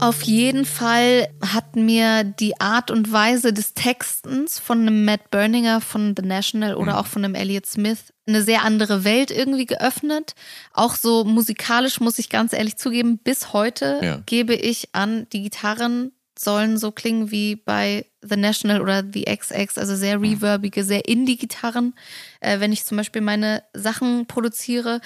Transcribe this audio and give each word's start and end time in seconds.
Auf 0.00 0.22
jeden 0.22 0.64
Fall 0.66 1.28
hat 1.40 1.76
mir 1.76 2.24
die 2.24 2.60
Art 2.60 2.90
und 2.90 3.10
Weise 3.12 3.52
des 3.52 3.74
Textens 3.74 4.58
von 4.58 4.80
einem 4.82 5.04
Matt 5.04 5.30
Berninger 5.30 5.80
von 5.80 6.14
The 6.16 6.26
National 6.26 6.74
oder 6.74 6.92
Mhm. 6.92 6.98
auch 6.98 7.06
von 7.06 7.24
einem 7.24 7.34
Elliott 7.34 7.64
Smith 7.66 8.12
eine 8.26 8.42
sehr 8.42 8.64
andere 8.64 9.04
Welt 9.04 9.30
irgendwie 9.30 9.66
geöffnet. 9.66 10.34
Auch 10.72 10.96
so 10.96 11.24
musikalisch 11.24 12.00
muss 12.00 12.18
ich 12.18 12.28
ganz 12.28 12.52
ehrlich 12.52 12.76
zugeben, 12.76 13.18
bis 13.18 13.52
heute 13.52 14.00
Ja. 14.02 14.22
gebe 14.26 14.54
ich 14.54 14.88
an, 14.92 15.26
die 15.32 15.42
Gitarren 15.42 16.12
sollen 16.36 16.76
so 16.76 16.90
klingen 16.90 17.30
wie 17.30 17.54
bei 17.56 18.06
The 18.20 18.36
National 18.36 18.80
oder 18.82 19.04
The 19.10 19.24
XX, 19.26 19.78
also 19.78 19.94
sehr 19.94 20.18
Mhm. 20.18 20.24
reverbige, 20.24 20.84
sehr 20.84 21.06
Indie-Gitarren, 21.08 21.94
äh, 22.40 22.58
wenn 22.60 22.72
ich 22.72 22.84
zum 22.84 22.96
Beispiel 22.96 23.22
meine 23.22 23.62
Sachen 23.72 24.26
produziere. 24.26 25.00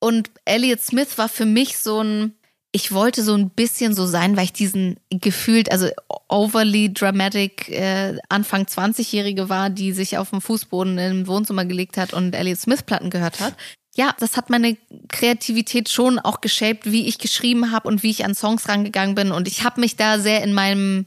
Und 0.00 0.30
Elliott 0.44 0.80
Smith 0.82 1.16
war 1.16 1.28
für 1.28 1.46
mich 1.46 1.78
so 1.78 2.02
ein, 2.02 2.34
ich 2.76 2.92
wollte 2.92 3.22
so 3.22 3.32
ein 3.32 3.48
bisschen 3.48 3.94
so 3.94 4.04
sein, 4.04 4.36
weil 4.36 4.44
ich 4.44 4.52
diesen 4.52 5.00
gefühlt, 5.08 5.72
also 5.72 5.88
overly 6.28 6.92
dramatic 6.92 7.70
äh, 7.70 8.18
Anfang 8.28 8.64
20-Jährige 8.64 9.48
war, 9.48 9.70
die 9.70 9.92
sich 9.92 10.18
auf 10.18 10.28
dem 10.28 10.42
Fußboden 10.42 10.98
im 10.98 11.26
Wohnzimmer 11.26 11.64
gelegt 11.64 11.96
hat 11.96 12.12
und 12.12 12.34
Elliott 12.34 12.60
Smith 12.60 12.82
Platten 12.82 13.08
gehört 13.08 13.40
hat. 13.40 13.54
Ja, 13.96 14.14
das 14.20 14.36
hat 14.36 14.50
meine 14.50 14.76
Kreativität 15.08 15.88
schon 15.88 16.18
auch 16.18 16.42
geshaped, 16.42 16.84
wie 16.92 17.08
ich 17.08 17.16
geschrieben 17.18 17.72
habe 17.72 17.88
und 17.88 18.02
wie 18.02 18.10
ich 18.10 18.26
an 18.26 18.34
Songs 18.34 18.68
rangegangen 18.68 19.14
bin. 19.14 19.32
Und 19.32 19.48
ich 19.48 19.64
habe 19.64 19.80
mich 19.80 19.96
da 19.96 20.18
sehr 20.18 20.44
in 20.44 20.52
meinem, 20.52 21.06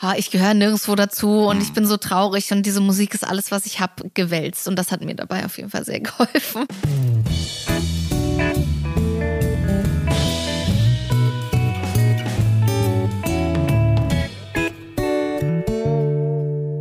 ha, 0.00 0.14
ich 0.16 0.30
gehöre 0.30 0.54
nirgendwo 0.54 0.94
dazu 0.94 1.46
und 1.48 1.60
ich 1.60 1.72
bin 1.72 1.84
so 1.84 1.96
traurig 1.96 2.52
und 2.52 2.64
diese 2.64 2.80
Musik 2.80 3.12
ist 3.12 3.26
alles, 3.26 3.50
was 3.50 3.66
ich 3.66 3.80
habe, 3.80 4.08
gewälzt. 4.14 4.68
Und 4.68 4.76
das 4.76 4.92
hat 4.92 5.02
mir 5.02 5.16
dabei 5.16 5.44
auf 5.44 5.56
jeden 5.56 5.70
Fall 5.70 5.84
sehr 5.84 5.98
geholfen. 6.00 6.68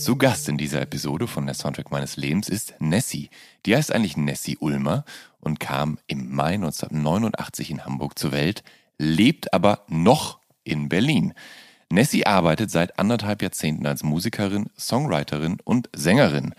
Zu 0.00 0.16
Gast 0.16 0.48
in 0.48 0.56
dieser 0.56 0.80
Episode 0.80 1.26
von 1.26 1.44
der 1.44 1.54
Soundtrack 1.54 1.90
meines 1.90 2.16
Lebens 2.16 2.48
ist 2.48 2.72
Nessie. 2.78 3.28
Die 3.66 3.76
heißt 3.76 3.92
eigentlich 3.92 4.16
Nessie 4.16 4.56
Ulmer 4.56 5.04
und 5.40 5.60
kam 5.60 5.98
im 6.06 6.34
Mai 6.34 6.54
1989 6.54 7.70
in 7.70 7.84
Hamburg 7.84 8.18
zur 8.18 8.32
Welt, 8.32 8.64
lebt 8.96 9.52
aber 9.52 9.84
noch 9.88 10.38
in 10.64 10.88
Berlin. 10.88 11.34
Nessie 11.90 12.24
arbeitet 12.24 12.70
seit 12.70 12.98
anderthalb 12.98 13.42
Jahrzehnten 13.42 13.84
als 13.84 14.02
Musikerin, 14.02 14.70
Songwriterin 14.78 15.58
und 15.64 15.90
Sängerin. 15.94 16.54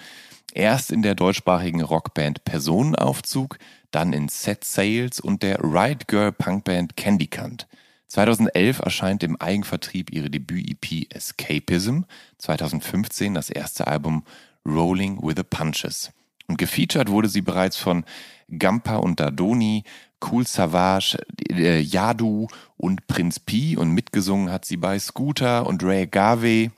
Erst 0.53 0.91
in 0.91 1.01
der 1.01 1.15
deutschsprachigen 1.15 1.81
Rockband 1.81 2.43
Personenaufzug, 2.45 3.57
dann 3.89 4.13
in 4.13 4.29
Set 4.29 4.63
Sales 4.63 5.19
und 5.19 5.41
der 5.41 5.63
Ride 5.63 6.05
Girl 6.05 6.31
Punkband 6.31 6.95
Candy 6.95 7.25
Cunt. 7.25 7.65
2011 8.11 8.79
erscheint 8.79 9.23
im 9.23 9.39
Eigenvertrieb 9.39 10.11
ihre 10.11 10.29
Debüt-EP 10.29 11.07
Escapism, 11.15 12.01
2015 12.39 13.33
das 13.33 13.49
erste 13.49 13.87
Album 13.87 14.25
Rolling 14.65 15.23
with 15.23 15.35
the 15.37 15.43
Punches. 15.43 16.11
Und 16.47 16.57
gefeatured 16.57 17.07
wurde 17.07 17.29
sie 17.29 17.41
bereits 17.41 17.77
von 17.77 18.03
Gampa 18.49 18.97
und 18.97 19.21
Dadoni, 19.21 19.85
Cool 20.29 20.45
Savage, 20.45 21.19
äh, 21.49 21.79
Yadu 21.79 22.47
und 22.75 23.07
Prinz 23.07 23.39
P 23.39 23.77
und 23.77 23.91
mitgesungen 23.91 24.51
hat 24.51 24.65
sie 24.65 24.75
bei 24.75 24.99
Scooter 24.99 25.65
und 25.65 25.81
Ray 25.81 26.05
Garvey. 26.05 26.71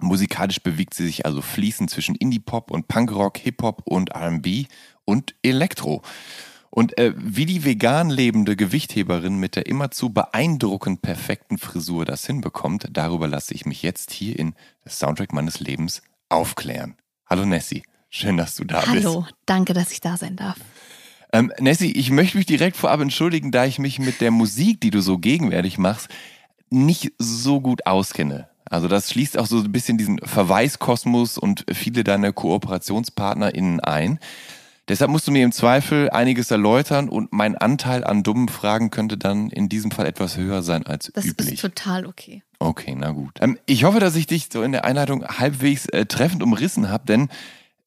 Musikalisch 0.00 0.62
bewegt 0.62 0.94
sie 0.94 1.04
sich 1.04 1.26
also 1.26 1.42
fließend 1.42 1.90
zwischen 1.90 2.14
Indie-Pop 2.14 2.70
und 2.70 2.88
Punkrock, 2.88 3.36
Hip-Hop 3.36 3.82
und 3.84 4.12
R&B 4.12 4.64
und 5.04 5.34
Elektro. 5.42 6.00
Und 6.74 6.98
äh, 6.98 7.12
wie 7.16 7.46
die 7.46 7.64
vegan 7.64 8.10
lebende 8.10 8.56
Gewichtheberin 8.56 9.36
mit 9.36 9.54
der 9.54 9.66
immerzu 9.66 10.10
beeindruckend 10.10 11.02
perfekten 11.02 11.56
Frisur 11.56 12.04
das 12.04 12.26
hinbekommt, 12.26 12.88
darüber 12.90 13.28
lasse 13.28 13.54
ich 13.54 13.64
mich 13.64 13.84
jetzt 13.84 14.10
hier 14.10 14.36
in 14.36 14.54
das 14.82 14.98
Soundtrack 14.98 15.32
meines 15.32 15.60
Lebens 15.60 16.02
aufklären. 16.28 16.96
Hallo 17.30 17.46
Nessie, 17.46 17.84
schön, 18.10 18.36
dass 18.36 18.56
du 18.56 18.64
da 18.64 18.80
bist. 18.80 19.06
Hallo, 19.06 19.24
danke, 19.46 19.72
dass 19.72 19.92
ich 19.92 20.00
da 20.00 20.16
sein 20.16 20.34
darf. 20.34 20.56
Ähm, 21.32 21.52
Nessie, 21.60 21.92
ich 21.92 22.10
möchte 22.10 22.38
mich 22.38 22.46
direkt 22.46 22.76
vorab 22.76 22.98
entschuldigen, 22.98 23.52
da 23.52 23.66
ich 23.66 23.78
mich 23.78 24.00
mit 24.00 24.20
der 24.20 24.32
Musik, 24.32 24.80
die 24.80 24.90
du 24.90 25.00
so 25.00 25.18
gegenwärtig 25.18 25.78
machst, 25.78 26.08
nicht 26.70 27.12
so 27.18 27.60
gut 27.60 27.86
auskenne. 27.86 28.48
Also 28.64 28.88
das 28.88 29.10
schließt 29.10 29.38
auch 29.38 29.46
so 29.46 29.58
ein 29.58 29.70
bisschen 29.70 29.96
diesen 29.96 30.18
Verweiskosmos 30.18 31.38
und 31.38 31.66
viele 31.72 32.02
deiner 32.02 32.32
KooperationspartnerInnen 32.32 33.78
ein. 33.78 34.18
Deshalb 34.88 35.10
musst 35.10 35.26
du 35.26 35.32
mir 35.32 35.44
im 35.44 35.52
Zweifel 35.52 36.10
einiges 36.10 36.50
erläutern 36.50 37.08
und 37.08 37.32
mein 37.32 37.56
Anteil 37.56 38.04
an 38.04 38.22
dummen 38.22 38.48
Fragen 38.48 38.90
könnte 38.90 39.16
dann 39.16 39.48
in 39.48 39.68
diesem 39.70 39.90
Fall 39.90 40.06
etwas 40.06 40.36
höher 40.36 40.62
sein 40.62 40.86
als 40.86 41.10
Das 41.14 41.24
üblich. 41.24 41.54
ist 41.54 41.60
total 41.62 42.04
okay. 42.06 42.42
Okay, 42.58 42.94
na 42.96 43.12
gut. 43.12 43.38
Ähm, 43.40 43.58
ich 43.66 43.84
hoffe, 43.84 44.00
dass 44.00 44.14
ich 44.16 44.26
dich 44.26 44.48
so 44.52 44.62
in 44.62 44.72
der 44.72 44.84
Einleitung 44.84 45.24
halbwegs 45.26 45.86
äh, 45.86 46.04
treffend 46.04 46.42
umrissen 46.42 46.90
habe, 46.90 47.06
denn 47.06 47.28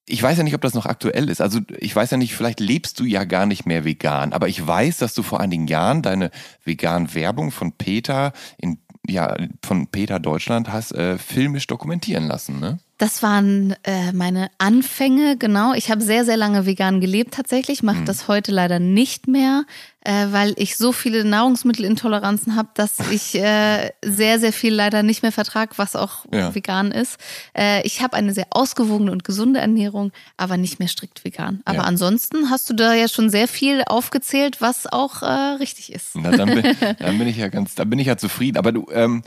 ich 0.08 0.24
weiß 0.24 0.38
ja 0.38 0.44
nicht, 0.44 0.56
ob 0.56 0.62
das 0.62 0.74
noch 0.74 0.86
aktuell 0.86 1.30
ist. 1.30 1.42
Also 1.42 1.60
ich 1.78 1.96
weiß 1.96 2.12
ja 2.12 2.18
nicht, 2.18 2.34
vielleicht 2.34 2.60
lebst 2.60 3.00
du 3.00 3.04
ja 3.04 3.26
gar 3.26 3.46
nicht 3.46 3.66
mehr 3.66 3.84
vegan, 3.84 4.34
aber 4.34 4.48
ich 4.48 4.66
weiß, 4.66 4.98
dass 4.98 5.14
du 5.14 5.22
vor 5.22 5.42
einigen 5.42 5.68
Jahren 5.68 6.02
deine 6.02 6.32
vegan 6.64 7.14
Werbung 7.14 7.52
von 7.52 7.74
Peter 7.74 8.32
in 8.58 8.80
ja 9.10 9.36
von 9.64 9.88
Peter 9.88 10.20
Deutschland 10.20 10.70
hast 10.72 10.94
äh, 10.94 11.18
filmisch 11.18 11.68
dokumentieren 11.68 12.28
lassen, 12.28 12.60
ne? 12.60 12.80
Das 13.00 13.22
waren 13.22 13.76
äh, 13.84 14.12
meine 14.12 14.50
Anfänge, 14.58 15.38
genau. 15.38 15.74
Ich 15.76 15.92
habe 15.92 16.02
sehr, 16.02 16.26
sehr 16.26 16.36
lange 16.36 16.66
vegan 16.66 17.00
gelebt 17.00 17.36
tatsächlich, 17.36 17.84
mache 17.84 18.04
das 18.06 18.28
heute 18.28 18.52
leider 18.52 18.80
nicht 18.80 19.28
mehr, 19.28 19.66
äh, 20.02 20.28
weil 20.32 20.54
ich 20.58 20.78
so 20.78 20.92
viele 20.92 21.24
Nahrungsmittelintoleranzen 21.24 22.56
habe, 22.56 22.70
dass 22.74 22.98
ich 23.12 23.36
äh, 23.36 23.92
sehr, 24.04 24.40
sehr 24.40 24.52
viel 24.52 24.74
leider 24.74 25.04
nicht 25.04 25.22
mehr 25.22 25.32
vertrag, 25.32 25.78
was 25.78 25.96
auch 25.96 26.26
Ja. 26.34 26.56
vegan 26.56 26.92
ist. 26.92 27.18
Äh, 27.56 27.86
ich 27.86 28.02
habe 28.02 28.16
eine 28.18 28.34
sehr 28.34 28.48
ausgewogene 28.50 29.12
und 29.12 29.24
gesunde 29.24 29.60
Ernährung, 29.60 30.12
aber 30.36 30.58
nicht 30.58 30.80
mehr 30.80 30.88
strikt 30.88 31.24
vegan. 31.24 31.62
Aber 31.66 31.78
Ja. 31.80 31.84
ansonsten 31.84 32.50
hast 32.50 32.68
du 32.70 32.74
da 32.74 32.96
ja 32.96 33.08
schon 33.08 33.30
sehr 33.30 33.48
viel 33.48 33.84
aufgezählt, 33.86 34.60
was 34.60 34.88
auch 34.92 35.22
äh, 35.22 35.26
richtig 35.60 35.94
ist. 35.94 36.16
Na, 36.16 36.32
dann, 36.32 36.50
bin, 36.50 36.64
dann 37.00 37.20
bin 37.20 37.28
ich 37.28 37.38
ja 37.38 37.50
ganz, 37.50 37.76
dann 37.76 37.90
bin 37.92 38.00
ich 38.00 38.08
ja 38.08 38.18
zufrieden. 38.18 38.58
Aber 38.58 38.72
du, 38.72 38.88
ähm, 38.92 39.22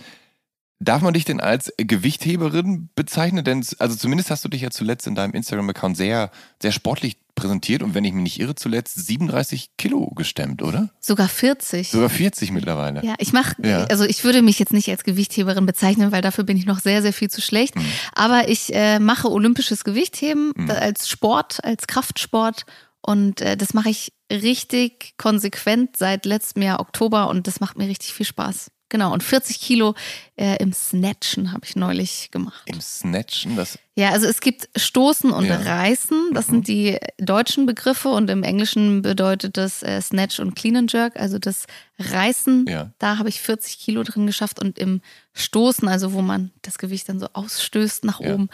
darf 0.80 1.02
man 1.02 1.14
dich 1.14 1.24
denn 1.24 1.40
als 1.40 1.72
Gewichtheberin 1.76 2.88
bezeichnen? 2.94 3.44
Denn 3.44 3.64
also 3.78 3.96
zumindest 3.96 4.30
hast 4.30 4.44
du 4.44 4.48
dich 4.48 4.62
ja 4.62 4.70
zuletzt 4.70 5.06
in 5.06 5.14
deinem 5.14 5.32
Instagram-Account 5.34 5.96
sehr, 5.96 6.30
sehr 6.60 6.72
sportlich 6.72 7.16
präsentiert 7.34 7.82
und 7.82 7.94
wenn 7.94 8.04
ich 8.04 8.12
mich 8.12 8.22
nicht 8.22 8.40
irre, 8.40 8.54
zuletzt 8.54 9.06
37 9.06 9.70
Kilo 9.78 10.08
gestemmt, 10.14 10.62
oder? 10.62 10.90
Sogar 11.00 11.28
40. 11.28 11.90
Sogar 11.90 12.10
40 12.10 12.50
mittlerweile. 12.50 13.02
Ja, 13.04 13.14
ich 13.18 13.32
mache, 13.32 13.54
Ja. 13.62 13.84
also 13.84 14.04
ich 14.04 14.24
würde 14.24 14.42
mich 14.42 14.58
jetzt 14.58 14.72
nicht 14.74 14.90
als 14.90 15.04
Gewichtheberin 15.04 15.64
bezeichnen, 15.64 16.12
weil 16.12 16.20
dafür 16.20 16.44
bin 16.44 16.58
ich 16.58 16.66
noch 16.66 16.80
sehr, 16.80 17.00
sehr 17.00 17.14
viel 17.14 17.30
zu 17.30 17.40
schlecht. 17.40 17.76
Mhm. 17.76 17.84
Aber 18.14 18.48
ich 18.48 18.74
äh, 18.74 18.98
mache 18.98 19.30
olympisches 19.30 19.84
Gewichtheben 19.84 20.52
da- 20.66 20.74
als 20.74 21.08
Sport, 21.08 21.64
als 21.64 21.86
Kraftsport. 21.86 22.66
Und 23.00 23.40
äh, 23.40 23.56
das 23.56 23.72
mache 23.72 23.88
ich 23.88 24.12
richtig 24.30 25.14
konsequent 25.16 25.96
seit 25.96 26.26
letztem 26.26 26.62
Jahr 26.62 26.80
Oktober 26.80 27.30
und 27.30 27.46
das 27.46 27.60
macht 27.60 27.78
mir 27.78 27.88
richtig 27.88 28.12
viel 28.12 28.26
Spaß. 28.26 28.70
Genau, 28.90 29.12
und 29.12 29.22
40 29.22 29.60
Kilo 29.60 29.94
äh, 30.36 30.56
im 30.62 30.72
Snatchen 30.72 31.52
habe 31.52 31.64
ich 31.64 31.76
neulich 31.76 32.30
gemacht. 32.30 32.62
Im 32.66 32.80
Snatchen, 32.80 33.56
das 33.56 33.78
Ja, 33.94 34.10
also 34.10 34.26
es 34.26 34.40
gibt 34.40 34.68
Stoßen 34.76 35.30
und 35.30 35.46
Ja. 35.46 35.56
Reißen. 35.56 36.34
Das 36.34 36.48
sind 36.48 36.68
die 36.68 36.98
deutschen 37.18 37.66
Begriffe 37.66 38.08
und 38.10 38.28
im 38.28 38.42
Englischen 38.42 39.00
bedeutet 39.02 39.56
das 39.56 39.82
äh, 39.82 40.02
Snatch 40.02 40.40
und 40.40 40.54
Clean 40.56 40.76
and 40.76 40.92
Jerk. 40.92 41.16
Also 41.18 41.38
das 41.38 41.66
Reißen, 41.98 42.66
Ja. 42.68 42.90
da 42.98 43.18
habe 43.18 43.28
ich 43.28 43.40
40 43.40 43.78
Kilo 43.78 44.02
drin 44.02 44.26
geschafft 44.26 44.60
und 44.60 44.78
im 44.78 45.00
Stoßen, 45.34 45.86
also 45.88 46.12
wo 46.12 46.20
man 46.20 46.50
das 46.62 46.78
Gewicht 46.78 47.08
dann 47.08 47.20
so 47.20 47.28
ausstößt 47.32 48.04
nach 48.04 48.20
Ja. 48.20 48.34
oben, 48.34 48.48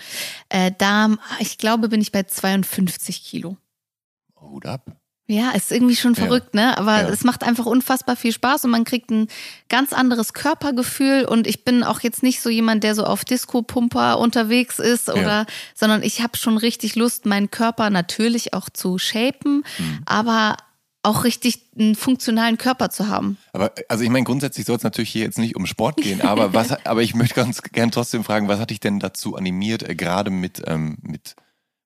äh, 0.51 0.71
da, 0.77 1.17
ich 1.41 1.57
glaube, 1.59 1.89
bin 1.89 2.01
ich 2.03 2.13
bei 2.13 2.23
52 2.25 3.25
Kilo. 3.25 3.57
Hut 4.39 4.67
ab. 4.67 4.97
Ja, 5.29 5.51
ist 5.51 5.73
irgendwie 5.73 5.97
schon 5.97 6.15
Ja. 6.15 6.25
verrückt, 6.25 6.55
ne? 6.55 6.79
Aber 6.79 7.01
Ja. 7.03 7.09
es 7.09 7.25
macht 7.25 7.43
einfach 7.43 7.67
unfassbar 7.67 8.15
viel 8.15 8.33
Spaß 8.33 8.65
und 8.65 8.71
man 8.71 8.85
kriegt 8.85 9.11
ein 9.11 9.27
ganz 9.69 9.93
anderes 9.93 10.33
Körpergefühl. 10.35 11.25
Und 11.25 11.49
ich 11.49 11.65
bin 11.65 11.83
auch 11.83 12.01
jetzt 12.01 12.23
nicht 12.23 12.41
so 12.41 12.49
jemand, 12.49 12.85
der 12.85 12.95
so 12.95 13.05
auf 13.05 13.25
Disco-Pumper 13.25 14.19
unterwegs 14.21 14.79
ist 14.79 15.09
oder, 15.09 15.47
sondern 15.75 16.03
ich 16.05 16.23
habe 16.23 16.37
schon 16.37 16.57
richtig 16.59 16.95
Lust, 16.95 17.27
meinen 17.27 17.51
Körper 17.51 17.91
natürlich 17.91 18.55
auch 18.55 18.71
zu 18.71 18.99
shapen, 18.99 19.65
Mhm. 19.79 19.99
aber 20.07 20.57
auch 21.03 21.23
richtig 21.25 21.61
einen 21.79 21.95
funktionalen 21.95 22.59
Körper 22.59 22.91
zu 22.91 23.09
haben. 23.09 23.37
Aber 23.53 23.73
also 23.89 24.03
ich 24.05 24.11
meine, 24.11 24.25
grundsätzlich 24.25 24.67
soll 24.67 24.77
es 24.77 24.83
natürlich 24.83 25.11
hier 25.11 25.23
jetzt 25.23 25.39
nicht 25.39 25.55
um 25.57 25.67
Sport 25.67 25.97
gehen, 25.99 26.21
aber 26.21 26.53
was 26.53 26.71
aber 26.87 27.03
ich 27.03 27.15
möchte 27.15 27.35
ganz 27.37 27.63
gern 27.63 27.91
trotzdem 27.93 28.25
fragen, 28.25 28.49
was 28.49 28.59
hat 28.59 28.71
dich 28.71 28.81
denn 28.81 28.99
dazu 29.01 29.37
animiert, 29.37 29.83
äh, 29.89 29.95
gerade 29.95 30.31
mit, 30.31 30.63
ähm, 30.67 30.99
mit, 31.03 31.37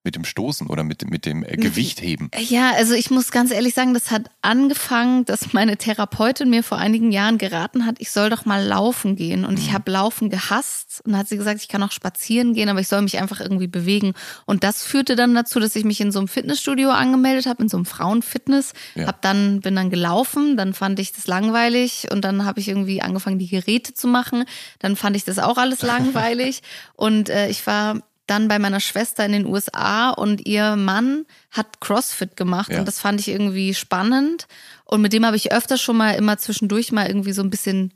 mit 0.03 0.15
dem 0.15 0.25
Stoßen 0.25 0.67
oder 0.67 0.83
mit, 0.83 1.09
mit 1.11 1.27
dem 1.27 1.45
äh, 1.45 1.57
Gewichtheben? 1.57 2.31
Ja, 2.39 2.73
also 2.73 2.95
ich 2.95 3.11
muss 3.11 3.31
ganz 3.31 3.51
ehrlich 3.51 3.75
sagen, 3.75 3.93
das 3.93 4.11
hat 4.11 4.31
angefangen, 4.41 5.27
dass 5.27 5.53
meine 5.53 5.77
Therapeutin 5.77 6.49
mir 6.49 6.63
vor 6.63 6.79
einigen 6.79 7.13
Jahren 7.13 7.37
geraten 7.37 7.85
hat, 7.85 7.97
ich 7.99 8.11
soll 8.11 8.31
doch 8.31 8.47
mal 8.47 8.65
laufen 8.65 9.15
gehen. 9.17 9.45
Und 9.45 9.59
ich 9.59 9.73
habe 9.73 9.91
Laufen 9.91 10.31
gehasst. 10.31 11.03
Und 11.05 11.17
hat 11.17 11.29
sie 11.29 11.37
gesagt, 11.37 11.61
ich 11.61 11.69
kann 11.69 11.83
auch 11.83 11.93
spazieren 11.93 12.55
gehen, 12.55 12.69
aber 12.69 12.81
ich 12.81 12.89
soll 12.89 13.03
mich 13.03 13.19
einfach 13.19 13.41
irgendwie 13.41 13.67
bewegen. 13.67 14.15
Und 14.47 14.65
das 14.65 14.83
führte 14.83 15.17
dann 15.17 15.35
dazu, 15.35 15.61
dass 15.61 15.77
ich 15.77 15.85
mich 15.85 16.01
in 16.01 16.13
so 16.13 16.19
einem 16.19 16.29
Fitnessstudio 16.29 16.91
angemeldet 16.91 17.47
habe, 17.47 17.63
in 17.63 17.69
so 17.69 17.77
einem 17.77 17.87
Frauenfitness. 17.87 18.73
Ja. 18.95 19.07
Hab 19.07 19.21
dann, 19.23 19.61
bin 19.61 19.77
dann 19.77 19.91
gelaufen, 19.91 20.57
dann 20.57 20.73
fand 20.73 20.99
ich 20.99 21.13
das 21.13 21.27
langweilig 21.27 22.09
und 22.11 22.25
dann 22.25 22.45
habe 22.45 22.61
ich 22.61 22.69
irgendwie 22.69 23.03
angefangen, 23.03 23.39
die 23.39 23.49
Geräte 23.49 23.93
zu 23.93 24.09
machen. 24.09 24.45
Dann 24.79 24.97
fand 24.97 25.17
ich 25.17 25.25
das 25.25 25.39
auch 25.39 25.59
alles 25.59 25.83
langweilig. 25.91 26.63
und 26.95 27.29
äh, 27.29 27.49
ich 27.49 27.67
war 27.67 28.01
dann 28.31 28.49
bei 28.49 28.59
meiner 28.59 28.81
Schwester 28.81 29.25
in 29.27 29.33
den 29.33 29.47
USA 29.47 30.11
und 30.11 30.47
ihr 30.47 30.77
Mann 30.77 31.27
hat 31.51 31.81
CrossFit 31.81 32.37
gemacht 32.37 32.71
Ja. 32.71 32.79
und 32.79 32.87
das 32.89 33.01
fand 33.01 33.21
ich 33.21 33.29
irgendwie 33.29 33.75
spannend. 33.75 34.47
Und 34.85 35.03
mit 35.03 35.13
dem 35.13 35.27
habe 35.27 35.37
ich 35.37 35.53
öfter 35.53 35.77
schon 35.79 35.97
mal 35.97 36.13
immer 36.13 36.39
zwischendurch 36.39 36.93
mal 36.93 37.07
irgendwie 37.07 37.33
so 37.33 37.43
ein 37.43 37.51
bisschen 37.51 37.93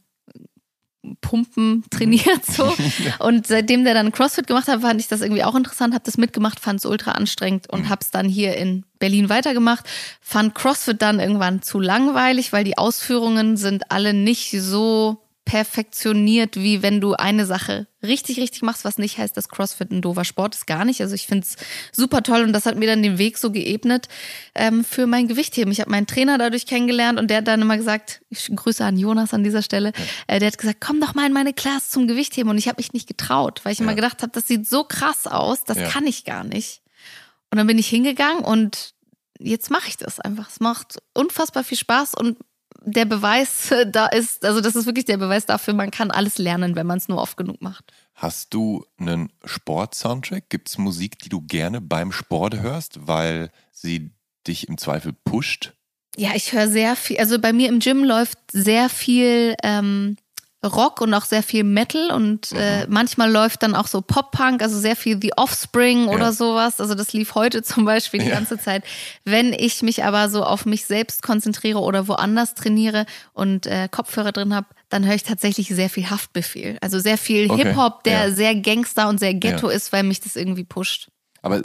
Pumpen 1.20 1.84
trainiert 1.90 2.46
so. 2.46 2.74
Und 3.18 3.46
seitdem 3.46 3.84
der 3.84 3.92
dann 3.94 4.10
CrossFit 4.10 4.46
gemacht 4.46 4.68
hat, 4.68 4.80
fand 4.80 5.00
ich 5.00 5.08
das 5.08 5.20
irgendwie 5.20 5.44
auch 5.44 5.54
interessant, 5.54 5.92
habe 5.92 6.04
das 6.04 6.16
mitgemacht, 6.16 6.60
fand 6.60 6.78
es 6.78 6.86
ultra 6.86 7.12
anstrengend 7.12 7.68
und 7.70 7.90
habe 7.90 8.00
es 8.00 8.10
dann 8.10 8.26
hier 8.28 8.56
in 8.56 8.86
Berlin 8.98 9.28
weitergemacht, 9.28 9.84
fand 10.22 10.54
CrossFit 10.54 11.02
dann 11.02 11.20
irgendwann 11.20 11.60
zu 11.60 11.78
langweilig, 11.78 12.52
weil 12.54 12.64
die 12.64 12.78
Ausführungen 12.78 13.58
sind 13.58 13.90
alle 13.90 14.14
nicht 14.14 14.50
so 14.58 15.23
perfektioniert, 15.44 16.56
wie 16.56 16.82
wenn 16.82 17.00
du 17.00 17.14
eine 17.14 17.46
Sache 17.46 17.86
richtig, 18.02 18.38
richtig 18.38 18.62
machst, 18.62 18.84
was 18.84 18.98
nicht 18.98 19.18
heißt, 19.18 19.36
dass 19.36 19.48
CrossFit 19.48 19.90
ein 19.90 20.02
doofer 20.02 20.24
Sport 20.24 20.54
ist, 20.54 20.66
gar 20.66 20.84
nicht. 20.84 21.00
Also 21.00 21.14
ich 21.14 21.26
finde 21.26 21.46
es 21.46 21.56
super 21.92 22.22
toll 22.22 22.42
und 22.42 22.52
das 22.52 22.66
hat 22.66 22.76
mir 22.76 22.86
dann 22.86 23.02
den 23.02 23.18
Weg 23.18 23.38
so 23.38 23.50
geebnet 23.50 24.08
ähm, 24.54 24.84
für 24.84 25.06
mein 25.06 25.28
Gewichtheben. 25.28 25.72
Ich 25.72 25.80
habe 25.80 25.90
meinen 25.90 26.06
Trainer 26.06 26.38
dadurch 26.38 26.66
kennengelernt 26.66 27.18
und 27.18 27.28
der 27.28 27.38
hat 27.38 27.48
dann 27.48 27.62
immer 27.62 27.76
gesagt, 27.76 28.20
ich 28.30 28.50
grüße 28.54 28.84
an 28.84 28.96
Jonas 28.98 29.32
an 29.34 29.44
dieser 29.44 29.62
Stelle, 29.62 29.92
äh, 30.26 30.38
der 30.38 30.48
hat 30.48 30.58
gesagt, 30.58 30.80
komm 30.80 31.00
doch 31.00 31.14
mal 31.14 31.26
in 31.26 31.32
meine 31.32 31.52
Class 31.54 31.90
zum 31.90 32.06
Gewichtheben 32.06 32.50
und 32.50 32.58
ich 32.58 32.68
habe 32.68 32.76
mich 32.78 32.92
nicht 32.92 33.06
getraut, 33.08 33.60
weil 33.64 33.72
ich 33.72 33.80
immer 33.80 33.94
gedacht 33.94 34.22
habe, 34.22 34.32
das 34.32 34.46
sieht 34.46 34.68
so 34.68 34.84
krass 34.84 35.26
aus, 35.26 35.64
das 35.64 35.78
Ja. 35.78 35.88
kann 35.88 36.06
ich 36.06 36.24
gar 36.24 36.44
nicht. 36.44 36.82
Und 37.50 37.58
dann 37.58 37.66
bin 37.66 37.78
ich 37.78 37.88
hingegangen 37.88 38.44
und 38.44 38.94
jetzt 39.38 39.70
mache 39.70 39.88
ich 39.88 39.96
das 39.96 40.20
einfach. 40.20 40.48
Es 40.50 40.60
macht 40.60 40.98
unfassbar 41.14 41.64
viel 41.64 41.78
Spaß 41.78 42.14
und 42.14 42.38
der 42.84 43.04
Beweis 43.04 43.70
äh, 43.70 43.90
da 43.90 44.06
ist, 44.06 44.44
also 44.44 44.60
das 44.60 44.76
ist 44.76 44.86
wirklich 44.86 45.04
der 45.04 45.16
Beweis 45.16 45.46
dafür, 45.46 45.74
man 45.74 45.90
kann 45.90 46.10
alles 46.10 46.38
lernen, 46.38 46.76
wenn 46.76 46.86
man 46.86 46.98
es 46.98 47.08
nur 47.08 47.20
oft 47.20 47.36
genug 47.36 47.60
macht. 47.62 47.92
Hast 48.14 48.54
du 48.54 48.84
einen 48.98 49.32
Sport-Soundtrack? 49.44 50.48
Gibt 50.48 50.68
es 50.68 50.78
Musik, 50.78 51.18
die 51.18 51.28
du 51.28 51.40
gerne 51.40 51.80
beim 51.80 52.12
Sport 52.12 52.60
hörst, 52.60 53.06
weil 53.06 53.50
sie 53.72 54.12
dich 54.46 54.68
im 54.68 54.78
Zweifel 54.78 55.12
pusht? 55.24 55.72
Ja, 56.16 56.30
ich 56.34 56.52
höre 56.52 56.68
sehr 56.68 56.94
viel, 56.94 57.18
also 57.18 57.40
bei 57.40 57.52
mir 57.52 57.68
im 57.68 57.80
Gym 57.80 58.04
läuft 58.04 58.38
sehr 58.52 58.88
viel 58.88 59.56
ähm, 59.64 60.16
Rock 60.66 61.00
und 61.00 61.12
auch 61.14 61.24
sehr 61.24 61.42
viel 61.42 61.64
Metal 61.64 62.10
und 62.10 62.52
äh, 62.52 62.86
manchmal 62.88 63.30
läuft 63.30 63.62
dann 63.62 63.74
auch 63.74 63.86
so 63.86 64.00
Pop-Punk, 64.00 64.62
also 64.62 64.78
sehr 64.78 64.96
viel 64.96 65.18
The 65.20 65.32
Offspring 65.36 66.08
oder 66.08 66.26
Ja. 66.26 66.32
sowas. 66.32 66.80
Also 66.80 66.94
das 66.94 67.12
lief 67.12 67.34
heute 67.34 67.62
zum 67.62 67.84
Beispiel 67.84 68.20
die 68.20 68.26
Ja. 68.28 68.34
ganze 68.34 68.58
Zeit. 68.58 68.84
Wenn 69.24 69.52
ich 69.52 69.82
mich 69.82 70.04
aber 70.04 70.28
so 70.28 70.44
auf 70.44 70.66
mich 70.66 70.84
selbst 70.86 71.22
konzentriere 71.22 71.78
oder 71.80 72.08
woanders 72.08 72.54
trainiere 72.54 73.06
und 73.32 73.66
äh, 73.66 73.88
Kopfhörer 73.90 74.32
drin 74.32 74.54
habe, 74.54 74.66
dann 74.88 75.04
höre 75.06 75.14
ich 75.14 75.22
tatsächlich 75.24 75.68
sehr 75.68 75.90
viel 75.90 76.08
Haftbefehl. 76.10 76.78
Also 76.80 76.98
sehr 76.98 77.18
viel 77.18 77.50
Okay, 77.50 77.64
Hip-Hop, 77.68 78.04
der 78.04 78.28
ja. 78.28 78.30
sehr 78.30 78.54
Gangster 78.54 79.08
und 79.08 79.18
sehr 79.18 79.34
Ghetto 79.34 79.68
ist, 79.68 79.92
weil 79.92 80.02
mich 80.04 80.20
das 80.20 80.36
irgendwie 80.36 80.64
pusht. 80.64 81.08
Aber 81.42 81.60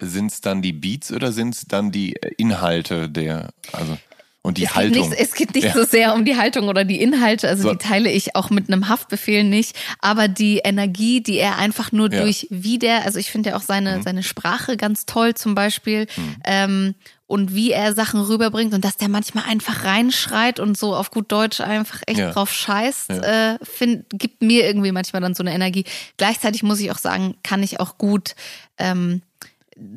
sind 0.00 0.32
es 0.32 0.40
dann 0.40 0.62
die 0.62 0.72
Beats 0.72 1.12
oder 1.12 1.32
sind 1.32 1.54
es 1.54 1.64
dann 1.66 1.92
die 1.92 2.16
äh, 2.16 2.32
Inhalte 2.36 3.08
der, 3.08 3.50
also 3.72 3.98
und 4.42 4.58
die 4.58 4.64
es 4.64 4.74
Haltung? 4.74 5.08
Geht 5.08 5.10
nicht, 5.10 5.20
es 5.30 5.34
geht 5.34 5.54
nicht 5.54 5.64
Ja. 5.68 5.72
so 5.72 5.84
sehr 5.84 6.14
um 6.14 6.24
die 6.24 6.36
Haltung 6.36 6.68
oder 6.68 6.84
die 6.84 7.00
Inhalte, 7.00 7.48
also 7.48 7.62
So. 7.64 7.70
die 7.70 7.78
teile 7.78 8.10
ich 8.10 8.34
auch 8.36 8.50
mit 8.50 8.68
einem 8.68 8.88
Haftbefehl 8.88 9.44
nicht, 9.44 9.76
aber 10.00 10.26
die 10.28 10.58
Energie, 10.58 11.22
die 11.22 11.38
er 11.38 11.58
einfach 11.58 11.92
nur 11.92 12.10
Ja. 12.12 12.18
Mhm. 12.20 12.24
durch 12.24 12.46
wie 12.50 12.78
der, 12.78 13.04
also 13.04 13.18
ich 13.18 13.30
finde 13.30 13.50
ja 13.50 13.56
auch 13.56 13.62
seine, 13.62 14.02
seine 14.02 14.22
Sprache 14.22 14.76
ganz 14.76 15.06
toll 15.06 15.34
zum 15.34 15.54
Beispiel. 15.54 16.06
Ähm, 16.44 16.94
und 17.28 17.54
wie 17.54 17.70
er 17.70 17.94
Sachen 17.94 18.20
rüberbringt 18.20 18.74
und 18.74 18.84
dass 18.84 18.98
der 18.98 19.08
manchmal 19.08 19.44
einfach 19.44 19.84
reinschreit 19.84 20.60
und 20.60 20.76
so 20.76 20.94
auf 20.94 21.10
gut 21.10 21.32
Deutsch 21.32 21.62
einfach 21.62 22.02
echt 22.06 22.18
Ja. 22.18 22.30
drauf 22.32 22.52
scheißt, 22.52 23.08
äh, 23.10 23.56
find, 23.62 24.04
gibt 24.10 24.42
mir 24.42 24.66
irgendwie 24.66 24.92
manchmal 24.92 25.22
dann 25.22 25.34
so 25.34 25.42
eine 25.42 25.54
Energie. 25.54 25.84
Gleichzeitig 26.18 26.62
muss 26.62 26.78
ich 26.80 26.90
auch 26.90 26.98
sagen, 26.98 27.36
kann 27.42 27.62
ich 27.62 27.80
auch 27.80 27.96
gut 27.96 28.34
ähm, 28.76 29.22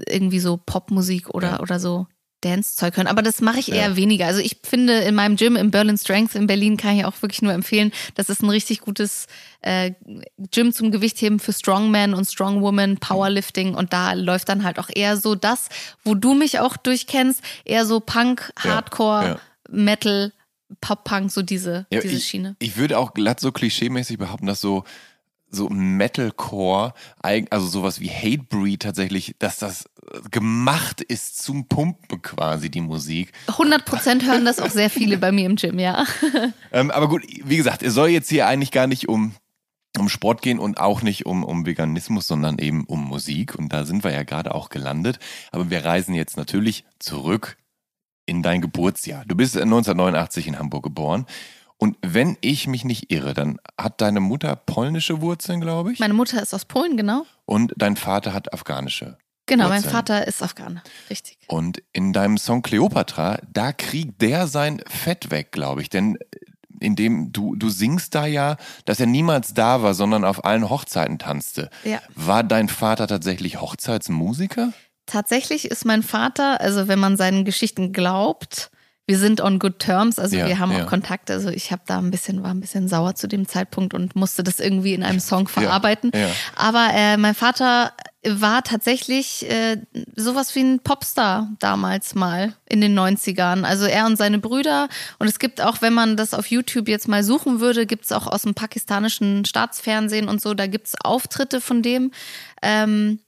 irgendwie 0.08 0.40
so 0.40 0.56
Popmusik 0.66 1.30
oder, 1.32 1.60
oder 1.62 1.80
so 1.82 2.08
Dance-Zeug 2.42 2.98
hören. 2.98 3.08
Aber 3.08 3.22
das 3.22 3.42
mache 3.42 3.60
ich 3.60 3.68
Ja. 3.68 3.76
eher 3.76 3.96
weniger. 3.96 4.28
Also 4.28 4.40
ich 4.40 4.58
finde 4.64 5.00
in 5.00 5.16
meinem 5.16 5.36
Gym 5.36 5.56
im 5.56 5.72
Berlin 5.72 5.98
Strength 5.98 6.36
in 6.36 6.48
Berlin 6.48 6.78
kann 6.78 6.98
ich 6.98 7.06
auch 7.06 7.20
wirklich 7.22 7.42
nur 7.42 7.54
empfehlen, 7.54 7.92
das 8.16 8.30
ist 8.30 8.44
ein 8.44 8.50
richtig 8.50 8.82
gutes 8.82 9.28
äh, 9.62 9.92
Gym 10.52 10.72
zum 10.74 10.92
Gewichtheben 10.92 11.40
für 11.40 11.54
Strongman 11.54 12.14
und 12.14 12.26
Strongwoman, 12.26 12.98
Powerlifting 12.98 13.74
und 13.74 13.94
da 13.94 14.14
läuft 14.14 14.50
dann 14.50 14.64
halt 14.64 14.78
auch 14.80 14.90
eher 14.94 15.18
so 15.18 15.34
das, 15.36 15.70
wo 16.04 16.14
du 16.14 16.34
mich 16.36 16.60
auch 16.60 16.78
durchkennst, 16.78 17.42
eher 17.64 17.86
so 17.86 18.00
Punk, 18.00 18.54
Ja, 18.64 18.76
Hardcore, 18.76 19.26
ja. 19.26 19.40
Metal, 19.70 20.32
Pop-Punk, 20.82 21.32
so 21.32 21.42
diese, 21.42 21.86
Ja, 21.90 22.02
diese 22.02 22.16
ich, 22.16 22.26
Schiene. 22.28 22.56
Ich 22.60 22.78
würde 22.78 22.98
auch 23.00 23.14
glatt 23.14 23.40
so 23.40 23.52
klischeemäßig 23.52 24.18
behaupten, 24.18 24.46
dass 24.46 24.62
so, 24.62 24.84
so 25.50 25.70
Metalcore, 25.70 26.94
also 27.22 27.68
sowas 27.68 28.00
wie 28.00 28.10
Hatebreed 28.10 28.82
tatsächlich, 28.82 29.36
dass 29.40 29.58
das 29.58 29.86
gemacht 30.32 31.02
ist 31.02 31.42
zum 31.42 31.68
Pumpen 31.68 32.22
quasi, 32.22 32.70
die 32.70 32.82
Musik. 32.82 33.32
100 33.48 33.86
Prozent 33.86 34.26
hören 34.26 34.46
das 34.46 34.60
auch 34.60 34.70
sehr 34.70 34.90
viele 34.90 35.18
bei 35.18 35.32
mir 35.32 35.46
im 35.46 35.56
Gym, 35.56 35.80
ja. 35.80 36.06
Ähm, 36.72 36.92
aber 36.92 37.08
gut, 37.08 37.24
wie 37.44 37.58
gesagt, 37.58 37.84
es 37.84 37.94
soll 37.94 38.10
jetzt 38.10 38.30
hier 38.30 38.48
eigentlich 38.48 38.72
gar 38.72 38.88
nicht 38.88 39.08
um, 39.08 39.34
um 39.98 40.10
Sport 40.10 40.42
gehen 40.42 40.60
und 40.60 40.78
auch 40.78 41.02
nicht 41.02 41.26
um, 41.26 41.44
um 41.44 41.66
Veganismus, 41.66 42.28
sondern 42.28 42.60
eben 42.60 42.84
um 42.86 43.04
Musik. 43.06 43.56
Und 43.56 43.72
da 43.72 43.86
sind 43.86 44.04
wir 44.04 44.12
ja 44.12 44.24
gerade 44.24 44.54
auch 44.54 44.70
gelandet. 44.70 45.20
Aber 45.52 45.70
wir 45.70 45.86
reisen 45.86 46.14
jetzt 46.14 46.38
natürlich 46.38 46.84
zurück 47.00 47.58
in 48.26 48.44
dein 48.44 48.62
Geburtsjahr. 48.62 49.24
Du 49.26 49.36
bist 49.36 49.56
1989 49.56 50.48
in 50.48 50.60
Hamburg 50.60 50.84
geboren. 50.84 51.26
Und 51.78 51.98
wenn 52.02 52.38
ich 52.42 52.68
mich 52.68 52.86
nicht 52.86 53.12
irre, 53.12 53.34
dann 53.34 53.58
hat 53.80 54.02
deine 54.02 54.20
Mutter 54.20 54.56
polnische 54.56 55.22
Wurzeln, 55.22 55.62
glaube 55.62 55.94
ich. 55.94 56.00
Meine 56.00 56.14
Mutter 56.14 56.42
ist 56.42 56.54
aus 56.54 56.66
Polen, 56.66 56.98
genau. 56.98 57.26
Und 57.46 57.74
dein 57.78 57.96
Vater 57.96 58.34
hat 58.34 58.54
afghanische. 58.54 59.18
Genau, 59.46 59.70
mein 59.70 59.78
Wurzeln. 59.78 59.94
Vater 59.94 60.28
ist 60.28 60.42
Afghaner, 60.42 60.84
richtig. 61.10 61.38
Und 61.48 61.84
in 61.94 62.14
deinem 62.14 62.38
Song 62.38 62.62
Cleopatra, 62.62 63.40
da 63.52 63.72
kriegt 63.74 64.22
der 64.22 64.48
sein 64.48 64.82
Fett 64.88 65.30
weg, 65.32 65.52
glaube 65.52 65.82
ich. 65.82 65.90
Denn 65.90 66.18
indem 66.80 67.32
du, 67.32 67.56
du 67.56 67.70
singst 67.70 68.16
da 68.16 68.26
ja, 68.26 68.58
dass 68.86 69.00
er 69.00 69.06
niemals 69.06 69.54
da 69.54 69.82
war, 69.82 69.94
sondern 69.94 70.26
auf 70.26 70.44
allen 70.44 70.70
Hochzeiten 70.70 71.20
tanzte. 71.20 71.70
Ja. 71.84 72.02
War 72.16 72.44
dein 72.44 72.68
Vater 72.70 73.08
tatsächlich 73.08 73.62
Hochzeitsmusiker? 73.62 74.74
tatsächlich 75.06 75.66
ist 75.66 75.86
mein 75.86 76.04
Vater, 76.04 76.60
also 76.62 76.88
wenn 76.88 77.00
man 77.00 77.18
seinen 77.18 77.46
Geschichten 77.46 77.94
glaubt, 77.94 78.72
wir 79.08 79.20
sind 79.20 79.40
on 79.40 79.60
good 79.60 79.78
terms, 79.78 80.18
also 80.18 80.36
Ja, 80.36 80.48
wir 80.48 80.58
haben 80.58 80.72
ja. 80.72 80.84
auch 80.84 80.88
Kontakt. 80.88 81.30
Also 81.30 81.50
ich 81.50 81.72
habe 81.72 81.84
da 81.86 82.00
ein 82.00 82.10
bisschen, 82.10 82.42
war 82.42 82.50
ein 82.52 82.60
bisschen 82.60 82.88
sauer 82.88 83.14
zu 83.14 83.28
dem 83.28 83.48
Zeitpunkt 83.48 83.94
und 83.94 84.16
musste 84.16 84.44
das 84.44 84.60
irgendwie 84.60 84.96
in 84.96 85.04
einem 85.04 85.20
Song 85.20 85.48
verarbeiten. 85.48 86.12
ja. 86.14 86.28
Aber 86.56 86.90
äh, 86.92 87.16
mein 87.18 87.36
Vater 87.36 87.94
war 88.28 88.64
tatsächlich 88.64 89.50
äh, 89.50 89.78
sowas 90.16 90.56
wie 90.56 90.62
ein 90.62 90.80
Popstar 90.80 91.52
damals 91.60 92.16
mal 92.16 92.54
in 92.68 92.82
den 92.82 92.98
90ern. 92.98 93.64
Also 93.64 93.86
er 93.86 94.06
und 94.06 94.18
seine 94.18 94.40
Brüder. 94.40 94.90
Und 95.20 95.28
es 95.28 95.40
gibt 95.40 95.62
auch, 95.62 95.82
wenn 95.82 95.94
man 95.94 96.18
das 96.18 96.34
auf 96.34 96.48
YouTube 96.48 96.88
jetzt 96.88 97.08
mal 97.08 97.24
suchen 97.24 97.60
würde, 97.60 97.86
gibt 97.86 98.06
es 98.06 98.12
auch 98.12 98.28
aus 98.28 98.44
dem 98.44 98.54
pakistanischen 98.54 99.46
Staatsfernsehen 99.46 100.28
und 100.28 100.42
so, 100.42 100.54
da 100.54 100.68
gibt 100.68 100.88
es 100.88 100.96
Auftritte 101.04 101.62
von 101.62 101.82
dem. 101.82 102.12
Ähm, 102.62 103.20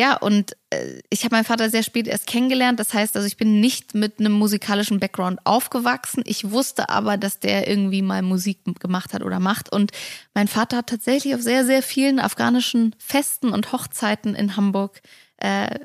ja, 0.00 0.16
und 0.16 0.56
äh, 0.70 1.02
ich 1.10 1.24
habe 1.24 1.34
meinen 1.34 1.44
Vater 1.44 1.68
sehr 1.68 1.82
spät 1.82 2.08
erst 2.08 2.26
kennengelernt. 2.26 2.80
Das 2.80 2.94
heißt, 2.94 3.16
also 3.16 3.26
ich 3.26 3.36
bin 3.36 3.60
nicht 3.60 3.94
mit 3.94 4.18
einem 4.18 4.32
musikalischen 4.32 4.98
Background 4.98 5.40
aufgewachsen. 5.44 6.22
Ich 6.24 6.50
wusste 6.52 6.88
aber, 6.88 7.18
dass 7.18 7.38
der 7.38 7.68
irgendwie 7.68 8.00
mal 8.00 8.22
Musik 8.22 8.60
gemacht 8.80 9.12
hat 9.12 9.22
oder 9.22 9.40
macht. 9.40 9.70
Und 9.70 9.92
mein 10.32 10.48
Vater 10.48 10.78
hat 10.78 10.86
tatsächlich 10.86 11.34
auf 11.34 11.42
sehr, 11.42 11.66
sehr 11.66 11.82
vielen 11.82 12.18
afghanischen 12.18 12.96
Festen 12.98 13.50
und 13.50 13.72
Hochzeiten 13.72 14.34
in 14.34 14.56
Hamburg 14.56 15.02
äh, 15.36 15.80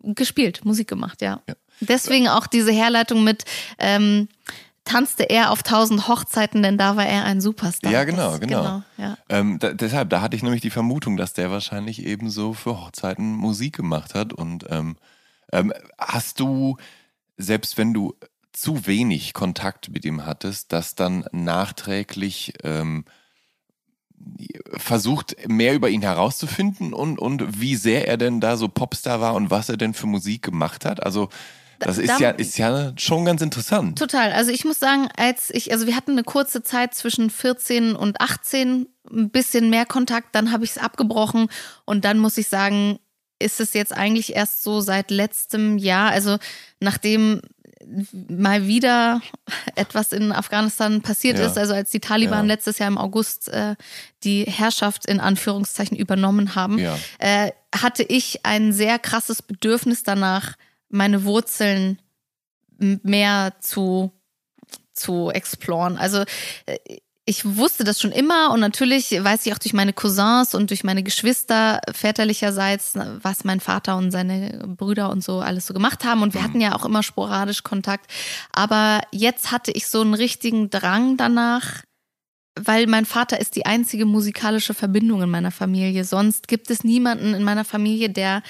gespielt, 0.00 0.64
Musik 0.64 0.88
gemacht, 0.88 1.20
ja. 1.20 1.42
Ja. 1.46 1.54
Deswegen 1.80 2.26
auch 2.26 2.46
diese 2.46 2.72
Herleitung 2.72 3.22
mit 3.22 3.44
ähm, 3.78 4.28
tanzte 4.88 5.28
er 5.30 5.50
auf 5.50 5.62
tausend 5.62 6.08
Hochzeiten, 6.08 6.62
denn 6.62 6.78
da 6.78 6.96
war 6.96 7.06
er 7.06 7.24
ein 7.24 7.40
Superstar. 7.40 7.92
Ja, 7.92 8.04
genau, 8.04 8.30
Das- 8.32 8.40
genau. 8.40 8.82
ja. 8.96 9.16
Ähm, 9.28 9.58
da, 9.58 9.72
deshalb, 9.72 10.10
da 10.10 10.20
hatte 10.20 10.36
ich 10.36 10.42
nämlich 10.42 10.62
die 10.62 10.70
Vermutung, 10.70 11.16
dass 11.16 11.32
der 11.34 11.50
wahrscheinlich 11.50 12.04
eben 12.04 12.30
so 12.30 12.54
für 12.54 12.80
Hochzeiten 12.80 13.32
Musik 13.32 13.76
gemacht 13.76 14.14
hat. 14.14 14.32
Und 14.32 14.64
ähm, 14.70 14.96
ähm, 15.52 15.72
hast 15.98 16.40
du, 16.40 16.76
selbst 17.36 17.76
wenn 17.78 17.92
du 17.94 18.14
zu 18.52 18.86
wenig 18.86 19.34
Kontakt 19.34 19.90
mit 19.90 20.04
ihm 20.04 20.26
hattest, 20.26 20.72
das 20.72 20.94
dann 20.94 21.24
nachträglich 21.32 22.54
ähm, 22.64 23.04
versucht, 24.76 25.36
mehr 25.48 25.74
über 25.74 25.88
ihn 25.90 26.02
herauszufinden 26.02 26.92
und, 26.92 27.18
und 27.18 27.60
wie 27.60 27.76
sehr 27.76 28.08
er 28.08 28.16
denn 28.16 28.40
da 28.40 28.56
so 28.56 28.68
Popstar 28.68 29.20
war 29.20 29.34
und 29.34 29.50
was 29.50 29.68
er 29.68 29.76
denn 29.76 29.94
für 29.94 30.06
Musik 30.06 30.42
gemacht 30.42 30.84
hat? 30.84 31.02
Also, 31.02 31.28
das 31.78 31.96
Da- 31.96 32.02
ist 32.02 32.08
da- 32.10 32.18
ja, 32.18 32.30
ist 32.30 32.58
ja 32.58 32.92
schon 32.98 33.24
ganz 33.24 33.40
interessant. 33.42 33.98
Total. 33.98 34.32
Also 34.32 34.50
ich 34.50 34.64
muss 34.64 34.78
sagen, 34.78 35.08
als 35.16 35.50
ich, 35.50 35.72
also 35.72 35.86
wir 35.86 35.96
hatten 35.96 36.12
eine 36.12 36.24
kurze 36.24 36.62
Zeit 36.62 36.94
zwischen 36.94 37.30
14 37.30 37.94
und 37.96 38.20
18, 38.20 38.86
ein 39.10 39.30
bisschen 39.30 39.70
mehr 39.70 39.86
Kontakt, 39.86 40.34
dann 40.34 40.52
habe 40.52 40.64
ich 40.64 40.70
es 40.72 40.78
abgebrochen 40.78 41.48
und 41.84 42.04
dann 42.04 42.18
muss 42.18 42.36
ich 42.38 42.48
sagen, 42.48 42.98
ist 43.40 43.60
es 43.60 43.72
jetzt 43.72 43.92
eigentlich 43.92 44.34
erst 44.34 44.62
so 44.62 44.80
seit 44.80 45.10
letztem 45.10 45.78
Jahr, 45.78 46.10
also 46.10 46.38
nachdem 46.80 47.40
mal 48.28 48.66
wieder 48.66 49.20
etwas 49.76 50.12
in 50.12 50.32
Afghanistan 50.32 51.00
passiert 51.00 51.38
Ja. 51.38 51.46
ist, 51.46 51.56
also 51.56 51.72
als 51.74 51.90
die 51.90 52.00
Taliban 52.00 52.46
Ja. 52.46 52.54
letztes 52.54 52.78
Jahr 52.78 52.88
im 52.88 52.98
August 52.98 53.48
äh, 53.48 53.76
die 54.24 54.42
Herrschaft 54.44 55.06
in 55.06 55.20
Anführungszeichen 55.20 55.96
übernommen 55.96 56.54
haben, 56.54 56.78
Ja. 56.78 56.98
äh, 57.18 57.52
hatte 57.74 58.02
ich 58.02 58.44
ein 58.44 58.72
sehr 58.72 58.98
krasses 58.98 59.40
Bedürfnis 59.42 60.02
danach, 60.02 60.54
meine 60.88 61.24
Wurzeln 61.24 61.98
mehr 62.78 63.54
zu, 63.60 64.12
zu 64.92 65.30
exploren. 65.30 65.96
Also 65.98 66.24
äh, 66.66 66.78
ich 67.28 67.44
wusste 67.44 67.84
das 67.84 68.00
schon 68.00 68.10
immer 68.10 68.52
und 68.52 68.60
natürlich 68.60 69.10
weiß 69.10 69.44
ich 69.44 69.52
auch 69.52 69.58
durch 69.58 69.74
meine 69.74 69.92
Cousins 69.92 70.54
und 70.54 70.70
durch 70.70 70.82
meine 70.82 71.02
Geschwister 71.02 71.82
väterlicherseits, 71.92 72.94
was 73.20 73.44
mein 73.44 73.60
Vater 73.60 73.98
und 73.98 74.10
seine 74.10 74.64
Brüder 74.66 75.10
und 75.10 75.22
so 75.22 75.40
alles 75.40 75.66
so 75.66 75.74
gemacht 75.74 76.06
haben. 76.06 76.22
Und 76.22 76.32
wir 76.32 76.42
hatten 76.42 76.58
ja 76.58 76.74
auch 76.74 76.86
immer 76.86 77.02
sporadisch 77.02 77.64
Kontakt. 77.64 78.10
Aber 78.50 79.02
jetzt 79.12 79.52
hatte 79.52 79.72
ich 79.72 79.88
so 79.88 80.00
einen 80.00 80.14
richtigen 80.14 80.70
Drang 80.70 81.18
danach, 81.18 81.82
weil 82.58 82.86
mein 82.86 83.04
Vater 83.04 83.38
ist 83.38 83.56
die 83.56 83.66
einzige 83.66 84.06
musikalische 84.06 84.72
Verbindung 84.72 85.20
in 85.20 85.28
meiner 85.28 85.50
Familie. 85.50 86.04
Sonst 86.04 86.48
gibt 86.48 86.70
es 86.70 86.82
niemanden 86.82 87.34
in 87.34 87.42
meiner 87.44 87.66
Familie, 87.66 88.08
der 88.08 88.42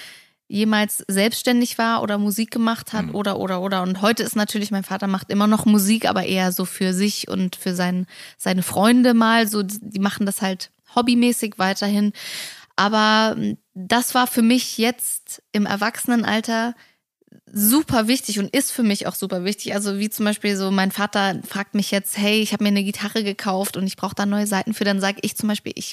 jemals 0.49 1.05
selbstständig 1.09 1.77
war 1.79 2.03
oder 2.03 2.19
Musik 2.19 2.51
gemacht 2.51 2.93
hat 2.95 3.07
Mhm. 3.07 3.15
oder 3.15 3.39
oder 3.39 3.61
oder 3.61 3.83
und 3.83 4.01
heute 4.01 4.23
ist 4.23 4.35
natürlich 4.35 4.71
mein 4.71 4.83
Vater 4.85 5.07
macht 5.07 5.31
immer 5.31 5.47
noch 5.47 5.67
Musik, 5.67 6.09
aber 6.09 6.25
eher 6.25 6.53
so 6.53 6.65
für 6.65 6.95
sich 6.95 7.29
und 7.29 7.55
für 7.55 7.75
sein, 7.75 8.07
seine 8.39 8.63
Freunde 8.63 9.13
mal 9.15 9.47
so 9.47 9.63
die 9.63 10.01
machen 10.01 10.25
das 10.27 10.41
halt 10.43 10.71
hobbymäßig 10.95 11.55
weiterhin, 11.59 12.13
aber 12.77 13.37
mm, 13.37 13.59
das 13.75 14.15
war 14.15 14.27
für 14.27 14.43
mich 14.43 14.79
jetzt 14.79 15.43
im 15.53 15.67
Erwachsenenalter 15.67 16.75
super 17.53 18.09
wichtig 18.09 18.39
und 18.39 18.55
ist 18.55 18.73
für 18.73 18.83
mich 18.83 19.07
auch 19.07 19.15
super 19.15 19.45
wichtig. 19.45 19.75
Also 19.75 19.99
wie 19.99 20.11
zum 20.11 20.25
Beispiel 20.25 20.57
so, 20.57 20.71
mein 20.71 20.91
Vater 20.93 21.41
fragt 21.47 21.75
mich 21.75 21.91
jetzt, 21.91 22.17
hey, 22.19 22.41
ich 22.41 22.53
habe 22.53 22.65
mir 22.65 22.69
eine 22.69 22.85
Gitarre 22.85 23.25
gekauft 23.25 23.77
und 23.77 23.87
ich 23.87 23.97
brauche 23.97 24.15
da 24.15 24.27
neue 24.27 24.47
Seiten 24.47 24.75
für. 24.75 24.85
Dann 24.85 25.01
sage 25.01 25.19
ich 25.23 25.37
zum 25.37 25.49
Beispiel, 25.49 25.73
ich 25.77 25.93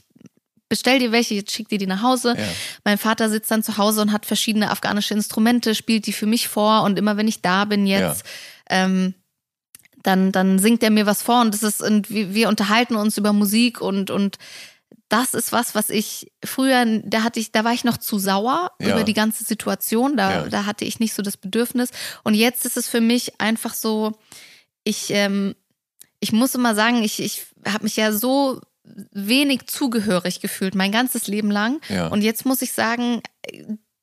bestell 0.69 0.99
dir 0.99 1.11
welche, 1.11 1.35
jetzt 1.35 1.51
schick 1.51 1.69
dir 1.69 1.77
die 1.77 1.87
nach 1.87 2.01
Hause. 2.01 2.35
Ja. 2.37 2.43
Mein 2.83 2.97
Vater 2.97 3.29
sitzt 3.29 3.51
dann 3.51 3.63
zu 3.63 3.77
Hause 3.77 4.01
und 4.01 4.11
hat 4.11 4.25
verschiedene 4.25 4.71
afghanische 4.71 5.13
Instrumente, 5.13 5.75
spielt 5.75 6.05
die 6.07 6.13
für 6.13 6.25
mich 6.25 6.47
vor 6.47 6.83
und 6.83 6.97
immer 6.97 7.17
wenn 7.17 7.27
ich 7.27 7.41
da 7.41 7.65
bin 7.65 7.85
jetzt, 7.85 8.23
ähm, 8.69 9.13
dann, 10.03 10.31
dann 10.31 10.59
singt 10.59 10.83
er 10.83 10.91
mir 10.91 11.05
was 11.05 11.21
vor 11.21 11.41
und 11.41 11.53
das 11.53 11.63
ist, 11.63 11.81
und 11.81 12.09
wir, 12.09 12.33
wir 12.33 12.49
unterhalten 12.49 12.95
uns 12.95 13.17
über 13.17 13.33
Musik 13.33 13.81
und, 13.81 14.09
und 14.11 14.37
das 15.09 15.33
ist 15.35 15.51
was, 15.51 15.75
was 15.75 15.89
ich 15.91 16.31
früher, 16.43 16.83
da 17.03 17.23
hatte 17.23 17.39
ich, 17.39 17.51
da 17.51 17.63
war 17.63 17.73
ich 17.73 17.83
noch 17.83 17.97
zu 17.97 18.17
sauer 18.17 18.71
Ja. 18.81 18.89
über 18.93 19.03
die 19.03 19.13
ganze 19.13 19.43
Situation. 19.43 20.17
Da, 20.17 20.31
Ja. 20.43 20.49
da 20.49 20.65
hatte 20.65 20.83
ich 20.85 20.99
nicht 20.99 21.13
so 21.13 21.21
das 21.21 21.37
Bedürfnis. 21.37 21.89
Und 22.23 22.33
jetzt 22.33 22.65
ist 22.65 22.75
es 22.75 22.87
für 22.87 23.01
mich 23.01 23.39
einfach 23.39 23.75
so, 23.75 24.13
ich, 24.83 25.11
ähm, 25.11 25.55
ich 26.19 26.31
muss 26.31 26.55
immer 26.55 26.73
sagen, 26.73 27.03
ich, 27.03 27.19
ich 27.21 27.45
habe 27.67 27.83
mich 27.83 27.95
ja 27.97 28.11
so 28.11 28.61
wenig 29.11 29.67
zugehörig 29.67 30.41
gefühlt, 30.41 30.75
mein 30.75 30.91
ganzes 30.91 31.27
Leben 31.27 31.51
lang. 31.51 31.81
Ja. 31.89 32.07
Und 32.07 32.21
jetzt 32.21 32.45
muss 32.45 32.61
ich 32.61 32.71
sagen, 32.71 33.21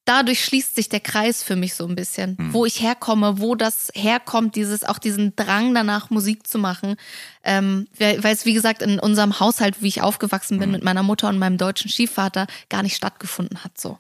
dadurch 0.05 0.45
schließt 0.45 0.75
sich 0.75 0.89
der 0.89 1.01
Kreis 1.01 1.43
für 1.43 1.57
mich 1.57 1.75
so 1.75 1.87
ein 1.87 1.95
bisschen, 1.95 2.37
Hm. 2.39 2.53
wo 2.53 2.67
ich 2.67 2.83
herkomme, 2.83 3.41
wo 3.41 3.55
das 3.55 3.91
herkommt, 3.95 4.57
dieses 4.57 4.85
auch 4.85 4.99
diesen 4.99 5.37
Drang 5.37 5.75
danach 5.75 6.11
Musik 6.11 6.47
zu 6.47 6.59
machen, 6.59 6.97
ähm, 7.45 7.87
weil 7.99 8.25
es 8.25 8.45
wie 8.45 8.55
gesagt 8.55 8.83
in 8.83 8.99
unserem 8.99 9.39
Haushalt, 9.39 9.83
wie 9.83 9.89
ich 9.89 10.03
aufgewachsen 10.03 10.59
bin 10.59 10.71
mit 10.71 10.83
meiner 10.83 11.03
Mutter 11.03 11.29
und 11.29 11.39
meinem 11.39 11.59
deutschen 11.59 11.91
Stiefvater, 11.91 12.47
gar 12.69 12.83
nicht 12.83 12.97
stattgefunden 12.97 13.63
hat 13.65 13.79
so. 13.79 13.99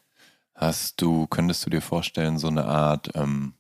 Hast 0.54 1.00
du, 1.00 1.26
könntest 1.26 1.64
du 1.66 1.70
dir 1.70 1.80
vorstellen, 1.80 2.38
so 2.38 2.48
eine 2.48 2.64
Art 2.64 3.10
ähm, 3.14 3.54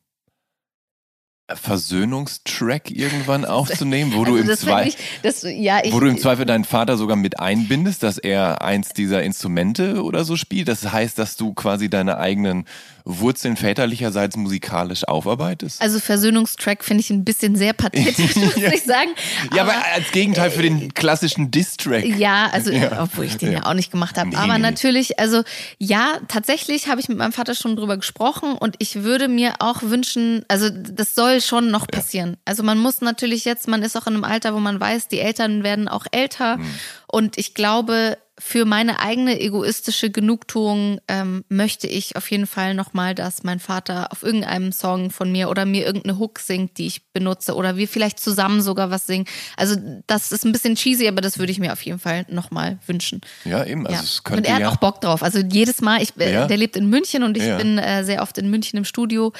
Versöhnungstrack 1.56 2.90
irgendwann 2.90 3.44
aufzunehmen, 3.46 4.12
wo 4.14 4.24
du 4.24 4.36
Also 4.36 4.50
im 4.50 4.56
Zweifel, 4.56 4.88
ich, 4.88 4.96
das, 5.22 5.42
ja, 5.42 5.80
ich, 5.82 5.92
wo 5.92 6.00
du 6.00 6.08
im 6.08 6.18
Zweifel 6.18 6.46
deinen 6.46 6.64
Vater 6.64 6.96
sogar 6.96 7.16
mit 7.16 7.40
einbindest, 7.40 8.02
dass 8.02 8.18
er 8.18 8.62
eins 8.62 8.90
dieser 8.90 9.22
Instrumente 9.22 10.02
oder 10.02 10.24
so 10.24 10.36
spielt? 10.36 10.68
Das 10.68 10.92
heißt, 10.92 11.18
dass 11.18 11.36
du 11.36 11.54
quasi 11.54 11.88
deine 11.88 12.18
eigenen 12.18 12.64
Wurzeln 13.04 13.56
väterlicherseits 13.56 14.36
musikalisch 14.36 15.06
aufarbeitest? 15.08 15.80
also 15.82 15.98
Versöhnungstrack 16.00 16.84
finde 16.84 17.00
ich 17.02 17.10
ein 17.10 17.24
bisschen 17.24 17.56
sehr 17.56 17.72
pathetisch, 17.72 18.36
muss 18.36 18.56
Ja. 18.56 18.72
ich 18.72 18.82
sagen. 18.84 19.10
ja, 19.54 19.62
aber 19.62 19.74
als 19.94 20.10
Gegenteil 20.12 20.50
für 20.50 20.62
den 20.62 20.92
klassischen 20.94 21.50
Diss-Track. 21.50 22.04
Ja, 22.04 22.48
also 22.52 22.70
Ja. 22.70 23.02
obwohl 23.02 23.24
ich 23.26 23.36
den 23.36 23.52
ja. 23.52 23.58
Ja. 23.60 23.66
auch 23.66 23.74
nicht 23.74 23.90
gemacht 23.90 24.16
habe. 24.18 24.30
Nee, 24.30 24.36
Aber 24.36 24.54
nee. 24.54 24.60
natürlich, 24.60 25.18
also 25.18 25.42
ja, 25.78 26.18
tatsächlich 26.28 26.88
habe 26.88 27.00
ich 27.00 27.08
mit 27.08 27.18
meinem 27.18 27.32
Vater 27.32 27.54
schon 27.54 27.76
drüber 27.76 27.96
gesprochen 27.96 28.52
und 28.52 28.76
ich 28.78 29.02
würde 29.02 29.28
mir 29.28 29.54
auch 29.58 29.82
wünschen, 29.82 30.44
also 30.48 30.68
das 30.70 31.14
soll 31.14 31.40
schon 31.40 31.70
noch 31.70 31.86
passieren. 31.86 32.36
Also 32.44 32.62
man 32.62 32.78
muss 32.78 33.00
natürlich 33.00 33.44
jetzt, 33.44 33.68
man 33.68 33.82
ist 33.82 33.96
auch 33.96 34.06
in 34.06 34.14
einem 34.14 34.24
Alter, 34.24 34.54
wo 34.54 34.58
man 34.60 34.80
weiß, 34.80 35.08
die 35.08 35.18
Eltern 35.20 35.62
werden 35.62 35.88
auch 35.88 36.06
älter 36.12 36.54
Hm. 36.56 36.66
und 37.08 37.38
ich 37.38 37.54
glaube, 37.54 38.16
für 38.44 38.64
meine 38.64 38.98
eigene 38.98 39.40
egoistische 39.40 40.10
Genugtuung 40.10 41.00
ähm, 41.06 41.44
möchte 41.48 41.86
ich 41.86 42.16
auf 42.16 42.28
jeden 42.30 42.48
Fall 42.48 42.74
nochmal, 42.74 43.14
dass 43.14 43.44
mein 43.44 43.60
Vater 43.60 44.10
auf 44.10 44.24
irgendeinem 44.24 44.72
Song 44.72 45.10
von 45.12 45.30
mir 45.30 45.48
oder 45.48 45.64
mir 45.64 45.86
irgendeine 45.86 46.18
Hook 46.18 46.40
singt, 46.40 46.76
die 46.76 46.86
ich 46.88 47.12
benutze 47.12 47.54
oder 47.54 47.76
wir 47.76 47.86
vielleicht 47.86 48.18
zusammen 48.18 48.60
sogar 48.60 48.90
was 48.90 49.06
singen. 49.06 49.26
Also 49.56 49.76
das 50.08 50.32
ist 50.32 50.44
ein 50.44 50.50
bisschen 50.50 50.74
cheesy, 50.74 51.06
aber 51.06 51.20
das 51.20 51.38
würde 51.38 51.52
ich 51.52 51.60
mir 51.60 51.72
auf 51.72 51.82
jeden 51.82 52.00
Fall 52.00 52.26
nochmal 52.28 52.80
wünschen. 52.86 53.20
Ja, 53.44 53.64
eben. 53.64 53.86
Also 53.86 53.96
ja. 53.98 54.02
es 54.02 54.18
Und 54.18 54.24
könnte 54.24 54.48
er 54.48 54.54
hat 54.56 54.62
ja. 54.62 54.68
auch 54.70 54.76
Bock 54.76 55.00
drauf. 55.00 55.22
Also 55.22 55.38
jedes 55.38 55.80
Mal, 55.80 56.02
ich, 56.02 56.12
äh, 56.18 56.32
Ja. 56.32 56.46
der 56.48 56.56
lebt 56.56 56.76
in 56.76 56.86
München 56.90 57.22
und 57.22 57.36
ich 57.36 57.44
Ja. 57.44 57.56
bin 57.58 57.78
äh, 57.78 58.02
sehr 58.02 58.22
oft 58.22 58.36
in 58.38 58.50
München 58.50 58.76
im 58.76 58.84
Studio. 58.84 59.32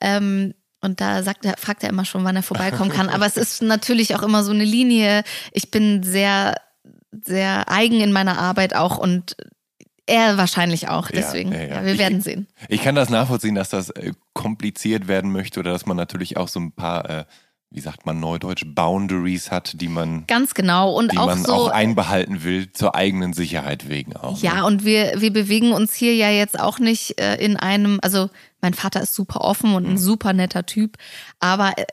Ähm, 0.00 0.54
und 0.80 1.00
da 1.00 1.22
sagt 1.22 1.44
er, 1.44 1.54
fragt 1.58 1.82
er 1.84 1.90
immer 1.90 2.04
schon, 2.04 2.24
wann 2.24 2.36
er 2.36 2.42
vorbeikommen 2.42 2.90
kann. 2.90 3.08
Aber 3.08 3.26
es 3.26 3.36
ist 3.36 3.62
natürlich 3.62 4.14
auch 4.16 4.22
immer 4.22 4.42
so 4.42 4.50
eine 4.52 4.64
Linie. 4.64 5.22
Ich 5.52 5.70
bin 5.70 6.02
sehr, 6.02 6.54
sehr 7.12 7.70
eigen 7.70 8.00
in 8.00 8.12
meiner 8.12 8.38
Arbeit 8.38 8.74
auch 8.76 8.98
und 8.98 9.36
er 10.06 10.38
wahrscheinlich 10.38 10.88
auch. 10.88 11.10
Ja, 11.10 11.16
Deswegen, 11.16 11.52
ja, 11.52 11.60
ja, 11.60 11.66
ja. 11.76 11.84
wir 11.84 11.92
Ich- 11.94 11.98
werden 11.98 12.20
sehen. 12.20 12.46
Ich 12.68 12.82
kann 12.82 12.94
das 12.94 13.10
nachvollziehen, 13.10 13.54
dass 13.54 13.68
das 13.68 13.90
äh, 13.90 14.12
kompliziert 14.32 15.06
werden 15.08 15.32
möchte 15.32 15.60
oder 15.60 15.72
dass 15.72 15.84
man 15.86 15.96
natürlich 15.96 16.36
auch 16.36 16.48
so 16.48 16.60
ein 16.60 16.72
paar, 16.72 17.08
äh, 17.10 17.24
wie 17.70 17.80
sagt 17.80 18.06
man 18.06 18.18
neudeutsch, 18.18 18.64
Boundaries 18.66 19.50
hat, 19.50 19.78
die 19.82 19.88
man, 19.88 20.24
Ganz 20.26 20.54
genau. 20.54 20.94
Und 20.94 21.12
die 21.12 21.18
auch 21.18 21.26
man 21.26 21.44
so. 21.44 21.52
auch 21.52 21.68
einbehalten 21.68 22.42
will, 22.42 22.72
zur 22.72 22.94
eigenen 22.94 23.34
Sicherheit 23.34 23.90
wegen 23.90 24.16
auch. 24.16 24.40
Ja, 24.40 24.54
ne? 24.54 24.64
und 24.64 24.86
wir, 24.86 25.12
wir 25.20 25.30
bewegen 25.32 25.72
uns 25.72 25.92
hier 25.92 26.14
ja 26.14 26.30
jetzt 26.30 26.58
auch 26.58 26.78
nicht 26.78 27.20
äh, 27.20 27.34
in 27.36 27.58
einem, 27.58 27.98
also 28.02 28.30
mein 28.62 28.72
Vater 28.72 29.02
ist 29.02 29.14
super 29.14 29.42
offen 29.42 29.74
und 29.74 29.84
ein 29.84 29.92
Mhm. 29.92 29.98
super 29.98 30.32
netter 30.32 30.64
Typ, 30.64 30.96
aber 31.38 31.74
äh, 31.76 31.84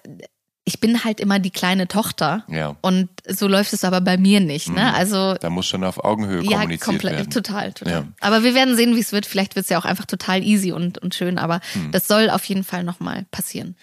ich 0.67 0.79
bin 0.79 1.03
halt 1.03 1.19
immer 1.19 1.37
die 1.37 1.51
kleine 1.51 1.87
Tochter 1.87 2.43
Ja. 2.47 2.75
und 2.81 3.07
so 3.27 3.47
läuft 3.47 3.71
es 3.73 3.83
aber 3.83 4.01
bei 4.01 4.17
mir 4.17 4.39
nicht. 4.39 4.67
Ne? 4.69 4.81
Mhm. 4.81 4.95
Also 4.95 5.35
Da 5.35 5.49
muss 5.51 5.67
schon 5.67 5.83
auf 5.83 6.03
Augenhöhe 6.03 6.41
ja, 6.43 6.57
kommuniziert 6.59 7.03
werden. 7.03 7.29
total, 7.29 7.71
total. 7.73 7.93
Ja. 7.93 8.07
Aber 8.19 8.43
wir 8.43 8.55
werden 8.55 8.75
sehen, 8.75 8.95
wie 8.95 8.99
es 8.99 9.11
wird. 9.11 9.25
Vielleicht 9.27 9.55
wird 9.55 9.65
es 9.65 9.69
ja 9.69 9.77
auch 9.77 9.85
einfach 9.85 10.05
total 10.05 10.43
easy 10.43 10.71
und, 10.71 10.97
und 10.97 11.13
schön, 11.13 11.37
aber 11.37 11.59
Hm. 11.73 11.91
das 11.91 12.07
soll 12.07 12.29
auf 12.31 12.43
jeden 12.45 12.63
Fall 12.63 12.83
nochmal 12.83 13.25
passieren. 13.31 13.75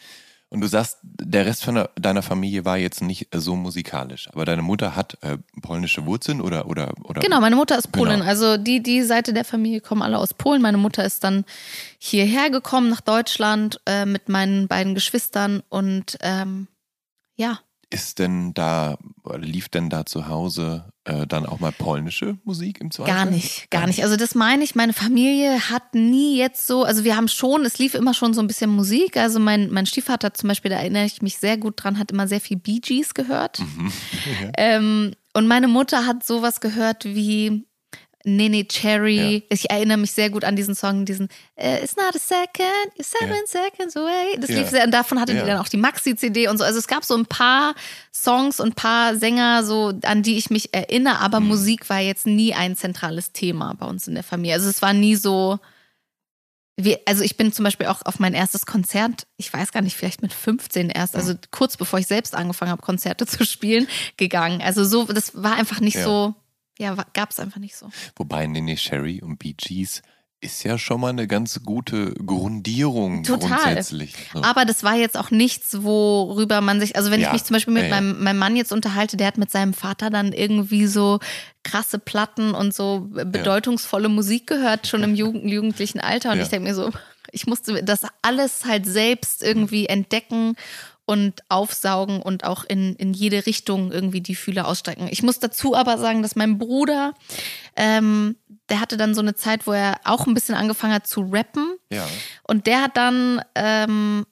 Und 0.52 0.60
du 0.60 0.66
sagst, 0.66 0.98
der 1.02 1.46
Rest 1.46 1.64
von 1.64 1.88
deiner 1.94 2.20
Familie 2.20 2.66
war 2.66 2.76
jetzt 2.76 3.00
nicht 3.00 3.34
äh, 3.34 3.40
so 3.40 3.56
musikalisch, 3.56 4.28
aber 4.34 4.44
deine 4.44 4.60
Mutter 4.60 4.94
hat 4.94 5.16
äh, 5.22 5.38
polnische 5.62 6.04
Wurzeln 6.04 6.42
oder 6.42 6.66
oder 6.66 6.92
oder 7.04 7.22
Genau, 7.22 7.40
meine 7.40 7.56
Mutter 7.56 7.78
ist 7.78 7.90
Polin. 7.90 8.16
Genau. 8.16 8.26
Also 8.26 8.58
die, 8.58 8.82
die 8.82 9.02
Seite 9.02 9.32
der 9.32 9.46
Familie 9.46 9.80
kommen 9.80 10.02
alle 10.02 10.18
aus 10.18 10.34
Polen. 10.34 10.60
Meine 10.60 10.76
Mutter 10.76 11.06
ist 11.06 11.24
dann 11.24 11.46
hierher 11.98 12.50
gekommen 12.50 12.90
nach 12.90 13.00
Deutschland 13.00 13.80
äh, 13.86 14.04
mit 14.04 14.28
meinen 14.28 14.68
beiden 14.68 14.94
Geschwistern 14.94 15.62
und 15.70 16.18
ähm, 16.20 16.68
ja, 17.34 17.60
ist 17.92 18.18
denn 18.18 18.54
da 18.54 18.96
lief 19.36 19.68
denn 19.68 19.90
da 19.90 20.06
zu 20.06 20.28
Hause 20.28 20.92
äh, 21.04 21.26
dann 21.26 21.46
auch 21.46 21.60
mal 21.60 21.72
polnische 21.72 22.38
Musik 22.44 22.80
im 22.80 22.90
Zweifel? 22.90 23.12
Gar 23.12 23.26
nicht, 23.26 23.70
gar 23.70 23.86
nicht. 23.86 24.02
Also 24.02 24.16
das 24.16 24.34
meine 24.34 24.64
ich, 24.64 24.74
meine 24.74 24.92
Familie 24.92 25.70
hat 25.70 25.94
nie 25.94 26.36
jetzt 26.36 26.66
so, 26.66 26.84
also 26.84 27.04
wir 27.04 27.16
haben 27.16 27.28
schon, 27.28 27.64
es 27.64 27.78
lief 27.78 27.94
immer 27.94 28.14
schon 28.14 28.34
so 28.34 28.40
ein 28.40 28.46
bisschen 28.46 28.70
Musik. 28.70 29.16
Also 29.16 29.40
mein, 29.40 29.70
mein 29.70 29.86
Stiefvater 29.86 30.34
zum 30.34 30.48
Beispiel, 30.48 30.70
da 30.70 30.78
erinnere 30.78 31.04
ich 31.04 31.22
mich 31.22 31.38
sehr 31.38 31.56
gut 31.56 31.74
dran, 31.76 31.98
hat 31.98 32.10
immer 32.10 32.28
sehr 32.28 32.40
viel 32.40 32.56
Bee 32.56 32.80
Gees 32.80 33.14
gehört. 33.14 33.60
Mhm. 33.60 33.92
Ähm, 34.58 35.14
und 35.34 35.46
meine 35.46 35.66
Mutter 35.66 36.06
hat 36.06 36.24
sowas 36.24 36.60
gehört 36.60 37.04
wie 37.04 37.64
Nene 38.24 38.66
Cherry. 38.68 39.44
Ich 39.48 39.70
erinnere 39.70 39.98
mich 39.98 40.12
sehr 40.12 40.30
gut 40.30 40.44
an 40.44 40.54
diesen 40.56 40.74
Song, 40.74 41.04
diesen 41.04 41.28
It's 41.56 41.96
not 41.96 42.14
a 42.14 42.18
second, 42.18 42.92
you're 42.98 43.02
seven 43.04 43.34
Ja. 43.34 43.46
seconds 43.46 43.96
away. 43.96 44.38
Das 44.38 44.50
Ja. 44.50 44.58
lief 44.60 44.68
sehr, 44.70 44.84
und 44.84 44.90
davon 44.92 45.20
hatte 45.20 45.32
Ja. 45.32 45.40
die 45.40 45.46
dann 45.46 45.58
auch 45.58 45.68
die 45.68 45.76
Maxi-CD 45.76 46.48
und 46.48 46.58
so. 46.58 46.64
Also 46.64 46.78
es 46.78 46.86
gab 46.86 47.04
so 47.04 47.14
ein 47.16 47.26
paar 47.26 47.74
Songs 48.14 48.60
und 48.60 48.68
ein 48.68 48.74
paar 48.74 49.16
Sänger, 49.16 49.64
so 49.64 49.92
an 50.04 50.22
die 50.22 50.36
ich 50.38 50.50
mich 50.50 50.72
erinnere, 50.74 51.18
aber 51.20 51.40
Mhm. 51.40 51.48
Musik 51.48 51.88
war 51.90 52.00
jetzt 52.00 52.26
nie 52.26 52.54
ein 52.54 52.76
zentrales 52.76 53.32
Thema 53.32 53.74
bei 53.78 53.86
uns 53.86 54.06
in 54.08 54.14
der 54.14 54.24
Familie. 54.24 54.54
Also 54.54 54.68
es 54.68 54.82
war 54.82 54.92
nie 54.92 55.16
so. 55.16 55.58
Wir, 56.78 57.00
also 57.06 57.22
ich 57.22 57.36
bin 57.36 57.52
zum 57.52 57.64
Beispiel 57.64 57.86
auch 57.86 58.00
auf 58.06 58.18
mein 58.18 58.32
erstes 58.32 58.64
Konzert, 58.64 59.26
ich 59.36 59.52
weiß 59.52 59.72
gar 59.72 59.82
nicht, 59.82 59.94
vielleicht 59.94 60.22
mit 60.22 60.32
15 60.32 60.88
erst, 60.88 61.14
also 61.14 61.34
kurz 61.50 61.76
bevor 61.76 61.98
ich 61.98 62.06
selbst 62.06 62.34
angefangen 62.34 62.70
habe, 62.70 62.80
Konzerte 62.82 63.26
zu 63.26 63.44
spielen, 63.44 63.86
gegangen. 64.16 64.62
Also 64.62 64.82
so, 64.84 65.04
das 65.04 65.32
war 65.42 65.54
einfach 65.56 65.80
nicht 65.80 65.96
Ja. 65.96 66.04
so, 66.04 66.34
ja, 66.78 66.94
gab 67.12 67.30
es 67.30 67.40
einfach 67.40 67.60
nicht 67.60 67.76
so. 67.76 67.90
Wobei 68.16 68.46
Nene 68.46 68.76
Sherry 68.76 69.20
und 69.22 69.38
Bee 69.38 69.54
Gees 69.56 70.02
ist 70.40 70.64
ja 70.64 70.76
schon 70.76 71.00
mal 71.00 71.10
eine 71.10 71.28
ganz 71.28 71.62
gute 71.62 72.14
Grundierung 72.14 73.22
Total. 73.22 73.48
grundsätzlich. 73.60 74.12
So. 74.32 74.42
Aber 74.42 74.64
das 74.64 74.82
war 74.82 74.96
jetzt 74.96 75.16
auch 75.16 75.30
nichts, 75.30 75.84
worüber 75.84 76.60
man 76.60 76.80
sich, 76.80 76.96
also 76.96 77.12
wenn 77.12 77.20
Ja. 77.20 77.28
ich 77.28 77.32
mich 77.34 77.44
zum 77.44 77.54
Beispiel 77.54 77.72
mit 77.74 77.84
Ja, 77.84 77.88
ja. 77.90 77.94
Meinem, 78.00 78.24
meinem 78.24 78.38
Mann 78.38 78.56
jetzt 78.56 78.72
unterhalte, 78.72 79.16
der 79.16 79.28
hat 79.28 79.38
mit 79.38 79.52
seinem 79.52 79.72
Vater 79.72 80.10
dann 80.10 80.32
irgendwie 80.32 80.86
so 80.88 81.20
krasse 81.62 82.00
Platten 82.00 82.54
und 82.54 82.74
so 82.74 83.06
bedeutungsvolle 83.08 84.08
Musik 84.08 84.48
gehört, 84.48 84.88
schon 84.88 85.04
im 85.04 85.14
Jugend, 85.14 85.48
jugendlichen 85.48 86.00
Alter. 86.00 86.32
Und 86.32 86.40
ich 86.40 86.48
denke 86.48 86.68
mir 86.68 86.74
so, 86.74 86.90
ich 87.30 87.46
musste 87.46 87.84
das 87.84 88.02
alles 88.22 88.64
halt 88.64 88.84
selbst 88.84 89.44
irgendwie 89.44 89.86
entdecken 89.86 90.56
und 91.04 91.42
aufsaugen 91.48 92.22
und 92.22 92.44
auch 92.44 92.64
in, 92.64 92.94
in 92.96 93.12
jede 93.12 93.44
Richtung 93.46 93.90
irgendwie 93.92 94.20
die 94.20 94.34
Fühler 94.36 94.68
ausstrecken. 94.68 95.08
Ich 95.10 95.22
muss 95.22 95.38
dazu 95.40 95.74
aber 95.74 95.98
sagen, 95.98 96.22
dass 96.22 96.36
mein 96.36 96.58
Bruder, 96.58 97.14
ähm, 97.76 98.36
der 98.68 98.80
hatte 98.80 98.96
dann 98.96 99.14
so 99.14 99.20
eine 99.20 99.34
Zeit, 99.34 99.66
wo 99.66 99.72
er 99.72 100.00
auch 100.04 100.26
ein 100.26 100.34
bisschen 100.34 100.54
angefangen 100.54 100.94
hat 100.94 101.06
zu 101.06 101.22
rappen. 101.22 101.76
ja. 101.90 102.06
Und 102.44 102.66
der 102.66 102.82
hat 102.82 102.96
dann 102.96 103.42
ähm, 103.54 104.24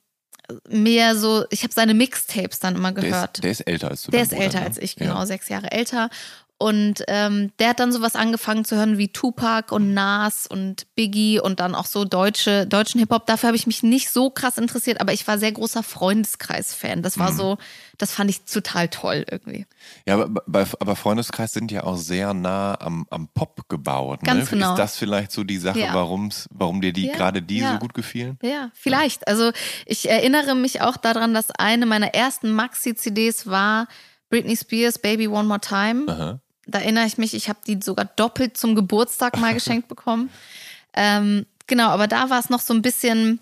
mehr 0.68 1.16
so, 1.16 1.44
ich 1.50 1.62
habe 1.62 1.72
seine 1.72 1.94
Mixtapes 1.94 2.58
dann 2.60 2.76
immer 2.76 2.92
Der 2.92 3.04
gehört. 3.10 3.38
ist, 3.38 3.44
der 3.44 3.50
ist 3.50 3.60
älter 3.62 3.88
als 3.88 4.02
du. 4.02 4.10
Der 4.12 4.22
ist 4.22 4.30
Bruder, 4.30 4.42
älter 4.44 4.60
ne? 4.60 4.66
als 4.66 4.78
ich, 4.78 4.96
genau, 4.96 5.14
Ja. 5.16 5.26
sechs 5.26 5.48
Jahre 5.48 5.70
älter. 5.72 6.08
Und 6.62 7.04
ähm, 7.08 7.52
der 7.58 7.70
hat 7.70 7.80
dann 7.80 7.90
sowas 7.90 8.16
angefangen 8.16 8.66
zu 8.66 8.76
hören 8.76 8.98
wie 8.98 9.08
Tupac 9.08 9.74
und 9.74 9.94
Nas 9.94 10.46
und 10.46 10.94
Biggie 10.94 11.40
und 11.40 11.58
dann 11.58 11.74
auch 11.74 11.86
so 11.86 12.04
deutsche, 12.04 12.66
deutschen 12.66 12.98
Hip-Hop. 13.00 13.24
Dafür 13.24 13.46
habe 13.46 13.56
ich 13.56 13.66
mich 13.66 13.82
nicht 13.82 14.10
so 14.10 14.28
krass 14.28 14.58
interessiert, 14.58 15.00
aber 15.00 15.14
ich 15.14 15.26
war 15.26 15.38
sehr 15.38 15.52
großer 15.52 15.82
Freundeskreis-Fan. 15.82 17.00
Das 17.02 17.16
Mhm. 17.16 17.20
war 17.20 17.32
so, 17.32 17.56
das 17.96 18.12
fand 18.12 18.28
ich 18.28 18.44
total 18.44 18.88
toll 18.88 19.24
irgendwie. 19.30 19.64
Ja, 20.06 20.20
aber, 20.22 20.66
aber 20.80 20.96
Freundeskreis 20.96 21.54
sind 21.54 21.72
ja 21.72 21.84
auch 21.84 21.96
sehr 21.96 22.34
nah 22.34 22.78
am, 22.78 23.06
am 23.08 23.28
Pop 23.28 23.66
gebaut. 23.70 24.20
Ganz 24.22 24.50
ne? 24.50 24.58
genau. 24.58 24.72
Ist 24.74 24.78
das 24.78 24.96
vielleicht 24.96 25.32
so 25.32 25.44
die 25.44 25.56
Sache, 25.56 25.80
Ja. 25.80 25.94
warum's, 25.94 26.46
warum 26.52 26.82
dir 26.82 26.92
die 26.92 27.06
Ja, 27.06 27.14
gerade 27.16 27.40
die 27.40 27.60
ja. 27.60 27.72
so 27.72 27.78
gut 27.78 27.94
gefielen? 27.94 28.38
Ja, 28.42 28.70
vielleicht. 28.74 29.26
Also 29.28 29.50
ich 29.86 30.10
erinnere 30.10 30.54
mich 30.54 30.82
auch 30.82 30.98
daran, 30.98 31.32
dass 31.32 31.50
eine 31.52 31.86
meiner 31.86 32.12
ersten 32.12 32.52
Maxi-CDs 32.52 33.46
war 33.46 33.88
Britney 34.28 34.58
Spears 34.58 34.98
Baby 34.98 35.26
One 35.26 35.48
More 35.48 35.60
Time. 35.60 36.04
Aha. 36.06 36.40
Da 36.70 36.78
erinnere 36.80 37.06
ich 37.06 37.18
mich, 37.18 37.34
ich 37.34 37.48
habe 37.48 37.58
die 37.66 37.78
sogar 37.82 38.06
doppelt 38.16 38.56
zum 38.56 38.74
Geburtstag 38.74 39.38
mal 39.38 39.54
geschenkt 39.54 39.88
bekommen. 39.88 40.30
Ähm, 40.94 41.46
genau, 41.66 41.88
aber 41.88 42.06
da 42.06 42.30
war 42.30 42.40
es 42.40 42.50
noch 42.50 42.60
so 42.60 42.74
ein 42.74 42.82
bisschen 42.82 43.40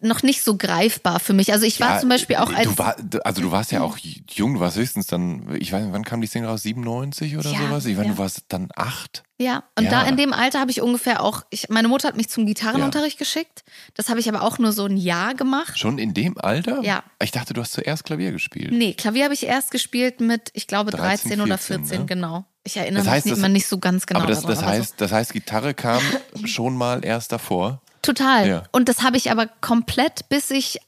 noch 0.00 0.22
nicht 0.22 0.42
so 0.42 0.56
greifbar 0.56 1.20
für 1.20 1.32
mich. 1.32 1.52
Also 1.52 1.66
ich 1.66 1.80
war 1.80 1.94
Ja, 1.94 1.98
zum 2.00 2.08
Beispiel 2.08 2.36
auch 2.36 2.52
als 2.52 2.64
Du 2.68 2.78
war, 2.78 2.96
also 3.24 3.42
du 3.42 3.50
warst 3.50 3.72
ja 3.72 3.82
auch 3.82 3.98
jung, 3.98 4.54
du 4.54 4.60
warst 4.60 4.76
höchstens 4.76 5.06
dann, 5.06 5.54
ich 5.58 5.72
weiß 5.72 5.82
nicht, 5.84 5.92
wann 5.92 6.04
kam 6.04 6.20
die 6.20 6.26
Single 6.26 6.48
raus? 6.50 6.62
97 6.62 7.36
oder 7.36 7.50
Ja, 7.50 7.58
sowas? 7.58 7.84
Ich 7.86 7.96
meine, 7.96 8.08
ja. 8.08 8.14
du 8.14 8.18
warst 8.18 8.44
dann 8.48 8.68
acht. 8.76 9.22
ja 9.38 9.64
und 9.76 9.84
Ja. 9.84 9.90
da 9.90 10.02
in 10.02 10.16
dem 10.16 10.32
Alter 10.32 10.60
habe 10.60 10.70
ich 10.70 10.80
ungefähr 10.80 11.22
auch 11.22 11.42
ich, 11.50 11.68
meine 11.68 11.88
Mutter 11.88 12.08
hat 12.08 12.16
mich 12.16 12.28
zum 12.28 12.46
Gitarrenunterricht 12.46 13.18
geschickt. 13.18 13.64
Das 13.94 14.08
habe 14.08 14.20
ich 14.20 14.28
aber 14.28 14.42
auch 14.42 14.58
nur 14.58 14.72
so 14.72 14.84
ein 14.86 14.96
Jahr 14.96 15.34
gemacht. 15.34 15.78
Schon 15.78 15.98
in 15.98 16.14
dem 16.14 16.38
Alter? 16.38 16.82
Ja. 16.82 17.02
Ich 17.22 17.30
dachte, 17.32 17.54
du 17.54 17.60
hast 17.60 17.72
zuerst 17.72 18.04
Klavier 18.04 18.32
gespielt. 18.32 18.72
Nee, 18.72 18.94
Klavier 18.94 19.24
habe 19.24 19.34
ich 19.34 19.44
erst 19.46 19.70
gespielt 19.70 20.20
mit 20.20 20.50
ich 20.54 20.66
glaube 20.66 20.90
13, 20.90 21.30
13, 21.30 21.40
oder 21.40 21.58
14, 21.58 21.84
14, 21.86 22.00
ne? 22.00 22.06
genau. 22.06 22.44
Ich 22.62 22.76
erinnere 22.76 23.04
Das 23.04 23.10
heißt, 23.12 23.24
mich 23.26 23.32
das- 23.32 23.38
immer 23.38 23.48
nicht 23.48 23.66
so 23.66 23.78
ganz 23.78 24.04
genau 24.06 24.20
aber 24.20 24.28
das, 24.28 24.42
das, 24.42 24.58
aber 24.58 24.66
so. 24.66 24.66
heißt, 24.66 24.94
das 25.00 25.12
heißt, 25.12 25.32
Gitarre 25.32 25.72
kam 25.72 26.02
schon 26.44 26.76
mal 26.76 27.02
erst 27.04 27.32
davor. 27.32 27.80
Total. 28.02 28.48
Ja. 28.48 28.62
Und 28.72 28.88
das 28.88 29.02
habe 29.02 29.16
ich 29.16 29.30
aber 29.30 29.46
komplett, 29.46 30.28
bis 30.28 30.50
ich 30.50 30.78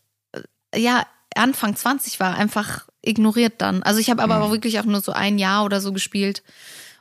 äh, 0.73 0.81
ja 0.81 1.07
Anfang 1.35 1.75
20 1.77 2.21
war, 2.21 2.35
einfach 2.37 2.87
ignoriert 3.03 3.55
dann. 3.59 3.83
Also 3.83 4.01
ich 4.01 4.11
habe 4.11 4.23
aber 4.23 4.37
Mhm. 4.37 4.43
auch 4.43 4.51
wirklich 4.51 4.79
auch 4.81 4.85
nur 4.85 5.01
so 5.01 5.13
ein 5.13 5.39
Jahr 5.39 5.65
oder 5.65 5.81
so 5.81 5.93
gespielt. 5.93 6.43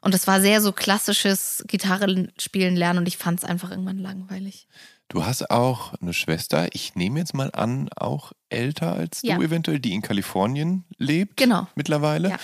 Und 0.02 0.14
das 0.16 0.26
war 0.26 0.42
sehr 0.42 0.62
so 0.62 0.72
klassisches 0.72 1.64
Gitarre 1.68 2.30
spielen 2.40 2.76
lernen 2.76 3.00
und 3.00 3.08
ich 3.08 3.18
fand 3.18 3.40
es 3.40 3.46
einfach 3.46 3.70
irgendwann 3.70 4.00
langweilig. 4.00 4.68
Du 5.10 5.26
hast 5.26 5.52
auch 5.52 5.94
eine 6.02 6.14
Schwester, 6.14 6.70
ich 6.74 6.96
nehme 6.96 7.20
jetzt 7.20 7.34
mal 7.34 7.52
an, 7.52 7.90
auch 7.98 8.32
älter 8.50 8.94
als 8.94 9.22
Ja. 9.22 9.36
du 9.36 9.42
eventuell, 9.44 9.80
die 9.80 9.94
in 9.94 10.02
Kalifornien 10.02 10.86
lebt. 10.98 11.38
Genau. 11.38 11.68
Mittlerweile. 11.76 12.30
Ja. 12.30 12.38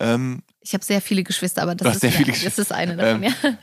Ähm, 0.00 0.42
Ich 0.60 0.72
habe 0.72 0.82
sehr 0.82 1.02
viele 1.02 1.22
Geschwister, 1.22 1.62
aber 1.62 1.74
das 1.74 1.96
ist, 1.96 2.00
sehr 2.00 2.10
ja, 2.10 2.16
viele 2.16 2.32
das 2.32 2.58
ist 2.58 2.72
eine 2.72 2.96
davon, 2.96 3.22
Ähm, 3.22 3.32
ja. 3.42 3.58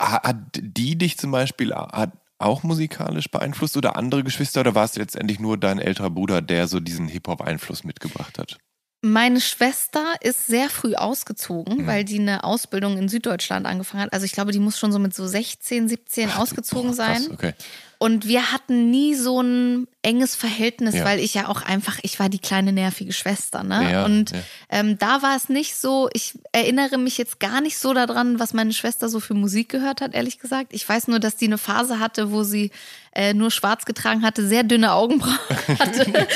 ha- 0.00 0.22
hat 0.24 0.36
die 0.54 0.96
dich 0.96 1.18
zum 1.18 1.30
Beispiel 1.30 1.72
hat 1.74 2.12
auch 2.38 2.62
musikalisch 2.62 3.30
beeinflusst 3.30 3.76
oder 3.76 3.96
andere 3.96 4.22
Geschwister 4.24 4.60
oder 4.60 4.74
war 4.74 4.84
es 4.84 4.96
letztendlich 4.96 5.40
nur 5.40 5.58
dein 5.58 5.78
älterer 5.78 6.10
Bruder, 6.10 6.40
der 6.42 6.68
so 6.68 6.80
diesen 6.80 7.08
Hip-Hop-Einfluss 7.08 7.84
mitgebracht 7.84 8.38
hat? 8.38 8.58
Meine 9.00 9.40
Schwester 9.40 10.14
ist 10.20 10.46
sehr 10.48 10.68
früh 10.68 10.94
ausgezogen, 10.96 11.82
Mhm. 11.82 11.86
weil 11.86 12.04
die 12.04 12.18
eine 12.18 12.42
Ausbildung 12.42 12.98
in 12.98 13.08
Süddeutschland 13.08 13.64
angefangen 13.66 14.02
hat. 14.04 14.12
Also 14.12 14.24
ich 14.26 14.32
glaube, 14.32 14.50
die 14.50 14.58
muss 14.58 14.78
schon 14.78 14.90
so 14.90 14.98
mit 14.98 15.14
so 15.14 15.26
16, 15.26 15.88
17 15.88 16.30
Ach, 16.32 16.40
ausgezogen 16.40 16.90
boah, 16.90 16.96
krass, 17.04 17.22
sein. 17.24 17.32
Okay. 17.32 17.52
Und 18.00 18.28
wir 18.28 18.52
hatten 18.52 18.90
nie 18.90 19.16
so 19.16 19.40
ein 19.42 19.88
enges 20.02 20.36
Verhältnis, 20.36 20.94
Ja. 20.94 21.04
weil 21.04 21.18
ich 21.18 21.34
ja 21.34 21.48
auch 21.48 21.62
einfach, 21.62 21.98
ich 22.02 22.20
war 22.20 22.28
die 22.28 22.38
kleine 22.38 22.72
nervige 22.72 23.12
Schwester, 23.12 23.64
ne? 23.64 23.90
Ja, 23.90 24.04
und 24.04 24.30
ja. 24.30 24.38
ähm, 24.70 24.98
da 24.98 25.20
war 25.22 25.34
es 25.34 25.48
nicht 25.48 25.74
so, 25.74 26.08
ich 26.12 26.38
erinnere 26.52 26.96
mich 26.96 27.18
jetzt 27.18 27.40
gar 27.40 27.60
nicht 27.60 27.76
so 27.76 27.92
daran, 27.94 28.38
was 28.38 28.54
meine 28.54 28.72
Schwester 28.72 29.08
so 29.08 29.18
für 29.18 29.34
Musik 29.34 29.68
gehört 29.68 30.00
hat, 30.00 30.14
ehrlich 30.14 30.38
gesagt. 30.38 30.72
Ich 30.72 30.88
weiß 30.88 31.08
nur, 31.08 31.18
dass 31.18 31.34
die 31.34 31.46
eine 31.46 31.58
Phase 31.58 31.98
hatte, 31.98 32.30
wo 32.30 32.44
sie 32.44 32.70
äh, 33.12 33.34
nur 33.34 33.50
schwarz 33.50 33.84
getragen 33.84 34.22
hatte, 34.22 34.46
sehr 34.46 34.62
dünne 34.62 34.92
Augenbrauen 34.92 35.38
hatte 35.80 36.28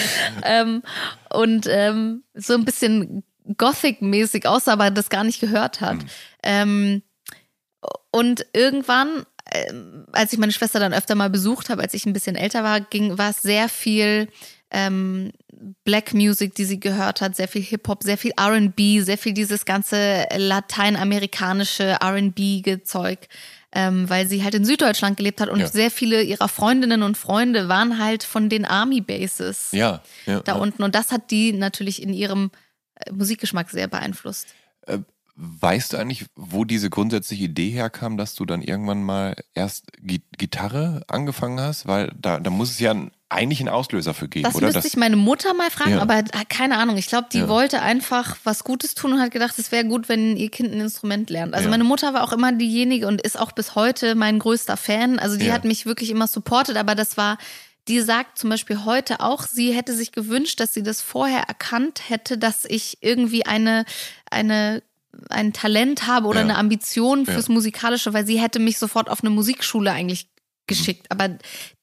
ähm, 0.43 0.83
und 1.31 1.67
ähm, 1.71 2.25
so 2.35 2.55
ein 2.55 2.65
bisschen 2.65 3.23
Gothic-mäßig 3.57 4.47
aussah, 4.47 4.73
aber 4.73 4.91
das 4.91 5.11
gar 5.11 5.23
nicht 5.23 5.39
gehört 5.41 5.81
hat. 5.81 5.97
Mhm. 5.97 6.09
Ähm, 6.43 7.03
und 8.11 8.47
irgendwann, 8.53 9.25
als 10.13 10.33
ich 10.33 10.39
meine 10.39 10.53
Schwester 10.53 10.81
dann 10.81 10.93
öfter 10.95 11.15
mal 11.15 11.31
besucht 11.31 11.69
habe, 11.71 11.83
als 11.83 11.95
ich 11.95 12.07
ein 12.07 12.13
bisschen 12.13 12.37
älter 12.37 12.63
war, 12.65 12.81
ging, 12.81 13.19
war 13.19 13.31
es 13.31 13.43
sehr 13.43 13.69
viel 13.69 14.29
ähm, 14.71 15.33
Black 15.85 16.15
Music, 16.15 16.55
die 16.55 16.65
sie 16.65 16.81
gehört 16.81 17.21
hat, 17.21 17.37
sehr 17.37 17.49
viel 17.49 17.63
Hip-Hop, 17.63 18.03
sehr 18.03 18.19
viel 18.19 18.33
RB, 18.41 19.05
sehr 19.05 19.19
viel 19.19 19.33
dieses 19.33 19.65
ganze 19.65 20.27
lateinamerikanische 20.37 21.99
RB-Zeug, 22.03 23.19
ähm, 23.75 24.09
weil 24.09 24.27
sie 24.27 24.43
halt 24.43 24.55
in 24.55 24.65
Süddeutschland 24.65 25.17
gelebt 25.17 25.41
hat 25.41 25.49
und 25.49 25.61
Ja. 25.61 25.69
sehr 25.69 25.91
viele 25.91 26.23
ihrer 26.23 26.49
Freundinnen 26.49 27.03
und 27.03 27.17
Freunde 27.17 27.69
waren 27.69 27.99
halt 28.03 28.23
von 28.25 28.49
den 28.49 28.65
Army-Bases 28.65 29.69
Ja, 29.73 30.03
ja, 30.27 30.41
da 30.41 30.55
unten. 30.55 30.83
Und 30.83 30.95
das 30.95 31.11
hat 31.13 31.31
die 31.31 31.53
natürlich 31.53 32.03
in 32.03 32.13
ihrem 32.13 32.51
äh, 32.97 33.13
Musikgeschmack 33.13 33.71
sehr 33.71 33.89
beeinflusst. 33.89 34.49
Weißt 35.35 35.93
du 35.93 35.97
eigentlich, 35.97 36.27
wo 36.37 36.65
diese 36.67 36.91
grundsätzliche 36.91 37.45
Idee 37.45 37.71
herkam, 37.71 38.19
dass 38.19 38.35
du 38.35 38.45
dann 38.45 38.61
irgendwann 38.61 39.03
mal 39.03 39.35
erst 39.55 39.87
Gitarre 40.37 41.03
angefangen 41.09 41.59
hast? 41.59 41.87
Weil 41.87 42.13
da, 42.21 42.39
da 42.39 42.51
muss 42.51 42.71
es 42.71 42.79
ja 42.81 42.95
eigentlich 43.31 43.61
einen 43.61 43.71
Auslöser 43.71 44.13
für 44.13 44.29
geben, 44.29 44.45
das 44.45 44.55
oder? 44.55 44.67
Das 44.67 44.75
müsste 44.75 44.89
ich 44.89 44.97
meine 44.97 45.17
Mutter 45.17 45.55
mal 45.55 45.71
fragen, 45.71 45.93
Ja. 45.93 46.01
aber 46.03 46.19
äh, 46.19 46.25
keine 46.51 46.77
Ahnung. 46.77 46.99
Ich 46.99 47.07
glaube, 47.07 47.29
die 47.33 47.39
Ja. 47.39 47.49
wollte 47.49 47.81
einfach 47.81 48.37
was 48.45 48.63
Gutes 48.63 48.95
tun 48.95 49.15
und 49.15 49.21
hat 49.21 49.31
gedacht, 49.31 49.59
es 49.59 49.73
wäre 49.73 49.87
gut, 49.87 50.11
wenn 50.11 50.37
ihr 50.37 50.51
Kind 50.51 50.71
ein 50.75 50.81
Instrument 50.83 51.31
lernt. 51.31 51.55
Also 51.55 51.65
Ja. 51.65 51.71
meine 51.71 51.85
Mutter 51.85 52.13
war 52.13 52.25
auch 52.25 52.33
immer 52.35 52.53
diejenige 52.53 53.07
und 53.09 53.23
ist 53.23 53.39
auch 53.41 53.53
bis 53.53 53.75
heute 53.75 54.15
mein 54.15 54.39
größter 54.39 54.77
Fan. 54.77 55.19
Also 55.19 55.39
die 55.39 55.51
hat 55.51 55.65
mich 55.65 55.87
wirklich 55.87 56.11
immer 56.11 56.27
supportet, 56.27 56.77
aber 56.77 56.95
das 56.95 57.17
war, 57.17 57.39
die 57.89 58.01
sagt 58.01 58.39
zum 58.39 58.51
Beispiel 58.51 58.85
heute 58.85 59.21
auch, 59.21 59.45
sie 59.47 59.73
hätte 59.73 59.95
sich 59.95 60.13
gewünscht, 60.13 60.61
dass 60.61 60.75
sie 60.75 60.83
das 60.83 61.01
vorher 61.01 61.45
erkannt 61.45 62.11
hätte, 62.11 62.37
dass 62.37 62.67
ich 62.67 62.99
irgendwie 63.01 63.47
eine, 63.47 63.87
eine 64.31 64.83
ein 65.29 65.53
Talent 65.53 66.07
habe 66.07 66.27
oder 66.27 66.41
Ja. 66.41 66.45
eine 66.47 66.59
Ambition 66.59 67.25
Ja. 67.25 67.33
fürs 67.33 67.49
Musikalische, 67.49 68.13
weil 68.15 68.27
sie 68.27 68.41
hätte 68.41 68.59
mich 68.59 68.79
sofort 68.79 69.11
auf 69.11 69.21
eine 69.23 69.31
Musikschule 69.31 69.93
eigentlich 69.93 70.29
geschickt. 70.67 71.07
Aber 71.11 71.29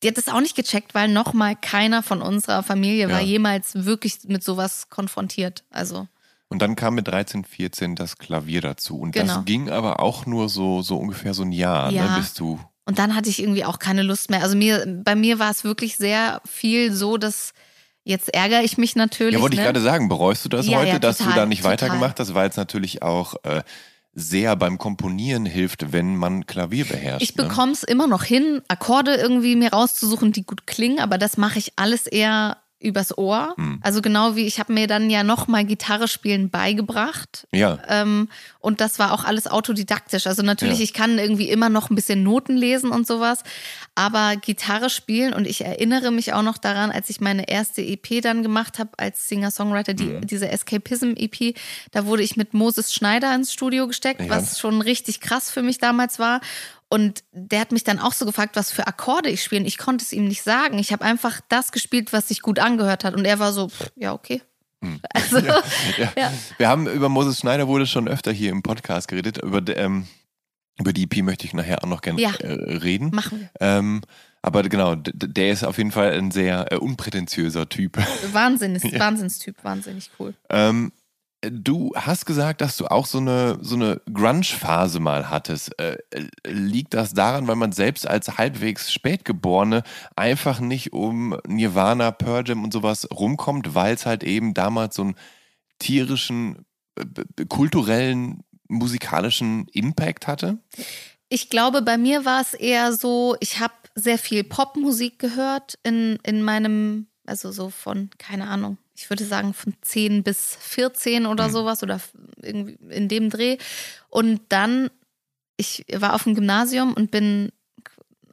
die 0.02 0.08
hat 0.08 0.18
das 0.18 0.30
auch 0.30 0.40
nicht 0.42 0.56
gecheckt, 0.56 0.96
weil 0.96 1.10
nochmal 1.10 1.56
keiner 1.56 2.02
von 2.02 2.22
unserer 2.22 2.64
Familie 2.64 3.10
war 3.10 3.20
Ja. 3.22 3.26
jemals 3.28 3.86
wirklich 3.86 4.20
mit 4.28 4.44
sowas 4.44 4.90
konfrontiert. 4.90 5.64
Also 5.70 6.08
Und 6.52 6.64
dann 6.64 6.76
kam 6.76 6.96
mit 6.96 7.08
13, 7.08 7.44
14 7.46 7.96
das 7.96 8.18
Klavier 8.18 8.62
dazu. 8.62 8.98
Und 8.98 9.12
Genau. 9.12 9.36
das 9.36 9.46
ging 9.46 9.70
aber 9.70 10.00
auch 10.00 10.26
nur 10.26 10.50
so, 10.50 10.82
so 10.82 10.98
ungefähr 10.98 11.36
so 11.36 11.44
ein 11.44 11.52
Jahr, 11.52 11.92
Ja. 11.92 12.08
ne, 12.14 12.18
bis 12.18 12.34
du. 12.34 12.60
und 12.86 12.98
dann 12.98 13.14
hatte 13.16 13.30
ich 13.30 13.40
irgendwie 13.40 13.66
auch 13.66 13.78
keine 13.78 14.02
Lust 14.02 14.32
mehr. 14.32 14.42
Also 14.42 14.58
mir, 14.58 14.84
bei 15.06 15.14
mir 15.14 15.38
war 15.38 15.52
es 15.52 15.64
wirklich 15.64 15.98
sehr 15.98 16.42
viel 16.50 16.92
so, 16.92 17.18
dass 17.18 17.54
jetzt 18.04 18.34
ärgere 18.34 18.64
ich 18.64 18.78
mich 18.78 18.96
natürlich. 18.96 19.36
Ja, 19.36 19.42
wollte 19.42 19.56
ich 19.56 19.60
ne? 19.60 19.66
gerade 19.66 19.82
sagen, 19.82 20.10
bereust 20.10 20.46
du 20.46 20.50
das 20.50 20.68
Ja, 20.68 20.80
heute, 20.80 20.90
ja, 20.90 21.00
dass 21.00 21.18
du 21.18 21.24
total, 21.26 21.40
da 21.40 21.46
nicht 21.46 21.62
total. 21.62 21.74
weitergemacht 21.74 22.20
hast, 22.20 22.34
weil 22.34 22.50
es 22.50 22.58
natürlich 22.58 23.02
auch 23.02 23.36
äh, 23.44 23.62
sehr 24.14 24.56
beim 24.56 24.78
Komponieren 24.78 25.46
hilft, 25.46 25.92
wenn 25.92 26.16
man 26.16 26.46
Klavier 26.46 26.86
beherrscht. 26.86 27.22
Ich 27.22 27.36
ne? 27.36 27.44
bekomme 27.44 27.72
es 27.72 27.84
immer 27.84 28.08
noch 28.08 28.24
hin, 28.24 28.62
Akkorde 28.68 29.16
irgendwie 29.16 29.56
mir 29.56 29.72
rauszusuchen, 29.72 30.32
die 30.32 30.46
gut 30.46 30.68
klingen, 30.68 31.00
aber 31.00 31.18
das 31.18 31.38
mache 31.38 31.60
ich 31.60 31.74
alles 31.76 32.08
eher 32.08 32.58
übers 32.80 33.18
Ohr. 33.18 33.54
Hm. 33.58 33.80
Also 33.82 34.02
genau 34.02 34.36
wie 34.38 34.46
ich 34.48 34.60
habe 34.60 34.72
mir 34.72 34.88
dann 34.88 35.10
ja 35.10 35.24
nochmal 35.24 35.66
Gitarre 35.66 36.08
spielen 36.08 36.50
beigebracht. 36.50 37.46
Ja, 37.52 37.78
Ähm, 37.88 38.30
und 38.60 38.80
das 38.82 39.00
war 39.00 39.12
auch 39.14 39.24
alles 39.26 39.48
autodidaktisch. 39.48 40.28
Also 40.28 40.44
natürlich, 40.44 40.78
Ja. 40.80 40.84
ich 40.84 40.94
kann 40.94 41.18
irgendwie 41.20 41.50
immer 41.50 41.68
noch 41.70 41.90
ein 41.90 41.96
bisschen 41.96 42.24
Noten 42.24 42.56
lesen 42.56 42.90
und 42.92 43.06
sowas, 43.06 43.44
aber 43.96 44.36
Gitarre 44.38 44.90
spielen 44.90 45.34
und 45.34 45.46
ich 45.46 45.66
erinnere 45.66 46.12
mich 46.12 46.34
auch 46.34 46.42
noch 46.42 46.58
daran, 46.58 46.90
als 46.92 47.10
ich 47.10 47.20
meine 47.20 47.50
erste 47.50 47.82
EP 47.82 48.22
dann 48.22 48.44
gemacht 48.44 48.80
habe 48.80 48.92
als 48.98 49.28
Singer-Songwriter, 49.28 49.94
die, 49.94 50.04
Mhm. 50.06 50.28
diese 50.28 50.50
Escapism-EP, 50.50 51.56
da 51.92 52.06
wurde 52.06 52.24
ich 52.24 52.38
mit 52.38 52.54
Moses 52.54 52.94
Schneider 52.94 53.34
ins 53.36 53.52
Studio 53.54 53.88
gesteckt, 53.88 54.22
Ja. 54.22 54.30
was 54.30 54.58
schon 54.60 54.82
richtig 54.82 55.20
krass 55.20 55.52
für 55.52 55.62
mich 55.64 55.78
damals 55.80 56.18
war. 56.20 56.40
Und 56.90 57.24
der 57.32 57.60
hat 57.60 57.72
mich 57.72 57.84
dann 57.84 58.00
auch 58.00 58.14
so 58.14 58.26
gefragt, 58.26 58.56
was 58.56 58.72
für 58.72 58.88
Akkorde 58.88 59.30
ich 59.30 59.44
spiele. 59.44 59.62
Und 59.62 59.68
Ich 59.68 59.78
konnte 59.78 60.04
es 60.04 60.12
ihm 60.12 60.28
nicht 60.28 60.42
sagen. 60.42 60.80
Ich 60.80 60.92
habe 60.92 61.06
einfach 61.06 61.40
das 61.48 61.72
gespielt, 61.72 62.12
was 62.14 62.28
sich 62.30 62.42
gut 62.42 62.58
angehört 62.60 63.04
hat. 63.04 63.14
Und 63.14 63.26
er 63.26 63.38
war 63.40 63.54
so, 63.54 63.70
pff, 63.70 63.92
ja, 63.96 64.14
okay. 64.14 64.42
Also, 65.14 65.38
Hm. 65.40 65.46
ja. 65.98 66.12
ja. 66.18 66.34
Wir 66.58 66.68
haben 66.68 66.88
über 66.88 67.10
Moses 67.10 67.38
Schneider 67.40 67.68
wurde 67.68 67.86
schon 67.86 68.08
öfter 68.08 68.32
hier 68.32 68.52
im 68.52 68.64
Podcast 68.64 69.08
geredet. 69.08 69.38
Über, 69.44 69.62
ähm, 69.78 70.08
über 70.80 70.94
die 70.94 71.04
EP 71.04 71.22
möchte 71.24 71.46
ich 71.46 71.54
nachher 71.54 71.84
auch 71.84 71.88
noch 71.88 72.02
gerne 72.02 72.20
Ja. 72.22 72.32
äh, 72.40 72.54
reden. 72.78 73.12
machen 73.14 73.40
wir. 73.42 73.50
Ähm, 73.60 74.02
aber 74.42 74.64
genau, 74.64 74.96
der 74.96 75.52
ist 75.52 75.66
auf 75.66 75.78
jeden 75.78 75.92
Fall 75.92 76.14
ein 76.18 76.32
sehr 76.32 76.72
äh, 76.72 76.78
unprätentiöser 76.78 77.68
Typ. 77.68 77.98
Wahnsinn, 78.32 78.76
ist 78.76 78.86
Wahnsinnstyp, 79.00 79.58
wahnsinnig 79.64 80.10
cool. 80.18 80.34
Ähm, 80.50 80.94
du 81.42 81.94
hast 81.96 82.26
gesagt, 82.26 82.62
dass 82.62 82.78
du 82.78 82.88
auch 82.88 83.06
so 83.06 83.20
eine, 83.20 83.58
so 83.62 83.76
eine 83.76 84.02
Grunge-Phase 84.12 85.00
mal 85.00 85.30
hattest. 85.30 85.78
Äh, 85.80 85.98
liegt 86.46 86.94
das 86.94 87.14
daran, 87.14 87.48
weil 87.48 87.56
man 87.56 87.72
selbst 87.72 88.08
als 88.08 88.38
halbwegs 88.38 88.92
Spätgeborene 88.92 89.84
einfach 90.16 90.60
nicht 90.60 90.94
um 90.94 91.38
Nirvana, 91.48 92.12
Pearl 92.12 92.48
Jam 92.48 92.64
und 92.64 92.74
sowas 92.74 93.08
rumkommt, 93.12 93.74
weil 93.76 93.94
es 93.94 94.06
halt 94.06 94.24
eben 94.24 94.54
damals 94.54 94.96
so 94.96 95.04
einen 95.04 95.16
tierischen, 95.80 96.66
äh, 96.96 97.46
kulturellen, 97.48 98.44
musikalischen 98.68 99.68
Impact 99.72 100.28
hatte? 100.28 100.60
Ich 101.30 101.50
glaube, 101.50 101.82
bei 101.82 101.98
mir 101.98 102.26
war 102.26 102.42
es 102.42 102.54
eher 102.54 102.94
so, 102.94 103.36
ich 103.40 103.60
habe 103.60 103.74
sehr 103.96 104.18
viel 104.18 104.44
Popmusik 104.44 105.20
gehört 105.20 105.78
in, 105.84 106.18
in 106.24 106.44
meinem, 106.44 107.08
also 107.26 107.52
so 107.52 107.70
von, 107.70 108.10
keine 108.18 108.48
Ahnung, 108.48 108.78
ich 109.02 109.10
würde 109.10 109.24
sagen 109.26 109.54
von 109.54 109.74
10 109.82 110.24
bis 110.24 110.58
14 110.60 111.26
oder 111.26 111.48
Mhm. 111.48 111.52
sowas 111.54 111.84
oder 111.84 112.02
irgendwie 112.42 112.78
in 112.90 113.08
dem 113.08 113.30
Dreh. 113.30 113.58
Und 114.10 114.42
dann, 114.50 114.90
ich 115.58 115.86
war 115.94 116.14
auf 116.16 116.24
dem 116.24 116.36
Gymnasium 116.36 116.94
und 116.94 117.10
bin 117.12 117.52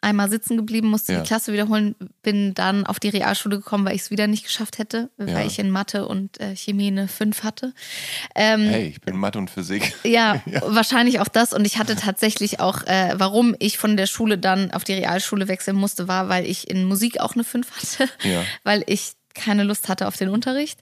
einmal 0.02 0.28
sitzen 0.28 0.56
geblieben, 0.56 0.88
musste 0.88 1.12
Ja. 1.14 1.20
die 1.20 1.26
Klasse 1.26 1.52
wiederholen, 1.52 1.94
bin 2.22 2.52
dann 2.54 2.84
auf 2.86 3.00
die 3.00 3.08
Realschule 3.08 3.56
gekommen, 3.56 3.84
weil 3.86 3.94
ich 3.96 4.02
es 4.02 4.10
wieder 4.10 4.26
nicht 4.26 4.44
geschafft 4.44 4.78
hätte, 4.78 5.10
weil 5.16 5.28
Ja. 5.30 5.44
ich 5.46 5.58
in 5.58 5.70
Mathe 5.70 6.06
und 6.06 6.38
äh, 6.40 6.54
Chemie 6.54 6.88
eine 6.88 7.08
5 7.08 7.42
hatte. 7.44 7.72
Ähm, 8.34 8.60
Hey, 8.68 8.88
ich 8.88 9.00
bin 9.00 9.16
Mathe 9.16 9.38
und 9.38 9.50
Physik. 9.50 9.94
ja, 10.04 10.42
wahrscheinlich 10.66 11.18
auch 11.20 11.28
das. 11.28 11.52
Und 11.52 11.64
ich 11.64 11.78
hatte 11.78 11.96
tatsächlich 11.96 12.60
auch, 12.60 12.82
äh, 12.84 13.14
warum 13.16 13.56
ich 13.58 13.78
von 13.78 13.96
der 13.96 14.06
Schule 14.06 14.36
dann 14.38 14.70
auf 14.72 14.84
die 14.84 14.92
Realschule 14.94 15.48
wechseln 15.48 15.76
musste, 15.76 16.06
war, 16.08 16.28
weil 16.28 16.44
ich 16.46 16.68
in 16.70 16.84
Musik 16.84 17.18
auch 17.20 17.34
eine 17.34 17.44
5 17.44 17.70
hatte, 17.76 18.08
Ja. 18.22 18.42
weil 18.64 18.84
ich 18.86 19.12
keine 19.36 19.62
Lust 19.62 19.88
hatte 19.88 20.08
auf 20.08 20.16
den 20.16 20.28
Unterricht. 20.28 20.80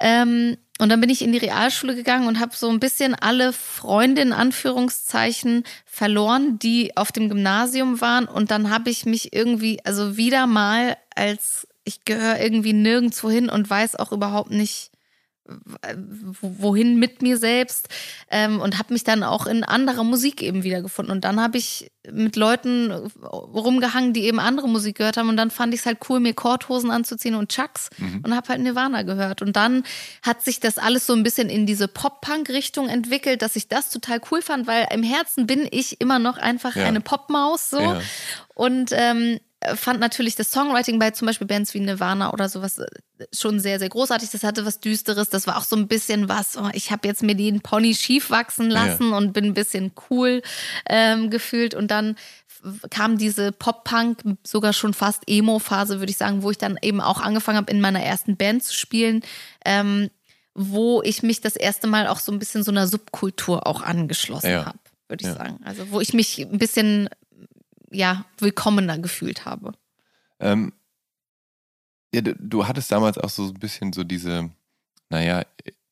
Ähm, 0.00 0.56
und 0.78 0.90
dann 0.90 1.00
bin 1.00 1.10
ich 1.10 1.22
in 1.22 1.32
die 1.32 1.38
Realschule 1.38 1.94
gegangen 1.94 2.28
und 2.28 2.38
habe 2.38 2.54
so 2.54 2.68
ein 2.68 2.80
bisschen 2.80 3.14
alle 3.14 3.52
Freunde 3.52 4.20
in 4.22 4.32
Anführungszeichen 4.32 5.64
verloren, 5.86 6.58
die 6.58 6.96
auf 6.96 7.12
dem 7.12 7.28
Gymnasium 7.28 8.00
waren. 8.00 8.26
Und 8.26 8.50
dann 8.50 8.70
habe 8.70 8.90
ich 8.90 9.06
mich 9.06 9.34
irgendwie, 9.34 9.80
also 9.84 10.16
wieder 10.16 10.46
mal 10.46 10.96
als 11.14 11.66
ich 11.84 12.04
gehöre 12.04 12.40
irgendwie 12.40 12.72
nirgendwo 12.72 13.30
hin 13.30 13.48
und 13.48 13.70
weiß 13.70 13.96
auch 13.96 14.12
überhaupt 14.12 14.50
nicht, 14.50 14.90
wohin 16.40 16.98
mit 16.98 17.22
mir 17.22 17.36
selbst 17.38 17.88
ähm, 18.30 18.60
und 18.60 18.78
habe 18.78 18.92
mich 18.92 19.04
dann 19.04 19.22
auch 19.22 19.46
in 19.46 19.64
anderer 19.64 20.04
Musik 20.04 20.42
eben 20.42 20.62
wiedergefunden. 20.62 21.12
Und 21.14 21.24
dann 21.24 21.40
habe 21.40 21.58
ich 21.58 21.90
mit 22.10 22.36
Leuten 22.36 22.92
rumgehangen, 22.92 24.12
die 24.12 24.24
eben 24.24 24.38
andere 24.38 24.68
Musik 24.68 24.96
gehört 24.98 25.16
haben. 25.16 25.28
Und 25.28 25.36
dann 25.36 25.50
fand 25.50 25.74
ich 25.74 25.80
es 25.80 25.86
halt 25.86 25.98
cool, 26.08 26.20
mir 26.20 26.34
Korthosen 26.34 26.90
anzuziehen 26.90 27.34
und 27.34 27.50
Chucks 27.50 27.90
und 28.22 28.34
habe 28.34 28.48
halt 28.48 28.60
Nirvana 28.60 29.02
gehört. 29.02 29.42
Und 29.42 29.56
dann 29.56 29.82
hat 30.22 30.42
sich 30.44 30.60
das 30.60 30.78
alles 30.78 31.06
so 31.06 31.12
ein 31.14 31.22
bisschen 31.22 31.48
in 31.48 31.66
diese 31.66 31.88
Pop-Punk-Richtung 31.88 32.88
entwickelt, 32.88 33.42
dass 33.42 33.56
ich 33.56 33.68
das 33.68 33.90
total 33.90 34.20
cool 34.30 34.42
fand, 34.42 34.66
weil 34.66 34.86
im 34.92 35.02
Herzen 35.02 35.46
bin 35.46 35.66
ich 35.70 36.00
immer 36.00 36.18
noch 36.18 36.38
einfach 36.38 36.76
Ja. 36.76 36.84
eine 36.84 37.00
Popmaus 37.00 37.70
so. 37.70 37.80
Ja. 37.80 38.00
Und 38.54 38.90
ähm, 38.92 39.38
fand 39.74 39.98
natürlich 40.00 40.36
das 40.36 40.50
Songwriting 40.52 40.98
bei 40.98 41.10
zum 41.10 41.26
Beispiel 41.26 41.46
Bands 41.46 41.74
wie 41.74 41.80
Nirvana 41.80 42.32
oder 42.32 42.48
sowas 42.48 42.78
äh, 42.78 42.86
schon 43.34 43.58
sehr, 43.58 43.78
sehr 43.78 43.88
großartig. 43.88 44.30
Das 44.30 44.42
hatte 44.44 44.64
was 44.64 44.78
Düsteres. 44.80 45.28
Das 45.30 45.46
war 45.46 45.56
auch 45.56 45.64
so 45.64 45.74
ein 45.76 45.88
bisschen 45.88 46.28
was, 46.28 46.56
oh, 46.56 46.68
ich 46.72 46.90
habe 46.92 47.08
jetzt 47.08 47.22
mir 47.22 47.34
den 47.34 47.60
Pony 47.60 47.94
schief 47.94 48.30
wachsen 48.30 48.70
lassen 48.70 49.12
und 49.12 49.32
bin 49.32 49.46
ein 49.46 49.54
bisschen 49.54 49.92
cool 50.10 50.42
ähm, 50.88 51.30
gefühlt. 51.30 51.74
Und 51.74 51.90
dann 51.90 52.16
kam 52.90 53.18
diese 53.18 53.52
Pop-Punk, 53.52 54.18
sogar 54.46 54.72
schon 54.72 54.94
fast 54.94 55.22
Emo-Phase, 55.26 55.98
würde 56.00 56.10
ich 56.10 56.16
sagen, 56.18 56.42
wo 56.42 56.50
ich 56.50 56.58
dann 56.58 56.78
eben 56.82 57.00
auch 57.00 57.20
angefangen 57.20 57.58
habe, 57.58 57.70
in 57.72 57.80
meiner 57.80 58.00
ersten 58.02 58.36
Band 58.36 58.62
zu 58.64 58.74
spielen. 58.74 59.22
Ähm, 59.64 60.10
wo 60.58 61.02
ich 61.02 61.22
mich 61.22 61.42
das 61.42 61.54
erste 61.54 61.86
Mal 61.86 62.06
auch 62.06 62.18
so 62.18 62.32
ein 62.32 62.38
bisschen 62.38 62.62
so 62.64 62.70
einer 62.70 62.86
Subkultur 62.86 63.66
auch 63.66 63.82
angeschlossen 63.82 64.50
Ja. 64.50 64.64
habe, 64.64 64.78
würde 65.06 65.20
ich 65.22 65.28
Ja. 65.28 65.34
sagen. 65.34 65.60
Also 65.64 65.90
wo 65.90 66.00
ich 66.00 66.14
mich 66.14 66.38
ein 66.38 66.56
bisschen 66.56 67.10
ja, 67.90 68.24
willkommener 68.38 68.98
gefühlt 68.98 69.44
habe. 69.44 69.72
Ähm, 70.40 70.72
ja, 72.14 72.20
du, 72.20 72.34
du 72.34 72.66
hattest 72.66 72.90
damals 72.92 73.18
auch 73.18 73.30
so 73.30 73.48
ein 73.48 73.54
bisschen 73.54 73.92
so 73.92 74.04
diese, 74.04 74.50
naja, 75.10 75.44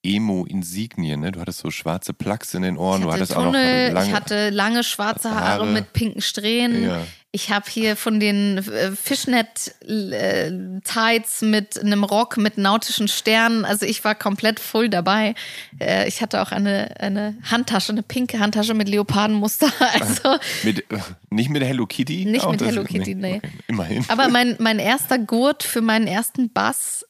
Emo-Insignien, 0.04 1.20
ne? 1.20 1.32
Du 1.32 1.40
hattest 1.40 1.58
so 1.60 1.70
schwarze 1.70 2.12
Plugs 2.12 2.52
in 2.54 2.62
den 2.62 2.76
Ohren, 2.76 3.00
ich 3.00 3.06
du 3.06 3.12
hatte 3.12 3.22
hattest 3.22 3.36
auch 3.36 3.44
Tunnel, 3.44 3.88
noch 3.88 3.94
lange. 3.94 4.08
ich 4.08 4.14
hatte 4.14 4.50
lange 4.50 4.84
schwarze 4.84 5.30
Haare, 5.30 5.44
Haare. 5.44 5.66
mit 5.66 5.92
pinken 5.92 6.20
Strähnen. 6.22 6.84
ja. 6.86 7.00
Ich 7.32 7.50
habe 7.50 7.64
hier 7.68 7.96
von 7.96 8.20
den 8.20 8.58
äh, 8.58 8.92
Fishnet-Tights 8.92 11.42
mit 11.42 11.80
einem 11.80 12.04
Rock 12.04 12.36
mit 12.36 12.58
nautischen 12.58 13.08
Sternen. 13.08 13.64
Also 13.64 13.86
ich 13.86 14.04
war 14.04 14.14
komplett 14.14 14.60
voll 14.60 14.88
dabei. 14.88 15.34
Äh, 15.80 16.06
ich 16.06 16.22
hatte 16.22 16.40
auch 16.42 16.52
eine, 16.52 16.94
eine 17.00 17.36
Handtasche, 17.50 17.90
eine 17.90 18.04
pinke 18.04 18.38
Handtasche 18.38 18.74
mit 18.74 18.88
Leopardenmuster. 18.88 19.66
Also, 19.80 20.36
Mit, 20.64 20.88
äh, 20.92 20.98
nicht 21.30 21.50
mit 21.50 21.64
Hello 21.64 21.86
Kitty? 21.86 22.24
Nicht 22.24 22.44
Auch 22.44 22.52
mit 22.52 22.62
Hello 22.62 22.84
Kitty, 22.84 23.16
nee. 23.16 23.38
Okay, 23.38 23.50
immerhin. 23.66 24.04
aber 24.08 24.28
mein, 24.32 24.54
mein 24.60 24.78
erster 24.78 25.18
Gurt 25.18 25.64
für 25.64 25.80
meinen 25.80 26.06
ersten 26.06 26.52
Bass, 26.52 27.04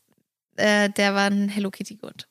äh, 0.57 0.89
der 0.91 1.15
war 1.15 1.27
ein 1.31 1.49
Hello 1.51 1.71
Kitty 1.71 1.97
Gurt. 1.97 2.29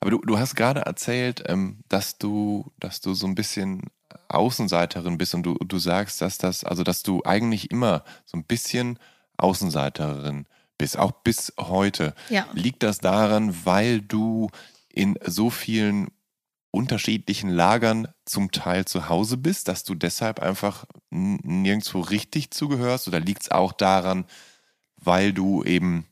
Aber 0.00 0.10
du, 0.10 0.18
du 0.18 0.38
hast 0.38 0.56
gerade 0.56 0.80
erzählt, 0.80 1.44
ähm, 1.46 1.80
dass 1.88 2.18
du, 2.18 2.72
dass 2.78 3.00
du 3.00 3.14
so 3.14 3.26
ein 3.26 3.34
bisschen 3.34 3.82
Außenseiterin 4.28 5.18
bist 5.18 5.34
und 5.34 5.42
du, 5.44 5.54
du 5.54 5.78
sagst, 5.78 6.20
dass 6.22 6.38
das, 6.38 6.64
also 6.64 6.82
dass 6.82 7.02
du 7.02 7.22
eigentlich 7.24 7.70
immer 7.70 8.04
so 8.24 8.38
ein 8.38 8.44
bisschen 8.44 8.98
Außenseiterin 9.36 10.46
bist, 10.78 10.98
auch 10.98 11.12
bis 11.12 11.52
heute. 11.58 12.14
Ja. 12.30 12.46
Liegt 12.54 12.82
das 12.82 12.98
daran, 12.98 13.54
weil 13.64 14.00
du 14.00 14.50
in 14.88 15.18
so 15.24 15.50
vielen 15.50 16.08
unterschiedlichen 16.70 17.50
Lagern 17.50 18.08
zum 18.24 18.52
Teil 18.52 18.84
zu 18.84 19.08
Hause 19.08 19.36
bist, 19.36 19.68
dass 19.68 19.84
du 19.84 19.94
deshalb 19.94 20.40
einfach 20.40 20.86
nirgendwo 21.10 22.00
richtig 22.00 22.52
zugehörst? 22.52 23.08
Oder 23.08 23.20
liegt 23.20 23.42
es 23.42 23.50
auch 23.50 23.72
daran, 23.72 24.24
weil 24.96 25.32
du 25.32 25.64
eben. 25.64 26.06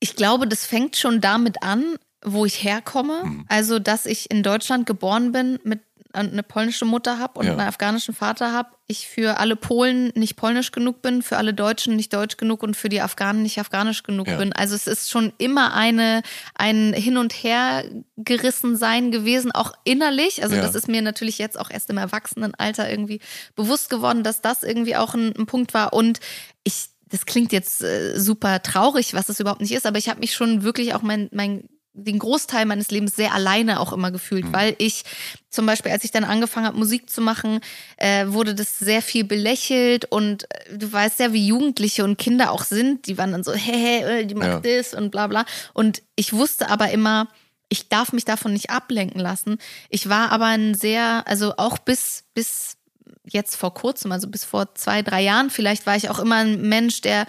Ich 0.00 0.16
glaube, 0.16 0.48
das 0.48 0.64
fängt 0.64 0.96
schon 0.96 1.20
damit 1.20 1.62
an, 1.62 1.98
wo 2.24 2.44
ich 2.44 2.62
herkomme. 2.62 3.24
Mhm. 3.24 3.44
Also, 3.48 3.78
dass 3.78 4.06
ich 4.06 4.30
in 4.30 4.42
Deutschland 4.42 4.86
geboren 4.86 5.32
bin 5.32 5.58
mit 5.64 5.80
eine 6.12 6.42
polnische 6.42 6.86
Mutter 6.86 7.18
habe 7.18 7.38
und 7.38 7.46
ja. 7.46 7.52
einen 7.52 7.60
afghanischen 7.60 8.14
Vater 8.14 8.52
habe, 8.52 8.70
ich 8.86 9.06
für 9.06 9.38
alle 9.38 9.56
Polen 9.56 10.10
nicht 10.14 10.36
polnisch 10.36 10.72
genug 10.72 11.02
bin, 11.02 11.22
für 11.22 11.36
alle 11.36 11.52
Deutschen 11.52 11.96
nicht 11.96 12.14
deutsch 12.14 12.38
genug 12.38 12.62
und 12.62 12.76
für 12.76 12.88
die 12.88 13.02
Afghanen 13.02 13.42
nicht 13.42 13.58
afghanisch 13.58 14.02
genug 14.02 14.26
ja. 14.26 14.36
bin. 14.38 14.52
Also 14.54 14.74
es 14.74 14.86
ist 14.86 15.10
schon 15.10 15.32
immer 15.36 15.74
eine 15.74 16.22
ein 16.54 16.94
Hin 16.94 17.18
und 17.18 17.32
Her 17.34 17.84
gerissen 18.16 18.76
sein 18.76 19.10
gewesen, 19.12 19.52
auch 19.52 19.72
innerlich. 19.84 20.42
Also 20.42 20.56
ja. 20.56 20.62
das 20.62 20.74
ist 20.74 20.88
mir 20.88 21.02
natürlich 21.02 21.36
jetzt 21.36 21.58
auch 21.58 21.70
erst 21.70 21.90
im 21.90 21.98
Erwachsenenalter 21.98 22.90
irgendwie 22.90 23.20
bewusst 23.54 23.90
geworden, 23.90 24.22
dass 24.22 24.40
das 24.40 24.62
irgendwie 24.62 24.96
auch 24.96 25.14
ein, 25.14 25.34
ein 25.36 25.46
Punkt 25.46 25.74
war 25.74 25.92
und 25.92 26.20
ich 26.64 26.88
das 27.10 27.24
klingt 27.24 27.52
jetzt 27.52 27.82
äh, 27.82 28.18
super 28.18 28.62
traurig, 28.62 29.14
was 29.14 29.26
das 29.26 29.40
überhaupt 29.40 29.62
nicht 29.62 29.72
ist, 29.72 29.86
aber 29.86 29.96
ich 29.96 30.10
habe 30.10 30.20
mich 30.20 30.34
schon 30.34 30.62
wirklich 30.62 30.94
auch 30.94 31.00
mein, 31.00 31.30
mein 31.32 31.66
den 32.04 32.18
Großteil 32.18 32.66
meines 32.66 32.90
Lebens 32.90 33.16
sehr 33.16 33.34
alleine 33.34 33.80
auch 33.80 33.92
immer 33.92 34.10
gefühlt, 34.10 34.46
mhm. 34.46 34.52
weil 34.52 34.76
ich 34.78 35.04
zum 35.50 35.66
Beispiel, 35.66 35.92
als 35.92 36.04
ich 36.04 36.10
dann 36.10 36.24
angefangen 36.24 36.66
habe, 36.66 36.78
Musik 36.78 37.10
zu 37.10 37.20
machen, 37.20 37.60
äh, 37.96 38.26
wurde 38.28 38.54
das 38.54 38.78
sehr 38.78 39.02
viel 39.02 39.24
belächelt 39.24 40.04
und 40.04 40.44
äh, 40.50 40.76
du 40.76 40.92
weißt 40.92 41.20
ja, 41.20 41.32
wie 41.32 41.46
Jugendliche 41.46 42.04
und 42.04 42.18
Kinder 42.18 42.52
auch 42.52 42.64
sind, 42.64 43.06
die 43.06 43.18
waren 43.18 43.32
dann 43.32 43.44
so, 43.44 43.52
hey, 43.52 43.78
hey, 43.78 44.20
äh, 44.20 44.26
die 44.26 44.34
macht 44.34 44.64
ja. 44.64 44.78
das 44.78 44.94
und 44.94 45.10
bla 45.10 45.26
bla. 45.26 45.44
Und 45.74 46.02
ich 46.16 46.32
wusste 46.32 46.70
aber 46.70 46.90
immer, 46.90 47.28
ich 47.68 47.88
darf 47.88 48.12
mich 48.12 48.24
davon 48.24 48.52
nicht 48.52 48.70
ablenken 48.70 49.20
lassen. 49.20 49.58
Ich 49.90 50.08
war 50.08 50.32
aber 50.32 50.46
ein 50.46 50.74
sehr, 50.74 51.24
also 51.26 51.54
auch 51.56 51.78
bis, 51.78 52.24
bis 52.34 52.76
jetzt 53.24 53.56
vor 53.56 53.74
kurzem, 53.74 54.12
also 54.12 54.28
bis 54.28 54.44
vor 54.44 54.74
zwei, 54.74 55.02
drei 55.02 55.22
Jahren 55.22 55.50
vielleicht, 55.50 55.86
war 55.86 55.96
ich 55.96 56.08
auch 56.08 56.18
immer 56.18 56.36
ein 56.36 56.68
Mensch, 56.68 57.00
der 57.00 57.26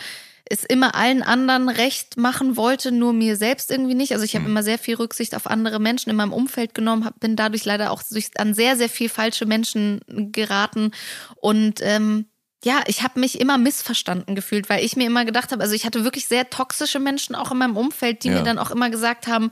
es 0.49 0.63
immer 0.63 0.95
allen 0.95 1.21
anderen 1.21 1.69
recht 1.69 2.17
machen 2.17 2.57
wollte, 2.57 2.91
nur 2.91 3.13
mir 3.13 3.35
selbst 3.35 3.69
irgendwie 3.69 3.93
nicht. 3.93 4.13
Also 4.13 4.25
ich 4.25 4.33
habe 4.35 4.45
mhm. 4.45 4.51
immer 4.51 4.63
sehr 4.63 4.79
viel 4.79 4.95
Rücksicht 4.95 5.35
auf 5.35 5.47
andere 5.47 5.79
Menschen 5.79 6.09
in 6.09 6.15
meinem 6.15 6.33
Umfeld 6.33 6.73
genommen, 6.73 7.05
hab, 7.05 7.19
bin 7.19 7.35
dadurch 7.35 7.65
leider 7.65 7.91
auch 7.91 8.01
durch, 8.09 8.31
an 8.37 8.55
sehr, 8.55 8.75
sehr 8.75 8.89
viel 8.89 9.09
falsche 9.09 9.45
Menschen 9.45 10.01
geraten. 10.31 10.91
Und 11.35 11.81
ähm, 11.83 12.25
ja, 12.63 12.81
ich 12.87 13.03
habe 13.03 13.19
mich 13.19 13.39
immer 13.39 13.57
missverstanden 13.57 14.35
gefühlt, 14.35 14.69
weil 14.69 14.83
ich 14.83 14.95
mir 14.95 15.05
immer 15.05 15.23
gedacht 15.23 15.51
habe, 15.51 15.61
also 15.61 15.75
ich 15.75 15.85
hatte 15.85 16.03
wirklich 16.03 16.27
sehr 16.27 16.49
toxische 16.49 16.99
Menschen 16.99 17.35
auch 17.35 17.51
in 17.51 17.57
meinem 17.57 17.77
Umfeld, 17.77 18.23
die 18.23 18.29
ja. 18.29 18.39
mir 18.39 18.43
dann 18.43 18.57
auch 18.57 18.71
immer 18.71 18.89
gesagt 18.89 19.27
haben, 19.27 19.51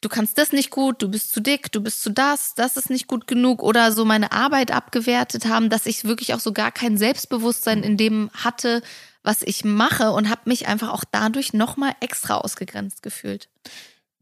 du 0.00 0.08
kannst 0.08 0.38
das 0.38 0.52
nicht 0.52 0.70
gut, 0.70 1.02
du 1.02 1.08
bist 1.08 1.32
zu 1.32 1.40
dick, 1.40 1.72
du 1.72 1.80
bist 1.80 2.02
zu 2.02 2.10
das, 2.10 2.54
das 2.54 2.76
ist 2.76 2.90
nicht 2.90 3.06
gut 3.06 3.26
genug 3.26 3.62
oder 3.62 3.90
so 3.90 4.04
meine 4.04 4.32
Arbeit 4.32 4.70
abgewertet 4.70 5.46
haben, 5.46 5.70
dass 5.70 5.86
ich 5.86 6.04
wirklich 6.04 6.34
auch 6.34 6.40
so 6.40 6.52
gar 6.52 6.70
kein 6.70 6.98
Selbstbewusstsein 6.98 7.82
in 7.82 7.96
dem 7.96 8.30
hatte, 8.34 8.82
was 9.26 9.42
ich 9.42 9.64
mache 9.64 10.12
und 10.12 10.30
habe 10.30 10.42
mich 10.44 10.68
einfach 10.68 10.92
auch 10.92 11.04
dadurch 11.10 11.52
nochmal 11.52 11.92
extra 12.00 12.36
ausgegrenzt 12.36 13.02
gefühlt. 13.02 13.48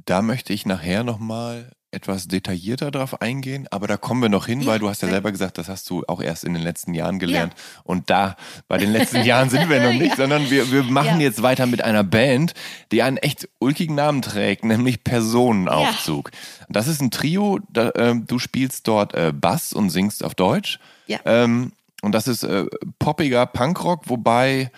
Da 0.06 0.22
möchte 0.22 0.52
ich 0.52 0.66
nachher 0.66 1.04
nochmal 1.04 1.70
etwas 1.94 2.26
detaillierter 2.26 2.90
drauf 2.90 3.22
eingehen, 3.22 3.68
aber 3.70 3.86
da 3.86 3.96
kommen 3.96 4.20
wir 4.20 4.28
noch 4.28 4.46
hin, 4.46 4.62
ja, 4.62 4.66
weil 4.66 4.78
du 4.80 4.88
hast 4.88 5.02
ja 5.02 5.08
selber 5.08 5.30
gesagt, 5.30 5.58
das 5.58 5.68
hast 5.68 5.88
du 5.88 6.02
auch 6.08 6.20
erst 6.20 6.44
in 6.44 6.52
den 6.52 6.62
letzten 6.62 6.92
Jahren 6.92 7.18
gelernt. 7.18 7.54
Ja. 7.54 7.80
Und 7.84 8.10
da, 8.10 8.36
bei 8.66 8.78
den 8.78 8.90
letzten 8.90 9.22
Jahren 9.24 9.48
sind 9.48 9.70
wir 9.70 9.80
noch 9.80 9.92
nicht, 9.92 10.10
ja. 10.10 10.16
sondern 10.16 10.50
wir, 10.50 10.72
wir 10.72 10.82
machen 10.82 11.20
jetzt 11.20 11.42
weiter 11.42 11.66
mit 11.66 11.82
einer 11.82 12.02
Band, 12.02 12.54
die 12.90 13.02
einen 13.02 13.16
echt 13.18 13.48
ulkigen 13.60 13.94
Namen 13.94 14.22
trägt, 14.22 14.64
nämlich 14.64 15.04
Personenaufzug. 15.04 16.30
Das 16.68 16.88
ist 16.88 17.00
ein 17.00 17.10
Trio, 17.10 17.60
da, 17.70 17.90
äh, 17.90 18.14
du 18.16 18.38
spielst 18.38 18.88
dort 18.88 19.14
äh, 19.14 19.32
Bass 19.32 19.72
und 19.72 19.90
singst 19.90 20.24
auf 20.24 20.34
Deutsch. 20.34 20.80
Ja. 21.06 21.20
Ähm, 21.24 21.72
und 22.02 22.12
das 22.12 22.28
ist 22.28 22.42
äh, 22.42 22.66
poppiger 22.98 23.46
Punkrock, 23.46 24.10
wobei 24.10 24.70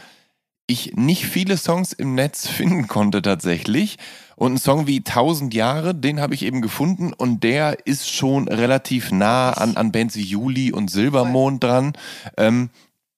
ich 0.67 0.95
nicht 0.95 1.27
viele 1.27 1.57
Songs 1.57 1.93
im 1.93 2.15
Netz 2.15 2.47
finden 2.49 2.89
konnte 2.89 3.23
tatsächlich. 3.23 3.97
Und 4.35 4.55
ein 4.55 4.59
Song 4.59 4.87
wie 4.87 5.03
Tausend 5.03 5.55
Jahre, 5.55 5.95
den 5.95 6.21
habe 6.21 6.35
ich 6.35 6.43
eben 6.43 6.61
gefunden 6.61 7.13
und 7.13 7.43
der 7.43 7.87
ist 7.87 8.11
schon 8.11 8.49
relativ 8.49 9.11
nah 9.11 9.53
an, 9.53 9.77
an 9.77 9.93
Bands 9.93 10.17
wie 10.17 10.23
Juli 10.23 10.73
und 10.73 10.91
Silbermond 10.91 11.65
dran. 11.65 11.95
Ähm, 12.37 12.71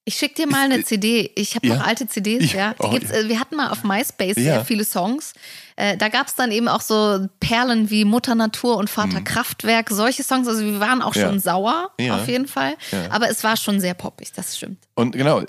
ich 0.05 0.15
schicke 0.15 0.37
dir 0.37 0.47
mal 0.47 0.71
eine 0.71 0.85
CD. 0.85 1.33
Ich 1.35 1.55
habe 1.55 1.67
ja? 1.67 1.77
noch 1.77 1.87
alte 1.87 2.07
CDs, 2.07 2.53
ja. 2.53 2.59
ja. 2.71 2.75
Oh, 2.79 2.93
ja. 2.93 3.11
Äh, 3.11 3.29
wir 3.29 3.41
hatten 3.41 3.57
mal 3.57 3.71
auf 3.71 3.85
MySpace 3.85 4.37
sehr 4.37 4.65
viele 4.65 4.85
Songs. 4.85 5.35
Äh, 5.79 5.97
da 5.97 6.09
gab 6.09 6.27
es 6.27 6.35
dann 6.35 6.51
eben 6.51 6.67
auch 6.67 6.81
so 6.81 7.29
Perlen 7.39 7.89
wie 7.89 8.05
Mutter 8.05 8.35
Natur 8.35 8.79
und 8.79 8.91
Vater 8.91 9.21
mhm. 9.21 9.25
Kraftwerk, 9.25 9.91
solche 9.91 10.25
Songs. 10.25 10.49
Also 10.49 10.65
wir 10.65 10.81
waren 10.81 11.03
auch 11.03 11.15
ja. 11.15 11.29
schon 11.29 11.39
sauer, 11.39 11.93
ja. 12.01 12.17
auf 12.17 12.27
jeden 12.27 12.49
Fall. 12.49 12.75
Ja. 12.91 13.11
Aber 13.11 13.31
es 13.31 13.45
war 13.45 13.57
schon 13.57 13.79
sehr 13.79 13.95
poppig, 13.95 14.33
das 14.35 14.57
stimmt. 14.57 14.79
Und 14.97 15.13
genau, 15.13 15.43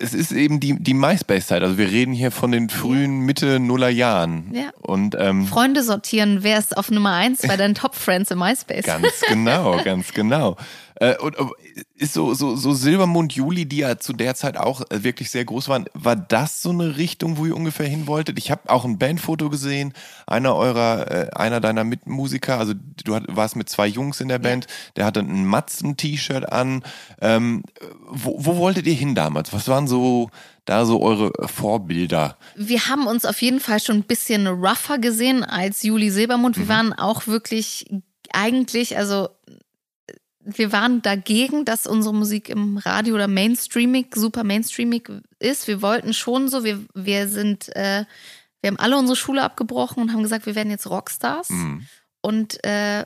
es 0.00 0.12
ist 0.12 0.32
eben 0.32 0.58
die, 0.58 0.76
die 0.82 0.92
MySpace-Zeit. 0.92 1.62
Also 1.62 1.78
wir 1.78 1.88
reden 1.88 2.12
hier 2.12 2.32
von 2.32 2.50
den 2.50 2.68
frühen 2.68 3.20
Mitte 3.20 3.60
Nuller 3.60 3.88
Jahren. 3.88 4.52
Ja. 4.52 4.70
Und, 4.80 5.14
ähm, 5.16 5.46
Freunde 5.46 5.84
sortieren, 5.84 6.38
wer 6.42 6.58
ist 6.58 6.76
auf 6.76 6.90
Nummer 6.90 7.12
eins 7.12 7.42
bei 7.42 7.56
deinen 7.56 7.76
Top-Friends 7.76 8.32
im 8.32 8.40
MySpace. 8.40 8.86
Ganz 8.86 9.20
genau, 9.28 9.80
ganz 9.84 10.12
genau. 10.12 10.56
Äh, 10.96 11.16
und 11.18 11.36
ist 11.94 12.14
so, 12.14 12.34
so, 12.34 12.56
so 12.56 12.72
Silbermond 12.72 13.32
Juli, 13.34 13.66
die 13.66 13.78
ja 13.78 13.98
zu 13.98 14.12
der 14.12 14.34
Zeit 14.34 14.56
auch 14.56 14.82
äh, 14.90 15.02
wirklich 15.02 15.30
sehr 15.30 15.44
groß 15.44 15.68
waren, 15.68 15.86
war 15.94 16.16
das 16.16 16.62
so 16.62 16.70
eine 16.70 16.96
Richtung, 16.96 17.36
wo 17.36 17.46
ihr 17.46 17.56
ungefähr 17.56 17.86
hin 17.86 18.06
wolltet? 18.06 18.38
Ich 18.38 18.50
habe 18.50 18.68
auch 18.70 18.84
ein 18.84 18.98
Bandfoto 18.98 19.50
gesehen, 19.50 19.92
einer 20.26 20.54
eurer, 20.54 21.10
äh, 21.10 21.30
einer 21.34 21.60
deiner 21.60 21.84
Mitmusiker, 21.84 22.58
also 22.58 22.74
du 23.04 23.18
warst 23.28 23.56
mit 23.56 23.68
zwei 23.68 23.86
Jungs 23.86 24.20
in 24.20 24.28
der 24.28 24.38
Band, 24.38 24.66
der 24.96 25.04
hatte 25.04 25.20
ein 25.20 25.46
Matzen-T-Shirt 25.46 26.50
an. 26.50 26.82
Ähm, 27.20 27.62
wo, 28.08 28.36
wo 28.38 28.56
wolltet 28.56 28.86
ihr 28.86 28.94
hin 28.94 29.14
damals? 29.14 29.52
Was 29.52 29.68
waren 29.68 29.86
so 29.86 30.30
da 30.64 30.84
so 30.84 31.00
eure 31.02 31.32
Vorbilder? 31.46 32.36
Wir 32.56 32.88
haben 32.88 33.06
uns 33.06 33.24
auf 33.24 33.40
jeden 33.40 33.60
Fall 33.60 33.80
schon 33.80 33.96
ein 33.96 34.04
bisschen 34.04 34.46
rougher 34.46 34.98
gesehen 34.98 35.44
als 35.44 35.82
Juli 35.82 36.10
Silbermond. 36.10 36.56
Wir 36.56 36.64
mhm. 36.64 36.68
waren 36.68 36.92
auch 36.92 37.26
wirklich 37.26 37.86
eigentlich, 38.32 38.96
also 38.96 39.28
wir 40.46 40.70
waren 40.70 41.02
dagegen, 41.02 41.64
dass 41.64 41.86
unsere 41.88 42.14
Musik 42.14 42.48
im 42.48 42.78
Radio 42.78 43.16
oder 43.16 43.26
Mainstreaming, 43.26 44.06
super 44.14 44.44
Mainstreaming 44.44 45.02
ist. 45.40 45.66
Wir 45.66 45.82
wollten 45.82 46.14
schon 46.14 46.48
so, 46.48 46.62
wir, 46.62 46.84
wir 46.94 47.28
sind, 47.28 47.74
äh, 47.74 48.04
wir 48.62 48.68
haben 48.68 48.78
alle 48.78 48.96
unsere 48.96 49.16
Schule 49.16 49.42
abgebrochen 49.42 50.02
und 50.02 50.12
haben 50.12 50.22
gesagt, 50.22 50.46
wir 50.46 50.54
werden 50.54 50.70
jetzt 50.70 50.88
Rockstars. 50.88 51.50
Mhm. 51.50 51.86
Und 52.22 52.64
äh, 52.64 53.04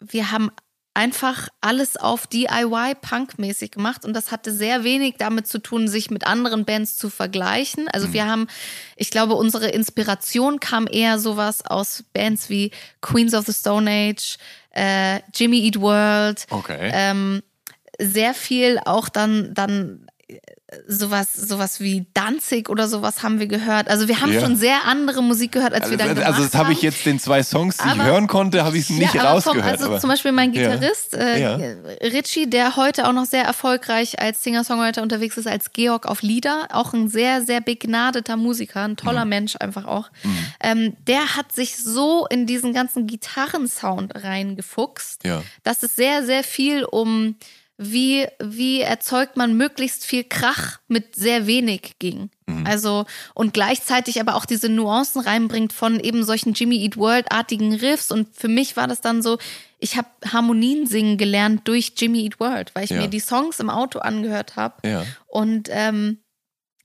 wir 0.00 0.30
haben 0.30 0.50
einfach 0.92 1.48
alles 1.60 1.96
auf 1.96 2.26
DIY-Punk-mäßig 2.26 3.70
gemacht 3.70 4.06
und 4.06 4.14
das 4.14 4.30
hatte 4.30 4.50
sehr 4.50 4.82
wenig 4.82 5.16
damit 5.18 5.46
zu 5.46 5.58
tun, 5.58 5.88
sich 5.88 6.10
mit 6.10 6.26
anderen 6.26 6.64
Bands 6.64 6.96
zu 6.96 7.10
vergleichen. 7.10 7.88
Also 7.88 8.08
mhm. 8.08 8.12
wir 8.14 8.26
haben, 8.26 8.46
ich 8.96 9.10
glaube, 9.10 9.34
unsere 9.34 9.68
Inspiration 9.68 10.58
kam 10.58 10.86
eher 10.90 11.18
sowas 11.18 11.64
aus 11.66 12.04
Bands 12.14 12.48
wie 12.48 12.70
Queens 13.02 13.34
of 13.34 13.44
the 13.44 13.52
Stone 13.52 13.90
Age, 13.90 14.38
äh, 14.76 15.20
Jimmy 15.34 15.64
Eat 15.64 15.80
World. 15.80 16.46
Okay. 16.50 16.90
Ähm, 16.92 17.42
sehr 17.98 18.34
viel 18.34 18.78
auch 18.84 19.08
dann, 19.08 19.54
dann 19.54 20.06
sowas, 20.88 21.32
sowas 21.32 21.80
wie 21.80 22.06
Danzig 22.12 22.68
oder 22.68 22.88
sowas 22.88 23.22
haben 23.22 23.38
wir 23.38 23.46
gehört. 23.46 23.88
Also 23.88 24.08
wir 24.08 24.20
haben 24.20 24.32
ja. 24.32 24.40
schon 24.40 24.56
sehr 24.56 24.84
andere 24.84 25.22
Musik 25.22 25.52
gehört, 25.52 25.72
als 25.72 25.84
also, 25.84 25.92
wir 25.92 25.98
dann 25.98 26.14
gemacht 26.14 26.26
Also 26.26 26.42
das 26.42 26.54
habe 26.54 26.72
ich 26.72 26.82
jetzt 26.82 27.06
den 27.06 27.20
zwei 27.20 27.44
Songs, 27.44 27.76
die 27.76 27.84
aber, 27.84 28.02
ich 28.02 28.02
hören 28.02 28.26
konnte, 28.26 28.64
habe 28.64 28.76
ich 28.76 28.90
nicht 28.90 29.14
ja, 29.14 29.30
rausgehört. 29.30 29.62
Vom, 29.62 29.70
also 29.70 29.86
aber. 29.86 30.00
zum 30.00 30.10
Beispiel 30.10 30.32
mein 30.32 30.50
Gitarrist 30.50 31.12
ja. 31.12 31.56
äh, 31.58 32.08
Richie, 32.08 32.50
der 32.50 32.74
heute 32.74 33.06
auch 33.06 33.12
noch 33.12 33.26
sehr 33.26 33.44
erfolgreich 33.44 34.18
als 34.20 34.42
Singer-Songwriter 34.42 35.02
unterwegs 35.02 35.36
ist, 35.36 35.46
als 35.46 35.72
Georg 35.72 36.06
auf 36.06 36.22
Lieder, 36.22 36.68
auch 36.72 36.92
ein 36.92 37.08
sehr, 37.08 37.42
sehr 37.42 37.60
begnadeter 37.60 38.36
Musiker, 38.36 38.82
ein 38.82 38.96
toller 38.96 39.24
mhm. 39.24 39.30
Mensch 39.30 39.56
einfach 39.60 39.84
auch. 39.84 40.10
Mhm. 40.24 40.46
Ähm, 40.60 40.96
der 41.06 41.36
hat 41.36 41.52
sich 41.52 41.76
so 41.76 42.26
in 42.26 42.46
diesen 42.46 42.72
ganzen 42.72 43.06
Gitarrensound 43.06 44.14
reingefuchst, 44.16 45.22
dass 45.62 45.84
es 45.84 45.94
sehr, 45.94 46.24
sehr 46.24 46.42
viel 46.42 46.84
um 46.84 47.36
wie, 47.78 48.26
wie 48.42 48.80
erzeugt 48.80 49.36
man 49.36 49.56
möglichst 49.56 50.04
viel 50.06 50.24
Krach 50.24 50.78
mit 50.88 51.14
sehr 51.14 51.46
wenig 51.46 51.98
ging. 51.98 52.30
Mhm. 52.46 52.66
Also, 52.66 53.04
und 53.34 53.52
gleichzeitig 53.52 54.18
aber 54.20 54.34
auch 54.34 54.46
diese 54.46 54.70
Nuancen 54.70 55.20
reinbringt 55.20 55.74
von 55.74 56.00
eben 56.00 56.24
solchen 56.24 56.54
Jimmy 56.54 56.82
Eat 56.82 56.96
World-artigen 56.96 57.74
Riffs. 57.74 58.10
Und 58.10 58.34
für 58.34 58.48
mich 58.48 58.76
war 58.76 58.86
das 58.86 59.02
dann 59.02 59.20
so, 59.20 59.36
ich 59.78 59.96
habe 59.96 60.08
Harmonien 60.26 60.86
singen 60.86 61.18
gelernt 61.18 61.68
durch 61.68 61.92
Jimmy 61.96 62.24
Eat 62.24 62.40
World, 62.40 62.70
weil 62.74 62.84
ich 62.84 62.90
ja. 62.90 63.00
mir 63.00 63.08
die 63.08 63.20
Songs 63.20 63.60
im 63.60 63.68
Auto 63.68 63.98
angehört 63.98 64.56
habe 64.56 64.88
ja. 64.88 65.04
und 65.26 65.68
ähm, 65.70 66.18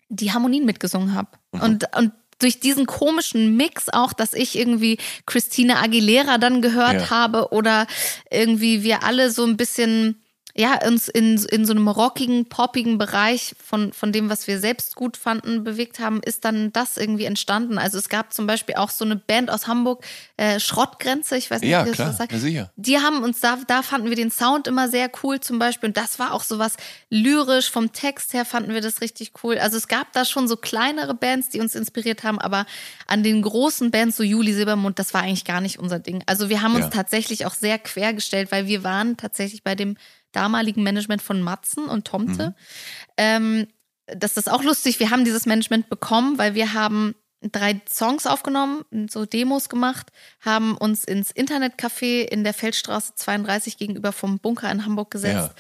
die 0.10 0.34
Harmonien 0.34 0.66
mitgesungen 0.66 1.16
habe. 1.16 1.30
Mhm. 1.54 1.62
Und, 1.62 1.98
und 1.98 2.12
durch 2.40 2.60
diesen 2.60 2.86
komischen 2.86 3.56
Mix 3.56 3.88
auch, 3.88 4.14
dass 4.14 4.34
ich 4.34 4.58
irgendwie 4.58 4.98
Christina 5.26 5.82
Aguilera 5.82 6.38
dann 6.38 6.62
gehört 6.62 6.94
ja. 6.94 7.10
habe 7.10 7.50
oder 7.52 7.88
irgendwie 8.30 8.84
wir 8.84 9.04
alle 9.04 9.32
so 9.32 9.46
ein 9.46 9.58
bisschen 9.58 10.21
ja, 10.56 10.86
uns 10.86 11.08
in, 11.08 11.38
in 11.46 11.66
so 11.66 11.72
einem 11.74 11.88
rockigen, 11.88 12.46
poppigen 12.50 12.98
Bereich 12.98 13.56
von, 13.64 13.94
von 13.94 14.12
dem, 14.12 14.30
was 14.30 14.48
wir 14.48 14.60
selbst 14.60 14.96
gut 14.96 15.18
fanden, 15.18 15.64
bewegt 15.64 16.00
haben, 16.00 16.22
ist 16.24 16.44
dann 16.46 16.72
das 16.74 16.98
irgendwie 16.98 17.26
entstanden. 17.26 17.78
Also 17.78 17.98
es 17.98 18.10
gab 18.10 18.34
zum 18.34 18.48
Beispiel 18.48 18.76
auch 18.76 18.90
so 18.90 19.06
eine 19.06 19.16
Band 19.16 19.50
aus 19.50 19.68
Hamburg, 19.68 20.04
äh, 20.38 20.60
Schrottgrenze, 20.60 21.38
ich 21.38 21.50
weiß 21.50 21.62
nicht, 21.62 21.70
Ja, 21.72 21.84
wie 21.86 21.90
das 21.90 21.96
klar, 21.96 22.10
was 22.10 22.18
sagt. 22.18 22.32
ja, 22.32 22.38
sicher. 22.40 22.72
Die 22.76 22.98
haben 23.00 23.24
uns 23.24 23.40
da, 23.40 23.58
da 23.68 23.82
fanden 23.82 24.10
wir 24.10 24.16
den 24.16 24.32
Sound 24.32 24.68
immer 24.68 24.88
sehr 24.90 25.10
cool 25.24 25.40
zum 25.40 25.60
Beispiel. 25.60 25.88
Und 25.90 25.98
das 25.98 26.20
war 26.20 26.34
auch 26.34 26.44
so 26.44 26.60
was 26.60 26.76
lyrisch, 27.10 27.70
vom 27.72 27.92
Text 27.94 28.34
her 28.34 28.46
fanden 28.46 28.74
wir 28.74 28.82
das 28.82 29.02
richtig 29.02 29.32
cool. 29.44 29.58
Also 29.58 29.78
es 29.78 29.88
gab 29.88 30.12
da 30.14 30.26
schon 30.26 30.48
so 30.48 30.58
kleinere 30.58 31.14
Bands, 31.14 31.50
die 31.50 31.60
uns 31.60 31.76
inspiriert 31.76 32.24
haben, 32.24 32.40
aber 32.40 32.66
an 33.08 33.24
den 33.24 33.42
großen 33.42 33.92
Bands, 33.92 34.18
so 34.18 34.24
Juli 34.24 34.54
Silbermond, 34.54 35.00
das 35.00 35.14
war 35.14 35.22
eigentlich 35.24 35.46
gar 35.46 35.62
nicht 35.62 35.80
unser 35.80 36.00
Ding. 36.00 36.24
Also 36.26 36.50
wir 36.50 36.62
haben 36.62 36.76
uns 36.76 36.86
Ja. 36.86 36.90
tatsächlich 36.92 37.46
auch 37.46 37.54
sehr 37.54 37.78
quergestellt, 37.80 38.52
weil 38.52 38.68
wir 38.68 38.84
waren 38.84 39.18
tatsächlich 39.18 39.64
bei 39.64 39.76
dem 39.76 39.98
damaligen 40.32 40.84
Management 40.84 41.22
von 41.22 41.42
Matzen 41.42 41.86
und 41.86 42.06
Tomte. 42.06 42.56
Ähm, 43.18 43.68
das 44.08 44.38
ist 44.38 44.52
auch 44.52 44.64
lustig. 44.64 45.00
Wir 45.00 45.10
haben 45.10 45.26
dieses 45.26 45.46
Management 45.46 45.90
bekommen, 45.90 46.38
weil 46.38 46.54
wir 46.56 46.74
haben 46.74 47.16
drei 47.42 47.82
Songs 47.90 48.28
aufgenommen, 48.28 48.86
so 49.10 49.26
Demos 49.26 49.68
gemacht, 49.70 50.12
haben 50.42 50.78
uns 50.78 51.04
ins 51.04 51.32
Internetcafé 51.36 52.22
in 52.22 52.44
der 52.44 52.54
Feldstraße 52.54 53.14
32 53.16 53.78
gegenüber 53.78 54.12
vom 54.12 54.40
Bunker 54.40 54.72
in 54.72 54.86
Hamburg 54.86 55.12
gesetzt. 55.12 55.52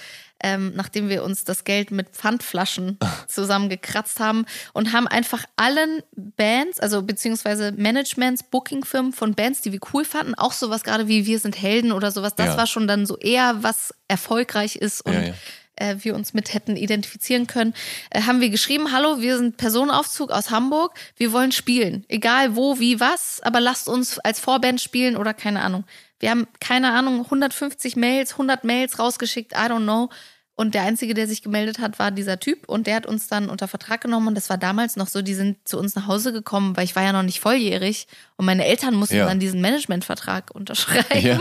Ähm, 0.43 0.73
nachdem 0.75 1.07
wir 1.09 1.23
uns 1.23 1.43
das 1.43 1.63
Geld 1.63 1.91
mit 1.91 2.09
Pfandflaschen 2.09 2.97
zusammengekratzt 3.27 4.19
haben 4.19 4.45
und 4.73 4.93
haben 4.93 5.07
einfach 5.07 5.43
allen 5.55 6.01
Bands, 6.15 6.79
also 6.79 7.01
beziehungsweise 7.03 7.71
Managements, 7.73 8.43
Bookingfirmen 8.43 9.13
von 9.13 9.33
Bands, 9.35 9.61
die 9.61 9.71
wir 9.71 9.79
cool 9.93 10.05
fanden, 10.05 10.35
auch 10.35 10.53
sowas 10.53 10.83
gerade 10.83 11.07
wie 11.07 11.25
Wir 11.25 11.39
sind 11.39 11.61
Helden 11.61 11.91
oder 11.91 12.11
sowas, 12.11 12.35
das 12.35 12.47
Ja. 12.47 12.57
war 12.57 12.67
schon 12.67 12.87
dann 12.87 13.05
so 13.05 13.17
eher, 13.17 13.61
was 13.63 13.93
erfolgreich 14.07 14.75
ist 14.75 15.01
und 15.01 15.13
Ja, 15.13 15.21
ja. 15.21 15.33
äh, 15.75 15.95
wir 16.03 16.15
uns 16.15 16.33
mit 16.33 16.53
hätten 16.53 16.75
identifizieren 16.75 17.47
können, 17.47 17.73
äh, 18.09 18.21
haben 18.23 18.41
wir 18.41 18.49
geschrieben, 18.49 18.91
hallo, 18.91 19.21
wir 19.21 19.37
sind 19.37 19.57
Personenaufzug 19.57 20.31
aus 20.31 20.49
Hamburg, 20.49 20.93
wir 21.17 21.31
wollen 21.33 21.51
spielen. 21.51 22.05
Egal 22.07 22.55
wo, 22.55 22.79
wie, 22.79 22.99
was, 22.99 23.39
aber 23.43 23.59
lasst 23.59 23.87
uns 23.87 24.19
als 24.19 24.39
Vorband 24.39 24.81
spielen 24.81 25.15
oder 25.17 25.33
keine 25.33 25.61
Ahnung. 25.61 25.83
Wir 26.21 26.29
haben, 26.31 26.47
keine 26.59 26.93
Ahnung, 26.93 27.25
150 27.25 27.95
Mails, 27.97 28.31
100 28.33 28.63
Mails 28.63 28.99
rausgeschickt, 28.99 29.51
I 29.53 29.55
don't 29.69 29.83
know. 29.83 30.09
Und 30.53 30.75
der 30.75 30.83
Einzige, 30.83 31.13
der 31.15 31.27
sich 31.27 31.41
gemeldet 31.41 31.79
hat, 31.79 31.97
war 31.97 32.11
dieser 32.11 32.39
Typ 32.39 32.69
und 32.69 32.85
der 32.85 32.95
hat 32.97 33.05
uns 33.07 33.27
dann 33.27 33.49
unter 33.49 33.67
Vertrag 33.67 34.01
genommen 34.01 34.27
und 34.27 34.35
das 34.35 34.49
war 34.49 34.57
damals 34.59 34.95
noch 34.95 35.07
so, 35.07 35.23
die 35.23 35.33
sind 35.33 35.67
zu 35.67 35.79
uns 35.79 35.95
nach 35.95 36.05
Hause 36.05 36.31
gekommen, 36.33 36.77
weil 36.77 36.83
ich 36.83 36.95
war 36.95 37.01
ja 37.03 37.13
noch 37.13 37.23
nicht 37.23 37.39
volljährig 37.39 38.05
und 38.37 38.45
meine 38.45 38.65
Eltern 38.65 38.93
mussten 38.93 39.15
Ja. 39.15 39.25
dann 39.25 39.39
diesen 39.39 39.59
Managementvertrag 39.61 40.51
unterschreiben. 40.53 41.25
Ja. 41.25 41.39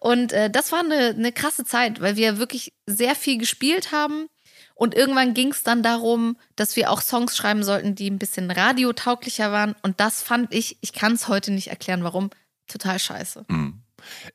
Und 0.00 0.32
äh, 0.32 0.50
das 0.50 0.70
war 0.70 0.80
eine, 0.80 1.14
eine 1.16 1.32
krasse 1.32 1.64
Zeit, 1.64 2.00
weil 2.02 2.16
wir 2.16 2.36
wirklich 2.38 2.74
sehr 2.84 3.14
viel 3.14 3.38
gespielt 3.38 3.90
haben. 3.92 4.26
Und 4.74 4.94
irgendwann 4.94 5.32
ging 5.32 5.52
es 5.52 5.62
dann 5.62 5.82
darum, 5.82 6.36
dass 6.56 6.76
wir 6.76 6.90
auch 6.90 7.00
Songs 7.00 7.36
schreiben 7.36 7.62
sollten, 7.62 7.94
die 7.94 8.10
ein 8.10 8.18
bisschen 8.18 8.50
radiotauglicher 8.50 9.52
waren. 9.52 9.76
Und 9.82 10.00
das 10.00 10.22
fand 10.22 10.52
ich, 10.52 10.76
ich 10.80 10.92
kann 10.92 11.12
es 11.12 11.28
heute 11.28 11.52
nicht 11.52 11.68
erklären, 11.68 12.02
warum, 12.04 12.30
total 12.66 12.98
scheiße. 12.98 13.44
Mhm. 13.48 13.81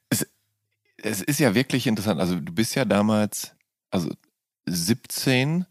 Es, 0.09 0.27
es 0.97 1.21
ist 1.21 1.39
ja 1.39 1.53
wirklich 1.55 1.87
interessant. 1.87 2.19
Also 2.19 2.39
du 2.39 2.51
bist 2.53 2.75
ja 2.75 2.85
damals, 2.85 3.55
also 3.91 4.09
17 4.65 5.65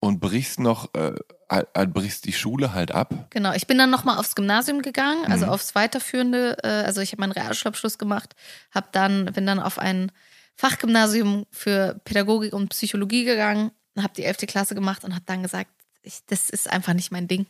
und 0.00 0.20
brichst 0.20 0.58
noch, 0.60 0.92
äh, 0.94 1.14
halt- 1.48 1.94
brichst 1.94 2.24
die 2.26 2.32
Schule 2.32 2.72
halt 2.74 2.90
ab. 2.92 3.26
Genau, 3.30 3.52
ich 3.52 3.66
bin 3.66 3.78
dann 3.78 3.90
nochmal 3.90 4.18
aufs 4.18 4.34
Gymnasium 4.34 4.82
gegangen, 4.82 5.24
also 5.30 5.46
Mhm. 5.46 5.52
aufs 5.52 5.74
weiterführende. 5.74 6.58
Äh, 6.64 6.68
also 6.68 7.00
ich 7.00 7.12
habe 7.12 7.20
meinen 7.20 7.32
Realschulabschluss 7.32 7.98
gemacht, 7.98 8.34
hab 8.72 8.92
dann, 8.92 9.26
bin 9.26 9.46
dann 9.46 9.60
auf 9.60 9.78
ein 9.78 10.10
Fachgymnasium 10.56 11.46
für 11.50 12.00
Pädagogik 12.04 12.52
und 12.52 12.68
Psychologie 12.70 13.24
gegangen, 13.24 13.70
habe 13.98 14.12
die 14.14 14.24
11. 14.24 14.46
Klasse 14.46 14.74
gemacht 14.74 15.04
und 15.04 15.14
habe 15.14 15.24
dann 15.26 15.42
gesagt, 15.42 15.70
ich, 16.02 16.20
das 16.26 16.50
ist 16.50 16.68
einfach 16.68 16.94
nicht 16.94 17.12
mein 17.12 17.28
Ding. 17.28 17.46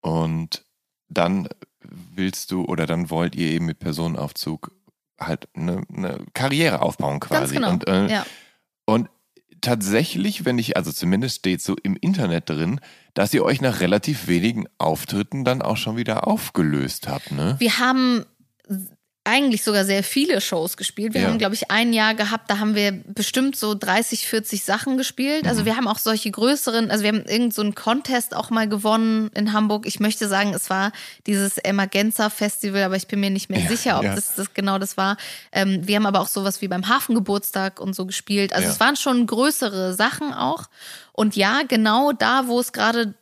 Und 0.00 0.64
dann 1.08 1.48
willst 1.80 2.50
du 2.50 2.64
oder 2.64 2.86
dann 2.86 3.08
wollt 3.10 3.34
ihr 3.36 3.50
eben 3.52 3.66
mit 3.66 3.78
Personenaufzug 3.78 4.72
halt 5.26 5.48
eine, 5.54 5.82
eine 5.92 6.24
Karriere 6.34 6.82
aufbauen 6.82 7.20
quasi. 7.20 7.54
Genau. 7.54 7.70
Und, 7.70 7.88
äh, 7.88 8.08
ja. 8.08 8.26
und 8.84 9.08
tatsächlich, 9.60 10.44
wenn 10.44 10.58
ich, 10.58 10.76
also 10.76 10.92
zumindest 10.92 11.38
steht 11.38 11.62
so 11.62 11.76
im 11.82 11.96
Internet 11.96 12.50
drin, 12.50 12.80
dass 13.14 13.32
ihr 13.32 13.44
euch 13.44 13.60
nach 13.60 13.80
relativ 13.80 14.26
wenigen 14.26 14.66
Auftritten 14.78 15.44
dann 15.44 15.62
auch 15.62 15.76
schon 15.76 15.96
wieder 15.96 16.26
aufgelöst 16.26 17.08
habt, 17.08 17.32
ne? 17.32 17.56
Wir 17.58 17.78
haben 17.78 18.26
eigentlich 19.24 19.62
sogar 19.62 19.84
sehr 19.84 20.02
viele 20.02 20.40
Shows 20.40 20.76
gespielt. 20.76 21.14
Wir 21.14 21.20
Ja. 21.22 21.28
haben, 21.28 21.38
glaube 21.38 21.54
ich, 21.54 21.70
ein 21.70 21.92
Jahr 21.92 22.14
gehabt, 22.14 22.50
da 22.50 22.58
haben 22.58 22.74
wir 22.74 22.90
bestimmt 23.06 23.54
so 23.54 23.74
30, 23.74 24.26
40 24.26 24.64
Sachen 24.64 24.96
gespielt. 24.96 25.44
Mhm. 25.44 25.48
Also 25.48 25.64
wir 25.64 25.76
haben 25.76 25.86
auch 25.86 25.98
solche 25.98 26.30
größeren, 26.32 26.90
also 26.90 27.04
wir 27.04 27.08
haben 27.10 27.24
irgend 27.26 27.54
so 27.54 27.62
einen 27.62 27.76
Contest 27.76 28.34
auch 28.34 28.50
mal 28.50 28.68
gewonnen 28.68 29.30
in 29.34 29.52
Hamburg. 29.52 29.86
Ich 29.86 30.00
möchte 30.00 30.26
sagen, 30.26 30.52
es 30.54 30.70
war 30.70 30.90
dieses 31.28 31.58
Emergenza 31.58 32.30
Festival, 32.30 32.82
aber 32.82 32.96
ich 32.96 33.06
bin 33.06 33.20
mir 33.20 33.30
nicht 33.30 33.48
mehr 33.48 33.60
Ja, 33.60 33.68
sicher, 33.68 33.98
ob 33.98 34.04
ja. 34.04 34.14
das, 34.16 34.34
das 34.34 34.54
genau 34.54 34.78
das 34.80 34.96
war. 34.96 35.16
Ähm, 35.52 35.86
wir 35.86 35.94
haben 35.96 36.06
aber 36.06 36.20
auch 36.20 36.28
sowas 36.28 36.60
wie 36.60 36.66
beim 36.68 36.88
Hafengeburtstag 36.88 37.78
und 37.80 37.94
so 37.94 38.06
gespielt. 38.06 38.52
Also 38.52 38.68
es 38.70 38.80
waren 38.80 38.96
schon 38.96 39.26
größere 39.26 39.94
Sachen 39.94 40.32
auch. 40.34 40.64
Und 41.12 41.36
ja, 41.36 41.62
genau 41.68 42.10
da, 42.12 42.48
wo 42.48 42.58
es 42.58 42.72
gerade 42.72 43.14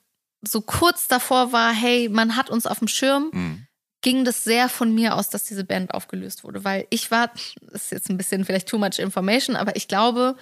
so 0.43 0.63
kurz 0.63 1.09
davor 1.09 1.53
war, 1.53 1.73
hey, 1.75 2.09
man 2.09 2.37
hat 2.37 2.49
uns 2.49 2.65
auf 2.67 2.79
dem 2.79 2.89
Schirm, 2.89 3.29
Mhm. 3.33 3.67
Ging 4.03 4.25
das 4.25 4.45
sehr 4.45 4.69
von 4.69 4.95
mir 4.95 5.15
aus, 5.15 5.29
dass 5.29 5.45
diese 5.45 5.65
Band 5.65 5.93
aufgelöst 5.93 6.45
wurde, 6.45 6.65
weil 6.65 6.87
ich 6.91 7.11
war, 7.11 7.31
das 7.71 7.85
ist 7.85 7.93
jetzt 7.93 8.11
ein 8.11 8.17
bisschen 8.17 8.45
vielleicht 8.45 8.69
too 8.69 8.79
much 8.79 8.99
information, 8.99 9.57
aber 9.57 9.77
ich 9.77 9.89
glaube, 9.89 10.37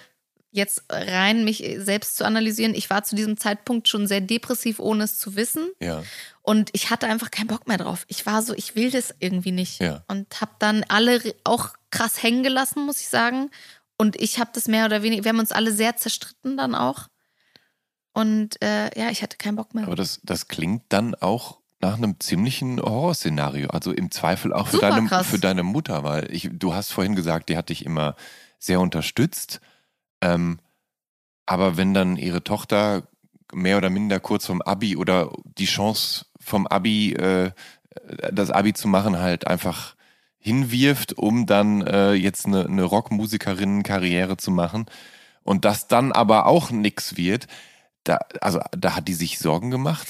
jetzt 0.51 0.83
rein 0.89 1.43
mich 1.43 1.63
selbst 1.77 2.15
zu 2.15 2.25
analysieren, 2.25 2.73
ich 2.73 2.89
war 2.89 3.03
zu 3.03 3.15
diesem 3.15 3.37
Zeitpunkt 3.37 3.87
schon 3.87 4.07
sehr 4.07 4.21
depressiv, 4.21 4.79
ohne 4.79 5.03
es 5.03 5.17
zu 5.17 5.35
wissen. 5.35 5.69
Ja. 5.79 6.03
Und 6.41 6.69
ich 6.73 6.89
hatte 6.89 7.07
einfach 7.07 7.29
keinen 7.29 7.47
Bock 7.47 7.67
mehr 7.67 7.77
drauf. 7.77 8.05
Ich 8.07 8.25
war 8.25 8.41
so, 8.41 8.53
ich 8.55 8.75
will 8.75 8.89
das 8.89 9.13
irgendwie 9.19 9.51
nicht. 9.51 9.79
Ja. 9.79 10.03
Und 10.07 10.41
habe 10.41 10.53
dann 10.57 10.83
alle 10.87 11.21
auch 11.43 11.73
krass 11.91 12.23
hängen 12.23 12.41
gelassen, 12.41 12.85
muss 12.85 12.99
ich 12.99 13.09
sagen. 13.09 13.51
Und 13.97 14.19
ich 14.19 14.39
habe 14.39 14.49
das 14.53 14.67
mehr 14.67 14.85
oder 14.85 15.03
weniger, 15.03 15.23
wir 15.23 15.29
haben 15.29 15.39
uns 15.39 15.51
alle 15.51 15.71
sehr 15.71 15.97
zerstritten 15.97 16.57
dann 16.57 16.73
auch. 16.73 17.07
Und 18.13 18.61
äh, 18.63 18.97
ja, 18.99 19.11
ich 19.11 19.21
hatte 19.21 19.37
keinen 19.37 19.55
Bock 19.55 19.75
mehr. 19.75 19.85
Aber 19.85 19.95
das, 19.95 20.19
das 20.23 20.47
klingt 20.47 20.83
dann 20.89 21.13
auch 21.13 21.59
nach 21.81 21.97
einem 21.97 22.19
ziemlichen 22.19 22.81
Horrorszenario. 22.81 23.69
Also 23.69 23.91
im 23.91 24.11
Zweifel 24.11 24.53
auch 24.53 24.67
für 24.67 24.77
Super 24.77 24.89
deine, 24.89 25.07
krass. 25.07 25.27
für 25.27 25.39
deine 25.39 25.63
Mutter, 25.63 26.03
weil 26.03 26.31
ich, 26.33 26.49
du 26.51 26.73
hast 26.73 26.91
vorhin 26.91 27.15
gesagt, 27.15 27.49
die 27.49 27.57
hat 27.57 27.69
dich 27.69 27.85
immer 27.85 28.15
sehr 28.59 28.81
unterstützt. 28.81 29.61
Ähm, 30.21 30.59
aber 31.45 31.77
wenn 31.77 31.93
dann 31.93 32.17
ihre 32.17 32.43
Tochter 32.43 33.03
mehr 33.53 33.77
oder 33.77 33.89
minder 33.89 34.19
kurz 34.19 34.45
vom 34.45 34.61
Abi 34.61 34.95
oder 34.95 35.31
die 35.43 35.65
Chance 35.65 36.25
vom 36.39 36.67
Abi, 36.67 37.13
äh, 37.13 37.51
das 38.31 38.51
Abi 38.51 38.73
zu 38.73 38.87
machen, 38.87 39.17
halt 39.17 39.47
einfach 39.47 39.95
hinwirft, 40.37 41.13
um 41.13 41.45
dann 41.45 41.81
äh, 41.81 42.13
jetzt 42.13 42.45
eine, 42.45 42.65
eine 42.65 42.83
Rockmusikerinnen-Karriere 42.83 44.37
zu 44.37 44.51
machen 44.51 44.85
und 45.43 45.65
das 45.65 45.87
dann 45.87 46.11
aber 46.11 46.45
auch 46.45 46.71
nix 46.71 47.17
wird, 47.17 47.47
da, 48.03 48.19
also 48.39 48.59
da 48.77 48.95
hat 48.95 49.07
die 49.07 49.13
sich 49.13 49.39
Sorgen 49.39 49.71
gemacht. 49.71 50.07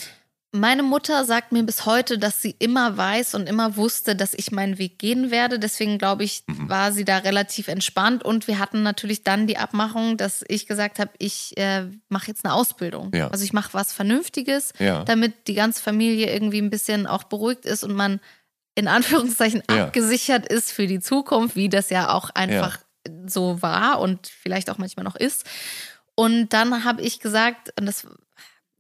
Meine 0.52 0.82
Mutter 0.82 1.26
sagt 1.26 1.52
mir 1.52 1.62
bis 1.62 1.86
heute, 1.86 2.18
dass 2.18 2.42
sie 2.42 2.56
immer 2.58 2.98
weiß 2.98 3.36
und 3.36 3.48
immer 3.48 3.76
wusste, 3.78 4.16
dass 4.16 4.34
ich 4.34 4.52
meinen 4.52 4.80
Weg 4.80 4.98
gehen 4.98 5.30
werde. 5.30 5.60
Deswegen 5.60 6.00
glaube 6.00 6.24
ich, 6.24 6.44
Mhm. 6.48 6.68
war 6.68 6.92
sie 6.92 7.06
da 7.06 7.18
relativ 7.20 7.68
entspannt. 7.68 8.24
Und 8.26 8.48
wir 8.48 8.58
hatten 8.58 8.82
natürlich 8.82 9.24
dann 9.24 9.46
die 9.46 9.58
Abmachung, 9.60 10.18
dass 10.18 10.44
ich 10.48 10.66
gesagt 10.66 10.98
habe, 10.98 11.12
ich 11.20 11.56
äh, 11.58 11.86
mache 12.10 12.28
jetzt 12.30 12.44
eine 12.46 12.56
Ausbildung. 12.56 13.12
Ja. 13.14 13.28
Also 13.28 13.44
ich 13.44 13.54
mache 13.54 13.76
was 13.76 13.94
Vernünftiges, 13.94 14.74
Ja. 14.80 15.04
damit 15.04 15.48
die 15.48 15.54
ganze 15.54 15.84
Familie 15.84 16.34
irgendwie 16.34 16.62
ein 16.62 16.72
bisschen 16.72 17.06
auch 17.06 17.26
beruhigt 17.26 17.66
ist 17.66 17.84
und 17.84 17.94
man 17.94 18.20
in 18.74 18.88
Anführungszeichen 18.88 19.62
Ja. 19.70 19.86
abgesichert 19.86 20.48
ist 20.48 20.72
für 20.72 20.88
die 20.88 21.00
Zukunft, 21.00 21.56
wie 21.58 21.70
das 21.70 21.92
ja 21.92 22.12
auch 22.12 22.32
einfach 22.32 22.80
so 23.28 23.62
war 23.62 24.00
und 24.00 24.26
vielleicht 24.28 24.72
auch 24.72 24.80
manchmal 24.80 25.04
noch 25.04 25.16
ist. 25.16 25.46
Und 26.16 26.50
dann 26.54 26.84
habe 26.84 27.02
ich 27.04 27.20
gesagt, 27.20 27.72
und 27.80 27.86
das 27.86 28.08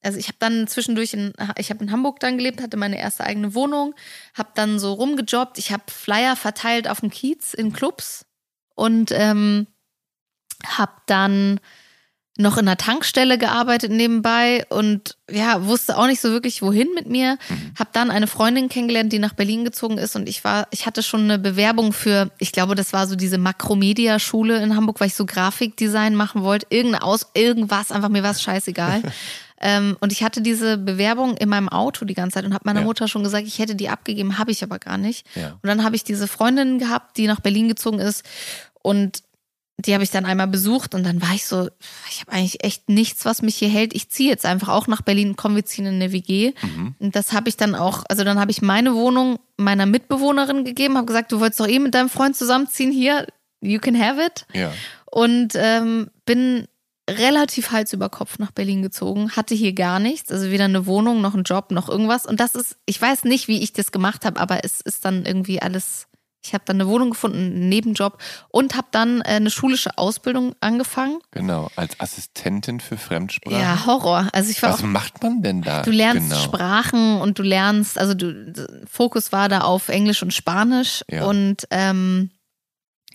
also 0.01 0.17
ich 0.17 0.27
habe 0.27 0.37
dann 0.39 0.67
zwischendurch 0.67 1.13
in, 1.13 1.33
ich 1.57 1.69
habe 1.69 1.83
in 1.83 1.91
Hamburg 1.91 2.19
dann 2.19 2.37
gelebt, 2.37 2.61
hatte 2.61 2.77
meine 2.77 2.99
erste 2.99 3.23
eigene 3.23 3.53
Wohnung, 3.53 3.93
habe 4.33 4.49
dann 4.55 4.79
so 4.79 4.93
rumgejobbt. 4.93 5.57
Ich 5.57 5.71
habe 5.71 5.83
Flyer 5.87 6.35
verteilt 6.35 6.87
auf 6.87 7.01
dem 7.01 7.09
Kiez 7.09 7.53
in 7.53 7.73
Clubs 7.73 8.25
und 8.75 9.11
ähm, 9.11 9.67
habe 10.65 10.93
dann 11.05 11.59
noch 12.39 12.57
in 12.57 12.69
einer 12.69 12.77
Tankstelle 12.77 13.37
gearbeitet 13.37 13.91
nebenbei 13.91 14.65
und 14.69 15.17
ja, 15.29 15.65
wusste 15.65 15.97
auch 15.97 16.07
nicht 16.07 16.21
so 16.21 16.29
wirklich, 16.29 16.61
wohin 16.61 16.87
mit 16.95 17.05
mir. 17.05 17.37
Hab 17.77 17.91
dann 17.91 18.09
eine 18.09 18.27
Freundin 18.27 18.69
kennengelernt, 18.69 19.11
die 19.11 19.19
nach 19.19 19.33
Berlin 19.33 19.65
gezogen 19.65 19.97
ist 19.97 20.15
und 20.15 20.29
ich 20.29 20.45
war, 20.45 20.67
ich 20.71 20.85
hatte 20.85 21.03
schon 21.03 21.25
eine 21.25 21.37
Bewerbung 21.37 21.91
für, 21.91 22.31
ich 22.39 22.53
glaube, 22.53 22.75
das 22.75 22.93
war 22.93 23.07
so 23.07 23.17
diese 23.17 23.37
Makromedia-Schule 23.37 24.63
in 24.63 24.77
Hamburg, 24.77 25.01
weil 25.01 25.07
ich 25.07 25.15
so 25.15 25.25
Grafikdesign 25.25 26.15
machen 26.15 26.41
wollte. 26.41 26.67
Irgendeine 26.69 27.03
Aus, 27.03 27.27
irgendwas, 27.33 27.91
einfach 27.91 28.07
mir 28.07 28.23
war 28.23 28.31
es 28.31 28.41
scheißegal. 28.41 29.01
ähm, 29.61 29.97
und 29.99 30.11
ich 30.11 30.23
hatte 30.23 30.41
diese 30.41 30.77
Bewerbung 30.77 31.37
in 31.37 31.49
meinem 31.49 31.69
Auto 31.69 32.05
die 32.05 32.13
ganze 32.13 32.35
Zeit 32.35 32.45
und 32.45 32.53
habe 32.53 32.63
meiner 32.65 32.81
Ja. 32.81 32.85
Mutter 32.85 33.07
schon 33.07 33.23
gesagt, 33.23 33.45
ich 33.47 33.59
hätte 33.59 33.75
die 33.75 33.89
abgegeben, 33.89 34.37
habe 34.37 34.51
ich 34.51 34.63
aber 34.63 34.79
gar 34.79 34.97
nicht. 34.97 35.25
Ja. 35.35 35.51
Und 35.61 35.67
dann 35.67 35.83
habe 35.83 35.95
ich 35.95 36.03
diese 36.03 36.27
Freundin 36.27 36.79
gehabt, 36.79 37.17
die 37.17 37.27
nach 37.27 37.39
Berlin 37.39 37.67
gezogen 37.67 37.99
ist 37.99 38.23
und 38.81 39.23
die 39.85 39.93
habe 39.93 40.03
ich 40.03 40.11
dann 40.11 40.25
einmal 40.25 40.47
besucht 40.47 40.93
und 40.93 41.05
dann 41.05 41.21
war 41.21 41.33
ich 41.33 41.45
so, 41.45 41.69
ich 42.09 42.21
habe 42.21 42.33
eigentlich 42.33 42.63
echt 42.63 42.89
nichts, 42.89 43.23
was 43.23 43.41
mich 43.41 43.55
hier 43.55 43.69
hält. 43.69 43.93
Ich 43.93 44.09
ziehe 44.09 44.29
jetzt 44.29 44.45
einfach 44.45 44.67
auch 44.69 44.87
nach 44.87 45.01
Berlin, 45.01 45.35
komm, 45.37 45.55
wir 45.55 45.65
ziehen 45.65 45.85
in 45.85 45.95
eine 45.95 46.11
WG. 46.11 46.53
Mhm. 46.61 46.95
Und 46.99 47.15
das 47.15 47.31
habe 47.31 47.47
ich 47.47 47.55
dann 47.55 47.75
auch, 47.75 48.03
also 48.09 48.25
dann 48.25 48.39
habe 48.39 48.51
ich 48.51 48.61
meine 48.61 48.93
Wohnung 48.93 49.39
meiner 49.55 49.85
Mitbewohnerin 49.85 50.65
gegeben, 50.65 50.97
habe 50.97 51.05
gesagt, 51.05 51.31
du 51.31 51.39
wolltest 51.39 51.61
doch 51.61 51.67
eh 51.67 51.79
mit 51.79 51.95
deinem 51.95 52.09
Freund 52.09 52.35
zusammenziehen, 52.35 52.91
hier, 52.91 53.25
you 53.61 53.79
can 53.79 53.97
have 53.97 54.21
it. 54.21 54.45
Ja. 54.53 54.73
Und 55.05 55.53
ähm, 55.55 56.09
bin 56.25 56.67
relativ 57.17 57.71
Hals 57.71 57.93
über 57.93 58.09
Kopf 58.09 58.39
nach 58.39 58.51
Berlin 58.51 58.81
gezogen, 58.81 59.31
hatte 59.31 59.55
hier 59.55 59.73
gar 59.73 59.99
nichts, 59.99 60.31
also 60.31 60.49
weder 60.51 60.65
eine 60.65 60.85
Wohnung 60.85 61.21
noch 61.21 61.33
einen 61.33 61.43
Job 61.43 61.71
noch 61.71 61.89
irgendwas. 61.89 62.25
Und 62.25 62.39
das 62.39 62.55
ist, 62.55 62.77
ich 62.85 63.01
weiß 63.01 63.23
nicht, 63.25 63.47
wie 63.47 63.61
ich 63.61 63.73
das 63.73 63.91
gemacht 63.91 64.25
habe, 64.25 64.39
aber 64.39 64.63
es 64.63 64.81
ist 64.81 65.05
dann 65.05 65.25
irgendwie 65.25 65.61
alles. 65.61 66.05
Ich 66.41 66.53
habe 66.53 66.63
dann 66.65 66.77
eine 66.77 66.87
Wohnung 66.87 67.09
gefunden, 67.09 67.37
einen 67.37 67.67
Nebenjob 67.67 68.17
und 68.47 68.77
habe 68.77 68.87
dann 68.91 69.19
äh, 69.19 69.25
eine 69.31 69.49
schulische 69.51 69.97
Ausbildung 69.97 70.53
angefangen. 70.61 71.19
Genau, 71.31 71.69
als 71.75 71.99
Assistentin 71.99 72.79
für 72.79 72.95
Fremdsprachen. 72.95 73.59
Ja, 73.59 73.85
Horror. 73.85 74.29
Also 74.31 74.49
ich 74.49 74.63
war 74.63 74.71
Was 74.71 74.79
auch, 74.79 74.85
macht 74.85 75.21
man 75.21 75.41
denn 75.41 75.61
da? 75.61 75.81
du 75.81 75.91
lernst 75.91 76.29
genau. 76.29 76.41
Sprachen 76.41 77.19
und 77.19 77.39
du 77.39 77.43
lernst, 77.43 77.97
also 77.99 78.13
du, 78.13 78.53
Fokus 78.89 79.33
war 79.33 79.49
da 79.49 79.61
auf 79.61 79.89
Englisch 79.89 80.23
und 80.23 80.33
Spanisch 80.33 81.03
Ja. 81.09 81.25
und 81.25 81.67
ähm, 81.71 82.29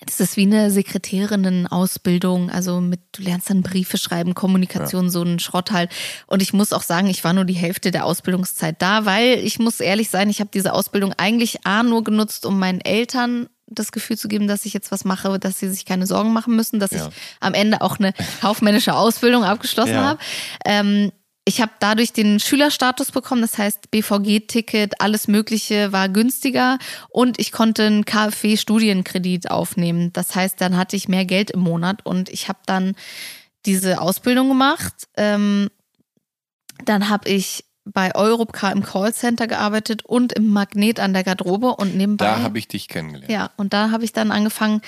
das 0.07 0.21
ist 0.21 0.37
wie 0.37 0.43
eine 0.43 0.71
Sekretärinnen-Ausbildung. 0.71 2.51
Also 2.51 2.81
mit, 2.81 3.01
du 3.13 3.23
lernst 3.23 3.51
dann 3.51 3.63
Briefe 3.63 3.99
schreiben, 3.99 4.35
Kommunikation, 4.35 5.11
so 5.11 5.23
ein 5.23 5.39
Schrott 5.39 5.71
halt. 5.73 5.91
Und 6.27 6.43
ich 6.43 6.53
muss 6.53 6.73
auch 6.73 6.83
sagen, 6.83 7.07
ich 7.09 7.25
war 7.25 7.33
nur 7.33 7.45
die 7.45 7.55
Hälfte 7.55 7.91
der 7.91 8.05
Ausbildungszeit 8.05 8.81
da, 8.81 9.05
weil 9.07 9.39
ich 9.39 9.59
muss 9.59 9.81
ehrlich 9.81 10.11
sein, 10.11 10.31
ich 10.31 10.41
habe 10.41 10.51
diese 10.53 10.73
Ausbildung 10.73 11.13
eigentlich 11.17 11.67
A 11.67 11.83
nur 11.83 12.05
genutzt, 12.05 12.47
um 12.47 12.59
meinen 12.59 12.81
Eltern 12.81 13.49
das 13.67 13.93
Gefühl 13.93 14.19
zu 14.19 14.29
geben, 14.29 14.47
dass 14.47 14.67
ich 14.67 14.75
jetzt 14.75 14.93
was 14.93 15.05
mache, 15.05 15.39
dass 15.39 15.59
sie 15.59 15.69
sich 15.71 15.87
keine 15.87 16.07
Sorgen 16.07 16.33
machen 16.33 16.55
müssen, 16.55 16.79
dass 16.81 16.91
Ja. 16.93 17.09
ich 17.09 17.15
am 17.41 17.55
Ende 17.55 17.81
auch 17.81 17.99
eine 17.99 18.13
kaufmännische 18.41 18.95
Ausbildung 18.95 19.43
abgeschlossen 19.43 19.95
Ja. 19.95 20.05
habe. 20.05 20.19
Ähm, 20.67 21.13
ich 21.47 21.61
habe 21.61 21.73
dadurch 21.79 22.13
den 22.13 22.41
Schülerstatus 22.41 23.13
bekommen, 23.13 23.43
das 23.43 23.59
heißt 23.59 23.91
BVG-Ticket, 23.91 25.01
alles 25.01 25.29
Mögliche 25.29 25.93
war 25.93 26.09
günstiger 26.09 26.79
und 27.11 27.39
ich 27.39 27.53
konnte 27.53 27.85
einen 27.85 28.05
KfW-Studienkredit 28.07 29.51
aufnehmen. 29.51 30.13
Das 30.15 30.35
heißt, 30.35 30.61
dann 30.61 30.77
hatte 30.77 30.97
ich 30.97 31.09
mehr 31.09 31.27
Geld 31.27 31.51
im 31.51 31.61
Monat 31.61 32.05
und 32.05 32.31
ich 32.31 32.49
habe 32.49 32.61
dann 32.65 32.95
diese 33.67 34.01
Ausbildung 34.01 34.49
gemacht. 34.49 34.95
Ähm, 35.17 35.69
dann 36.85 37.11
habe 37.11 37.29
ich 37.29 37.65
bei 37.85 38.15
Europcar 38.15 38.73
im 38.73 38.83
Callcenter 38.83 39.47
gearbeitet 39.47 40.05
und 40.05 40.33
im 40.33 40.49
Magnet 40.49 40.99
an 40.99 41.13
der 41.13 41.25
Garderobe 41.25 41.77
und 41.77 41.95
nebenbei. 41.95 42.25
Da 42.25 42.41
habe 42.41 42.59
ich 42.59 42.69
dich 42.69 42.89
kennengelernt. 42.89 43.31
Ja, 43.31 43.51
und 43.59 43.75
da 43.75 43.91
habe 43.91 44.05
ich 44.05 44.15
dann 44.15 44.31
angefangen, 44.31 44.81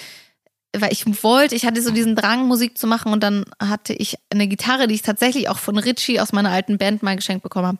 weil 0.80 0.92
ich 0.92 1.06
wollte, 1.22 1.54
ich 1.54 1.64
hatte 1.64 1.82
so 1.82 1.90
diesen 1.90 2.16
Drang, 2.16 2.46
Musik 2.46 2.78
zu 2.78 2.86
machen 2.86 3.12
und 3.12 3.22
dann 3.22 3.44
hatte 3.58 3.92
ich 3.92 4.16
eine 4.30 4.46
Gitarre, 4.48 4.86
die 4.86 4.94
ich 4.94 5.02
tatsächlich 5.02 5.48
auch 5.48 5.58
von 5.58 5.78
Richie 5.78 6.20
aus 6.20 6.32
meiner 6.32 6.50
alten 6.50 6.78
Band 6.78 7.02
mal 7.02 7.16
geschenkt 7.16 7.42
bekommen 7.42 7.66
habe. 7.66 7.78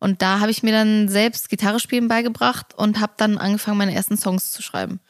Und 0.00 0.22
da 0.22 0.40
habe 0.40 0.50
ich 0.50 0.62
mir 0.62 0.72
dann 0.72 1.08
selbst 1.08 1.48
Gitarre 1.48 1.80
spielen 1.80 2.08
beigebracht 2.08 2.74
und 2.76 3.00
habe 3.00 3.14
dann 3.16 3.38
angefangen, 3.38 3.78
meine 3.78 3.94
ersten 3.94 4.16
Songs 4.16 4.50
zu 4.50 4.62
schreiben. 4.62 5.00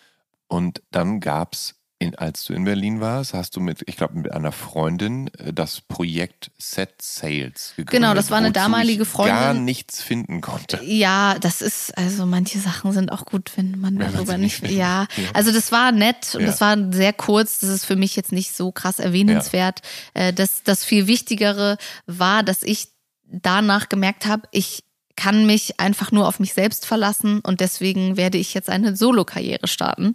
Und 0.48 0.82
dann 0.90 1.20
gab's, 1.20 1.74
in, 2.00 2.14
als 2.14 2.44
du 2.44 2.52
in 2.52 2.62
Berlin 2.64 3.00
warst, 3.00 3.34
hast 3.34 3.56
du 3.56 3.60
mit, 3.60 3.82
ich 3.86 3.96
glaube, 3.96 4.14
mit 4.16 4.30
einer 4.30 4.52
Freundin 4.52 5.28
äh, 5.38 5.52
das 5.52 5.80
Projekt 5.80 6.52
Set 6.56 6.90
Sales 7.02 7.70
gegründet. 7.76 7.90
Genau, 7.90 8.14
das 8.14 8.30
war 8.30 8.38
eine 8.38 8.52
damalige 8.52 9.04
Freundin. 9.04 9.34
gar 9.34 9.54
nichts 9.54 10.00
finden 10.00 10.40
konnte. 10.40 10.78
Ja, 10.84 11.36
das 11.40 11.60
ist, 11.60 11.96
also 11.98 12.24
manche 12.24 12.60
Sachen 12.60 12.92
sind 12.92 13.10
auch 13.10 13.24
gut, 13.24 13.50
wenn 13.56 13.72
man 13.80 13.98
Wenn 13.98 14.06
man 14.06 14.12
darüber 14.12 14.34
sie 14.34 14.38
nicht, 14.38 14.62
nicht 14.62 14.74
ja. 14.74 15.06
Ja. 15.16 15.30
Also 15.34 15.50
das 15.50 15.72
war 15.72 15.90
nett 15.90 16.34
und 16.36 16.42
Ja. 16.42 16.46
das 16.46 16.60
war 16.60 16.76
sehr 16.92 17.12
kurz, 17.12 17.58
das 17.58 17.70
ist 17.70 17.84
für 17.84 17.96
mich 17.96 18.14
jetzt 18.14 18.30
nicht 18.30 18.54
so 18.54 18.70
krass 18.70 19.00
erwähnenswert. 19.00 19.80
Äh, 20.14 20.32
Das, 20.32 20.62
das 20.62 20.84
viel 20.84 21.08
Wichtigere 21.08 21.78
war, 22.06 22.44
dass 22.44 22.62
ich 22.62 22.88
danach 23.24 23.88
gemerkt 23.88 24.26
habe, 24.26 24.42
ich 24.52 24.84
kann 25.16 25.46
mich 25.46 25.80
einfach 25.80 26.12
nur 26.12 26.28
auf 26.28 26.38
mich 26.38 26.54
selbst 26.54 26.86
verlassen 26.86 27.40
und 27.40 27.58
deswegen 27.60 28.16
werde 28.16 28.38
ich 28.38 28.54
jetzt 28.54 28.70
eine 28.70 28.94
Solo-Karriere 28.94 29.66
starten. 29.66 30.12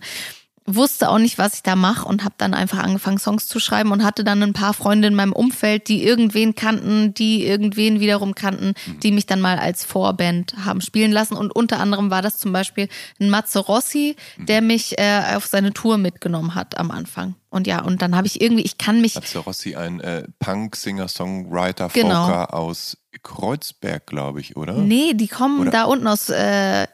Wusste 0.65 1.09
auch 1.09 1.17
nicht, 1.17 1.37
was 1.37 1.55
ich 1.55 1.63
da 1.63 1.75
mache 1.75 2.07
und 2.07 2.23
habe 2.23 2.35
dann 2.37 2.53
einfach 2.53 2.77
angefangen, 2.77 3.17
Songs 3.19 3.47
zu 3.47 3.59
schreiben 3.59 3.91
und 3.91 4.03
hatte 4.03 4.23
dann 4.23 4.41
ein 4.41 4.53
paar 4.53 4.73
Freunde 4.73 5.09
in 5.09 5.15
meinem 5.15 5.33
Umfeld, 5.33 5.89
die 5.89 6.03
irgendwen 6.05 6.55
kannten, 6.55 7.13
die 7.13 7.45
irgendwen 7.45 7.99
wiederum 7.99 8.33
kannten, 8.33 8.73
die 9.03 9.11
mich 9.11 9.25
dann 9.25 9.41
mal 9.41 9.59
als 9.59 9.83
Vorband 9.83 10.53
haben 10.63 10.79
spielen 10.79 11.11
lassen. 11.11 11.35
Und 11.35 11.53
unter 11.53 11.79
anderem 11.81 12.09
war 12.11 12.21
das 12.21 12.39
zum 12.39 12.53
Beispiel 12.53 12.87
ein 13.19 13.29
Matze 13.29 13.59
Rossi, 13.59 14.15
der 14.37 14.61
mich 14.61 14.97
äh, 14.97 15.35
auf 15.35 15.45
seine 15.47 15.73
Tour 15.73 15.97
mitgenommen 15.97 16.55
hat 16.55 16.77
am 16.77 16.91
Anfang. 16.91 17.35
Und 17.49 17.67
ja, 17.67 17.81
und 17.83 18.01
dann 18.01 18.15
habe 18.15 18.25
ich 18.27 18.39
irgendwie, 18.41 18.63
ich 18.63 18.77
kann 18.77 19.01
mich, 19.01 19.15
Matze 19.15 19.39
Rossi, 19.39 19.75
ein 19.75 19.99
äh, 19.99 20.23
Punk, 20.39 20.75
Singer, 20.77 21.07
Songwriter, 21.09 21.89
Genau. 21.93 22.25
Folker 22.25 22.53
aus 22.53 22.97
Kreuzberg, 23.21 24.07
glaube 24.07 24.39
ich, 24.39 24.55
oder? 24.55 24.73
nee, 24.75 25.13
die 25.13 25.27
kommen 25.27 25.59
Oder- 25.59 25.71
da 25.71 25.83
unten 25.83 26.07
aus 26.07 26.29
äh, 26.29 26.87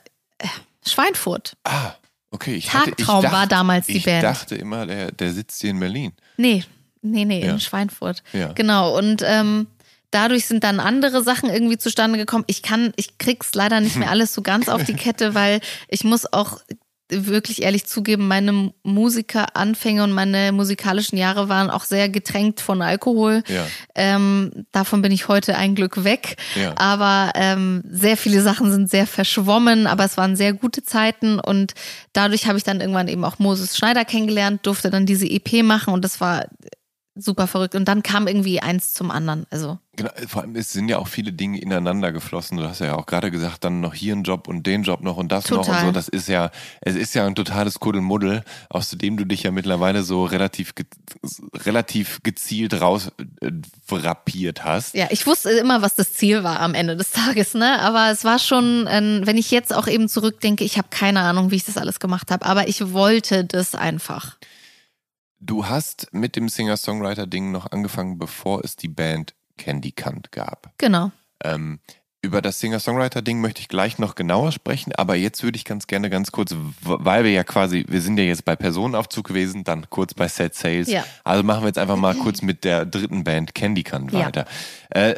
Schweinfurt. 0.85 1.55
Ah, 1.63 1.91
okay. 2.31 2.55
Ich 2.55 2.73
hatte, 2.73 2.89
ich 2.91 2.95
Tagtraum 2.97 3.21
dachte, 3.23 3.35
war 3.35 3.47
damals 3.47 3.87
die 3.87 3.97
ich 3.97 4.05
Band. 4.05 4.23
dachte 4.23 4.55
immer, 4.55 4.85
der, 4.85 5.11
der 5.11 5.31
sitzt 5.33 5.61
hier 5.61 5.71
in 5.71 5.79
Berlin. 5.79 6.13
Nee, 6.37 6.63
nee, 7.01 7.25
nee, 7.25 7.45
Ja. 7.45 7.51
in 7.53 7.59
Schweinfurt. 7.59 8.23
Ja. 8.33 8.53
Genau. 8.53 8.97
Und 8.97 9.21
ähm, 9.25 9.67
dadurch 10.11 10.45
sind 10.47 10.63
dann 10.63 10.79
andere 10.79 11.23
Sachen 11.23 11.49
irgendwie 11.49 11.77
zustande 11.77 12.17
gekommen. 12.17 12.43
Ich 12.47 12.61
kann, 12.61 12.93
ich 12.95 13.17
krieg's 13.17 13.53
leider 13.53 13.79
nicht 13.81 13.95
mehr 13.95 14.09
alles 14.11 14.33
so 14.33 14.41
ganz 14.41 14.69
auf 14.69 14.83
die 14.83 14.93
Kette, 14.95 15.33
weil 15.35 15.61
ich 15.87 16.03
muss 16.03 16.31
auch 16.31 16.59
wirklich 17.09 17.63
ehrlich 17.63 17.85
zugeben, 17.85 18.27
meine 18.27 18.71
Musikeranfänge 18.83 20.03
und 20.03 20.11
meine 20.11 20.51
musikalischen 20.51 21.17
Jahre 21.17 21.49
waren 21.49 21.69
auch 21.69 21.83
sehr 21.83 22.09
getränkt 22.09 22.61
von 22.61 22.81
Alkohol. 22.81 23.43
Ja. 23.47 23.65
Ähm, 23.95 24.65
davon 24.71 25.01
bin 25.01 25.11
ich 25.11 25.27
heute 25.27 25.55
ein 25.57 25.75
Glück 25.75 26.03
weg. 26.03 26.37
Ja. 26.55 26.73
Aber 26.77 27.31
ähm, 27.35 27.83
sehr 27.89 28.17
viele 28.17 28.41
Sachen 28.41 28.71
sind 28.71 28.89
sehr 28.89 29.07
verschwommen, 29.07 29.87
aber 29.87 30.05
es 30.05 30.17
waren 30.17 30.35
sehr 30.35 30.53
gute 30.53 30.83
Zeiten 30.83 31.39
und 31.39 31.73
dadurch 32.13 32.47
habe 32.47 32.57
ich 32.57 32.63
dann 32.63 32.81
irgendwann 32.81 33.07
eben 33.07 33.25
auch 33.25 33.39
Moses 33.39 33.75
Schneider 33.75 34.05
kennengelernt, 34.05 34.65
durfte 34.65 34.89
dann 34.89 35.05
diese 35.05 35.27
EP 35.27 35.63
machen 35.63 35.93
und 35.93 36.05
das 36.05 36.21
war 36.21 36.45
super 37.15 37.47
verrückt. 37.47 37.75
Und 37.75 37.87
dann 37.87 38.03
kam 38.03 38.27
irgendwie 38.27 38.61
eins 38.61 38.93
zum 38.93 39.11
anderen. 39.11 39.45
Also 39.49 39.79
Genau, 39.99 40.11
vor 40.29 40.43
allem 40.43 40.55
es 40.55 40.71
sind 40.71 40.87
ja 40.87 40.97
auch 40.97 41.09
viele 41.09 41.33
Dinge 41.33 41.59
ineinander 41.59 42.13
geflossen. 42.13 42.57
Du 42.57 42.63
hast 42.63 42.79
ja 42.79 42.95
auch 42.95 43.05
gerade 43.05 43.31
gesagt, 43.31 43.65
dann 43.65 43.81
noch 43.81 43.93
hier 43.93 44.13
einen 44.13 44.23
Job 44.23 44.47
und 44.47 44.65
den 44.65 44.83
Job 44.83 45.01
noch 45.01 45.17
und 45.17 45.29
das 45.29 45.49
noch 45.49 45.57
und 45.57 45.65
Total. 45.65 45.87
so. 45.87 45.91
Das 45.91 46.07
ist 46.07 46.29
ja, 46.29 46.51
es 46.79 46.95
ist 46.95 47.15
ja 47.15 47.25
ein 47.25 47.35
totales 47.35 47.81
Kuddelmuddel, 47.81 48.45
aus 48.69 48.91
dem 48.91 49.17
du 49.17 49.25
dich 49.25 49.43
ja 49.43 49.51
mittlerweile 49.51 50.03
so 50.03 50.23
relativ, 50.23 50.73
ge 50.73 50.85
relativ 51.53 52.21
gezielt 52.23 52.79
raus 52.79 53.11
äh, 53.41 53.51
hast. 54.61 54.95
ja, 54.95 55.07
ich 55.09 55.27
wusste 55.27 55.49
immer, 55.49 55.81
was 55.81 55.95
das 55.95 56.13
Ziel 56.13 56.45
war 56.45 56.61
am 56.61 56.75
Ende 56.75 56.95
des 56.95 57.11
Tages, 57.11 57.53
ne? 57.53 57.81
Aber 57.81 58.09
es 58.09 58.23
war 58.23 58.39
schon, 58.39 58.85
wenn 58.85 59.37
ich 59.37 59.51
jetzt 59.51 59.75
auch 59.75 59.87
eben 59.87 60.07
zurückdenke, 60.07 60.63
ich 60.63 60.77
habe 60.77 60.87
keine 60.91 61.19
Ahnung, 61.19 61.51
wie 61.51 61.57
ich 61.57 61.65
das 61.65 61.75
alles 61.75 61.99
gemacht 61.99 62.31
habe, 62.31 62.45
aber 62.45 62.69
ich 62.69 62.93
wollte 62.93 63.43
das 63.43 63.75
einfach. 63.75 64.37
Du 65.41 65.67
hast 65.67 66.07
mit 66.13 66.35
dem 66.35 66.47
Singer-Songwriter-Ding 66.47 67.51
noch 67.51 67.71
angefangen, 67.71 68.17
bevor 68.17 68.63
es 68.63 68.77
die 68.77 68.89
Band 68.89 69.33
Candy 69.59 69.91
Kant 69.91 70.31
gab. 70.31 70.73
Genau. 70.79 71.11
Ähm, 71.43 71.79
über 72.21 72.41
das 72.41 72.59
Singer-Songwriter-Ding 72.59 73.39
möchte 73.39 73.61
ich 73.61 73.69
gleich 73.69 73.97
noch 73.97 74.15
genauer 74.15 74.51
sprechen, 74.51 74.93
aber 74.93 75.15
jetzt 75.15 75.41
würde 75.43 75.55
ich 75.55 75.63
ganz 75.63 75.87
gerne 75.87 76.09
ganz 76.09 76.31
kurz, 76.31 76.53
weil 76.81 77.23
wir 77.23 77.31
ja 77.31 77.43
quasi, 77.45 77.85
wir 77.87 78.01
sind 78.01 78.17
ja 78.17 78.25
jetzt 78.25 78.43
bei 78.43 78.57
Personenaufzug 78.57 79.27
gewesen, 79.27 79.63
dann 79.63 79.89
kurz 79.89 80.13
bei 80.13 80.27
Set 80.27 80.53
Sales. 80.55 80.89
Ja. 80.89 81.05
Also 81.23 81.43
machen 81.43 81.61
wir 81.63 81.67
jetzt 81.67 81.77
einfach 81.77 81.95
mal 81.95 82.15
kurz 82.15 82.41
mit 82.41 82.63
der 82.65 82.85
dritten 82.85 83.23
Band 83.23 83.55
Candy 83.55 83.83
Kant 83.83 84.11
Ja. 84.11 84.25
weiter. 84.25 84.45
Äh, 84.89 85.15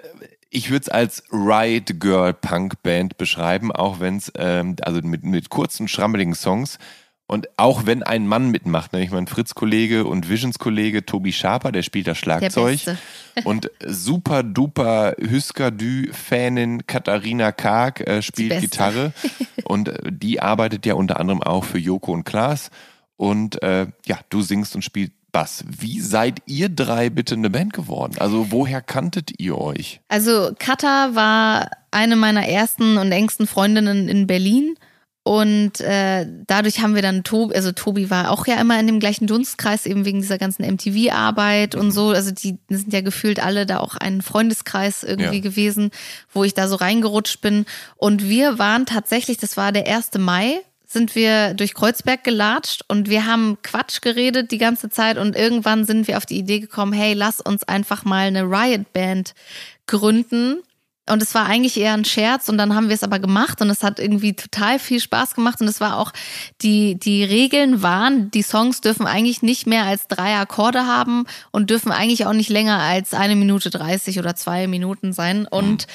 ich 0.51 0.69
würde 0.69 0.83
es 0.83 0.89
als 0.89 1.23
Riot 1.31 1.99
Girl 1.99 2.33
Punk 2.33 2.83
Band 2.83 3.17
beschreiben, 3.17 3.71
auch 3.71 3.99
wenn 3.99 4.17
es, 4.17 4.31
ähm, 4.35 4.75
also 4.81 5.01
mit, 5.01 5.23
mit 5.23 5.49
kurzen, 5.49 5.87
schrammeligen 5.87 6.35
Songs. 6.35 6.77
Und 7.31 7.47
auch 7.55 7.85
wenn 7.85 8.03
ein 8.03 8.27
Mann 8.27 8.51
mitmacht, 8.51 8.91
nämlich 8.91 9.09
mein 9.09 9.25
Fritz-Kollege 9.25 10.03
und 10.03 10.27
Visions-Kollege 10.27 11.05
Tobi 11.05 11.31
Schaper, 11.31 11.71
der 11.71 11.81
spielt 11.81 12.07
das 12.07 12.17
Schlagzeug. 12.17 12.81
Und 13.45 13.71
super 13.87 14.43
duper 14.43 15.15
Hüsker-Dü-Fanin 15.17 16.87
Katharina 16.87 17.53
Karg 17.53 18.01
äh, 18.01 18.21
spielt. 18.21 18.59
Gitarre. 18.59 19.13
Und 19.63 19.87
äh, 19.87 20.11
die 20.11 20.41
arbeitet 20.41 20.85
ja 20.85 20.95
unter 20.95 21.21
anderem 21.21 21.41
auch 21.41 21.63
für 21.63 21.77
Joko 21.77 22.11
und 22.11 22.25
Klaas. 22.25 22.69
Und 23.15 23.63
äh, 23.63 23.87
ja, 24.05 24.19
du 24.27 24.41
singst 24.41 24.75
und 24.75 24.81
spielst 24.81 25.13
Bass. 25.31 25.63
Wie 25.69 26.01
seid 26.01 26.39
ihr 26.47 26.67
drei 26.67 27.09
bitte 27.09 27.35
eine 27.35 27.49
Band 27.49 27.71
geworden? 27.71 28.15
Also 28.19 28.51
woher 28.51 28.81
kanntet 28.81 29.39
ihr 29.39 29.57
euch? 29.57 30.01
Also 30.09 30.51
Katha 30.59 31.11
war 31.13 31.69
eine 31.91 32.17
meiner 32.17 32.45
ersten 32.45 32.97
und 32.97 33.13
engsten 33.13 33.47
Freundinnen 33.47 34.09
in 34.09 34.27
Berlin. 34.27 34.75
Und 35.23 35.79
äh, 35.81 36.25
dadurch 36.47 36.79
haben 36.81 36.95
wir 36.95 37.03
dann 37.03 37.23
Tobi, 37.23 37.53
also 37.53 37.71
Tobi 37.71 38.09
war 38.09 38.31
auch 38.31 38.47
ja 38.47 38.59
immer 38.59 38.79
in 38.79 38.87
dem 38.87 38.99
gleichen 38.99 39.27
Dunstkreis, 39.27 39.85
eben 39.85 40.03
wegen 40.03 40.21
dieser 40.21 40.39
ganzen 40.39 40.65
MTV-Arbeit 40.65 41.75
und 41.75 41.91
so. 41.91 42.09
Also 42.09 42.31
die 42.31 42.57
sind 42.69 42.91
ja 42.91 43.01
gefühlt 43.01 43.39
alle 43.39 43.67
da 43.67 43.79
auch 43.81 43.95
ein 43.95 44.23
Freundeskreis 44.23 45.03
irgendwie 45.03 45.35
Ja. 45.35 45.41
gewesen, 45.41 45.91
wo 46.33 46.43
ich 46.43 46.55
da 46.55 46.67
so 46.67 46.75
reingerutscht 46.75 47.39
bin. 47.41 47.65
Und 47.97 48.27
wir 48.29 48.57
waren 48.57 48.87
tatsächlich, 48.87 49.37
das 49.37 49.57
war 49.57 49.71
der 49.71 49.85
1. 49.85 50.17
Mai, 50.17 50.59
sind 50.87 51.13
wir 51.15 51.53
durch 51.53 51.75
Kreuzberg 51.75 52.23
gelatscht 52.23 52.83
und 52.87 53.07
wir 53.07 53.25
haben 53.25 53.57
Quatsch 53.61 54.01
geredet 54.01 54.51
die 54.51 54.57
ganze 54.57 54.89
Zeit 54.89 55.17
und 55.17 55.35
irgendwann 55.37 55.85
sind 55.85 56.07
wir 56.07 56.17
auf 56.17 56.25
die 56.25 56.37
Idee 56.37 56.59
gekommen, 56.59 56.91
hey, 56.93 57.13
lass 57.13 57.39
uns 57.39 57.63
einfach 57.63 58.03
mal 58.03 58.25
eine 58.27 58.43
Riot 58.43 58.91
Band 58.91 59.33
gründen. 59.87 60.57
Und 61.09 61.21
es 61.21 61.33
war 61.33 61.47
eigentlich 61.47 61.77
eher 61.77 61.93
ein 61.93 62.05
Scherz 62.05 62.47
und 62.47 62.57
dann 62.57 62.75
haben 62.75 62.87
wir 62.87 62.95
es 62.95 63.03
aber 63.03 63.19
gemacht 63.19 63.59
und 63.61 63.69
es 63.69 63.83
hat 63.83 63.99
irgendwie 63.99 64.33
total 64.33 64.77
viel 64.77 64.99
Spaß 64.99 65.33
gemacht 65.33 65.59
und 65.59 65.67
es 65.67 65.81
war 65.81 65.97
auch, 65.97 66.11
die, 66.61 66.97
die 66.97 67.23
Regeln 67.23 67.81
waren, 67.81 68.29
die 68.31 68.43
Songs 68.43 68.81
dürfen 68.81 69.07
eigentlich 69.07 69.41
nicht 69.41 69.65
mehr 69.65 69.83
als 69.83 70.07
drei 70.07 70.37
Akkorde 70.37 70.85
haben 70.85 71.25
und 71.51 71.69
dürfen 71.71 71.91
eigentlich 71.91 72.25
auch 72.27 72.33
nicht 72.33 72.49
länger 72.49 72.79
als 72.79 73.13
eine 73.13 73.35
Minute 73.35 73.71
dreißig 73.71 74.19
oder 74.19 74.35
zwei 74.35 74.67
Minuten 74.67 75.11
sein 75.11 75.47
und 75.47 75.87
mhm 75.87 75.91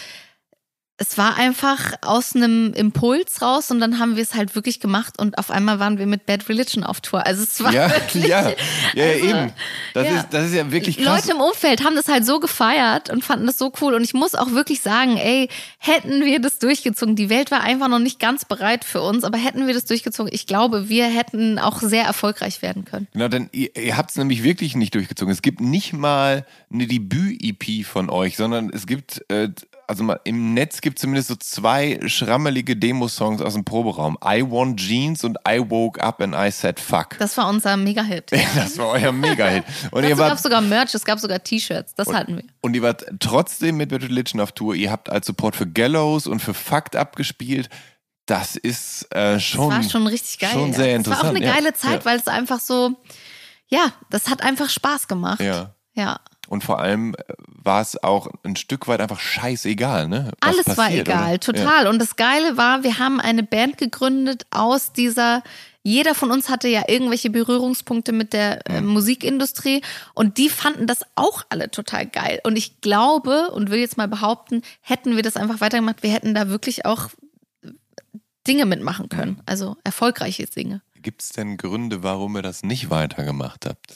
es 0.98 1.18
war 1.18 1.36
einfach 1.36 1.92
aus 2.00 2.34
einem 2.34 2.72
Impuls 2.72 3.42
raus 3.42 3.70
und 3.70 3.80
dann 3.80 3.98
haben 3.98 4.16
wir 4.16 4.22
es 4.22 4.34
halt 4.34 4.54
wirklich 4.54 4.80
gemacht 4.80 5.18
und 5.18 5.36
auf 5.36 5.50
einmal 5.50 5.78
waren 5.78 5.98
wir 5.98 6.06
mit 6.06 6.24
Bad 6.24 6.48
Religion 6.48 6.84
auf 6.84 7.02
Tour. 7.02 7.26
Also 7.26 7.42
es 7.42 7.62
war 7.62 7.72
ja, 7.72 7.90
wirklich, 7.90 8.26
ja, 8.26 8.50
ja, 8.94 9.04
also, 9.04 9.26
eben. 9.26 9.52
Das, 9.92 10.06
ja. 10.06 10.16
Ist, 10.16 10.26
das 10.30 10.46
ist 10.46 10.54
ja 10.54 10.70
wirklich 10.72 10.96
krass. 10.96 11.26
Leute 11.26 11.36
im 11.36 11.42
Umfeld 11.42 11.84
haben 11.84 11.96
das 11.96 12.08
halt 12.08 12.24
so 12.24 12.40
gefeiert 12.40 13.10
und 13.10 13.22
fanden 13.22 13.46
das 13.46 13.58
so 13.58 13.72
cool 13.82 13.92
und 13.92 14.04
ich 14.04 14.14
muss 14.14 14.34
auch 14.34 14.52
wirklich 14.52 14.80
sagen, 14.80 15.18
ey, 15.18 15.50
hätten 15.76 16.24
wir 16.24 16.40
das 16.40 16.58
durchgezogen, 16.58 17.14
die 17.14 17.28
Welt 17.28 17.50
war 17.50 17.60
einfach 17.60 17.88
noch 17.88 17.98
nicht 17.98 18.18
ganz 18.18 18.46
bereit 18.46 18.82
für 18.82 19.02
uns, 19.02 19.24
aber 19.24 19.36
hätten 19.36 19.66
wir 19.66 19.74
das 19.74 19.84
durchgezogen, 19.84 20.32
ich 20.32 20.46
glaube, 20.46 20.88
wir 20.88 21.04
hätten 21.06 21.58
auch 21.58 21.82
sehr 21.82 22.04
erfolgreich 22.04 22.62
werden 22.62 22.86
können. 22.86 23.06
Genau, 23.12 23.28
denn 23.28 23.50
ihr, 23.52 23.76
ihr 23.76 23.98
habt 23.98 24.10
es 24.10 24.16
nämlich 24.16 24.42
wirklich 24.42 24.74
nicht 24.76 24.94
durchgezogen. 24.94 25.30
Es 25.30 25.42
gibt 25.42 25.60
nicht 25.60 25.92
mal 25.92 26.46
eine 26.72 26.86
Debüt-EP 26.86 27.84
von 27.84 28.08
euch, 28.08 28.36
sondern 28.36 28.70
es 28.70 28.86
gibt 28.86 29.22
äh, 29.28 29.50
also 29.86 30.02
mal, 30.04 30.20
im 30.24 30.54
Netz 30.54 30.80
gibt 30.80 30.98
es 30.98 31.02
zumindest 31.02 31.28
so 31.28 31.36
zwei 31.36 32.00
schrammelige 32.06 32.76
Demo-Songs 32.76 33.40
aus 33.40 33.54
dem 33.54 33.64
Proberaum. 33.64 34.18
I 34.24 34.42
Want 34.42 34.80
Jeans 34.80 35.24
und 35.24 35.38
I 35.48 35.60
Woke 35.60 36.02
Up 36.02 36.20
and 36.20 36.34
I 36.34 36.50
Said 36.50 36.80
Fuck. 36.80 37.18
Das 37.18 37.36
war 37.36 37.48
unser 37.48 37.76
Mega-Hit. 37.76 38.32
Ja. 38.32 38.38
das 38.54 38.78
war 38.78 38.88
euer 38.88 39.12
Mega-Hit. 39.12 39.64
Und 39.90 40.04
es 40.04 40.18
gab 40.18 40.38
sogar 40.38 40.60
Merch, 40.60 40.94
es 40.94 41.04
gab 41.04 41.18
sogar 41.18 41.42
T-Shirts, 41.42 41.94
das 41.94 42.08
und, 42.08 42.16
hatten 42.16 42.36
wir. 42.36 42.44
Und 42.60 42.74
ihr 42.74 42.82
wart 42.82 43.06
trotzdem 43.20 43.76
mit 43.76 43.90
Bad 43.90 44.02
Religion 44.02 44.40
auf 44.40 44.52
Tour. 44.52 44.74
Ihr 44.74 44.90
habt 44.90 45.08
als 45.08 45.26
Support 45.26 45.56
für 45.56 45.66
Gallows 45.66 46.26
und 46.26 46.40
für 46.40 46.54
Fucked 46.54 46.96
abgespielt. 46.96 47.68
Das 48.26 48.56
ist 48.56 49.14
äh, 49.14 49.38
schon. 49.38 49.70
Das 49.70 49.84
war 49.84 49.90
schon 49.90 50.06
richtig 50.08 50.40
geil. 50.40 50.50
Schon 50.52 50.72
sehr 50.72 50.88
ja. 50.88 50.96
interessant. 50.96 51.22
Es 51.22 51.24
war 51.24 51.30
auch 51.30 51.36
eine 51.36 51.46
geile 51.46 51.68
ja. 51.68 51.74
Zeit, 51.74 52.04
weil 52.04 52.18
es 52.18 52.26
einfach 52.26 52.58
so, 52.58 52.96
ja, 53.68 53.92
das 54.10 54.28
hat 54.28 54.42
einfach 54.42 54.68
Spaß 54.68 55.06
gemacht. 55.06 55.40
Ja. 55.40 55.74
Ja. 55.94 56.20
Und 56.48 56.64
vor 56.64 56.78
allem 56.78 57.14
äh, 57.14 57.32
war 57.38 57.80
es 57.80 58.02
auch 58.02 58.28
ein 58.44 58.56
Stück 58.56 58.88
weit 58.88 59.00
einfach 59.00 59.20
scheißegal, 59.20 60.08
ne? 60.08 60.32
Was 60.40 60.52
Alles 60.52 60.64
passiert, 60.64 61.08
war 61.08 61.16
egal, 61.16 61.30
oder? 61.30 61.40
total. 61.40 61.84
Ja. 61.84 61.90
Und 61.90 61.98
das 61.98 62.16
Geile 62.16 62.56
war, 62.56 62.82
wir 62.82 62.98
haben 62.98 63.20
eine 63.20 63.42
Band 63.42 63.78
gegründet 63.78 64.46
aus 64.50 64.92
dieser 64.92 65.42
jeder 65.86 66.16
von 66.16 66.32
uns 66.32 66.48
hatte 66.48 66.66
ja 66.66 66.82
irgendwelche 66.88 67.30
Berührungspunkte 67.30 68.10
mit 68.10 68.32
der 68.32 68.68
äh, 68.68 68.80
Mhm. 68.80 68.88
Musikindustrie 68.88 69.82
und 70.14 70.36
die 70.36 70.48
fanden 70.48 70.88
das 70.88 71.02
auch 71.14 71.44
alle 71.48 71.70
total 71.70 72.06
geil. 72.06 72.40
Und 72.42 72.56
ich 72.56 72.80
glaube 72.80 73.52
und 73.52 73.70
will 73.70 73.78
jetzt 73.78 73.96
mal 73.96 74.08
behaupten, 74.08 74.62
hätten 74.80 75.14
wir 75.14 75.22
das 75.22 75.36
einfach 75.36 75.60
weitergemacht, 75.60 76.02
wir 76.02 76.10
hätten 76.10 76.34
da 76.34 76.48
wirklich 76.48 76.86
auch 76.86 77.10
Dinge 78.48 78.66
mitmachen 78.66 79.08
können. 79.08 79.32
Mhm. 79.34 79.42
Also 79.46 79.76
erfolgreiche 79.84 80.46
Dinge. 80.46 80.82
Gibt 81.02 81.22
es 81.22 81.28
denn 81.28 81.56
Gründe, 81.56 82.02
warum 82.02 82.36
ihr 82.36 82.42
das 82.42 82.64
nicht 82.64 82.90
weitergemacht 82.90 83.64
habt? 83.64 83.94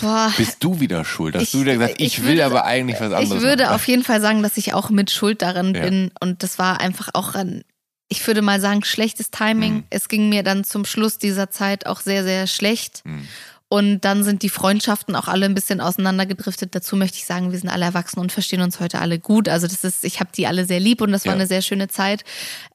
Boah. 0.00 0.32
Bist 0.36 0.62
du 0.64 0.80
wieder 0.80 1.04
schuld? 1.04 1.34
Hast 1.34 1.42
Ich- 1.42 1.50
du 1.52 1.60
wieder 1.62 1.74
gesagt, 1.74 1.94
ich, 1.98 2.06
ich 2.18 2.22
will 2.22 2.30
würde- 2.32 2.46
aber 2.46 2.64
eigentlich 2.64 3.00
was 3.00 3.12
anderes 3.12 3.30
Ich 3.38 3.40
würde 3.42 3.64
machen? 3.64 3.74
auf 3.74 3.86
jeden 3.88 4.04
Fall 4.04 4.20
sagen, 4.20 4.42
dass 4.42 4.56
ich 4.56 4.74
auch 4.74 4.90
mit 4.90 5.10
Schuld 5.10 5.42
darin 5.42 5.74
Ja. 5.74 5.82
bin. 5.82 6.10
Und 6.20 6.42
das 6.42 6.58
war 6.58 6.80
einfach 6.80 7.10
auch 7.14 7.34
ein, 7.34 7.62
ich 8.08 8.26
würde 8.26 8.42
mal 8.42 8.60
sagen, 8.60 8.84
schlechtes 8.84 9.30
Timing. 9.30 9.74
Mhm. 9.74 9.84
Es 9.90 10.08
ging 10.08 10.28
mir 10.28 10.42
dann 10.42 10.64
zum 10.64 10.84
Schluss 10.84 11.18
dieser 11.18 11.50
Zeit 11.50 11.86
auch 11.86 12.00
sehr, 12.00 12.24
sehr 12.24 12.46
schlecht. 12.46 13.02
Mhm. 13.04 13.26
Und 13.70 14.00
dann 14.00 14.24
sind 14.24 14.42
die 14.42 14.48
Freundschaften 14.48 15.14
auch 15.14 15.28
alle 15.28 15.44
ein 15.44 15.54
bisschen 15.54 15.82
auseinandergedriftet. 15.82 16.74
Dazu 16.74 16.96
möchte 16.96 17.18
ich 17.18 17.26
sagen, 17.26 17.52
wir 17.52 17.58
sind 17.58 17.68
alle 17.68 17.84
erwachsen 17.84 18.18
und 18.18 18.32
verstehen 18.32 18.62
uns 18.62 18.80
heute 18.80 18.98
alle 18.98 19.18
gut. 19.18 19.46
Also 19.46 19.66
das 19.66 19.84
ist, 19.84 20.04
ich 20.04 20.20
habe 20.20 20.30
die 20.34 20.46
alle 20.46 20.64
sehr 20.64 20.80
lieb 20.80 21.02
und 21.02 21.12
das 21.12 21.26
war 21.26 21.32
Ja. 21.32 21.36
eine 21.38 21.46
sehr 21.46 21.60
schöne 21.60 21.88
Zeit. 21.88 22.24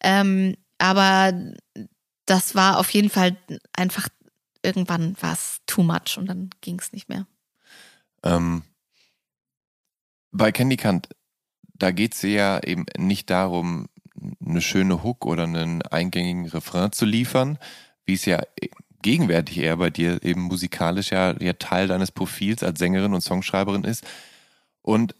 Ähm, 0.03 0.55
aber 0.77 1.33
das 2.27 2.53
war 2.53 2.77
auf 2.77 2.91
jeden 2.91 3.09
Fall 3.09 3.35
einfach, 3.75 4.07
irgendwann 4.63 5.15
war 5.21 5.33
es 5.33 5.59
too 5.65 5.83
much 5.83 6.17
und 6.17 6.25
dann 6.27 6.49
ging 6.61 6.79
es 6.79 6.91
nicht 6.93 7.09
mehr. 7.09 7.27
Ähm, 8.23 8.63
bei 10.31 10.51
Candy 10.51 10.77
Kant, 10.77 11.09
da 11.75 11.91
geht 11.91 12.15
es 12.15 12.21
ja 12.23 12.61
eben 12.63 12.85
nicht 12.97 13.29
darum, 13.29 13.87
eine 14.43 14.61
schöne 14.61 15.03
Hook 15.03 15.25
oder 15.25 15.43
einen 15.43 15.81
eingängigen 15.81 16.47
Refrain 16.47 16.91
zu 16.91 17.05
liefern, 17.05 17.59
wie 18.05 18.13
es 18.13 18.25
ja 18.25 18.41
gegenwärtig 19.01 19.57
eher 19.57 19.77
bei 19.77 19.89
dir 19.89 20.23
eben 20.23 20.41
musikalisch 20.41 21.11
ja, 21.11 21.35
ja 21.39 21.53
Teil 21.53 21.87
deines 21.87 22.11
Profils 22.11 22.63
als 22.63 22.79
Sängerin 22.79 23.13
und 23.13 23.21
Songschreiberin 23.21 23.83
ist. 23.83 24.05
Und 24.81 25.15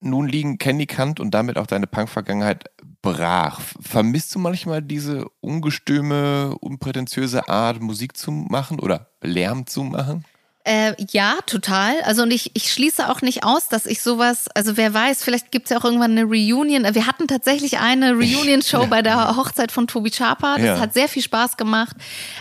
nun 0.00 0.28
liegen 0.28 0.58
Candy 0.58 0.86
Kant 0.86 1.20
und 1.20 1.32
damit 1.32 1.56
auch 1.58 1.66
deine 1.66 1.86
Punk-Vergangenheit 1.86 2.70
brach. 3.02 3.60
Vermisst 3.80 4.34
du 4.34 4.38
manchmal 4.38 4.82
diese 4.82 5.26
ungestüme, 5.40 6.56
unprätentiöse 6.60 7.48
Art, 7.48 7.80
Musik 7.80 8.16
zu 8.16 8.30
machen 8.30 8.80
oder 8.80 9.08
Lärm 9.22 9.66
zu 9.66 9.82
machen? 9.84 10.24
Äh, 10.64 10.94
ja, 11.12 11.36
total. 11.46 12.00
Also 12.02 12.22
und 12.22 12.30
ich, 12.30 12.50
ich 12.54 12.70
schließe 12.72 13.08
auch 13.08 13.22
nicht 13.22 13.42
aus, 13.44 13.68
dass 13.68 13.86
ich 13.86 14.02
sowas, 14.02 14.48
also 14.54 14.76
wer 14.76 14.92
weiß, 14.92 15.22
vielleicht 15.24 15.50
gibt 15.50 15.66
es 15.66 15.70
ja 15.70 15.78
auch 15.78 15.84
irgendwann 15.84 16.10
eine 16.10 16.24
Reunion. 16.24 16.82
Wir 16.94 17.06
hatten 17.06 17.26
tatsächlich 17.26 17.78
eine 17.78 18.12
Reunion-Show 18.14 18.86
bei 18.88 19.00
der 19.00 19.36
Hochzeit 19.36 19.72
von 19.72 19.86
Tobi 19.86 20.10
Chapa. 20.10 20.56
Das 20.56 20.64
Ja. 20.64 20.80
hat 20.80 20.92
sehr 20.92 21.08
viel 21.08 21.22
Spaß 21.22 21.56
gemacht. 21.56 21.96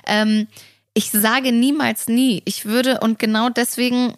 Ähm, 0.05 0.47
ich 0.93 1.11
sage 1.11 1.51
niemals 1.51 2.07
nie. 2.07 2.41
Ich 2.45 2.65
würde, 2.65 2.99
und 2.99 3.19
genau 3.19 3.49
deswegen 3.49 4.15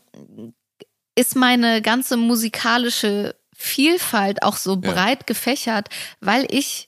ist 1.15 1.35
meine 1.35 1.81
ganze 1.81 2.17
musikalische 2.17 3.35
Vielfalt 3.55 4.43
auch 4.43 4.55
so 4.57 4.79
Ja. 4.81 4.91
breit 4.93 5.27
gefächert, 5.27 5.89
weil 6.21 6.47
ich, 6.49 6.87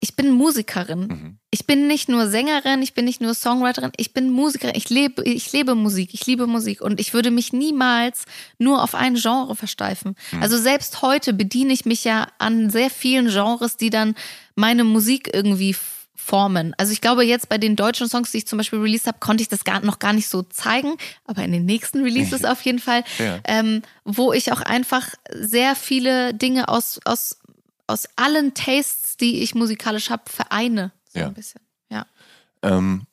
ich 0.00 0.14
bin 0.14 0.30
Musikerin. 0.30 1.00
Mhm. 1.06 1.38
Ich 1.50 1.64
bin 1.66 1.86
nicht 1.86 2.10
nur 2.10 2.28
Sängerin, 2.28 2.82
ich 2.82 2.92
bin 2.92 3.06
nicht 3.06 3.22
nur 3.22 3.32
Songwriterin, 3.32 3.92
ich 3.96 4.12
bin 4.12 4.28
Musikerin. 4.28 4.74
Ich 4.76 4.90
lebe, 4.90 5.24
ich 5.24 5.50
lebe 5.52 5.74
Musik, 5.74 6.10
ich 6.12 6.26
liebe 6.26 6.46
Musik 6.46 6.82
und 6.82 7.00
ich 7.00 7.14
würde 7.14 7.30
mich 7.30 7.54
niemals 7.54 8.26
nur 8.58 8.82
auf 8.82 8.94
ein 8.94 9.14
Genre 9.14 9.56
versteifen. 9.56 10.16
Also 10.38 10.58
selbst 10.58 11.00
heute 11.00 11.32
bediene 11.32 11.72
ich 11.72 11.86
mich 11.86 12.04
ja 12.04 12.28
an 12.38 12.68
sehr 12.68 12.90
vielen 12.90 13.28
Genres, 13.28 13.78
die 13.78 13.88
dann 13.88 14.14
meine 14.54 14.84
Musik 14.84 15.30
irgendwie 15.32 15.74
formen. 16.16 16.74
Also 16.78 16.92
ich 16.92 17.00
glaube 17.00 17.24
jetzt 17.24 17.48
bei 17.48 17.58
den 17.58 17.76
deutschen 17.76 18.08
Songs, 18.08 18.32
die 18.32 18.38
ich 18.38 18.46
zum 18.46 18.56
Beispiel 18.56 18.80
released 18.80 19.06
habe, 19.06 19.18
konnte 19.20 19.42
ich 19.42 19.48
das 19.48 19.64
gar, 19.64 19.80
noch 19.80 19.98
gar 19.98 20.12
nicht 20.12 20.28
so 20.28 20.42
zeigen, 20.42 20.94
aber 21.24 21.44
in 21.44 21.52
den 21.52 21.64
nächsten 21.66 22.02
Releases 22.02 22.44
auf 22.44 22.62
jeden 22.62 22.78
Fall, 22.78 23.04
Ja. 23.18 23.40
ähm, 23.44 23.82
wo 24.04 24.32
ich 24.32 24.50
auch 24.52 24.60
einfach 24.62 25.08
sehr 25.32 25.76
viele 25.76 26.34
Dinge 26.34 26.68
aus, 26.68 26.98
aus, 27.04 27.38
aus 27.86 28.08
allen 28.16 28.54
Tastes, 28.54 29.16
die 29.16 29.42
ich 29.42 29.54
musikalisch 29.54 30.10
habe, 30.10 30.22
vereine. 30.26 30.90
So 31.12 31.20
Ja. 31.20 31.26
ein 31.26 31.34
bisschen. 31.34 31.60
Ja. 31.90 32.06
Ähm, 32.62 33.06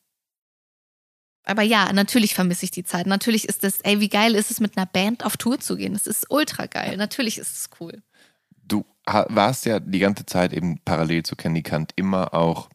Aber 1.45 1.62
ja, 1.62 1.91
natürlich 1.91 2.34
vermisse 2.36 2.64
ich 2.64 2.72
die 2.72 2.86
Zeit. 2.86 3.06
Natürlich 3.06 3.49
ist 3.49 3.66
es, 3.66 3.82
ey, 3.82 3.99
wie 3.99 4.08
geil 4.08 4.34
ist 4.34 4.49
es, 4.49 4.62
mit 4.62 4.78
einer 4.78 4.86
Band 4.86 5.26
auf 5.26 5.36
Tour 5.36 5.60
zu 5.60 5.76
gehen? 5.76 5.91
Das 5.93 6.08
ist 6.08 6.28
ultra 6.30 6.68
geil. 6.68 6.95
Natürlich 6.95 7.38
ist 7.38 7.51
es 7.58 7.70
cool. 7.82 8.01
du 8.66 8.86
warst 9.06 9.66
ja 9.66 9.82
die 9.82 9.99
ganze 9.99 10.26
Zeit 10.26 10.54
eben 10.54 10.80
parallel 10.86 11.24
zu 11.24 11.36
Candy 11.36 11.62
Kant 11.62 11.91
immer 11.97 12.34
auch 12.34 12.70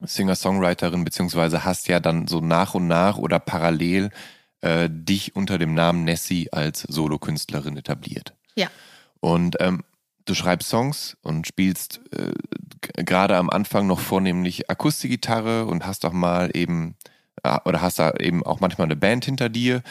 Singer-Songwriterin, 0.00 1.04
beziehungsweise 1.04 1.64
hast 1.64 1.88
ja 1.88 2.00
dann 2.00 2.26
so 2.26 2.40
nach 2.40 2.74
und 2.74 2.86
nach 2.86 3.18
oder 3.18 3.38
parallel 3.38 4.10
äh, 4.60 4.88
dich 4.90 5.36
unter 5.36 5.58
dem 5.58 5.74
Namen 5.74 6.04
Nessie 6.04 6.52
als 6.52 6.82
Solokünstlerin 6.82 7.76
etabliert. 7.76 8.34
Ja. 8.54 8.68
Und 9.20 9.56
ähm, 9.60 9.84
du 10.24 10.34
schreibst 10.34 10.68
Songs 10.68 11.16
und 11.22 11.46
spielst 11.46 12.00
äh, 12.12 12.32
gerade 13.02 13.36
am 13.36 13.50
Anfang 13.50 13.86
noch 13.86 14.00
vornehmlich 14.00 14.70
Akustikgitarre 14.70 15.66
und 15.66 15.86
hast 15.86 16.04
auch 16.04 16.12
mal 16.12 16.50
eben, 16.54 16.96
äh, 17.42 17.58
oder 17.64 17.80
hast 17.80 17.98
da 17.98 18.12
eben 18.18 18.44
auch 18.44 18.60
manchmal 18.60 18.86
eine 18.86 18.96
Band 18.96 19.24
hinter 19.24 19.48
dir. 19.48 19.82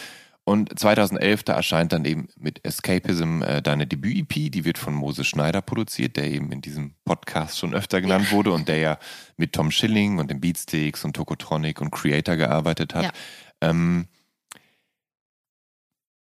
Und 0.49 0.79
2011, 0.79 1.43
da 1.43 1.53
erscheint 1.53 1.93
dann 1.93 2.05
eben 2.05 2.27
mit 2.35 2.65
Escapism 2.65 3.43
äh, 3.43 3.61
deine 3.61 3.85
Debüt-EP, 3.85 4.51
die 4.51 4.65
wird 4.65 4.79
von 4.79 4.95
Moses 4.95 5.27
Schneider 5.27 5.61
produziert, 5.61 6.17
der 6.17 6.23
eben 6.23 6.51
in 6.51 6.59
diesem 6.59 6.95
Podcast 7.05 7.59
schon 7.59 7.75
öfter 7.75 8.01
genannt 8.01 8.31
wurde 8.31 8.51
und 8.51 8.67
der 8.67 8.77
ja 8.79 8.97
mit 9.37 9.53
Tom 9.53 9.69
Schilling 9.69 10.17
und 10.17 10.31
den 10.31 10.41
Beatsticks 10.41 11.05
und 11.05 11.15
Tokotronic 11.15 11.81
und 11.81 11.91
Creator 11.91 12.35
gearbeitet 12.35 12.95
hat. 12.95 13.03
Ja. 13.03 13.11
Ähm, 13.61 14.07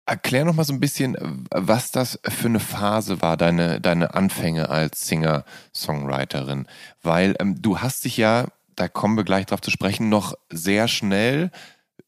erklär 0.05 0.45
noch 0.45 0.53
mal 0.53 0.63
so 0.63 0.73
ein 0.73 0.79
bisschen, 0.79 1.47
was 1.49 1.89
das 1.89 2.19
für 2.23 2.49
eine 2.49 2.59
Phase 2.59 3.19
war, 3.23 3.35
deine, 3.35 3.81
deine 3.81 4.13
Anfänge 4.13 4.69
als 4.69 5.07
Singer-Songwriterin. 5.07 6.67
Weil 7.01 7.35
ähm, 7.39 7.59
du 7.63 7.79
hast 7.79 8.05
dich 8.05 8.17
ja, 8.17 8.45
da 8.75 8.87
kommen 8.87 9.17
wir 9.17 9.23
gleich 9.23 9.47
drauf 9.47 9.61
zu 9.61 9.71
sprechen, 9.71 10.09
noch 10.09 10.35
sehr 10.51 10.87
schnell 10.87 11.49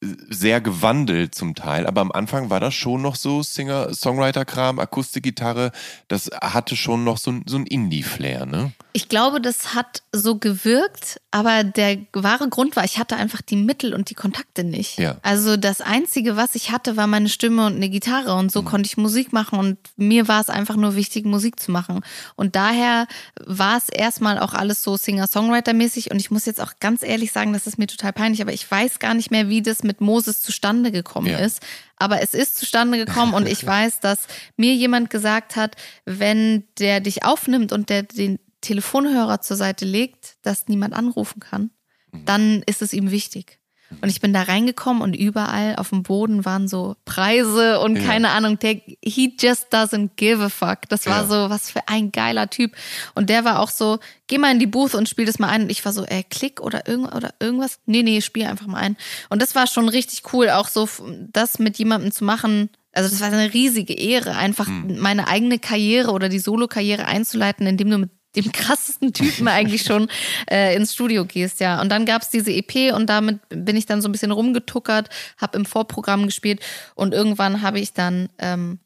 sehr 0.02 0.62
gewandelt 0.62 1.34
zum 1.34 1.56
Teil, 1.56 1.88
aber 1.88 2.02
am 2.02 2.12
Anfang 2.12 2.50
war 2.50 2.60
das 2.60 2.74
schon 2.74 3.02
noch 3.02 3.16
so 3.16 3.42
Singer-Songwriter-Kram, 3.42 4.80
Akustikgitarre, 4.80 5.72
das 6.08 6.30
hatte 6.42 6.76
schon 6.76 7.04
noch 7.04 7.18
so, 7.18 7.34
so 7.46 7.58
ein 7.58 7.66
Indie-Flair, 7.66 8.46
ne? 8.46 8.74
Ich 8.94 9.10
glaube, 9.10 9.42
das 9.42 9.74
hat 9.74 10.04
so 10.12 10.38
gewirkt, 10.38 11.20
aber 11.32 11.64
der 11.64 11.98
wahre 12.14 12.50
Grund 12.50 12.76
war, 12.76 12.84
ich 12.86 12.98
hatte 12.98 13.16
einfach 13.16 13.42
die 13.42 13.56
Mittel 13.56 13.94
und 13.94 14.10
die 14.10 14.16
Kontakte 14.16 14.64
nicht. 14.64 14.98
Ja. 14.98 15.18
Also 15.22 15.58
das 15.58 15.82
Einzige, 15.82 16.38
was 16.38 16.56
ich 16.56 16.72
hatte, 16.72 16.96
war 16.96 17.08
meine 17.08 17.30
Stimme 17.30 17.66
und 17.66 17.76
eine 17.76 17.90
Gitarre 17.90 18.36
und 18.36 18.52
so 18.52 18.62
mhm. 18.62 18.66
konnte 18.66 18.88
ich 18.88 18.98
Musik 18.98 19.34
machen 19.34 19.60
und 19.60 19.78
mir 19.98 20.28
war 20.28 20.42
es 20.42 20.50
einfach 20.50 20.76
nur 20.76 20.96
wichtig, 20.96 21.26
Musik 21.26 21.60
zu 21.60 21.72
machen. 21.72 22.02
Und 22.36 22.56
daher 22.56 23.08
war 23.46 23.78
es 23.78 23.90
erstmal 23.90 24.40
auch 24.40 24.54
alles 24.54 24.84
so 24.84 24.98
Singer-Songwriter-mäßig 24.98 26.12
und 26.12 26.20
ich 26.20 26.32
muss 26.32 26.46
jetzt 26.46 26.62
auch 26.62 26.74
ganz 26.80 27.02
ehrlich 27.04 27.32
sagen, 27.32 27.54
das 27.54 27.68
ist 27.68 27.78
mir 27.78 27.88
total 27.88 28.14
peinlich, 28.14 28.42
aber 28.42 28.54
ich 28.54 28.70
weiß 28.70 29.00
gar 29.00 29.14
nicht 29.14 29.32
mehr, 29.32 29.50
wie 29.50 29.62
das 29.62 29.84
mit 29.86 30.02
Moses 30.02 30.42
zustande 30.42 30.92
gekommen 30.92 31.28
ja. 31.28 31.40
ist. 31.40 31.62
Aber 31.96 32.22
es 32.22 32.34
ist 32.34 32.58
zustande 32.58 32.98
gekommen 32.98 33.34
und 33.34 33.48
ich 33.48 33.66
weiß, 33.66 34.02
dass 34.02 34.28
mir 34.58 34.74
jemand 34.74 35.10
gesagt 35.10 35.56
hat, 35.56 35.76
wenn 36.06 36.66
der 36.80 37.00
dich 37.00 37.24
aufnimmt 37.24 37.72
und 37.72 37.90
der 37.90 38.04
den 38.04 38.40
Telefonhörer 38.62 39.42
zur 39.42 39.58
Seite 39.58 39.86
legt, 39.86 40.38
dass 40.42 40.68
niemand 40.68 40.94
anrufen 40.94 41.40
kann, 41.40 41.72
mhm. 42.12 42.26
dann 42.26 42.64
ist 42.66 42.82
es 42.82 42.94
ihm 42.94 43.12
wichtig. 43.12 43.60
Und 44.02 44.10
ich 44.10 44.20
bin 44.20 44.34
da 44.34 44.44
reingekommen 44.44 45.02
und 45.02 45.16
überall 45.16 45.76
auf 45.76 45.90
dem 45.90 46.04
Boden 46.04 46.44
waren 46.44 46.68
so 46.68 46.96
Preise 47.06 47.80
und 47.80 47.98
ja. 47.98 48.04
keine 48.04 48.30
Ahnung, 48.32 48.58
der 48.60 48.82
he 49.04 49.36
just 49.40 49.74
doesn't 49.74 50.12
give 50.16 50.44
a 50.44 50.50
fuck. 50.50 50.90
Das 50.90 51.06
war 51.06 51.22
ja. 51.22 51.28
so, 51.28 51.50
was 51.50 51.70
für 51.70 51.88
ein 51.88 52.12
geiler 52.12 52.50
Typ. 52.50 52.72
Und 53.14 53.30
der 53.30 53.46
war 53.46 53.60
auch 53.60 53.70
so, 53.70 54.00
geh 54.28 54.38
mal 54.38 54.52
in 54.52 54.60
die 54.60 54.66
Booth 54.66 54.96
und 54.96 55.08
spiel 55.08 55.26
das 55.26 55.40
mal 55.40 55.50
ein. 55.50 55.64
Und 55.64 55.72
ich 55.72 55.86
war 55.86 55.94
so, 55.94 56.04
ey, 56.04 56.24
klick 56.24 56.62
oder, 56.62 56.88
irgend, 56.88 57.14
oder 57.14 57.34
irgendwas. 57.40 57.80
Nee, 57.86 58.04
nee, 58.04 58.22
spiel 58.22 58.46
einfach 58.46 58.68
mal 58.68 58.80
ein. 58.80 58.98
Und 59.30 59.42
das 59.42 59.56
war 59.56 59.68
schon 59.68 59.88
richtig 59.88 60.34
cool, 60.34 60.50
auch 60.50 60.68
so 60.68 60.90
das 61.32 61.60
mit 61.60 61.78
jemandem 61.78 62.12
zu 62.12 62.24
machen. 62.24 62.70
Also 62.92 63.10
das 63.10 63.20
war 63.20 63.28
eine 63.28 63.54
riesige 63.54 63.94
Ehre, 63.94 64.36
einfach 64.36 64.68
mhm. 64.68 64.98
meine 65.00 65.28
eigene 65.28 65.60
Karriere 65.60 66.12
oder 66.12 66.30
die 66.30 66.40
Solo-Karriere 66.40 67.06
einzuleiten, 67.06 67.68
indem 67.68 67.90
du 67.90 67.98
mit 67.98 68.10
dem 68.36 68.52
krassesten 68.52 69.14
Typen 69.14 69.48
eigentlich 69.48 69.84
schon 69.84 70.08
äh, 70.50 70.76
ins 70.76 70.94
Studio 70.94 71.26
gehst, 71.26 71.60
ja. 71.60 71.82
Und 71.82 71.90
dann 71.90 72.06
gab's 72.06 72.30
diese 72.30 72.52
EP 72.52 72.94
und 72.94 73.08
damit 73.08 73.40
bin 73.50 73.76
ich 73.76 73.86
dann 73.86 74.02
so 74.02 74.10
ein 74.10 74.12
bisschen 74.12 74.32
rumgetuckert, 74.32 75.10
habe 75.38 75.58
im 75.58 75.66
Vorprogramm 75.66 76.26
gespielt 76.26 76.62
und 76.96 77.14
irgendwann 77.14 77.62
habe 77.62 77.80
ich 77.80 77.94
dann 77.94 78.30
ähm, 78.40 78.80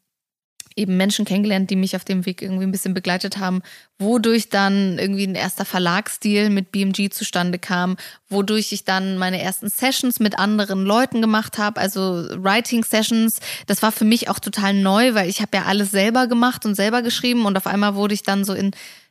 eben 0.76 0.96
Menschen 0.96 1.24
kennengelernt, 1.24 1.68
die 1.70 1.76
mich 1.76 1.96
auf 1.96 2.04
dem 2.04 2.24
Weg 2.26 2.42
irgendwie 2.42 2.64
ein 2.64 2.70
bisschen 2.70 2.94
begleitet 2.94 3.38
haben, 3.38 3.60
wodurch 3.98 4.48
dann 4.48 4.98
irgendwie 4.98 5.26
ein 5.26 5.34
erster 5.34 5.64
Verlagsdeal 5.64 6.48
mit 6.48 6.72
BMG 6.72 7.10
zustande 7.10 7.58
kam, 7.58 7.96
wodurch 8.28 8.72
ich 8.72 8.84
dann 8.84 9.18
meine 9.18 9.42
ersten 9.42 9.68
Sessions 9.68 10.20
mit 10.20 10.38
anderen 10.38 10.84
Leuten 10.84 11.20
gemacht 11.20 11.58
habe, 11.58 11.80
also 11.80 12.26
Writing 12.36 12.84
Sessions. 12.84 13.40
Das 13.66 13.82
war 13.82 13.92
für 13.92 14.04
mich 14.04 14.28
auch 14.28 14.38
total 14.38 14.74
neu, 14.74 15.14
weil 15.14 15.28
ich 15.28 15.42
habe 15.42 15.56
ja 15.56 15.64
alles 15.64 15.90
selber 15.90 16.28
gemacht 16.28 16.64
und 16.64 16.74
selber 16.74 17.02
geschrieben 17.02 17.46
und 17.46 17.56
auf 17.56 17.66
einmal 17.66 17.94
wurde 17.94 18.14
ich 18.14 18.22
dann 18.22 18.44
so 18.44 18.54
in 18.54 18.70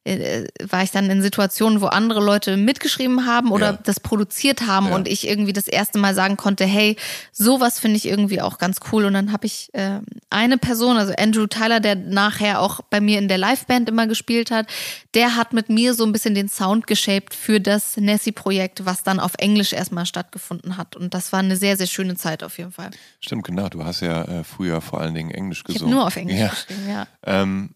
äh, 0.09 0.47
war 0.69 0.83
ich 0.83 0.91
dann 0.91 1.09
in 1.09 1.21
Situationen, 1.21 1.81
wo 1.81 1.87
andere 1.87 2.23
Leute 2.23 2.57
mitgeschrieben 2.57 3.25
haben 3.25 3.51
oder 3.51 3.71
ja. 3.71 3.79
das 3.83 3.99
produziert 3.99 4.67
haben 4.67 4.87
ja. 4.87 4.95
und 4.95 5.07
ich 5.07 5.27
irgendwie 5.27 5.53
das 5.53 5.67
erste 5.67 5.99
Mal 5.99 6.15
sagen 6.15 6.37
konnte, 6.37 6.65
hey, 6.65 6.95
sowas 7.31 7.79
finde 7.79 7.97
ich 7.97 8.07
irgendwie 8.07 8.41
auch 8.41 8.57
ganz 8.57 8.77
cool. 8.91 9.05
Und 9.05 9.13
dann 9.13 9.31
habe 9.31 9.45
ich 9.45 9.69
äh, 9.73 9.99
eine 10.29 10.57
Person, 10.57 10.97
also 10.97 11.13
Andrew 11.17 11.47
Tyler, 11.47 11.79
der 11.79 11.95
nachher 11.95 12.61
auch 12.61 12.81
bei 12.89 13.01
mir 13.01 13.19
in 13.19 13.27
der 13.27 13.37
Liveband 13.37 13.89
immer 13.89 14.07
gespielt 14.07 14.51
hat, 14.51 14.67
der 15.13 15.35
hat 15.35 15.53
mit 15.53 15.69
mir 15.69 15.93
so 15.93 16.05
ein 16.05 16.11
bisschen 16.11 16.35
den 16.35 16.49
Sound 16.49 16.87
geshaped 16.87 17.33
für 17.33 17.59
das 17.59 17.97
Nessie-Projekt, 17.97 18.85
was 18.85 19.03
dann 19.03 19.19
auf 19.19 19.33
Englisch 19.37 19.73
erstmal 19.73 20.05
stattgefunden 20.05 20.77
hat. 20.77 20.95
Und 20.95 21.13
das 21.13 21.31
war 21.31 21.39
eine 21.39 21.55
sehr, 21.55 21.77
sehr 21.77 21.87
schöne 21.87 22.15
Zeit 22.15 22.43
auf 22.43 22.57
jeden 22.57 22.71
Fall. 22.71 22.91
Stimmt, 23.19 23.45
genau. 23.45 23.69
Du 23.69 23.83
hast 23.83 24.01
ja 24.01 24.23
äh, 24.23 24.43
früher 24.43 24.81
vor 24.81 25.01
allen 25.01 25.13
Dingen 25.13 25.31
Englisch 25.31 25.63
gesungen. 25.63 25.89
Ich 25.89 25.95
nur 25.95 26.05
auf 26.05 26.15
Englisch 26.15 26.39
ja. 26.39 26.57
ja. 26.87 27.07
Ähm, 27.23 27.75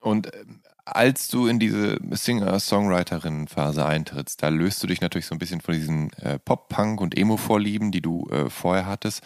und 0.00 0.34
ähm, 0.34 0.61
als 0.84 1.28
du 1.28 1.46
in 1.46 1.58
diese 1.58 1.98
Singer-Songwriterinnen-Phase 2.10 3.84
eintrittst, 3.84 4.42
da 4.42 4.48
löst 4.48 4.82
du 4.82 4.86
dich 4.86 5.00
natürlich 5.00 5.26
so 5.26 5.34
ein 5.34 5.38
bisschen 5.38 5.60
von 5.60 5.74
diesen 5.74 6.12
äh, 6.14 6.38
Pop-Punk- 6.38 7.00
und 7.00 7.16
Emo-Vorlieben, 7.16 7.92
die 7.92 8.02
du 8.02 8.28
äh, 8.30 8.50
vorher 8.50 8.86
hattest. 8.86 9.22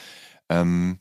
Ähm, 0.48 0.98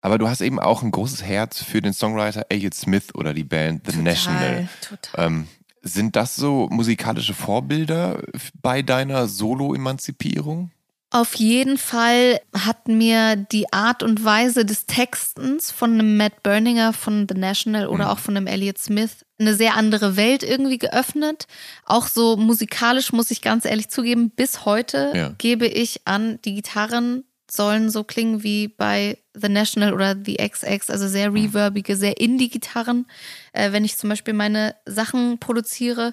aber 0.00 0.18
du 0.18 0.28
hast 0.28 0.40
eben 0.40 0.58
auch 0.58 0.82
ein 0.82 0.90
großes 0.90 1.22
Herz 1.22 1.62
für 1.62 1.80
den 1.80 1.92
Songwriter 1.92 2.46
Elliot 2.48 2.74
Smith 2.74 3.14
oder 3.14 3.34
die 3.34 3.44
Band 3.44 3.86
The 3.86 3.92
total, 3.92 4.02
National. 4.02 4.68
Total. 4.80 5.26
Ähm, 5.26 5.48
sind 5.82 6.16
das 6.16 6.36
so 6.36 6.68
musikalische 6.70 7.34
Vorbilder 7.34 8.22
bei 8.60 8.82
deiner 8.82 9.26
Solo-Emanzipierung? 9.26 10.70
Auf 11.10 11.34
jeden 11.34 11.76
Fall 11.76 12.40
hat 12.56 12.88
mir 12.88 13.36
die 13.36 13.70
Art 13.70 14.02
und 14.02 14.24
Weise 14.24 14.64
des 14.64 14.86
Textens 14.86 15.70
von 15.70 15.92
einem 15.92 16.16
Matt 16.16 16.42
Berninger 16.42 16.94
von 16.94 17.26
The 17.28 17.38
National 17.38 17.86
oder 17.86 18.06
mhm. 18.06 18.10
auch 18.10 18.18
von 18.18 18.36
einem 18.36 18.46
Elliott 18.46 18.78
Smith 18.78 19.26
eine 19.42 19.54
sehr 19.54 19.76
andere 19.76 20.16
Welt 20.16 20.42
irgendwie 20.42 20.78
geöffnet. 20.78 21.46
Auch 21.84 22.06
so 22.06 22.36
musikalisch 22.36 23.12
muss 23.12 23.30
ich 23.30 23.42
ganz 23.42 23.64
ehrlich 23.64 23.88
zugeben, 23.88 24.30
bis 24.30 24.64
heute 24.64 25.12
ja. 25.14 25.34
gebe 25.38 25.66
ich 25.66 26.00
an, 26.04 26.38
die 26.44 26.54
Gitarren 26.54 27.24
sollen 27.50 27.90
so 27.90 28.02
klingen 28.02 28.42
wie 28.42 28.68
bei 28.68 29.18
The 29.34 29.48
National 29.48 29.92
oder 29.92 30.16
The 30.16 30.36
XX, 30.36 30.88
also 30.90 31.06
sehr 31.06 31.30
mhm. 31.30 31.36
reverbige, 31.36 31.96
sehr 31.96 32.18
Indie-Gitarren, 32.18 33.06
äh, 33.52 33.72
wenn 33.72 33.84
ich 33.84 33.98
zum 33.98 34.08
Beispiel 34.08 34.34
meine 34.34 34.74
Sachen 34.86 35.38
produziere. 35.38 36.12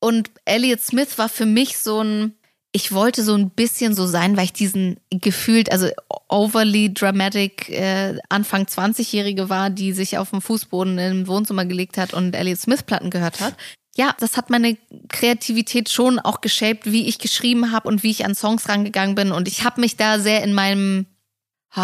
Und 0.00 0.30
Elliott 0.44 0.80
Smith 0.80 1.18
war 1.18 1.28
für 1.28 1.46
mich 1.46 1.78
so 1.78 2.02
ein 2.02 2.34
ich 2.72 2.92
wollte 2.92 3.22
so 3.22 3.34
ein 3.34 3.50
bisschen 3.50 3.94
so 3.94 4.06
sein, 4.06 4.36
weil 4.36 4.46
ich 4.46 4.52
diesen 4.54 4.96
gefühlt, 5.10 5.70
also 5.70 5.88
overly 6.28 6.92
dramatic 6.92 7.68
äh, 7.68 8.18
Anfang 8.30 8.64
20-Jährige 8.64 9.50
war, 9.50 9.68
die 9.68 9.92
sich 9.92 10.16
auf 10.16 10.30
dem 10.30 10.40
Fußboden 10.40 10.98
im 10.98 11.28
Wohnzimmer 11.28 11.66
gelegt 11.66 11.98
hat 11.98 12.14
und 12.14 12.34
Elliot 12.34 12.58
Smith 12.58 12.82
Platten 12.82 13.10
gehört 13.10 13.40
hat. 13.40 13.54
Ja, 13.94 14.14
das 14.18 14.38
hat 14.38 14.48
meine 14.48 14.78
Kreativität 15.10 15.90
schon 15.90 16.18
auch 16.18 16.40
geshaped, 16.40 16.90
wie 16.90 17.08
ich 17.08 17.18
geschrieben 17.18 17.72
habe 17.72 17.88
und 17.88 18.02
wie 18.02 18.10
ich 18.10 18.24
an 18.24 18.34
Songs 18.34 18.66
rangegangen 18.70 19.14
bin. 19.14 19.32
Und 19.32 19.48
ich 19.48 19.64
habe 19.64 19.82
mich 19.82 19.96
da 19.98 20.18
sehr 20.18 20.42
in 20.42 20.54
meinem 20.54 21.04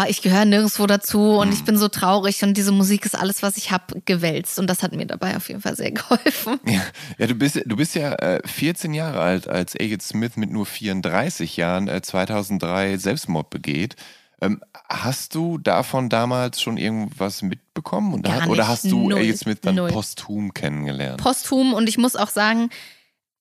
ich 0.07 0.21
gehöre 0.21 0.45
nirgendwo 0.45 0.85
dazu 0.85 1.39
und 1.39 1.51
ich 1.51 1.59
hm. 1.59 1.65
bin 1.65 1.77
so 1.77 1.87
traurig 1.87 2.43
und 2.43 2.55
diese 2.55 2.71
Musik 2.71 3.05
ist 3.05 3.17
alles, 3.17 3.41
was 3.41 3.57
ich 3.57 3.71
habe, 3.71 4.01
gewälzt. 4.05 4.59
Und 4.59 4.67
das 4.67 4.83
hat 4.83 4.93
mir 4.93 5.07
dabei 5.07 5.35
auf 5.35 5.47
jeden 5.49 5.61
Fall 5.61 5.75
sehr 5.75 5.91
geholfen. 5.91 6.59
Ja, 6.65 6.81
ja 7.17 7.27
du, 7.27 7.35
bist, 7.35 7.59
du 7.65 7.75
bist 7.75 7.95
ja 7.95 8.13
äh, 8.13 8.47
14 8.47 8.93
Jahre 8.93 9.19
alt, 9.19 9.47
als 9.47 9.75
Agate 9.75 10.03
Smith 10.03 10.37
mit 10.37 10.51
nur 10.51 10.65
34 10.65 11.57
Jahren 11.57 11.87
äh, 11.87 12.01
2003 12.01 12.97
Selbstmord 12.97 13.49
begeht. 13.49 13.95
Ähm, 14.41 14.61
hast 14.87 15.35
du 15.35 15.57
davon 15.57 16.07
damals 16.09 16.61
schon 16.61 16.77
irgendwas 16.77 17.41
mitbekommen? 17.41 18.13
Und 18.13 18.23
Gar 18.23 18.41
nicht, 18.41 18.49
oder 18.49 18.67
hast 18.67 18.85
du 18.85 19.09
Null. 19.09 19.19
Agate 19.19 19.37
Smith 19.37 19.57
dann 19.61 19.75
Null. 19.75 19.89
posthum 19.89 20.53
kennengelernt? 20.53 21.21
Posthum 21.21 21.73
und 21.73 21.89
ich 21.89 21.97
muss 21.97 22.15
auch 22.15 22.29
sagen, 22.29 22.69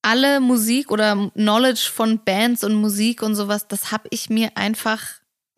alle 0.02 0.40
Musik 0.40 0.90
oder 0.90 1.30
Knowledge 1.34 1.90
von 1.92 2.20
Bands 2.24 2.64
und 2.64 2.74
Musik 2.74 3.22
und 3.22 3.34
sowas, 3.34 3.68
das 3.68 3.92
habe 3.92 4.08
ich 4.10 4.30
mir 4.30 4.56
einfach 4.56 5.02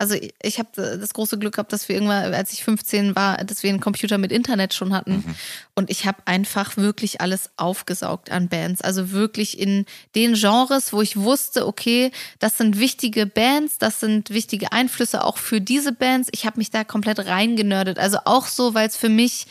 also 0.01 0.15
ich 0.41 0.57
habe 0.57 0.69
das 0.73 1.13
große 1.13 1.37
Glück 1.37 1.53
gehabt, 1.53 1.71
dass 1.71 1.87
wir 1.87 1.95
irgendwann, 1.95 2.33
als 2.33 2.53
ich 2.53 2.63
15 2.63 3.15
war, 3.15 3.37
dass 3.37 3.61
wir 3.61 3.69
einen 3.69 3.81
Computer 3.81 4.17
mit 4.17 4.31
Internet 4.31 4.73
schon 4.73 4.95
hatten. 4.95 5.17
Mhm. 5.17 5.35
Und 5.75 5.91
ich 5.91 6.07
habe 6.07 6.23
einfach 6.25 6.75
wirklich 6.75 7.21
alles 7.21 7.51
aufgesaugt 7.55 8.31
an 8.31 8.49
Bands. 8.49 8.81
Also 8.81 9.11
wirklich 9.11 9.59
in 9.59 9.85
den 10.15 10.33
Genres, 10.33 10.91
wo 10.91 11.03
ich 11.03 11.17
wusste, 11.17 11.67
okay, 11.67 12.11
das 12.39 12.57
sind 12.57 12.79
wichtige 12.79 13.27
Bands, 13.27 13.77
das 13.77 13.99
sind 13.99 14.31
wichtige 14.31 14.71
Einflüsse 14.71 15.23
auch 15.23 15.37
für 15.37 15.61
diese 15.61 15.91
Bands. 15.91 16.29
Ich 16.31 16.47
habe 16.47 16.57
mich 16.57 16.71
da 16.71 16.83
komplett 16.83 17.19
reingenördet. 17.19 17.99
Also 17.99 18.17
auch 18.25 18.47
so, 18.47 18.73
weil 18.73 18.87
es 18.87 18.97
für 18.97 19.09
mich 19.09 19.45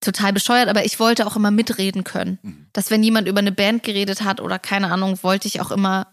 total 0.00 0.32
bescheuert, 0.32 0.68
aber 0.68 0.84
ich 0.84 1.00
wollte 1.00 1.26
auch 1.26 1.34
immer 1.34 1.50
mitreden 1.50 2.04
können. 2.04 2.38
Mhm. 2.42 2.66
Dass 2.72 2.92
wenn 2.92 3.02
jemand 3.02 3.26
über 3.26 3.40
eine 3.40 3.50
Band 3.50 3.82
geredet 3.82 4.22
hat 4.22 4.40
oder 4.40 4.60
keine 4.60 4.92
Ahnung, 4.92 5.18
wollte 5.24 5.48
ich 5.48 5.60
auch 5.60 5.72
immer, 5.72 6.06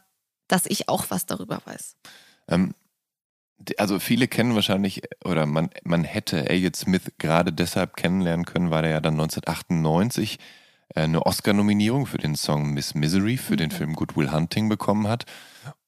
dass 0.47 0.65
ich 0.65 0.89
auch 0.89 1.05
was 1.09 1.27
darüber 1.27 1.61
weiß. 1.65 1.95
Ähm, 2.47 2.73
also 3.77 3.99
viele 3.99 4.27
kennen 4.27 4.55
wahrscheinlich, 4.55 5.01
oder 5.23 5.45
man, 5.45 5.69
man 5.83 6.03
hätte 6.03 6.49
Elliot 6.49 6.75
Smith 6.75 7.11
gerade 7.17 7.51
deshalb 7.51 7.95
kennenlernen 7.95 8.45
können, 8.45 8.71
weil 8.71 8.85
er 8.85 8.91
ja 8.91 9.01
dann 9.01 9.13
1998 9.13 10.39
äh, 10.95 11.01
eine 11.01 11.25
Oscar-Nominierung 11.25 12.05
für 12.05 12.17
den 12.17 12.35
Song 12.35 12.71
Miss 12.73 12.95
Misery 12.95 13.37
für 13.37 13.57
den 13.57 13.69
mhm. 13.69 13.75
Film 13.75 13.93
Good 13.95 14.15
Will 14.15 14.31
Hunting 14.31 14.69
bekommen 14.69 15.07
hat 15.07 15.25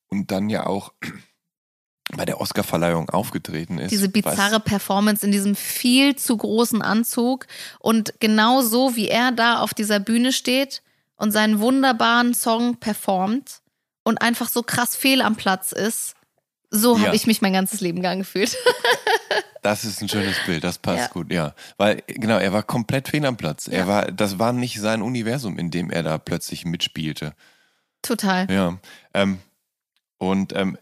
und 0.09 0.31
dann 0.31 0.49
ja 0.49 0.65
auch 0.65 0.93
bei 2.15 2.25
der 2.25 2.41
Oscarverleihung 2.41 3.09
aufgetreten 3.09 3.77
ist. 3.77 3.91
Diese 3.91 4.09
bizarre 4.09 4.59
Performance 4.59 5.25
in 5.25 5.31
diesem 5.31 5.55
viel 5.55 6.17
zu 6.17 6.35
großen 6.35 6.81
Anzug 6.81 7.47
und 7.79 8.13
genau 8.19 8.61
so 8.61 8.95
wie 8.97 9.07
er 9.07 9.31
da 9.31 9.59
auf 9.59 9.73
dieser 9.73 10.01
Bühne 10.01 10.33
steht 10.33 10.81
und 11.15 11.31
seinen 11.31 11.59
wunderbaren 11.61 12.33
Song 12.33 12.77
performt 12.77 13.61
und 14.03 14.21
einfach 14.21 14.49
so 14.49 14.61
krass 14.61 14.95
fehl 14.95 15.21
am 15.21 15.37
Platz 15.37 15.71
ist 15.71 16.15
so 16.71 16.97
ja. 16.97 17.05
habe 17.05 17.15
ich 17.15 17.27
mich 17.27 17.41
mein 17.41 17.53
ganzes 17.53 17.81
Leben 17.81 18.01
lang 18.01 18.19
gefühlt. 18.19 18.57
das 19.61 19.83
ist 19.83 20.01
ein 20.01 20.09
schönes 20.09 20.37
Bild, 20.45 20.63
das 20.63 20.79
passt 20.79 20.99
ja. 20.99 21.07
gut, 21.07 21.31
ja. 21.31 21.53
Weil, 21.77 22.01
genau, 22.07 22.37
er 22.37 22.53
war 22.53 22.63
komplett 22.63 23.09
fehl 23.09 23.25
am 23.25 23.37
Platz. 23.37 23.67
Ja. 23.67 23.73
Er 23.73 23.87
war, 23.87 24.11
das 24.11 24.39
war 24.39 24.53
nicht 24.53 24.79
sein 24.79 25.01
Universum, 25.01 25.59
in 25.59 25.69
dem 25.69 25.91
er 25.91 26.01
da 26.01 26.17
plötzlich 26.17 26.65
mitspielte. 26.65 27.33
Total. 28.01 28.49
Ja. 28.49 28.79
Ähm, 29.13 29.39
und 30.17 30.55
ähm, 30.55 30.77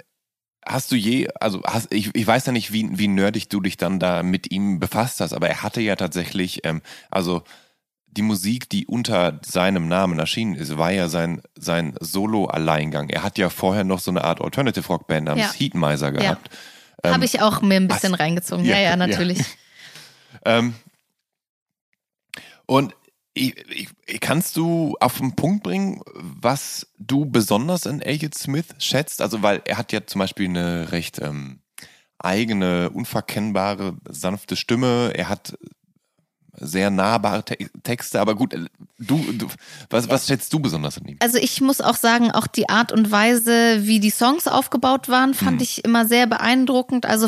hast 0.66 0.92
du 0.92 0.96
je, 0.96 1.28
also 1.40 1.62
hast, 1.66 1.92
ich, 1.92 2.14
ich 2.14 2.28
weiß 2.28 2.46
ja 2.46 2.52
nicht, 2.52 2.72
wie, 2.72 2.88
wie 2.92 3.08
nerdig 3.08 3.50
du 3.50 3.60
dich 3.60 3.78
dann 3.78 4.00
da 4.00 4.24
mit 4.24 4.52
ihm 4.52 4.80
befasst 4.80 5.20
hast, 5.20 5.34
aber 5.34 5.50
er 5.50 5.64
hatte 5.64 5.82
ja 5.82 5.96
tatsächlich, 5.96 6.66
ähm, 6.66 6.82
also 7.10 7.44
die 8.12 8.22
Musik, 8.22 8.70
die 8.70 8.86
unter 8.88 9.40
seinem 9.46 9.88
Namen 9.88 10.20
erschienen 10.20 10.56
ist, 10.56 10.78
war 10.78 10.92
ja 10.92 11.10
sein, 11.10 11.42
sein 11.56 11.96
Solo-Alleingang. 12.00 13.10
Er 13.10 13.24
hat 13.24 13.38
ja 13.38 13.50
vorher 13.50 13.84
noch 13.84 14.00
so 14.00 14.12
eine 14.12 14.24
Art 14.24 14.42
Alternative 14.42 14.88
Rock 14.88 15.08
Band 15.08 15.28
namens 15.28 15.54
Ja. 15.54 15.60
Heatmiser 15.60 16.12
gehabt. 16.12 16.50
Ja. 17.04 17.14
Habe 17.14 17.26
ich 17.26 17.42
auch 17.42 17.62
mir 17.62 17.76
ein 17.78 17.88
bisschen 17.88 18.14
was? 18.14 18.20
reingezogen. 18.20 18.66
Ja, 18.66 18.76
Ja, 18.76 18.82
ja, 18.82 18.96
natürlich. 18.96 19.40
Ähm, 20.46 20.76
und 22.66 22.96
ich, 23.34 23.56
ich, 24.06 24.20
kannst 24.20 24.58
du 24.58 24.96
auf 25.00 25.18
den 25.18 25.36
Punkt 25.36 25.64
bringen, 25.64 26.02
was 26.14 26.88
du 26.98 27.26
besonders 27.26 27.86
in 27.86 28.00
Elliot 28.00 28.36
Smith 28.36 28.68
schätzt? 28.78 29.22
Also, 29.22 29.42
weil 29.42 29.62
er 29.66 29.78
hat 29.78 29.92
ja 29.92 30.06
zum 30.06 30.20
Beispiel 30.20 30.48
eine 30.48 30.92
recht 30.92 31.20
ähm, 31.20 31.62
eigene, 32.20 32.90
unverkennbare, 32.92 33.98
sanfte 34.08 34.56
Stimme. 34.56 35.12
Er 35.16 35.30
hat 35.30 35.58
sehr 36.62 36.90
nahbare 36.90 37.44
Te 37.44 37.58
Texte, 37.84 38.20
aber 38.20 38.36
gut, 38.36 38.54
äh, 38.54 38.66
du, 38.98 39.18
du 39.34 39.48
was, 39.90 40.10
was 40.10 40.28
schätzt 40.28 40.52
du 40.54 40.60
besonders 40.60 40.98
an 40.98 41.06
ihm? 41.08 41.18
Also 41.22 41.38
ich 41.38 41.62
muss 41.62 41.82
auch 41.82 41.96
sagen, 41.96 42.32
auch 42.32 42.48
die 42.48 42.70
Art 42.70 42.92
und 42.92 43.12
Weise, 43.12 43.86
wie 43.88 44.00
die 44.00 44.10
Songs 44.10 44.48
aufgebaut 44.48 45.10
waren, 45.10 45.34
fand 45.34 45.58
Mhm. 45.58 45.62
ich 45.62 45.86
immer 45.86 46.06
sehr 46.06 46.28
beeindruckend. 46.28 47.06
Also 47.06 47.28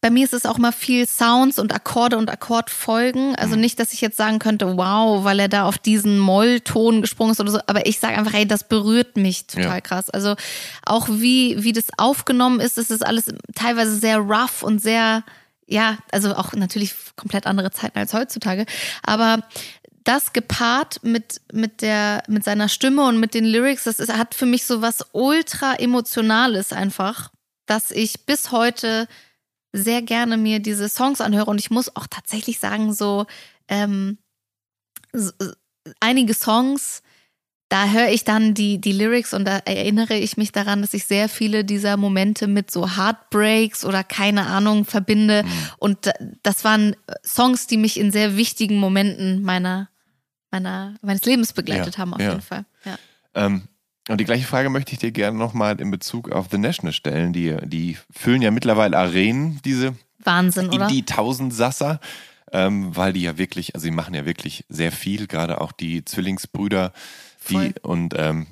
bei 0.00 0.10
mir 0.10 0.24
ist 0.24 0.32
es 0.34 0.46
auch 0.46 0.58
mal 0.58 0.72
viel 0.72 1.06
Sounds 1.06 1.58
und 1.58 1.74
Akkorde 1.74 2.16
und 2.18 2.30
Akkordfolgen. 2.30 3.34
Also 3.36 3.54
Mhm. 3.56 3.60
nicht, 3.62 3.78
dass 3.78 3.92
ich 3.92 4.00
jetzt 4.00 4.16
sagen 4.16 4.38
könnte, 4.38 4.76
wow, 4.76 5.24
weil 5.24 5.40
er 5.40 5.48
da 5.48 5.64
auf 5.66 5.78
diesen 5.78 6.18
Mollton 6.18 7.02
gesprungen 7.02 7.32
ist 7.32 7.40
oder 7.40 7.50
so. 7.50 7.60
Aber 7.66 7.86
ich 7.86 7.98
sage 7.98 8.16
einfach, 8.16 8.34
ey, 8.34 8.46
das 8.46 8.64
berührt 8.64 9.16
mich 9.16 9.46
total 9.46 9.64
Ja. 9.64 9.80
krass. 9.80 10.08
Also 10.10 10.34
auch 10.84 11.08
wie, 11.08 11.62
wie 11.62 11.72
das 11.72 11.86
aufgenommen 11.98 12.60
ist, 12.60 12.78
es 12.78 12.90
ist 12.90 13.04
alles 13.04 13.24
teilweise 13.54 13.96
sehr 13.96 14.18
rough 14.18 14.62
und 14.62 14.80
sehr, 14.80 15.22
ja, 15.72 15.98
also 16.12 16.34
auch 16.34 16.52
natürlich 16.52 16.94
komplett 17.16 17.46
andere 17.46 17.70
Zeiten 17.70 17.98
als 17.98 18.12
heutzutage. 18.12 18.66
Aber 19.02 19.42
das 20.04 20.32
gepaart 20.32 21.02
mit, 21.02 21.40
mit, 21.52 21.80
der, 21.80 22.22
mit 22.28 22.44
seiner 22.44 22.68
Stimme 22.68 23.06
und 23.06 23.18
mit 23.18 23.34
den 23.34 23.44
Lyrics, 23.44 23.84
das 23.84 23.98
ist, 23.98 24.12
hat 24.12 24.34
für 24.34 24.46
mich 24.46 24.66
so 24.66 24.82
was 24.82 25.06
ultra 25.12 25.74
emotionales 25.74 26.72
einfach, 26.72 27.30
dass 27.66 27.90
ich 27.90 28.26
bis 28.26 28.50
heute 28.50 29.08
sehr 29.72 30.02
gerne 30.02 30.36
mir 30.36 30.60
diese 30.60 30.88
Songs 30.88 31.20
anhöre. 31.20 31.46
Und 31.46 31.58
ich 31.58 31.70
muss 31.70 31.96
auch 31.96 32.06
tatsächlich 32.06 32.58
sagen, 32.58 32.92
so, 32.92 33.26
ähm, 33.68 34.18
so 35.12 35.32
einige 36.00 36.34
Songs, 36.34 37.02
da 37.72 37.88
höre 37.88 38.08
ich 38.10 38.24
dann 38.24 38.52
die, 38.52 38.78
die 38.82 38.92
Lyrics 38.92 39.32
und 39.32 39.46
da 39.46 39.56
erinnere 39.64 40.14
ich 40.14 40.36
mich 40.36 40.52
daran, 40.52 40.82
dass 40.82 40.92
ich 40.92 41.04
sehr 41.06 41.30
viele 41.30 41.64
dieser 41.64 41.96
Momente 41.96 42.46
mit 42.46 42.70
so 42.70 42.96
Heartbreaks 42.98 43.86
oder 43.86 44.04
keine 44.04 44.46
Ahnung 44.46 44.84
verbinde. 44.84 45.42
Und 45.78 46.04
da- 46.04 46.12
das 46.42 46.64
waren 46.64 46.94
Songs, 47.24 47.66
die 47.66 47.78
mich 47.78 47.98
in 47.98 48.12
sehr 48.12 48.36
wichtigen 48.36 48.76
Momenten 48.76 49.42
meiner, 49.42 49.88
meiner, 50.50 50.96
meines 51.00 51.22
Lebens 51.24 51.54
begleitet 51.54 51.94
Ja, 51.94 51.98
haben, 52.00 52.12
auf 52.12 52.20
ja. 52.20 52.28
jeden 52.28 52.42
Fall. 52.42 52.66
Ja. 52.84 52.98
Ähm, 53.34 53.62
und 54.10 54.20
die 54.20 54.24
gleiche 54.24 54.44
Frage 54.46 54.68
möchte 54.68 54.92
ich 54.92 54.98
dir 54.98 55.10
gerne 55.12 55.38
nochmal 55.38 55.80
in 55.80 55.90
Bezug 55.90 56.30
auf 56.30 56.48
The 56.50 56.58
National 56.58 56.92
stellen. 56.92 57.32
Die, 57.32 57.56
die 57.64 57.96
füllen 58.10 58.42
ja 58.42 58.50
mittlerweile 58.50 58.98
Arenen, 58.98 59.60
diese 59.64 59.94
Wahnsinn, 60.18 60.68
oder? 60.68 60.88
die 60.88 61.06
Tausendsasser, 61.06 62.00
ähm, 62.52 62.94
weil 62.94 63.14
die 63.14 63.22
ja 63.22 63.38
wirklich, 63.38 63.74
also 63.74 63.84
sie 63.84 63.90
machen 63.92 64.12
ja 64.12 64.26
wirklich 64.26 64.66
sehr 64.68 64.92
viel, 64.92 65.26
gerade 65.26 65.58
auch 65.62 65.72
die 65.72 66.04
Zwillingsbrüder, 66.04 66.92
die 67.48 67.74
und 67.82 68.14
ähm, 68.16 68.46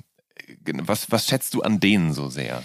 was, 0.65 1.11
was 1.11 1.27
schätzt 1.27 1.53
du 1.53 1.61
an 1.61 1.79
denen 1.79 2.13
so 2.13 2.29
sehr? 2.29 2.63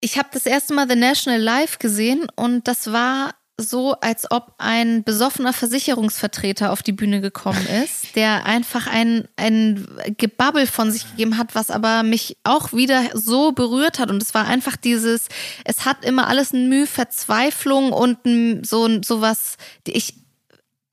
Ich 0.00 0.18
habe 0.18 0.28
das 0.32 0.46
erste 0.46 0.74
Mal 0.74 0.88
The 0.88 0.96
National 0.96 1.40
Live 1.40 1.78
gesehen 1.78 2.28
und 2.36 2.68
das 2.68 2.92
war 2.92 3.34
so, 3.60 3.94
als 3.94 4.30
ob 4.30 4.54
ein 4.58 5.02
besoffener 5.02 5.52
Versicherungsvertreter 5.52 6.70
auf 6.70 6.84
die 6.84 6.92
Bühne 6.92 7.20
gekommen 7.20 7.66
ist, 7.84 8.14
der 8.14 8.46
einfach 8.46 8.86
ein, 8.86 9.26
ein 9.36 9.86
Gebabbel 10.16 10.66
von 10.68 10.92
sich 10.92 11.10
gegeben 11.10 11.36
hat, 11.36 11.56
was 11.56 11.70
aber 11.70 12.04
mich 12.04 12.36
auch 12.44 12.72
wieder 12.72 13.02
so 13.14 13.50
berührt 13.50 13.98
hat. 13.98 14.10
Und 14.10 14.22
es 14.22 14.32
war 14.32 14.46
einfach 14.46 14.76
dieses, 14.76 15.26
es 15.64 15.84
hat 15.84 16.04
immer 16.04 16.28
alles 16.28 16.52
ein 16.52 16.68
Mühe, 16.68 16.86
Verzweiflung 16.86 17.92
und 17.92 18.24
ein, 18.24 18.62
so, 18.62 19.02
so 19.02 19.20
was, 19.20 19.56
ich, 19.84 20.14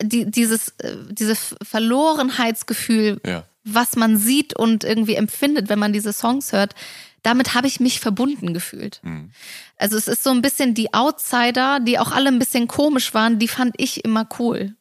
die, 0.02 0.30
dieses, 0.30 0.70
äh, 0.80 0.96
dieses 1.12 1.56
Verlorenheitsgefühl, 1.62 3.22
Ja. 3.24 3.46
Was 3.66 3.96
man 3.96 4.18
sieht 4.18 4.56
und 4.56 4.84
irgendwie 4.84 5.16
empfindet, 5.16 5.70
wenn 5.70 5.80
man 5.80 5.94
diese 5.94 6.14
Songs 6.14 6.54
hört, 6.54 6.76
damit 7.24 7.56
habe 7.56 7.68
ich 7.68 7.80
mich 7.80 8.00
verbunden 8.00 8.54
gefühlt. 8.54 9.00
Mhm. 9.04 9.32
Also 9.78 9.98
es 9.98 10.08
ist 10.08 10.24
so 10.24 10.30
ein 10.30 10.42
bisschen 10.42 10.76
die 10.76 10.94
Outsider, 10.94 11.80
die 11.80 12.00
auch 12.00 12.12
alle 12.12 12.30
ein 12.30 12.40
bisschen 12.40 12.68
komisch 12.68 13.14
waren, 13.14 13.40
die 13.40 13.48
fand 13.48 13.76
ich 13.78 14.06
immer 14.06 14.28
cool. 14.40 14.76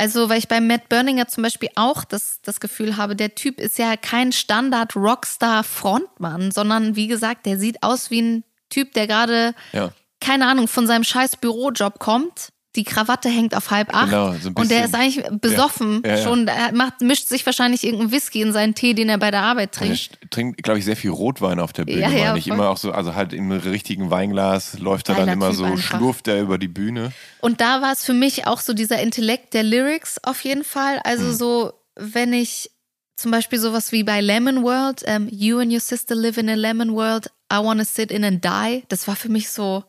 Also, 0.00 0.28
weil 0.28 0.38
ich 0.38 0.46
bei 0.46 0.60
Matt 0.60 0.88
Berninger 0.88 1.26
zum 1.26 1.42
Beispiel 1.42 1.70
auch 1.74 2.04
das, 2.04 2.40
das 2.42 2.60
Gefühl 2.60 2.96
habe, 2.96 3.16
der 3.16 3.34
Typ 3.34 3.58
ist 3.58 3.78
ja 3.78 3.96
kein 3.96 4.30
Standard-Rockstar-Frontmann, 4.30 6.52
sondern 6.52 6.94
wie 6.94 7.08
gesagt, 7.08 7.46
der 7.46 7.58
sieht 7.58 7.82
aus 7.82 8.12
wie 8.12 8.22
ein 8.22 8.44
Typ, 8.70 8.92
der 8.92 9.08
gerade, 9.08 9.56
Ja, 9.72 9.90
keine 10.20 10.46
Ahnung, 10.46 10.68
von 10.68 10.86
seinem 10.86 11.04
scheiß 11.04 11.36
Bürojob 11.36 11.98
kommt. 11.98 12.50
Die 12.76 12.84
Krawatte 12.84 13.28
hängt 13.30 13.56
auf 13.56 13.70
halb 13.70 13.94
acht. 13.94 14.10
Genau, 14.10 14.32
so 14.34 14.50
und 14.54 14.70
der 14.70 14.84
ist 14.84 14.94
eigentlich 14.94 15.24
besoffen. 15.40 16.02
Ja, 16.04 16.10
ja, 16.12 16.16
ja. 16.18 16.22
Schon, 16.22 16.46
er 16.46 16.72
macht, 16.72 17.00
mischt 17.00 17.26
sich 17.28 17.44
wahrscheinlich 17.46 17.82
irgendeinen 17.82 18.12
Whisky 18.12 18.42
in 18.42 18.52
seinen 18.52 18.74
Tee, 18.74 18.92
den 18.94 19.08
er 19.08 19.16
bei 19.18 19.30
der 19.30 19.42
Arbeit 19.42 19.76
und 19.80 19.88
er 19.88 19.94
trinkt. 19.96 20.30
trinkt, 20.30 20.62
glaube 20.62 20.78
ich, 20.78 20.84
sehr 20.84 20.94
viel 20.96 21.10
Rotwein 21.10 21.60
auf 21.60 21.72
der 21.72 21.86
Bühne, 21.86 22.00
Ja, 22.02 22.10
ja, 22.10 22.24
meine 22.26 22.38
ich. 22.38 22.46
Immer 22.46 22.68
auch 22.68 22.76
so, 22.76 22.92
also 22.92 23.14
halt 23.14 23.32
im 23.32 23.50
richtigen 23.50 24.10
Weinglas 24.10 24.78
läuft 24.78 25.08
er 25.08 25.14
dann 25.16 25.28
immer 25.30 25.48
Typ 25.48 25.56
so, 25.56 25.64
einfach. 25.64 25.96
schlurft 25.98 26.28
er 26.28 26.40
über 26.42 26.58
die 26.58 26.68
Bühne. 26.68 27.12
Und 27.40 27.60
da 27.62 27.80
war 27.80 27.92
es 27.92 28.04
für 28.04 28.14
mich 28.14 28.46
auch 28.46 28.60
so 28.60 28.74
dieser 28.74 29.00
Intellekt 29.00 29.54
der 29.54 29.62
Lyrics 29.62 30.18
auf 30.22 30.44
jeden 30.44 30.62
Fall. 30.64 31.00
Also 31.04 31.24
Hm. 31.28 31.34
so, 31.34 31.72
wenn 31.96 32.32
ich 32.34 32.70
zum 33.16 33.30
Beispiel 33.32 33.58
sowas 33.58 33.90
wie 33.92 34.04
bei 34.04 34.20
Lemon 34.20 34.62
World, 34.62 35.02
ähm, 35.06 35.26
You 35.32 35.58
and 35.58 35.72
your 35.72 35.80
sister 35.80 36.14
live 36.14 36.36
in 36.36 36.48
a 36.48 36.54
lemon 36.54 36.92
world, 36.92 37.28
I 37.52 37.56
wanna 37.56 37.84
sit 37.84 38.12
in 38.12 38.22
and 38.24 38.44
die, 38.44 38.84
das 38.88 39.08
war 39.08 39.16
für 39.16 39.30
mich 39.30 39.48
so. 39.48 39.82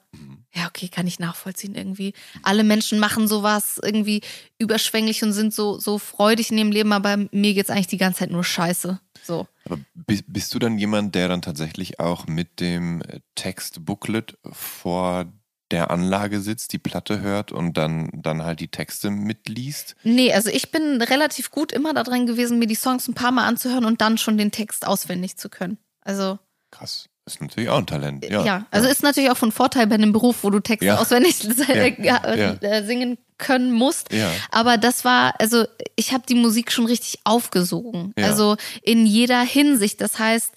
Ja, 0.60 0.68
okay, 0.68 0.89
kann 0.89 1.07
ich 1.07 1.20
nachvollziehen 1.20 1.76
irgendwie. 1.76 2.14
Alle 2.43 2.64
Menschen 2.64 2.99
machen 2.99 3.28
sowas 3.28 3.80
irgendwie 3.82 4.22
überschwänglich 4.57 5.24
und 5.24 5.34
sind 5.34 5.53
so, 5.53 5.80
so 5.80 5.97
freudig 5.97 6.51
in 6.51 6.57
ihrem 6.57 6.72
Leben, 6.72 6.91
aber 6.91 7.18
mir 7.32 7.53
geht's 7.53 7.70
eigentlich 7.70 7.88
die 7.88 7.97
ganze 7.97 8.20
Zeit 8.20 8.32
nur 8.32 8.43
scheiße. 8.43 8.99
So. 9.24 9.47
Aber 9.66 9.80
bist, 9.93 10.53
du 10.53 10.60
dann 10.60 10.78
jemand, 10.78 11.16
der 11.16 11.28
dann 11.28 11.41
tatsächlich 11.41 11.99
auch 11.99 12.28
mit 12.28 12.60
dem 12.60 13.01
Textbooklet 13.36 14.38
vor 14.51 15.32
der 15.72 15.91
Anlage 15.91 16.41
sitzt, 16.41 16.74
die 16.74 16.80
Platte 16.80 17.22
hört 17.22 17.51
und 17.51 17.78
dann, 17.78 18.10
dann 18.14 18.43
halt 18.43 18.60
die 18.60 18.70
Texte 18.70 19.12
mitliest? 19.12 19.95
Nee, 20.03 20.34
also 20.34 20.49
ich 20.49 20.72
bin 20.72 21.01
relativ 21.01 21.51
gut 21.51 21.72
immer 21.72 21.93
da 21.93 22.03
dran 22.03 22.26
gewesen, 22.26 22.60
mir 22.60 22.68
die 22.68 22.76
Songs 22.76 23.07
ein 23.07 23.14
paar 23.14 23.32
Mal 23.32 23.47
anzuhören 23.47 23.86
und 23.86 24.01
dann 24.01 24.18
schon 24.18 24.38
den 24.38 24.51
Text 24.51 24.86
auswendig 24.86 25.38
zu 25.38 25.49
können. 25.49 25.78
Also 26.01 26.39
Krass. 26.72 27.09
Ist 27.34 27.42
natürlich 27.42 27.70
auch 27.70 27.78
ein 27.78 27.86
Talent. 27.86 28.26
Ja, 28.28 28.44
Ja, 28.44 28.66
also 28.72 28.88
ist 28.90 29.04
natürlich 29.04 29.30
auch 29.30 29.38
von 29.38 29.52
Vorteil 29.52 29.86
bei 29.88 29.96
einem 29.96 30.12
Beruf, 30.12 30.38
wo 30.42 30.50
du 30.50 30.60
Texte 30.60 30.88
Ja. 30.88 30.98
auswendig 30.98 31.36
äh, 31.70 31.94
Ja, 32.04 32.84
singen 32.84 33.18
können 33.38 33.72
musst. 33.72 34.12
Ja. 34.12 34.32
Aber 34.52 34.78
das 34.78 35.06
war, 35.06 35.34
also 35.40 35.66
ich 35.96 36.12
habe 36.12 36.24
die 36.28 36.36
Musik 36.36 36.72
schon 36.72 36.86
richtig 36.86 37.20
aufgesogen. 37.24 38.14
Ja. 38.18 38.26
Also 38.26 38.58
in 38.82 39.06
jeder 39.06 39.42
Hinsicht. 39.42 40.02
Das 40.02 40.18
heißt, 40.20 40.52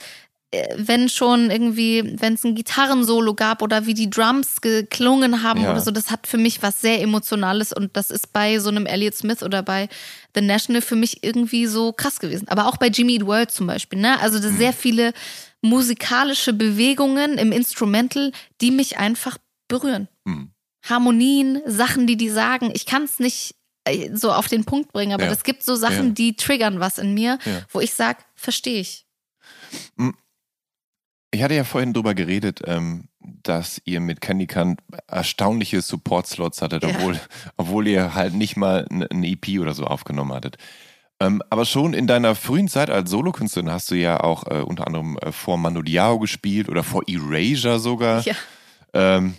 äh, 0.51 0.75
wenn 0.79 1.09
schon 1.09 1.51
irgendwie, 1.51 2.17
wenn 2.21 2.35
es 2.35 2.45
ein 2.45 2.55
Gitarrensolo 2.55 3.35
gab 3.35 3.63
oder 3.63 3.87
wie 3.87 3.95
die 3.95 4.11
Drums 4.11 4.61
geklungen 4.63 5.43
haben 5.43 5.63
Ja. 5.63 5.71
oder 5.73 5.81
so, 5.81 5.91
das 5.91 6.11
hat 6.11 6.27
für 6.27 6.39
mich 6.39 6.63
was 6.63 6.81
sehr 6.81 7.01
Emotionales 7.03 7.73
und 7.73 7.97
das 7.97 8.11
ist 8.11 8.33
bei 8.33 8.59
so 8.59 8.71
einem 8.71 8.87
Elliott 8.87 9.15
Smith 9.15 9.43
oder 9.43 9.63
bei 9.63 9.89
The 10.35 10.41
National 10.41 10.83
für 10.83 10.97
mich 10.97 11.23
irgendwie 11.23 11.67
so 11.67 11.93
krass 11.93 12.19
gewesen. 12.19 12.49
Aber 12.49 12.67
auch 12.67 12.79
bei 12.79 12.89
Jimmy 12.89 13.15
Eat 13.15 13.27
World 13.27 13.51
zum 13.51 13.67
Beispiel, 13.67 13.99
ne? 14.01 14.19
Also 14.21 14.39
Mhm. 14.39 14.43
das 14.43 14.53
sehr 14.55 14.73
viele 14.73 15.13
musikalische 15.63 16.53
Bewegungen 16.53 17.39
im 17.39 17.53
Instrumental, 17.53 18.33
die 18.61 18.71
mich 18.71 18.99
einfach 18.99 19.39
berühren. 19.69 20.09
Hm. 20.27 20.51
Harmonien, 20.85 21.63
Sachen, 21.67 22.07
die 22.07 22.17
die 22.17 22.29
sagen. 22.29 22.71
Ich 22.75 22.85
kann 22.87 23.05
es 23.05 23.19
nicht 23.21 23.55
äh, 23.85 24.11
so 24.15 24.33
auf 24.33 24.49
den 24.49 24.65
Punkt 24.65 24.93
bringen, 24.93 25.13
aber 25.13 25.25
Ja. 25.25 25.33
es 25.33 25.43
gibt 25.45 25.63
so 25.65 25.75
Sachen, 25.77 26.09
Ja. 26.09 26.13
die 26.13 26.37
triggern 26.37 26.79
was 26.81 26.99
in 26.99 27.15
mir, 27.15 27.39
Ja. 27.45 27.63
wo 27.71 27.81
ich 27.81 27.95
sage, 27.95 28.19
verstehe 28.35 28.81
ich. 28.81 29.07
Ich 31.35 31.43
hatte 31.43 31.55
ja 31.55 31.65
vorhin 31.65 31.93
drüber 31.95 32.15
geredet, 32.15 32.61
ähm, 32.67 33.09
dass 33.21 33.81
ihr 33.85 34.01
mit 34.01 34.21
Candy 34.21 34.47
Can 34.47 34.77
erstaunliche 35.07 35.81
Support-Slots 35.81 36.61
hattet, 36.61 36.83
Ja. 36.83 36.91
obwohl, 36.91 37.19
obwohl 37.57 37.89
ihr 37.89 38.15
halt 38.15 38.35
nicht 38.35 38.57
mal 38.57 38.87
ein 38.91 39.25
EP 39.25 39.59
oder 39.61 39.73
so 39.75 39.85
aufgenommen 39.85 40.33
hattet. 40.33 40.59
Ähm, 41.23 41.41
aber 41.51 41.65
schon 41.65 41.95
in 41.95 42.09
deiner 42.09 42.35
frühen 42.35 42.67
Zeit 42.67 42.91
als 42.91 43.11
Solokünstlerin 43.11 43.71
hast 43.71 43.91
du 43.93 43.95
ja 43.95 44.21
auch 44.21 44.45
äh, 44.49 44.63
unter 44.63 44.89
anderem 44.89 45.17
äh, 45.19 45.31
vor 45.31 45.57
Manu 45.57 45.83
Diao 45.83 46.19
gespielt 46.19 46.69
oder 46.69 46.83
vor 46.83 47.03
Erasure 47.07 47.79
sogar. 47.79 48.23
Ja. 48.23 48.35
Ähm, 48.93 49.35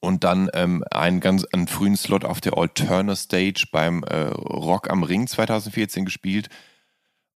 und 0.00 0.24
dann 0.24 0.50
ähm, 0.54 0.84
einen 0.90 1.20
ganz 1.20 1.44
einen 1.52 1.68
frühen 1.68 1.96
Slot 1.96 2.24
auf 2.24 2.40
der 2.40 2.58
Alterna 2.58 3.14
Stage 3.14 3.66
beim 3.70 4.02
äh, 4.04 4.24
Rock 4.26 4.90
am 4.90 5.04
Ring 5.04 5.28
2014 5.28 6.04
gespielt. 6.04 6.48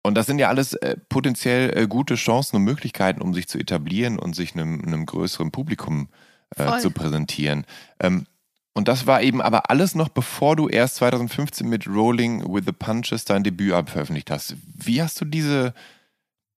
Und 0.03 0.14
das 0.14 0.26
sind 0.26 0.38
ja 0.38 0.49
alles 0.49 0.74
äh, 0.74 0.97
potenziell 1.09 1.76
äh, 1.76 1.86
gute 1.86 2.14
Chancen 2.14 2.57
und 2.57 2.62
Möglichkeiten, 2.62 3.20
um 3.20 3.34
sich 3.34 3.49
zu 3.49 3.59
etablieren 3.59 4.18
und 4.18 4.34
sich 4.34 4.55
einem, 4.55 4.82
einem 4.82 5.05
größeren 5.05 5.51
Publikum 5.51 6.09
äh, 6.57 6.78
zu 6.78 6.90
präsentieren. 6.90 7.66
Ähm, 8.01 8.26
und 8.74 8.88
das 8.88 9.06
war 9.06 9.22
eben 9.22 9.40
aber 9.40 9.70
alles 9.70 9.94
noch 9.94 10.08
bevor 10.08 10.56
du 10.56 10.68
erst 10.68 10.96
2015 10.96 11.68
mit 11.68 11.86
Rolling 11.86 12.52
with 12.52 12.64
the 12.66 12.72
Punches 12.72 13.24
dein 13.24 13.44
Debüt 13.44 13.88
veröffentlicht 13.88 14.30
hast. 14.32 14.56
Wie 14.74 15.00
hast 15.00 15.20
du 15.20 15.24
diese, 15.24 15.74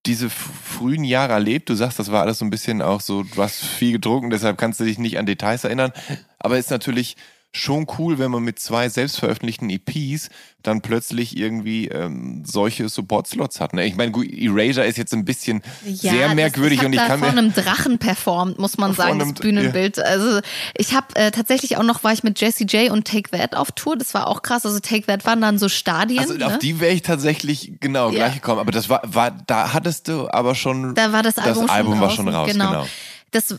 diese 0.08 0.32
frühen 0.32 1.04
Jahre 1.04 1.34
erlebt? 1.34 1.70
Du 1.70 1.76
sagst, 1.76 2.00
das 2.00 2.12
war 2.12 2.24
alles 2.24 2.40
so 2.40 2.46
ein 2.46 2.50
bisschen 2.50 2.82
auch 2.82 3.02
so, 3.02 3.22
du 3.22 3.42
hast 3.42 3.64
viel 3.64 3.92
getrunken, 3.94 4.32
deshalb 4.32 4.58
kannst 4.58 4.80
du 4.80 4.84
dich 4.84 4.98
nicht 4.98 5.20
an 5.20 5.28
Details 5.28 5.64
erinnern. 5.64 5.94
Aber 6.40 6.58
ist 6.58 6.72
natürlich 6.72 7.18
schon 7.54 7.88
cool, 7.98 8.20
wenn 8.20 8.32
man 8.32 8.44
mit 8.44 8.60
zwei 8.60 8.90
selbstveröffentlichten 8.90 9.70
EPs 9.70 10.30
dann 10.64 10.82
plötzlich 10.82 11.38
irgendwie 11.38 11.88
ähm, 11.88 12.44
solche 12.46 12.90
Support-Slots 12.90 13.62
hat. 13.62 13.74
Ne? 13.74 13.86
Ich 13.86 13.96
meine, 13.96 14.12
Erasure 14.12 14.86
ist 14.86 14.98
jetzt 14.98 15.14
ein 15.14 15.26
bisschen 15.26 15.62
ja, 15.86 16.12
sehr 16.12 16.36
merkwürdig 16.36 16.80
das, 16.80 16.86
und 16.88 16.94
ich 16.94 17.00
da 17.00 17.08
kann 17.08 17.20
vor 17.20 17.30
einem 17.30 17.54
Drachen 17.54 17.98
performt, 18.00 18.60
muss 18.60 18.78
man 18.78 18.94
sagen, 18.96 19.22
einem, 19.22 19.34
das 19.34 19.42
Bühnenbild. 19.42 19.98
Ja. 19.98 20.04
Also 20.04 20.42
ich 20.76 20.94
habe 20.94 21.16
äh, 21.16 21.32
tatsächlich 21.32 21.78
auch 21.78 21.84
noch 21.84 22.04
war 22.04 22.14
ich 22.14 22.24
mit 22.24 22.40
Jesse 22.40 22.66
J 22.66 22.92
und 22.92 23.08
Take 23.08 23.32
That 23.32 23.56
auf 23.56 23.72
Tour. 23.72 23.96
Das 23.96 24.14
war 24.14 24.28
auch 24.28 24.42
krass. 24.42 24.66
Also 24.66 24.80
Take 24.80 25.06
That 25.08 25.26
waren 25.26 25.42
dann 25.42 25.58
so 25.58 25.70
Stadien. 25.70 26.20
Also 26.20 26.34
ne? 26.34 26.46
auf 26.46 26.60
die 26.60 26.80
wäre 26.80 26.94
ich 26.94 27.02
tatsächlich 27.02 27.74
genau 27.80 28.10
ja. 28.10 28.16
gleich 28.16 28.36
gekommen. 28.36 28.60
Aber 28.60 28.72
das 28.72 28.90
war, 28.90 29.02
war, 29.06 29.32
da 29.32 29.74
hattest 29.74 30.10
du 30.10 30.30
aber 30.30 30.54
schon. 30.54 30.96
Da 30.96 31.14
war 31.14 31.24
das 31.24 31.38
Album, 31.38 31.68
das 31.68 31.72
Album 31.72 31.94
schon 31.94 32.02
war 32.02 32.10
schon 32.10 32.28
raus. 32.28 32.52
Genau. 32.52 32.70
genau. 32.70 32.88
Das, 33.32 33.52
äh, 33.52 33.58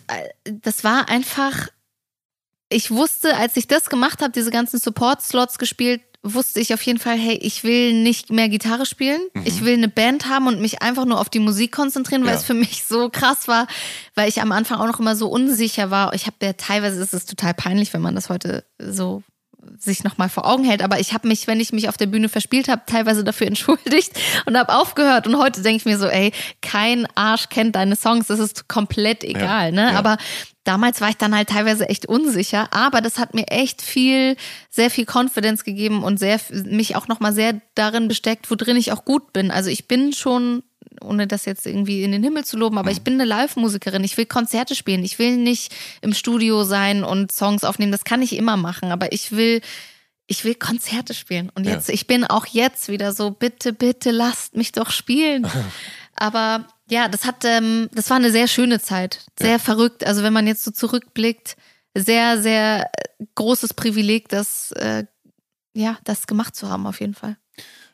das 0.63 0.85
war 0.85 1.09
einfach 1.09 1.69
ich 2.69 2.91
wusste, 2.91 3.37
als 3.37 3.57
ich 3.57 3.67
das 3.67 3.89
gemacht 3.89 4.21
habe, 4.23 4.33
diese 4.33 4.51
ganzen 4.51 4.79
Support-Slots 4.79 5.59
gespielt, 5.59 6.03
wusste 6.23 6.61
ich 6.61 6.75
auf 6.75 6.83
jeden 6.83 6.99
Fall, 6.99 7.17
hey, 7.17 7.39
ich 7.41 7.65
will 7.65 7.93
nicht 7.93 8.31
mehr 8.31 8.49
Gitarre 8.49 8.87
spielen. 8.87 9.21
Mhm. 9.35 9.43
Ich 9.45 9.65
will 9.65 9.75
eine 9.75 9.89
Band 9.89 10.29
haben 10.29 10.49
und 10.49 10.61
mich 10.61 10.83
einfach 10.83 11.05
nur 11.05 11.21
auf 11.21 11.29
die 11.29 11.39
Musik 11.39 11.73
konzentrieren, 11.73 12.23
weil 12.25 12.33
ja. 12.33 12.37
es 12.37 12.45
für 12.45 12.55
mich 12.55 12.85
so 12.85 13.09
krass 13.09 13.49
war, 13.49 13.67
weil 14.15 14.29
ich 14.29 14.43
am 14.43 14.53
Anfang 14.53 14.79
auch 14.81 14.87
noch 14.87 15.01
immer 15.01 15.17
so 15.17 15.29
unsicher 15.29 15.91
war. 15.91 16.13
Ich 16.15 16.27
habe 16.27 16.37
ja 16.43 16.53
teilweise 16.55 17.01
ist 17.01 17.15
es 17.15 17.25
total 17.25 17.55
peinlich, 17.55 17.93
wenn 17.95 18.03
man 18.03 18.15
das 18.15 18.29
heute 18.29 18.65
so 18.79 19.23
sich 19.77 20.05
nochmal 20.05 20.29
vor 20.29 20.47
Augen 20.47 20.65
hält. 20.65 20.83
Aber 20.83 21.01
ich 21.01 21.13
habe 21.13 21.29
mich, 21.29 21.47
wenn 21.47 21.61
ich 21.61 21.73
mich 21.73 21.89
auf 21.89 21.97
der 21.97 22.07
Bühne 22.07 22.29
verspielt 22.29 22.69
habe, 22.69 22.83
teilweise 22.87 23.25
dafür 23.25 23.47
entschuldigt 23.49 24.13
und 24.47 24.57
habe 24.57 24.75
aufgehört. 24.75 25.27
Und 25.27 25.39
heute 25.39 25.63
denke 25.63 25.79
ich 25.79 25.85
mir 25.85 25.99
so, 25.99 26.07
ey, 26.07 26.33
kein 26.63 27.07
Arsch 27.15 27.49
kennt 27.49 27.77
deine 27.77 27.97
Songs, 27.97 28.27
das 28.27 28.39
ist 28.39 28.69
komplett 28.69 29.25
egal. 29.25 29.67
Ja, 29.67 29.71
ne? 29.71 29.93
Ja. 29.93 29.99
Aber 29.99 30.17
damals 30.65 31.01
war 31.01 31.09
ich 31.09 31.17
dann 31.17 31.35
halt 31.35 31.49
teilweise 31.49 31.89
echt 31.89 32.07
unsicher. 32.07 32.69
Aber 32.73 33.01
das 33.01 33.19
hat 33.19 33.35
mir 33.35 33.49
echt 33.49 33.83
viel, 33.83 34.37
sehr 34.71 34.91
viel 34.91 35.07
Confidence 35.07 35.65
gegeben 35.65 36.03
und 36.05 36.19
sehr 36.19 36.41
mich 36.65 36.97
auch 36.97 37.09
nochmal 37.09 37.33
sehr 37.33 37.61
darin 37.75 38.09
besteckt, 38.09 38.51
worin 38.51 38.77
ich 38.77 38.93
auch 38.93 39.05
gut 39.05 39.33
bin. 39.33 39.51
Also 39.51 39.71
ich 39.71 39.89
bin 39.89 40.13
schon 40.13 40.63
ohne 41.01 41.27
das 41.27 41.45
jetzt 41.45 41.67
irgendwie 41.67 42.03
in 42.03 42.13
den 42.13 42.23
Himmel 42.23 42.45
zu 42.45 42.57
loben, 42.57 42.79
aber 42.79 42.91
ich 42.91 43.03
bin 43.03 43.15
eine 43.15 43.25
Live-Musikerin. 43.25 44.05
Ich 44.05 44.17
will 44.17 44.27
Konzerte 44.27 44.75
spielen. 44.75 45.05
Ich 45.05 45.19
will 45.19 45.37
nicht 45.37 45.75
im 46.01 46.15
Studio 46.15 46.65
sein 46.65 47.05
und 47.05 47.33
Songs 47.33 47.65
aufnehmen. 47.65 47.93
Das 47.93 48.05
kann 48.05 48.23
ich 48.23 48.37
immer 48.37 48.57
machen, 48.57 48.93
aber 48.93 49.13
ich 49.13 49.33
will, 49.33 49.61
ich 50.27 50.45
will 50.45 50.55
Konzerte 50.55 51.15
spielen. 51.15 51.51
Und 51.55 51.67
jetzt, 51.67 51.89
ja. 51.89 51.95
ich 51.95 52.07
bin 52.07 52.25
auch 52.25 52.47
jetzt 52.47 52.89
wieder 52.89 53.13
so, 53.13 53.31
bitte, 53.31 53.73
bitte 53.73 54.11
lasst 54.11 54.57
mich 54.57 54.73
doch 54.73 54.91
spielen. 54.91 55.47
aber 56.15 56.67
ja, 56.91 57.09
das 57.09 57.25
hat, 57.25 57.45
ähm, 57.45 57.89
das 57.93 58.11
war 58.11 58.17
eine 58.17 58.31
sehr 58.31 58.49
schöne 58.49 58.81
Zeit. 58.81 59.27
Sehr 59.39 59.53
ja. 59.53 59.59
verrückt. 59.59 60.07
Also 60.07 60.23
wenn 60.23 60.33
man 60.33 60.47
jetzt 60.47 60.65
so 60.65 60.71
zurückblickt, 60.71 61.57
sehr, 61.95 62.41
sehr 62.41 62.91
großes 63.35 63.75
Privileg, 63.75 64.29
das, 64.29 64.73
äh, 64.73 65.05
ja, 65.75 65.99
das 66.05 66.27
gemacht 66.27 66.57
zu 66.57 66.69
haben, 66.69 66.87
auf 66.87 67.01
jeden 67.01 67.15
Fall. 67.15 67.37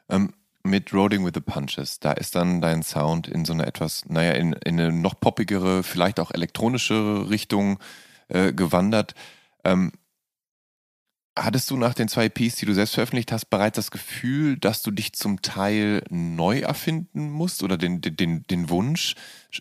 Ähm, 0.09 0.33
mit 0.65 0.93
Rolling 0.93 1.25
with 1.25 1.33
the 1.35 1.41
Punches, 1.41 2.01
da 2.01 2.13
ist 2.13 2.35
dann 2.35 2.61
dein 2.61 2.83
Sound 2.83 3.29
in 3.29 3.45
so 3.45 3.53
eine 3.53 3.67
etwas, 3.67 4.05
naja, 4.09 4.33
in, 4.33 4.55
in 4.55 4.81
eine 4.81 4.93
noch 4.93 5.21
poppigere, 5.21 5.83
vielleicht 5.83 6.19
auch 6.19 6.31
elektronische 6.31 7.29
Richtung 7.29 7.79
äh, 8.29 8.53
gewandert. 8.53 9.15
Ähm, 9.63 9.93
Hattest 11.37 11.69
du 11.71 11.77
nach 11.77 11.95
den 11.95 12.07
zwei 12.07 12.27
EPs, 12.27 12.57
die 12.57 12.67
du 12.67 12.75
selbst 12.75 12.95
veröffentlicht 12.95 13.33
hast, 13.33 13.47
bereits 13.47 13.75
das 13.75 13.91
Gefühl, 13.91 14.57
dass 14.57 14.83
du 14.83 14.93
dich 14.93 15.15
zum 15.15 15.43
Teil 15.43 16.05
neu 16.09 16.61
erfinden 16.61 17.29
musst 17.29 17.65
oder 17.65 17.77
den, 17.77 18.01
den, 18.01 18.45
den 18.47 18.71
Wunsch, 18.71 19.17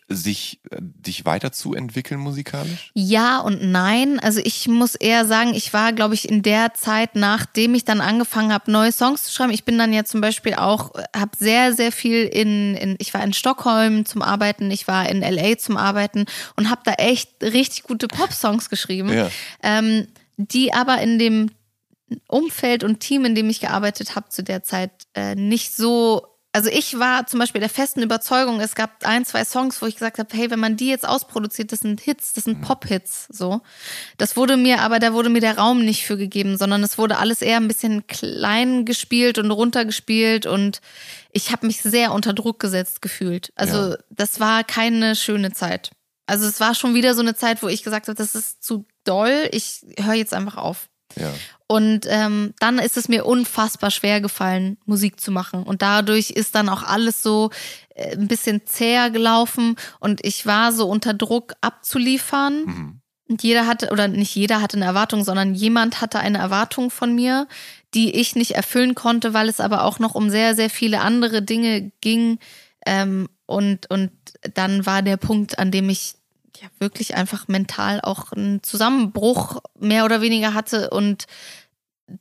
sich 0.07 0.59
äh, 0.69 0.77
dich 0.79 1.25
weiterzuentwickeln 1.25 2.19
musikalisch? 2.19 2.91
Ja 2.93 3.39
und 3.39 3.63
nein. 3.63 4.19
Also 4.19 4.39
ich 4.43 4.67
muss 4.67 4.93
eher 4.93 5.25
sagen, 5.25 5.55
ich 5.55 5.73
war, 5.73 5.93
glaube 5.93 6.13
ich, 6.13 6.29
in 6.29 6.43
der 6.43 6.75
Zeit, 6.75 7.15
nachdem 7.15 7.73
ich 7.73 7.85
dann 7.85 8.01
angefangen 8.01 8.53
habe, 8.53 8.71
neue 8.71 8.91
Songs 8.91 9.23
zu 9.23 9.31
schreiben. 9.31 9.51
Ich 9.51 9.63
bin 9.63 9.79
dann 9.79 9.93
ja 9.93 10.03
zum 10.03 10.21
Beispiel 10.21 10.53
auch, 10.53 10.91
habe 11.15 11.31
sehr, 11.39 11.73
sehr 11.73 11.91
viel 11.91 12.25
in, 12.25 12.75
in, 12.75 12.95
ich 12.99 13.15
war 13.15 13.23
in 13.23 13.33
Stockholm 13.33 14.05
zum 14.05 14.21
Arbeiten, 14.21 14.69
ich 14.69 14.87
war 14.87 15.09
in 15.09 15.21
LA 15.21 15.57
zum 15.57 15.77
Arbeiten 15.77 16.25
und 16.55 16.69
habe 16.69 16.81
da 16.85 16.93
echt 16.93 17.31
richtig 17.41 17.81
gute 17.81 18.07
Pop-Songs 18.07 18.69
geschrieben. 18.69 19.11
Ja. 19.11 19.31
Ähm, 19.63 20.07
die 20.37 20.73
aber 20.73 21.01
in 21.01 21.19
dem 21.19 21.49
Umfeld 22.27 22.83
und 22.83 22.99
Team, 22.99 23.25
in 23.25 23.35
dem 23.35 23.49
ich 23.49 23.59
gearbeitet 23.59 24.15
habe, 24.15 24.29
zu 24.29 24.43
der 24.43 24.63
Zeit 24.63 24.91
äh, 25.13 25.35
nicht 25.35 25.75
so. 25.75 26.27
Also 26.55 26.69
ich 26.69 26.99
war 26.99 27.25
zum 27.25 27.39
Beispiel 27.39 27.61
der 27.61 27.69
festen 27.69 28.03
Überzeugung, 28.03 28.59
es 28.59 28.75
gab 28.75 29.03
ein, 29.07 29.25
zwei 29.25 29.43
Songs, 29.43 29.81
wo 29.81 29.87
ich 29.87 29.95
gesagt 29.95 30.19
habe, 30.19 30.29
hey, 30.37 30.51
wenn 30.51 30.59
man 30.59 30.77
die 30.77 30.87
jetzt 30.87 31.07
ausproduziert, 31.07 31.71
das 31.71 31.79
sind 31.79 31.99
Hits, 31.99 32.33
das 32.33 32.43
sind 32.43 32.59
mhm. 32.59 32.61
Pop-Hits, 32.61 33.25
so. 33.29 33.61
Das 34.17 34.37
wurde 34.37 34.55
mir, 34.55 34.81
aber 34.81 34.99
da 34.99 35.13
wurde 35.13 35.29
mir 35.29 35.39
der 35.39 35.57
Raum 35.57 35.83
nicht 35.83 36.05
für 36.05 36.15
gegeben, 36.15 36.57
sondern 36.57 36.83
es 36.83 36.99
wurde 36.99 37.17
alles 37.17 37.41
eher 37.41 37.57
ein 37.57 37.67
bisschen 37.67 38.05
klein 38.05 38.85
gespielt 38.85 39.39
und 39.39 39.49
runtergespielt 39.49 40.45
und 40.45 40.81
ich 41.31 41.51
habe 41.51 41.65
mich 41.65 41.81
sehr 41.81 42.11
unter 42.11 42.33
Druck 42.33 42.59
gesetzt 42.59 43.01
gefühlt. 43.01 43.51
Also 43.55 43.93
ja. 43.93 43.97
das 44.11 44.39
war 44.39 44.63
keine 44.63 45.15
schöne 45.15 45.53
Zeit. 45.53 45.89
Also 46.25 46.47
es 46.47 46.59
war 46.59 46.73
schon 46.73 46.95
wieder 46.95 47.15
so 47.15 47.21
eine 47.21 47.35
Zeit, 47.35 47.61
wo 47.63 47.67
ich 47.67 47.83
gesagt 47.83 48.07
habe, 48.07 48.15
das 48.15 48.35
ist 48.35 48.63
zu 48.63 48.85
doll, 49.03 49.49
ich 49.51 49.85
höre 49.99 50.13
jetzt 50.13 50.33
einfach 50.33 50.57
auf. 50.57 50.89
Ja. 51.15 51.31
Und 51.73 52.05
ähm, 52.07 52.53
dann 52.59 52.77
ist 52.77 52.97
es 52.97 53.09
mir 53.09 53.25
unfassbar 53.25 53.89
schwer 53.89 54.21
gefallen, 54.21 54.77
Musik 54.85 55.19
zu 55.19 55.31
machen. 55.31 55.63
Und 55.63 55.81
dadurch 55.81 56.29
ist 56.29 56.53
dann 56.53 56.69
auch 56.69 56.83
alles 56.83 57.23
so 57.23 57.49
äh, 57.95 58.11
ein 58.11 58.27
bisschen 58.27 58.67
zäher 58.67 59.09
gelaufen 59.09 59.75
und 59.99 60.23
ich 60.23 60.45
war 60.45 60.71
so 60.71 60.87
unter 60.87 61.15
Druck 61.15 61.55
abzuliefern. 61.61 62.65
Mhm. 62.65 63.01
Und 63.27 63.41
jeder 63.41 63.65
hatte, 63.65 63.89
oder 63.89 64.07
nicht 64.07 64.35
jeder 64.35 64.61
hatte 64.61 64.77
eine 64.77 64.85
Erwartung, 64.85 65.23
sondern 65.23 65.55
jemand 65.55 65.99
hatte 65.99 66.19
eine 66.19 66.37
Erwartung 66.37 66.91
von 66.91 67.15
mir, 67.15 67.47
die 67.95 68.17
ich 68.17 68.35
nicht 68.35 68.51
erfüllen 68.51 68.93
konnte, 68.93 69.33
weil 69.33 69.49
es 69.49 69.59
aber 69.59 69.83
auch 69.83 69.97
noch 69.97 70.13
um 70.13 70.29
sehr, 70.29 70.53
sehr 70.53 70.69
viele 70.69 71.01
andere 71.01 71.41
Dinge 71.41 71.91
ging. 72.01 72.37
Ähm, 72.85 73.29
und, 73.47 73.89
und 73.89 74.11
dann 74.53 74.85
war 74.85 75.01
der 75.01 75.17
Punkt, 75.17 75.57
an 75.57 75.71
dem 75.71 75.89
ich 75.89 76.17
ja 76.61 76.67
wirklich 76.77 77.15
einfach 77.15 77.47
mental 77.47 77.99
auch 78.01 78.31
einen 78.31 78.61
Zusammenbruch 78.61 79.61
mehr 79.79 80.05
oder 80.05 80.21
weniger 80.21 80.53
hatte. 80.53 80.91
Und 80.91 81.25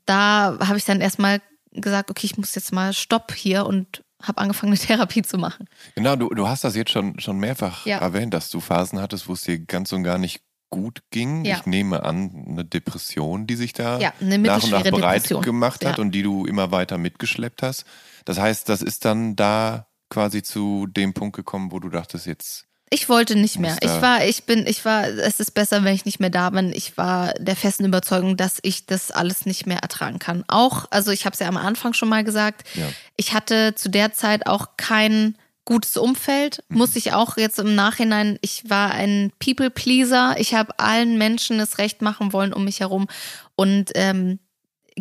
da 0.06 0.58
habe 0.60 0.78
ich 0.78 0.84
dann 0.84 1.00
erstmal 1.00 1.40
gesagt, 1.72 2.10
okay, 2.10 2.26
ich 2.26 2.36
muss 2.36 2.54
jetzt 2.54 2.72
mal 2.72 2.92
Stopp 2.92 3.32
hier 3.34 3.66
und 3.66 4.04
habe 4.22 4.38
angefangen, 4.38 4.72
eine 4.72 4.78
Therapie 4.86 5.22
zu 5.22 5.38
machen. 5.38 5.68
Genau, 5.94 6.16
du, 6.16 6.28
du 6.28 6.48
hast 6.48 6.64
das 6.64 6.76
jetzt 6.76 6.90
schon, 6.90 7.18
schon 7.20 7.38
mehrfach 7.38 7.86
ja. 7.86 7.98
erwähnt, 7.98 8.34
dass 8.34 8.50
du 8.50 8.60
Phasen 8.60 9.00
hattest, 9.00 9.28
wo 9.28 9.32
es 9.32 9.42
dir 9.42 9.58
ganz 9.58 9.92
und 9.92 10.04
gar 10.04 10.18
nicht 10.18 10.42
gut 10.70 11.02
ging. 11.10 11.44
Ja. 11.44 11.58
Ich 11.58 11.66
nehme 11.66 12.02
an, 12.02 12.46
eine 12.48 12.64
Depression, 12.64 13.46
die 13.46 13.56
sich 13.56 13.74
da 13.74 13.98
ja, 13.98 14.12
nach 14.20 14.62
und 14.62 14.70
nach 14.70 14.82
bereit 14.82 15.24
Depression. 15.24 15.42
gemacht 15.42 15.84
hat 15.84 15.98
und 15.98 16.12
die 16.12 16.22
du 16.22 16.46
immer 16.46 16.70
weiter 16.70 16.98
mitgeschleppt 16.98 17.62
hast. 17.62 17.84
Das 18.24 18.38
heißt, 18.38 18.68
das 18.68 18.80
ist 18.80 19.04
dann 19.04 19.36
da 19.36 19.86
quasi 20.08 20.42
zu 20.42 20.86
dem 20.86 21.14
Punkt 21.14 21.36
gekommen, 21.36 21.72
wo 21.72 21.78
du 21.78 21.88
dachtest, 21.88 22.26
jetzt 22.26 22.66
ich 22.92 23.08
wollte 23.08 23.36
nicht 23.36 23.58
mehr. 23.58 23.76
Ich 23.80 24.02
war, 24.02 24.24
ich 24.24 24.44
bin, 24.44 24.66
ich 24.66 24.84
war, 24.84 25.06
es 25.06 25.40
ist 25.40 25.52
besser, 25.52 25.82
wenn 25.82 25.94
ich 25.94 26.04
nicht 26.04 26.20
mehr 26.20 26.28
da 26.28 26.50
bin. 26.50 26.72
Ich 26.74 26.98
war 26.98 27.32
der 27.38 27.56
festen 27.56 27.86
Überzeugung, 27.86 28.36
dass 28.36 28.58
ich 28.60 28.84
das 28.84 29.10
alles 29.10 29.46
nicht 29.46 29.66
mehr 29.66 29.78
ertragen 29.78 30.18
kann. 30.18 30.44
Auch, 30.46 30.86
also 30.90 31.10
ich 31.10 31.24
habe 31.24 31.32
es 31.32 31.40
ja 31.40 31.48
am 31.48 31.56
Anfang 31.56 31.94
schon 31.94 32.10
mal 32.10 32.22
gesagt, 32.22 32.68
ja. 32.74 32.86
ich 33.16 33.32
hatte 33.32 33.74
zu 33.74 33.88
der 33.88 34.12
Zeit 34.12 34.46
auch 34.46 34.76
kein 34.76 35.38
gutes 35.64 35.96
Umfeld. 35.96 36.64
Mhm. 36.68 36.78
Muss 36.78 36.94
ich 36.94 37.14
auch 37.14 37.38
jetzt 37.38 37.58
im 37.58 37.74
Nachhinein, 37.74 38.38
ich 38.42 38.68
war 38.68 38.90
ein 38.90 39.32
People-Pleaser. 39.38 40.34
Ich 40.38 40.54
habe 40.54 40.78
allen 40.78 41.16
Menschen 41.16 41.58
das 41.58 41.78
Recht 41.78 42.02
machen 42.02 42.34
wollen 42.34 42.52
um 42.52 42.64
mich 42.64 42.80
herum 42.80 43.08
und 43.56 43.90
ähm, 43.94 44.38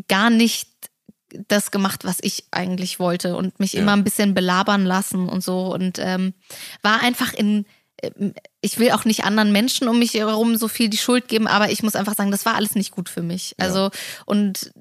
gar 0.08 0.30
nicht 0.30 0.70
das 1.48 1.72
gemacht, 1.72 2.06
was 2.06 2.20
ich 2.22 2.46
eigentlich 2.52 3.00
wollte 3.00 3.36
und 3.36 3.60
mich 3.60 3.74
ja. 3.74 3.82
immer 3.82 3.94
ein 3.94 4.04
bisschen 4.04 4.34
belabern 4.34 4.86
lassen 4.86 5.28
und 5.28 5.44
so 5.44 5.74
und 5.74 6.00
ähm, 6.00 6.34
war 6.82 7.02
einfach 7.02 7.34
in 7.34 7.66
ich 8.62 8.80
will 8.80 8.92
auch 8.92 9.06
nicht 9.06 9.24
anderen 9.24 9.52
Menschen 9.52 9.88
um 9.88 10.00
mich 10.00 10.14
herum 10.14 10.56
so 10.56 10.68
viel 10.68 10.90
die 10.90 10.98
Schuld 10.98 11.28
geben, 11.28 11.48
aber 11.48 11.72
ich 11.72 11.84
muss 11.84 11.96
einfach 11.96 12.16
sagen, 12.16 12.32
das 12.32 12.46
war 12.46 12.56
alles 12.56 12.76
nicht 12.76 12.92
gut 12.92 13.10
für 13.10 13.22
mich. 13.22 13.56
Ja. 13.60 13.66
Also, 13.66 13.92
und 14.26 14.72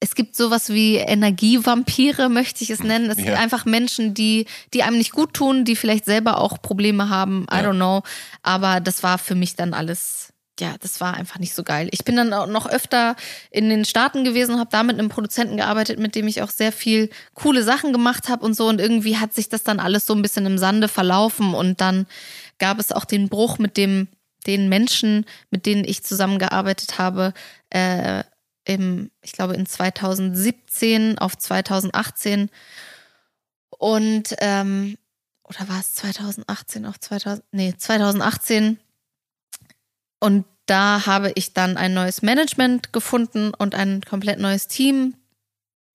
es 0.00 0.14
gibt 0.14 0.36
sowas 0.36 0.68
wie 0.68 0.96
Energievampire, 0.96 2.28
möchte 2.28 2.62
ich 2.62 2.68
es 2.68 2.82
nennen. 2.82 3.08
Es 3.10 3.18
ja. 3.18 3.24
sind 3.24 3.34
einfach 3.34 3.64
Menschen, 3.64 4.12
die, 4.12 4.44
die 4.74 4.82
einem 4.82 4.98
nicht 4.98 5.12
gut 5.12 5.32
tun, 5.32 5.64
die 5.64 5.76
vielleicht 5.76 6.04
selber 6.04 6.38
auch 6.40 6.60
Probleme 6.60 7.08
haben. 7.08 7.46
I 7.50 7.56
ja. 7.56 7.70
don't 7.70 7.76
know. 7.76 8.02
Aber 8.42 8.80
das 8.80 9.02
war 9.02 9.16
für 9.16 9.34
mich 9.34 9.56
dann 9.56 9.72
alles 9.72 10.33
ja, 10.60 10.76
das 10.80 11.00
war 11.00 11.14
einfach 11.14 11.38
nicht 11.38 11.54
so 11.54 11.64
geil. 11.64 11.88
Ich 11.90 12.04
bin 12.04 12.16
dann 12.16 12.32
auch 12.32 12.46
noch 12.46 12.66
öfter 12.66 13.16
in 13.50 13.68
den 13.68 13.84
Staaten 13.84 14.24
gewesen, 14.24 14.58
habe 14.58 14.70
da 14.70 14.82
mit 14.82 14.98
einem 14.98 15.08
Produzenten 15.08 15.56
gearbeitet, 15.56 15.98
mit 15.98 16.14
dem 16.14 16.28
ich 16.28 16.42
auch 16.42 16.50
sehr 16.50 16.70
viel 16.70 17.10
coole 17.34 17.64
Sachen 17.64 17.92
gemacht 17.92 18.28
habe 18.28 18.44
und 18.44 18.54
so. 18.54 18.68
Und 18.68 18.80
irgendwie 18.80 19.16
hat 19.16 19.34
sich 19.34 19.48
das 19.48 19.64
dann 19.64 19.80
alles 19.80 20.06
so 20.06 20.14
ein 20.14 20.22
bisschen 20.22 20.46
im 20.46 20.58
Sande 20.58 20.88
verlaufen. 20.88 21.54
Und 21.54 21.80
dann 21.80 22.06
gab 22.58 22.78
es 22.78 22.92
auch 22.92 23.04
den 23.04 23.28
Bruch 23.28 23.58
mit 23.58 23.76
dem, 23.76 24.06
den 24.46 24.68
Menschen, 24.68 25.24
mit 25.50 25.66
denen 25.66 25.84
ich 25.84 26.04
zusammengearbeitet 26.04 26.98
habe, 26.98 27.34
äh, 27.70 28.22
im, 28.64 29.10
ich 29.22 29.32
glaube, 29.32 29.54
in 29.54 29.66
2017 29.66 31.18
auf 31.18 31.36
2018. 31.36 32.48
Und, 33.70 34.36
ähm, 34.38 34.96
oder 35.42 35.68
war 35.68 35.80
es 35.80 35.94
2018 35.94 36.86
auf 36.86 36.98
2000, 37.00 37.44
nee, 37.50 37.74
2018 37.76 38.78
und 40.24 40.46
da 40.64 41.04
habe 41.04 41.32
ich 41.34 41.52
dann 41.52 41.76
ein 41.76 41.92
neues 41.92 42.22
Management 42.22 42.94
gefunden 42.94 43.52
und 43.52 43.74
ein 43.74 44.00
komplett 44.00 44.38
neues 44.38 44.68
Team, 44.68 45.16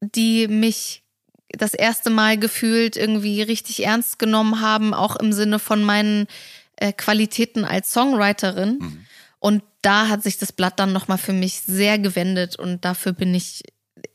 die 0.01 0.47
mich 0.47 1.01
das 1.49 1.73
erste 1.73 2.11
Mal 2.11 2.37
gefühlt 2.37 2.95
irgendwie 2.95 3.41
richtig 3.41 3.83
ernst 3.83 4.19
genommen 4.19 4.61
haben, 4.61 4.93
auch 4.93 5.15
im 5.15 5.33
Sinne 5.33 5.57
von 5.57 5.81
meinen 5.81 6.27
äh, 6.75 6.93
Qualitäten 6.93 7.65
als 7.65 7.91
Songwriterin. 7.91 8.77
Mhm. 8.79 9.05
Und 9.39 9.63
da 9.81 10.09
hat 10.09 10.21
sich 10.21 10.37
das 10.37 10.51
Blatt 10.51 10.79
dann 10.79 10.93
nochmal 10.93 11.17
für 11.17 11.33
mich 11.33 11.61
sehr 11.61 11.97
gewendet 11.97 12.55
und 12.55 12.85
dafür 12.85 13.13
bin 13.13 13.33
ich 13.33 13.63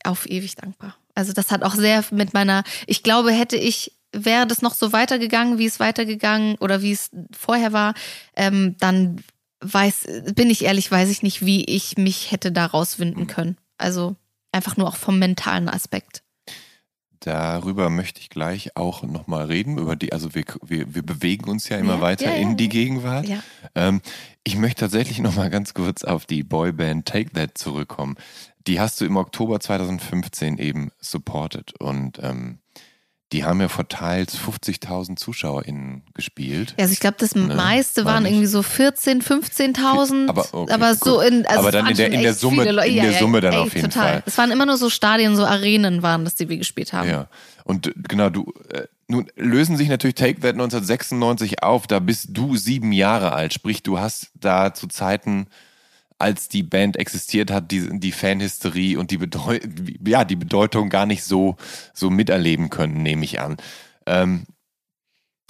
auf 0.04 0.30
ewig 0.30 0.54
dankbar. 0.54 0.96
Also 1.16 1.32
das 1.32 1.50
hat 1.50 1.64
auch 1.64 1.74
sehr 1.74 2.04
mit 2.12 2.34
meiner, 2.34 2.62
ich 2.86 3.02
glaube, 3.02 3.32
hätte 3.32 3.56
ich, 3.56 3.90
wäre 4.12 4.46
das 4.46 4.62
noch 4.62 4.74
so 4.74 4.92
weitergegangen, 4.92 5.58
wie 5.58 5.66
es 5.66 5.80
weitergegangen 5.80 6.54
oder 6.60 6.82
wie 6.82 6.92
es 6.92 7.10
vorher 7.36 7.72
war, 7.72 7.94
ähm, 8.36 8.76
dann 8.78 9.20
weiß, 9.64 10.06
bin 10.34 10.50
ich 10.50 10.64
ehrlich, 10.64 10.90
weiß 10.90 11.10
ich 11.10 11.22
nicht, 11.22 11.44
wie 11.44 11.64
ich 11.64 11.96
mich 11.96 12.30
hätte 12.30 12.52
da 12.52 12.66
rauswinden 12.66 13.24
mhm. 13.24 13.28
können. 13.28 13.58
Also 13.78 14.16
einfach 14.52 14.76
nur 14.76 14.88
auch 14.88 14.96
vom 14.96 15.18
mentalen 15.18 15.68
Aspekt. 15.68 16.22
Darüber 17.20 17.88
möchte 17.88 18.20
ich 18.20 18.28
gleich 18.28 18.76
auch 18.76 19.02
nochmal 19.02 19.46
reden, 19.46 19.78
über 19.78 19.96
die, 19.96 20.12
also 20.12 20.34
wir, 20.34 20.44
wir, 20.62 20.94
wir 20.94 21.02
bewegen 21.02 21.48
uns 21.48 21.70
ja 21.70 21.78
immer 21.78 21.94
ja, 21.94 22.00
weiter 22.02 22.26
ja, 22.26 22.32
ja, 22.32 22.36
in 22.36 22.58
die 22.58 22.68
Gegenwart. 22.68 23.26
Ähm, 23.74 24.02
ich 24.44 24.56
möchte 24.56 24.80
tatsächlich 24.80 25.20
nochmal 25.20 25.48
ganz 25.48 25.72
kurz 25.72 26.04
auf 26.04 26.26
die 26.26 26.42
Boyband 26.42 27.06
Take 27.06 27.30
That 27.30 27.56
zurückkommen. 27.56 28.16
Die 28.66 28.78
hast 28.78 29.00
du 29.00 29.06
im 29.06 29.16
Oktober 29.16 29.58
2015 29.58 30.58
eben 30.58 30.90
supported 31.00 31.80
und 31.80 32.18
ähm, 32.22 32.58
die 33.33 33.45
haben 33.45 33.61
ja 33.61 33.68
vor 33.68 33.89
teils 33.89 34.39
50.000 34.39 35.16
ZuschauerInnen 35.16 36.03
gespielt. 36.14 36.75
Ja, 36.77 36.83
also 36.83 36.93
ich 36.93 37.01
glaube, 37.01 37.16
das 37.18 37.35
ne? 37.35 37.55
meiste 37.55 38.05
waren 38.05 38.27
irgendwie 38.27 38.47
so 38.47 38.61
14.000, 38.61 39.25
15.000. 39.25 40.29
Aber, 40.29 40.47
okay, 40.53 40.72
aber 40.72 40.95
so 40.95 41.20
in, 41.20 41.45
also 41.47 41.61
aber 41.61 41.72
dann 41.72 41.87
in 41.89 41.97
der, 41.97 42.12
in 42.12 42.22
der 42.22 42.35
Summe, 42.35 42.64
in 42.64 42.77
der 42.77 42.87
ja, 42.87 43.18
Summe 43.18 43.41
dann 43.41 43.55
ey, 43.55 43.59
auf 43.59 43.75
jeden 43.75 43.91
total. 43.91 44.09
Fall. 44.09 44.22
Es 44.27 44.39
waren 44.39 44.51
immer 44.51 44.66
nur 44.66 44.77
so 44.77 44.91
Stadien, 44.91 45.35
so 45.37 45.45
Arenen 45.45 46.03
waren 46.03 46.25
das, 46.25 46.35
die 46.35 46.49
wir 46.49 46.59
gespielt 46.59 46.93
haben. 46.93 47.09
Ja. 47.09 47.29
Und 47.64 47.93
genau, 47.97 48.31
du, 48.31 48.53
äh, 48.68 48.83
nun 49.09 49.27
lösen 49.37 49.77
sich 49.77 49.89
natürlich 49.89 50.14
Take 50.14 50.41
That 50.41 50.53
1996 50.53 51.62
auf, 51.62 51.87
da 51.87 51.99
bist 51.99 52.29
du 52.31 52.57
sieben 52.57 52.93
Jahre 52.93 53.33
alt, 53.33 53.53
sprich, 53.53 53.83
du 53.83 53.99
hast 53.99 54.31
da 54.35 54.75
zu 54.75 54.87
Zeiten 54.87 55.47
als 56.25 56.49
die 56.49 56.62
Band 56.62 56.97
existiert 56.97 57.51
hat, 57.51 57.70
die, 57.70 58.01
die 58.01 58.11
Fanhysterie 58.11 58.97
und 58.97 59.11
die, 59.11 59.18
Bedeu 59.18 59.61
ja, 60.07 60.25
die 60.25 60.37
Bedeutung 60.37 60.89
gar 60.89 61.05
nicht 61.05 61.22
so, 61.22 61.57
so 61.93 62.09
miterleben 62.09 62.70
können, 62.70 63.03
nehme 63.03 63.27
ich 63.27 63.41
an. 63.41 63.59
Ähm, 64.07 64.47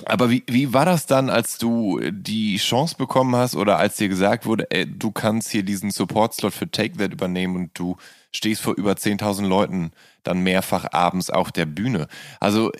aber 0.05 0.31
wie, 0.31 0.43
wie 0.49 0.73
war 0.73 0.85
das 0.85 1.07
dann, 1.07 1.31
als 1.31 1.59
du 1.59 2.01
die 2.11 2.57
Chance 2.57 2.97
bekommen 2.99 3.37
hast 3.37 3.55
oder 3.55 3.79
als 3.79 3.97
dir 3.97 4.09
gesagt 4.09 4.47
wurde, 4.47 4.69
ey, 4.73 4.85
du 4.85 5.13
kannst 5.13 5.51
hier 5.51 5.63
diesen 5.63 5.93
Support-Slot 5.93 6.53
für 6.53 6.69
Take 6.69 6.97
That 6.97 7.13
übernehmen 7.13 7.55
und 7.55 7.79
du 7.79 7.97
stehst 8.33 8.61
vor 8.61 8.75
über 8.75 8.95
10.000 8.95 9.47
Leuten 9.47 9.93
dann 10.25 10.41
mehrfach 10.41 10.93
abends 10.93 11.31
auf 11.31 11.53
der 11.53 11.67
Bühne? 11.67 12.09
Also 12.41 12.73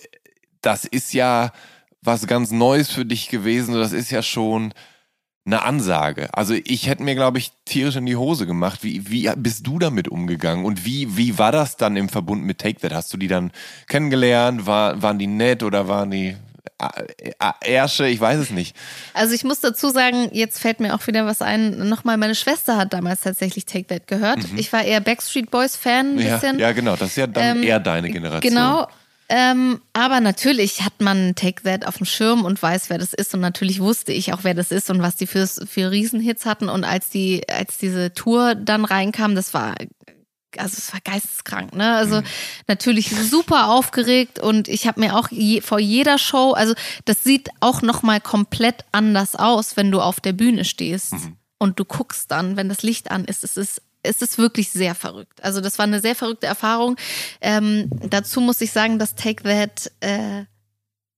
das 0.59 0.83
ist 0.83 1.13
ja 1.13 1.53
was 2.01 2.27
ganz 2.27 2.51
Neues 2.51 2.91
für 2.91 3.05
dich 3.05 3.29
gewesen. 3.29 3.73
Das 3.73 3.93
ist 3.93 4.11
ja 4.11 4.21
schon 4.21 4.73
eine 5.45 5.61
Ansage. 5.61 6.33
Also 6.33 6.55
ich 6.63 6.87
hätte 6.87 7.03
mir, 7.03 7.13
glaube 7.13 7.37
ich, 7.37 7.51
tierisch 7.65 7.95
in 7.95 8.05
die 8.05 8.15
Hose 8.15 8.47
gemacht. 8.47 8.83
Wie, 8.83 9.09
wie 9.09 9.29
bist 9.35 9.67
du 9.67 9.77
damit 9.77 10.07
umgegangen? 10.07 10.65
Und 10.65 10.85
wie, 10.85 11.17
wie 11.17 11.37
war 11.37 11.51
das 11.51 11.77
dann 11.77 11.95
im 11.97 12.09
Verbund 12.09 12.43
mit 12.43 12.57
Take 12.57 12.79
That? 12.79 12.93
Hast 12.93 13.13
du 13.13 13.17
die 13.17 13.27
dann 13.27 13.51
kennengelernt? 13.87 14.65
War, 14.65 15.01
waren 15.03 15.19
die 15.19 15.27
nett 15.27 15.61
oder 15.61 15.87
waren 15.87 16.09
die 16.09 16.35
Ärsche? 17.61 18.07
Ich 18.07 18.19
weiß 18.19 18.39
es 18.39 18.49
nicht. 18.49 18.75
Also 19.13 19.35
ich 19.35 19.43
muss 19.43 19.59
dazu 19.59 19.89
sagen, 19.89 20.29
jetzt 20.31 20.59
fällt 20.59 20.79
mir 20.79 20.95
auch 20.95 21.05
wieder 21.05 21.27
was 21.27 21.43
ein. 21.43 21.87
Nochmal, 21.89 22.17
meine 22.17 22.35
Schwester 22.35 22.77
hat 22.77 22.93
damals 22.93 23.21
tatsächlich 23.21 23.65
Take 23.65 23.85
That 23.85 24.07
gehört. 24.07 24.51
Mhm. 24.51 24.57
Ich 24.57 24.73
war 24.73 24.83
eher 24.83 24.99
Backstreet 24.99 25.51
Boys 25.51 25.75
Fan. 25.75 26.17
Ein 26.17 26.25
bisschen. 26.25 26.59
Ja, 26.59 26.71
genau. 26.71 26.95
Das 26.95 27.09
ist 27.09 27.17
ja 27.17 27.27
dann 27.27 27.57
ähm, 27.57 27.63
eher 27.63 27.79
deine 27.79 28.09
Generation. 28.09 28.51
Genau. 28.51 28.87
Ähm, 29.27 29.81
aber 29.93 30.19
natürlich 30.19 30.83
hat 30.83 31.01
man 31.01 31.33
Take 31.33 31.63
That 31.63 31.87
auf 31.87 31.97
dem 31.97 32.05
Schirm 32.05 32.45
und 32.45 32.61
weiß, 32.61 32.89
wer 32.89 32.97
das 32.97 33.13
ist. 33.13 33.33
Und 33.33 33.39
natürlich 33.39 33.79
wusste 33.79 34.11
ich 34.11 34.33
auch, 34.33 34.43
wer 34.43 34.53
das 34.53 34.71
ist 34.71 34.89
und 34.89 35.01
was 35.01 35.15
die 35.15 35.27
für, 35.27 35.47
für 35.47 35.91
Riesenhits 35.91 36.45
hatten. 36.45 36.69
Und 36.69 36.83
als 36.83 37.09
die, 37.09 37.47
als 37.49 37.77
diese 37.77 38.13
Tour 38.13 38.53
dann 38.55 38.85
reinkam, 38.85 39.33
das 39.33 39.53
war, 39.53 39.75
also 40.57 40.75
es 40.77 40.93
war 40.93 41.01
geisteskrank, 41.03 41.75
ne? 41.75 41.95
Also 41.95 42.21
mhm. 42.21 42.25
natürlich 42.67 43.09
super 43.09 43.69
aufgeregt 43.69 44.39
und 44.39 44.67
ich 44.67 44.87
habe 44.87 44.99
mir 44.99 45.15
auch 45.15 45.29
je, 45.29 45.61
vor 45.61 45.79
jeder 45.79 46.17
Show, 46.17 46.53
also 46.53 46.73
das 47.05 47.23
sieht 47.23 47.49
auch 47.59 47.81
nochmal 47.81 48.21
komplett 48.21 48.85
anders 48.91 49.35
aus, 49.35 49.75
wenn 49.75 49.91
du 49.91 50.01
auf 50.01 50.19
der 50.19 50.33
Bühne 50.33 50.65
stehst. 50.65 51.13
Mhm. 51.13 51.37
Und 51.57 51.79
du 51.79 51.85
guckst 51.85 52.31
dann, 52.31 52.57
wenn 52.57 52.69
das 52.69 52.83
Licht 52.83 53.11
an 53.11 53.25
ist, 53.25 53.43
es 53.43 53.57
ist 53.57 53.81
es 54.05 54.21
ist 54.21 54.37
wirklich 54.37 54.69
sehr 54.69 54.95
verrückt. 54.95 55.43
Also 55.43 55.61
das 55.61 55.77
war 55.77 55.83
eine 55.83 55.99
sehr 55.99 56.15
verrückte 56.15 56.47
Erfahrung. 56.47 56.95
Ähm, 57.41 57.89
dazu 58.09 58.41
muss 58.41 58.61
ich 58.61 58.71
sagen, 58.71 58.99
dass 58.99 59.15
Take 59.15 59.43
That 59.43 59.91
äh, 60.01 60.45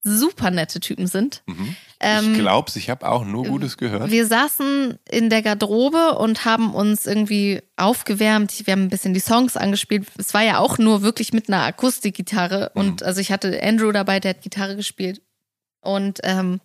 super 0.04 0.52
nette 0.52 0.80
Typen 0.80 1.08
sind. 1.08 1.44
Mhm. 1.46 1.76
Ähm, 2.00 2.34
ich 2.34 2.40
glaub's, 2.40 2.76
ich 2.76 2.90
habe 2.90 3.08
auch 3.08 3.26
nur 3.26 3.46
Gutes 3.46 3.78
gehört. 3.78 4.12
Wir 4.12 4.26
saßen 4.26 4.98
in 5.10 5.30
der 5.30 5.42
Garderobe 5.42 6.18
und 6.18 6.46
haben 6.46 6.74
uns 6.74 7.06
irgendwie 7.06 7.62
aufgewärmt. 7.76 8.66
Wir 8.66 8.74
haben 8.74 8.84
ein 8.84 8.90
bisschen 8.90 9.14
die 9.14 9.20
Songs 9.20 9.58
angespielt. 9.58 10.08
Es 10.18 10.34
war 10.34 10.44
ja 10.44 10.60
auch 10.60 10.78
nur 10.78 11.02
wirklich 11.02 11.34
mit 11.34 11.50
einer 11.50 11.64
Akustikgitarre. 11.64 12.72
Mhm. 12.74 12.82
Und 12.82 13.04
also 13.04 13.20
ich 13.20 13.32
hatte 13.32 13.62
Andrew 13.62 13.92
dabei, 13.92 14.20
der 14.20 14.30
hat 14.30 14.42
Gitarre 14.42 14.76
gespielt. 14.76 15.22
Und 15.82 16.20
ähm, 16.24 16.62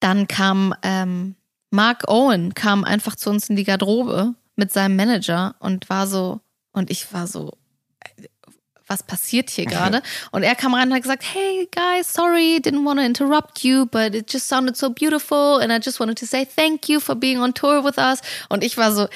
dann 0.00 0.28
kam 0.28 0.74
ähm, 0.82 1.36
Mark 1.70 2.08
Owen 2.08 2.54
kam 2.54 2.84
einfach 2.84 3.16
zu 3.16 3.30
uns 3.30 3.48
in 3.48 3.56
die 3.56 3.64
Garderobe 3.64 4.34
mit 4.56 4.72
seinem 4.72 4.96
Manager 4.96 5.54
und 5.58 5.88
war 5.90 6.06
so, 6.06 6.40
und 6.72 6.90
ich 6.90 7.12
war 7.12 7.26
so, 7.26 7.52
was 8.86 9.02
passiert 9.02 9.50
hier 9.50 9.64
gerade? 9.64 10.02
Und 10.30 10.42
er 10.42 10.54
kam 10.54 10.74
rein 10.74 10.88
und 10.88 10.94
hat 10.94 11.02
gesagt, 11.02 11.24
hey 11.32 11.68
guys, 11.72 12.12
sorry, 12.12 12.60
didn't 12.62 12.84
want 12.84 12.98
to 12.98 13.04
interrupt 13.04 13.64
you, 13.64 13.86
but 13.86 14.14
it 14.14 14.30
just 14.32 14.48
sounded 14.48 14.76
so 14.76 14.90
beautiful 14.90 15.58
and 15.60 15.72
I 15.72 15.78
just 15.82 16.00
wanted 16.00 16.18
to 16.18 16.26
say 16.26 16.44
thank 16.44 16.88
you 16.88 17.00
for 17.00 17.14
being 17.14 17.38
on 17.38 17.54
tour 17.54 17.82
with 17.82 17.98
us. 17.98 18.20
Und 18.50 18.62
ich 18.62 18.76
war 18.76 18.92
so, 18.92 19.08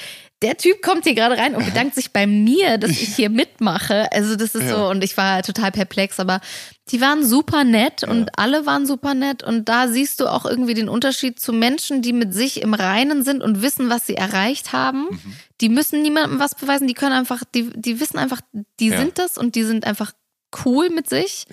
der 0.43 0.57
Typ 0.57 0.82
kommt 0.82 1.05
hier 1.05 1.14
gerade 1.14 1.36
rein 1.36 1.57
und 1.57 1.64
bedankt 1.64 1.97
sich 1.97 2.12
bei 2.12 2.26
mir, 2.26 2.78
dass 2.78 2.93
ich 2.93 3.16
hier 3.16 3.28
mitmache. 3.28 4.11
Also 4.12 4.36
das 4.36 4.55
ist 4.55 4.64
ja. 4.64 4.76
so, 4.76 4.89
und 4.89 5.03
ich 5.03 5.16
war 5.16 5.43
total 5.43 5.72
perplex, 5.72 6.20
aber 6.20 6.41
die 6.91 7.01
waren 7.01 7.26
super 7.26 7.64
nett 7.64 8.05
und 8.05 8.20
ja. 8.20 8.26
alle 8.36 8.64
waren 8.64 8.86
super 8.86 9.14
nett. 9.14 9.43
Und 9.43 9.68
da 9.68 9.89
siehst 9.89 10.20
du 10.20 10.28
auch 10.28 10.47
irgendwie 10.47 10.74
den 10.74 10.89
Unterschied 10.89 11.41
zu 11.41 11.53
Menschen, 11.53 12.03
die 12.03 12.12
mit 12.12 12.32
sich 12.32 12.62
im 12.62 12.72
Reinen 12.74 13.24
sind 13.24 13.43
und 13.43 13.62
wissen, 13.62 13.91
was 13.91 14.07
sie 14.07 14.14
erreicht 14.14 14.72
haben. 14.72 15.09
Mhm. 15.11 15.34
Die 15.61 15.68
müssen 15.68 16.03
niemandem 16.03 16.39
was 16.39 16.55
beweisen, 16.55 16.86
die 16.86 16.95
können 16.95 17.14
einfach, 17.14 17.43
die, 17.53 17.70
die 17.74 17.99
wissen 17.99 18.18
einfach, 18.18 18.41
die 18.78 18.89
ja. 18.89 18.99
sind 18.99 19.18
das 19.18 19.39
und 19.39 19.57
die 19.57 19.64
sind 19.64 19.84
einfach 19.84 20.12
cool 20.64 20.89
mit 20.91 21.09
sich. 21.09 21.47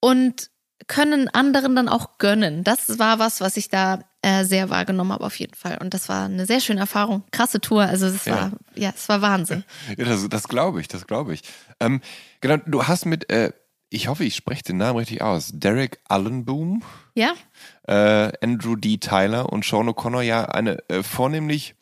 Und 0.00 0.50
können 0.92 1.30
anderen 1.30 1.74
dann 1.74 1.88
auch 1.88 2.18
gönnen. 2.18 2.64
Das 2.64 2.98
war 2.98 3.18
was, 3.18 3.40
was 3.40 3.56
ich 3.56 3.70
da 3.70 4.00
äh, 4.20 4.44
sehr 4.44 4.68
wahrgenommen 4.68 5.12
habe 5.12 5.24
auf 5.24 5.38
jeden 5.38 5.54
Fall. 5.54 5.78
Und 5.80 5.94
das 5.94 6.10
war 6.10 6.26
eine 6.26 6.44
sehr 6.44 6.60
schöne 6.60 6.80
Erfahrung. 6.80 7.24
Krasse 7.30 7.62
Tour. 7.62 7.84
Also 7.84 8.06
es 8.06 8.26
ja. 8.26 8.34
war, 8.34 8.52
ja, 8.74 8.92
es 8.94 9.08
war 9.08 9.22
Wahnsinn. 9.22 9.64
Ja, 9.96 10.04
das, 10.04 10.28
das 10.28 10.48
glaube 10.48 10.82
ich, 10.82 10.88
das 10.88 11.06
glaube 11.06 11.32
ich. 11.32 11.40
Ähm, 11.80 12.02
genau, 12.42 12.58
du 12.66 12.86
hast 12.86 13.06
mit, 13.06 13.30
äh, 13.32 13.52
ich 13.88 14.08
hoffe, 14.08 14.24
ich 14.24 14.36
spreche 14.36 14.64
den 14.64 14.76
Namen 14.76 14.98
richtig 14.98 15.22
aus, 15.22 15.52
Derek 15.54 15.98
Allenboom. 16.08 16.82
Ja. 17.14 17.32
Äh, 17.88 18.32
Andrew 18.44 18.76
D. 18.76 18.98
Tyler 18.98 19.50
und 19.50 19.64
Sean 19.64 19.88
O'Connor 19.88 20.20
ja 20.20 20.44
eine 20.44 20.86
äh, 20.90 21.02
vornehmlich 21.02 21.74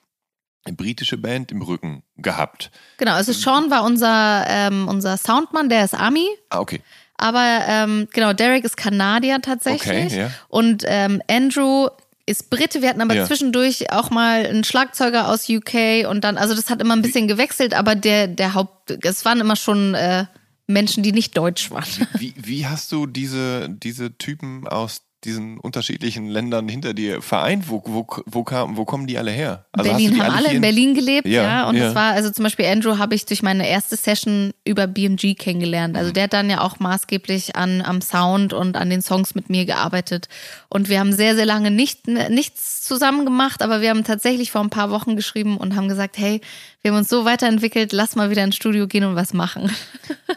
britische 0.70 1.18
Band 1.18 1.50
im 1.50 1.62
Rücken 1.62 2.04
gehabt. 2.16 2.70
Genau, 2.98 3.14
also 3.14 3.32
Sean 3.32 3.72
war 3.72 3.82
unser, 3.82 4.44
ähm, 4.46 4.86
unser 4.86 5.16
Soundmann, 5.16 5.68
der 5.68 5.84
ist 5.84 5.94
Ami. 5.94 6.28
Ah, 6.50 6.60
okay. 6.60 6.80
Aber 7.20 7.60
ähm, 7.68 8.08
genau, 8.12 8.32
Derek 8.32 8.64
ist 8.64 8.76
Kanadier 8.76 9.40
tatsächlich. 9.42 10.06
Okay, 10.06 10.20
ja. 10.20 10.30
Und 10.48 10.84
ähm, 10.86 11.20
Andrew 11.30 11.88
ist 12.24 12.48
Brite. 12.48 12.80
Wir 12.80 12.88
hatten 12.88 13.02
aber 13.02 13.14
ja. 13.14 13.26
zwischendurch 13.26 13.92
auch 13.92 14.10
mal 14.10 14.46
einen 14.46 14.64
Schlagzeuger 14.64 15.28
aus 15.28 15.48
UK 15.48 16.08
und 16.08 16.22
dann, 16.24 16.38
also 16.38 16.54
das 16.54 16.70
hat 16.70 16.80
immer 16.80 16.96
ein 16.96 17.02
bisschen 17.02 17.28
gewechselt, 17.28 17.74
aber 17.74 17.94
der, 17.94 18.26
der 18.26 18.54
Haupt, 18.54 19.04
es 19.04 19.24
waren 19.24 19.40
immer 19.40 19.56
schon 19.56 19.94
äh, 19.94 20.24
Menschen, 20.66 21.02
die 21.02 21.12
nicht 21.12 21.36
deutsch 21.36 21.70
waren. 21.70 21.84
Wie, 22.18 22.32
wie 22.36 22.66
hast 22.66 22.90
du 22.92 23.06
diese, 23.06 23.68
diese 23.68 24.16
Typen 24.16 24.66
aus 24.66 25.02
diesen 25.24 25.58
unterschiedlichen 25.58 26.26
Ländern 26.26 26.68
hinter 26.68 26.94
dir 26.94 27.20
vereint? 27.20 27.68
Wo, 27.68 27.82
wo, 27.84 28.06
wo, 28.26 28.44
kam, 28.44 28.76
wo 28.76 28.84
kommen 28.84 29.06
die 29.06 29.18
alle 29.18 29.30
her? 29.30 29.66
Also 29.72 29.90
Berlin 29.90 30.20
haben 30.20 30.34
alle 30.34 30.52
in 30.52 30.60
Berlin 30.60 30.94
gelebt, 30.94 31.26
ja. 31.26 31.42
ja 31.42 31.68
und 31.68 31.76
ja. 31.76 31.86
das 31.86 31.94
war, 31.94 32.12
also 32.12 32.30
zum 32.30 32.44
Beispiel 32.44 32.66
Andrew 32.66 32.98
habe 32.98 33.14
ich 33.14 33.26
durch 33.26 33.42
meine 33.42 33.68
erste 33.68 33.96
Session 33.96 34.52
über 34.64 34.86
BMG 34.86 35.34
kennengelernt. 35.38 35.96
Also 35.96 36.10
mhm. 36.10 36.14
der 36.14 36.24
hat 36.24 36.32
dann 36.32 36.48
ja 36.48 36.60
auch 36.60 36.78
maßgeblich 36.78 37.56
an, 37.56 37.82
am 37.82 38.00
Sound 38.00 38.52
und 38.52 38.76
an 38.76 38.88
den 38.88 39.02
Songs 39.02 39.34
mit 39.34 39.50
mir 39.50 39.66
gearbeitet. 39.66 40.28
Und 40.68 40.88
wir 40.88 41.00
haben 41.00 41.12
sehr, 41.12 41.34
sehr 41.34 41.46
lange 41.46 41.70
nicht, 41.70 42.06
nichts 42.06 42.82
zusammen 42.82 43.24
gemacht, 43.24 43.62
aber 43.62 43.80
wir 43.80 43.90
haben 43.90 44.04
tatsächlich 44.04 44.50
vor 44.50 44.62
ein 44.62 44.70
paar 44.70 44.90
Wochen 44.90 45.16
geschrieben 45.16 45.58
und 45.58 45.76
haben 45.76 45.88
gesagt, 45.88 46.16
hey, 46.18 46.40
wir 46.82 46.92
haben 46.92 46.98
uns 46.98 47.08
so 47.08 47.24
weiterentwickelt, 47.24 47.92
lass 47.92 48.16
mal 48.16 48.30
wieder 48.30 48.44
ins 48.44 48.56
Studio 48.56 48.86
gehen 48.86 49.04
und 49.04 49.16
was 49.16 49.34
machen. 49.34 49.70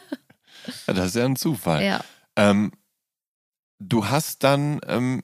ja, 0.88 0.94
das 0.94 1.08
ist 1.08 1.16
ja 1.16 1.26
ein 1.26 1.38
Zufall. 1.38 1.84
Ja. 1.84 2.02
Ähm, 2.36 2.72
du 3.90 4.08
hast 4.08 4.44
dann, 4.44 4.80
ähm, 4.88 5.24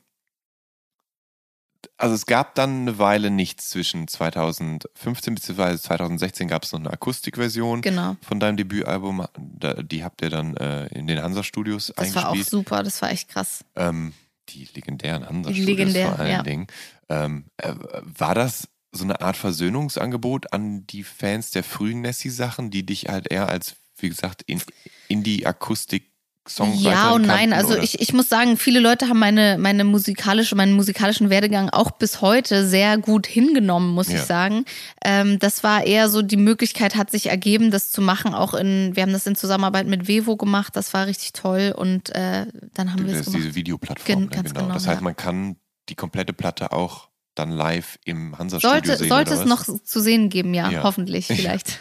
also 1.97 2.15
es 2.15 2.25
gab 2.25 2.55
dann 2.55 2.81
eine 2.81 2.97
Weile 2.97 3.29
nichts 3.29 3.69
zwischen 3.69 4.07
2015 4.07 5.35
bzw. 5.35 5.77
2016 5.77 6.47
gab 6.47 6.63
es 6.63 6.71
noch 6.71 6.79
eine 6.79 6.91
Akustikversion 6.91 7.81
genau. 7.81 8.17
von 8.21 8.39
deinem 8.39 8.57
Debütalbum. 8.57 9.25
Die 9.37 10.03
habt 10.03 10.21
ihr 10.21 10.29
dann 10.29 10.55
äh, 10.57 10.87
in 10.87 11.07
den 11.07 11.21
Hansa-Studios 11.21 11.87
das 11.87 11.97
eingespielt. 11.97 12.15
Das 12.15 12.23
war 12.23 12.31
auch 12.31 12.45
super, 12.45 12.83
das 12.83 13.01
war 13.01 13.11
echt 13.11 13.29
krass. 13.29 13.63
Ähm, 13.75 14.13
die 14.49 14.67
legendären 14.73 15.27
Hansa-Studios 15.27 15.67
Legendär, 15.67 16.09
vor 16.09 16.19
allen 16.19 16.31
ja. 16.31 16.43
Dingen. 16.43 16.67
Ähm, 17.09 17.45
äh, 17.57 17.73
war 18.01 18.35
das 18.35 18.67
so 18.91 19.03
eine 19.03 19.21
Art 19.21 19.37
Versöhnungsangebot 19.37 20.51
an 20.51 20.85
die 20.87 21.03
Fans 21.03 21.51
der 21.51 21.63
frühen 21.63 22.01
Nessie-Sachen, 22.01 22.71
die 22.71 22.85
dich 22.85 23.07
halt 23.07 23.31
eher 23.31 23.47
als, 23.47 23.75
wie 23.97 24.09
gesagt, 24.09 24.41
in, 24.43 24.61
in 25.07 25.23
die 25.23 25.45
Akustik 25.45 26.08
Songwriter 26.49 26.89
Ja 26.91 27.11
und 27.11 27.27
nein, 27.27 27.53
also 27.53 27.77
ich, 27.77 28.01
ich 28.01 28.11
muss 28.11 28.27
sagen, 28.27 28.57
viele 28.57 28.79
Leute 28.79 29.07
haben 29.07 29.19
meine, 29.19 29.57
meine 29.59 29.83
musikalische, 29.83 30.55
meinen 30.55 30.73
musikalischen 30.73 31.29
Werdegang 31.29 31.69
auch 31.69 31.91
bis 31.91 32.21
heute 32.21 32.67
sehr 32.67 32.97
gut 32.97 33.27
hingenommen, 33.27 33.91
muss 33.93 34.09
Ja. 34.09 34.15
ich 34.15 34.23
sagen. 34.23 34.65
Ähm, 35.05 35.37
das 35.39 35.63
war 35.63 35.83
eher 35.85 36.09
so, 36.09 36.21
die 36.23 36.37
Möglichkeit 36.37 36.95
hat 36.95 37.11
sich 37.11 37.27
ergeben, 37.27 37.69
das 37.71 37.91
zu 37.91 38.01
machen, 38.01 38.33
auch 38.33 38.53
in, 38.55 38.95
wir 38.95 39.03
haben 39.03 39.13
das 39.13 39.27
in 39.27 39.35
Zusammenarbeit 39.35 39.85
mit 39.87 40.07
Vevo 40.07 40.37
gemacht, 40.37 40.75
das 40.75 40.93
war 40.93 41.05
richtig 41.05 41.33
toll 41.33 41.73
und 41.77 42.09
äh, 42.15 42.47
dann 42.73 42.91
haben 42.91 43.05
wir 43.05 43.11
das 43.13 43.13
es 43.13 43.19
ist 43.19 43.25
gemacht. 43.33 43.43
diese 43.43 43.55
Videoplattform. 43.55 44.29
Gen- 44.29 44.29
ne? 44.29 44.43
genau. 44.49 44.61
genau, 44.61 44.73
Das 44.73 44.87
heißt, 44.87 45.01
ja. 45.01 45.03
man 45.03 45.15
kann 45.15 45.57
die 45.89 45.95
komplette 45.95 46.33
Platte 46.33 46.71
auch 46.71 47.09
dann 47.35 47.51
live 47.51 47.99
im 48.05 48.37
Hansa-Studio 48.37 48.71
Sollte, 48.75 48.97
sehen. 48.97 49.07
sollte 49.09 49.33
es 49.35 49.45
noch 49.45 49.63
zu 49.63 49.99
sehen 50.01 50.29
geben, 50.29 50.53
ja, 50.53 50.69
Ja. 50.71 50.83
hoffentlich, 50.83 51.27
vielleicht. 51.27 51.79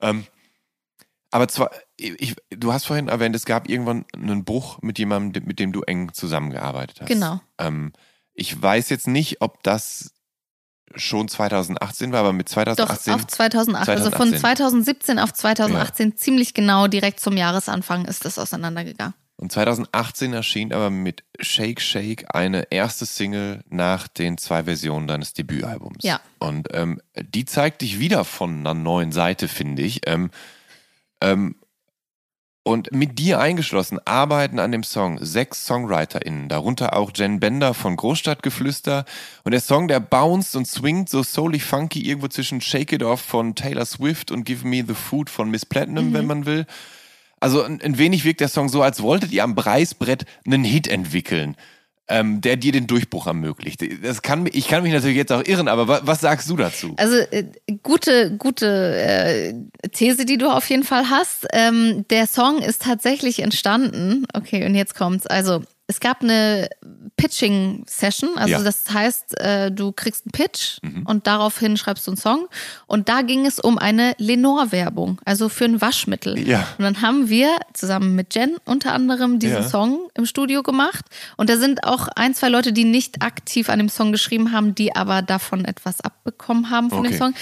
Ähm, 0.00 0.24
aber 1.34 1.48
zwar, 1.48 1.72
ich, 1.96 2.36
du 2.50 2.72
hast 2.72 2.86
vorhin 2.86 3.08
erwähnt, 3.08 3.34
es 3.34 3.44
gab 3.44 3.68
irgendwann 3.68 4.04
einen 4.14 4.44
Bruch 4.44 4.80
mit 4.82 5.00
jemandem, 5.00 5.44
mit 5.46 5.58
dem 5.58 5.72
du 5.72 5.82
eng 5.82 6.12
zusammengearbeitet 6.12 7.00
hast. 7.00 7.08
Genau. 7.08 7.40
Ähm, 7.58 7.92
ich 8.34 8.62
weiß 8.62 8.88
jetzt 8.90 9.08
nicht, 9.08 9.40
ob 9.40 9.60
das 9.64 10.12
schon 10.94 11.26
2018 11.26 12.12
war, 12.12 12.20
aber 12.20 12.32
mit 12.32 12.46
Doch, 12.46 12.54
2018. 12.54 13.14
auf 13.14 13.26
2008. 13.26 13.88
Also 13.88 14.10
von 14.12 14.28
2018. 14.28 14.40
2017 14.40 15.18
auf 15.18 15.32
2018, 15.32 16.16
ziemlich 16.16 16.54
genau 16.54 16.86
direkt 16.86 17.18
zum 17.18 17.36
Jahresanfang 17.36 18.04
ist 18.04 18.24
das 18.24 18.38
auseinandergegangen. 18.38 19.14
Und 19.34 19.50
2018 19.50 20.34
erschien 20.34 20.72
aber 20.72 20.90
mit 20.90 21.24
Shake 21.40 21.80
Shake 21.80 22.32
eine 22.32 22.70
erste 22.70 23.06
Single 23.06 23.64
nach 23.68 24.06
den 24.06 24.38
zwei 24.38 24.62
Versionen 24.62 25.08
deines 25.08 25.32
Debütalbums. 25.32 26.04
Ja. 26.04 26.20
Und 26.38 26.68
ähm, 26.70 27.00
die 27.16 27.44
zeigt 27.44 27.82
dich 27.82 27.98
wieder 27.98 28.24
von 28.24 28.60
einer 28.60 28.74
neuen 28.74 29.10
Seite, 29.10 29.48
finde 29.48 29.82
ich. 29.82 30.02
Ähm, 30.06 30.30
ähm, 31.24 31.56
und 32.66 32.92
mit 32.92 33.18
dir 33.18 33.40
eingeschlossen 33.40 33.98
arbeiten 34.06 34.58
an 34.58 34.72
dem 34.72 34.84
Song 34.84 35.18
sechs 35.22 35.66
SongwriterInnen, 35.66 36.48
darunter 36.48 36.96
auch 36.96 37.10
Jen 37.14 37.38
Bender 37.38 37.74
von 37.74 37.94
Großstadtgeflüster. 37.94 39.04
Und 39.44 39.52
der 39.52 39.60
Song, 39.60 39.86
der 39.86 40.00
bounced 40.00 40.56
und 40.56 40.66
swingt 40.66 41.10
so 41.10 41.22
soulig 41.22 41.62
funky 41.62 42.00
irgendwo 42.00 42.28
zwischen 42.28 42.62
Shake 42.62 42.92
It 42.92 43.02
Off 43.02 43.20
von 43.20 43.54
Taylor 43.54 43.84
Swift 43.84 44.30
und 44.30 44.44
Give 44.44 44.66
Me 44.66 44.82
the 44.86 44.94
Food 44.94 45.28
von 45.28 45.50
Miss 45.50 45.66
Platinum, 45.66 46.14
wenn 46.14 46.26
man 46.26 46.46
will. 46.46 46.64
Also 47.38 47.62
ein, 47.62 47.82
ein 47.82 47.98
wenig 47.98 48.24
wirkt 48.24 48.40
der 48.40 48.48
Song 48.48 48.70
so, 48.70 48.80
als 48.80 49.02
wolltet 49.02 49.30
ihr 49.32 49.44
am 49.44 49.54
Preisbrett 49.54 50.24
einen 50.46 50.64
Hit 50.64 50.88
entwickeln, 50.88 51.56
ähm, 52.08 52.40
der 52.40 52.56
dir 52.56 52.72
den 52.72 52.86
Durchbruch 52.86 53.26
ermöglicht. 53.26 53.82
Das 54.02 54.22
kann, 54.22 54.48
ich 54.52 54.68
kann 54.68 54.82
mich 54.82 54.92
natürlich 54.92 55.16
jetzt 55.16 55.32
auch 55.32 55.44
irren, 55.44 55.68
aber 55.68 55.88
wa, 55.88 56.00
was 56.04 56.20
sagst 56.20 56.50
du 56.50 56.56
dazu? 56.56 56.94
Also 56.96 57.16
äh, 57.16 57.44
gute, 57.82 58.36
gute 58.36 58.96
äh, 58.96 59.54
These, 59.90 60.26
die 60.26 60.36
du 60.36 60.50
auf 60.50 60.68
jeden 60.68 60.84
Fall 60.84 61.08
hast. 61.08 61.46
Ähm, 61.52 62.04
der 62.10 62.26
Song 62.26 62.60
ist 62.60 62.82
tatsächlich 62.82 63.40
entstanden. 63.40 64.26
Okay, 64.34 64.66
und 64.66 64.74
jetzt 64.74 64.94
kommt's. 64.94 65.26
Also 65.26 65.62
es 65.86 66.00
gab 66.00 66.22
eine 66.22 66.68
Pitching-Session. 67.16 68.36
Also 68.38 68.52
Ja. 68.54 68.62
das 68.62 68.90
heißt, 68.90 69.38
äh, 69.40 69.70
du 69.70 69.92
kriegst 69.92 70.24
einen 70.24 70.32
Pitch 70.32 70.78
und 71.04 71.26
daraufhin 71.26 71.76
schreibst 71.76 72.06
du 72.06 72.12
einen 72.12 72.16
Song. 72.18 72.48
Und 72.86 73.08
da 73.08 73.22
ging 73.22 73.44
es 73.46 73.58
um 73.60 73.76
eine 73.78 74.14
Lenore-Werbung, 74.18 75.20
also 75.24 75.48
für 75.48 75.64
ein 75.66 75.80
Waschmittel. 75.80 76.38
Ja. 76.48 76.66
Und 76.78 76.84
dann 76.84 77.02
haben 77.02 77.28
wir 77.28 77.48
zusammen 77.74 78.14
mit 78.14 78.34
Jen 78.34 78.56
unter 78.64 78.92
anderem 78.92 79.38
diesen 79.38 79.62
Ja. 79.62 79.68
Song 79.68 80.08
im 80.14 80.26
Studio 80.26 80.62
gemacht. 80.62 81.04
Und 81.36 81.50
da 81.50 81.56
sind 81.56 81.84
auch 81.84 82.08
ein, 82.16 82.34
zwei 82.34 82.48
Leute, 82.48 82.72
die 82.72 82.84
nicht 82.84 83.22
aktiv 83.22 83.68
an 83.68 83.78
dem 83.78 83.88
Song 83.88 84.12
geschrieben 84.12 84.52
haben, 84.52 84.74
die 84.74 84.96
aber 84.96 85.22
davon 85.22 85.64
etwas 85.64 86.00
abbekommen 86.00 86.70
haben 86.70 86.90
von 86.90 87.00
Okay. 87.00 87.10
dem 87.10 87.18
Song, 87.18 87.34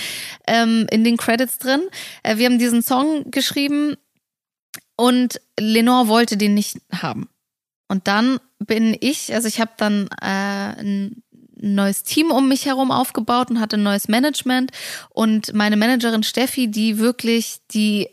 ähm, 0.47 0.87
in 0.91 1.05
den 1.05 1.17
Credits 1.17 1.59
drin. 1.59 1.83
Äh, 2.23 2.39
wir 2.39 2.47
haben 2.47 2.59
diesen 2.59 2.83
Song 2.83 3.31
geschrieben 3.31 3.97
und 4.97 5.41
Lenore 5.59 6.09
wollte 6.09 6.37
den 6.37 6.55
nicht 6.55 6.79
haben. 6.93 7.29
Und 7.93 8.09
dann 8.09 8.39
bin 8.59 8.97
ich, 8.99 9.35
also 9.35 9.47
ich 9.47 9.61
habe 9.61 9.73
dann 9.77 10.09
äh, 10.23 10.81
ein 10.81 11.23
neues 11.61 12.05
Team 12.05 12.31
um 12.31 12.49
mich 12.49 12.65
herum 12.65 12.91
aufgebaut 12.91 13.51
und 13.51 13.61
hatte 13.61 13.77
ein 13.77 13.83
neues 13.83 14.09
Management. 14.09 14.71
Und 15.11 15.53
meine 15.53 15.77
Managerin 15.77 16.23
Steffi, 16.23 16.69
die 16.69 16.97
wirklich 16.99 17.59
die 17.71 18.09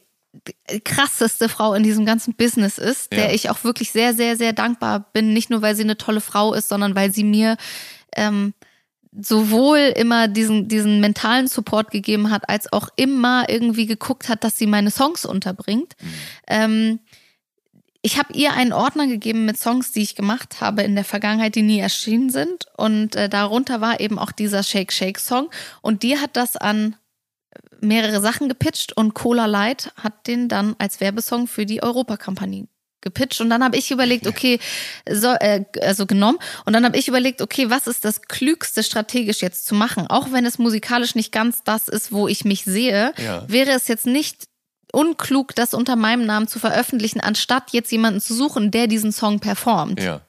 krasseste 0.83 1.47
Frau 1.47 1.73
in 1.75 1.83
diesem 1.83 2.05
ganzen 2.05 2.33
Business 2.35 2.77
ist, 2.77 3.13
der 3.13 3.29
Ja. 3.29 3.33
ich 3.33 3.49
auch 3.49 3.63
wirklich 3.63 3.91
sehr, 3.91 4.13
sehr, 4.13 4.35
sehr 4.35 4.51
dankbar 4.51 5.05
bin. 5.13 5.31
Nicht 5.33 5.49
nur, 5.49 5.61
weil 5.61 5.77
sie 5.77 5.83
eine 5.83 5.95
tolle 5.97 6.19
Frau 6.19 6.53
ist, 6.53 6.67
sondern 6.67 6.93
weil 6.93 7.13
sie 7.13 7.23
mir 7.23 7.55
ähm, 8.17 8.53
sowohl 9.17 9.93
immer 9.95 10.27
diesen, 10.27 10.67
diesen 10.67 10.99
mentalen 10.99 11.47
Support 11.47 11.89
gegeben 11.89 12.31
hat, 12.31 12.49
als 12.49 12.71
auch 12.73 12.89
immer 12.97 13.47
irgendwie 13.47 13.85
geguckt 13.85 14.27
hat, 14.27 14.43
dass 14.43 14.57
sie 14.57 14.67
meine 14.67 14.91
Songs 14.91 15.23
unterbringt. 15.23 15.95
Ähm, 16.47 16.99
ich 18.01 18.17
habe 18.17 18.33
ihr 18.33 18.53
einen 18.53 18.71
Ordner 18.73 19.07
gegeben 19.07 19.45
mit 19.45 19.57
Songs, 19.57 19.91
die 19.91 20.01
ich 20.01 20.15
gemacht 20.15 20.61
habe 20.61 20.83
in 20.83 20.95
der 20.95 21.03
Vergangenheit, 21.03 21.55
die 21.55 21.61
nie 21.63 21.79
erschienen 21.79 22.29
sind. 22.29 22.65
Und 22.77 23.15
äh, 23.15 23.27
darunter 23.27 23.81
war 23.81 23.99
eben 23.99 24.17
auch 24.17 24.31
dieser 24.31 24.63
Shake 24.63 24.93
Shake 24.93 25.19
Song. 25.19 25.49
Und 25.81 26.03
die 26.03 26.17
hat 26.17 26.37
das 26.37 26.55
an 26.55 26.95
mehrere 27.81 28.21
Sachen 28.21 28.47
gepitcht 28.49 28.95
und 28.95 29.13
Cola 29.13 29.45
Light 29.45 29.91
hat 29.95 30.27
den 30.27 30.47
dann 30.49 30.75
als 30.79 30.99
Werbesong 31.01 31.47
für 31.47 31.65
die 31.65 31.81
Europakampagne 31.81 32.67
gepitcht 33.01 33.39
und 33.39 33.49
dann 33.49 33.63
habe 33.63 33.77
ich 33.77 33.91
überlegt, 33.91 34.27
okay, 34.27 34.59
so, 35.09 35.29
äh, 35.29 35.63
also 35.81 36.05
genommen 36.05 36.37
und 36.65 36.73
dann 36.73 36.83
habe 36.83 36.97
ich 36.97 37.07
überlegt, 37.07 37.41
okay, 37.41 37.69
was 37.69 37.87
ist 37.87 38.03
das 38.03 38.23
klügste 38.23 38.83
strategisch 38.83 39.41
jetzt 39.41 39.65
zu 39.65 39.73
machen, 39.73 40.07
auch 40.07 40.33
wenn 40.33 40.45
es 40.45 40.59
musikalisch 40.59 41.15
nicht 41.15 41.31
ganz 41.31 41.63
das 41.63 41.87
ist, 41.87 42.11
wo 42.11 42.27
ich 42.27 42.43
mich 42.43 42.65
sehe, 42.65 43.13
Ja. 43.17 43.45
wäre 43.47 43.71
es 43.71 43.87
jetzt 43.87 44.05
nicht 44.05 44.48
unklug, 44.91 45.55
das 45.55 45.73
unter 45.73 45.95
meinem 45.95 46.25
Namen 46.25 46.47
zu 46.47 46.59
veröffentlichen, 46.59 47.19
anstatt 47.21 47.71
jetzt 47.71 47.91
jemanden 47.91 48.21
zu 48.21 48.33
suchen, 48.33 48.71
der 48.71 48.87
diesen 48.87 49.11
Song 49.11 49.39
performt. 49.39 50.01
Ja. 50.01 50.21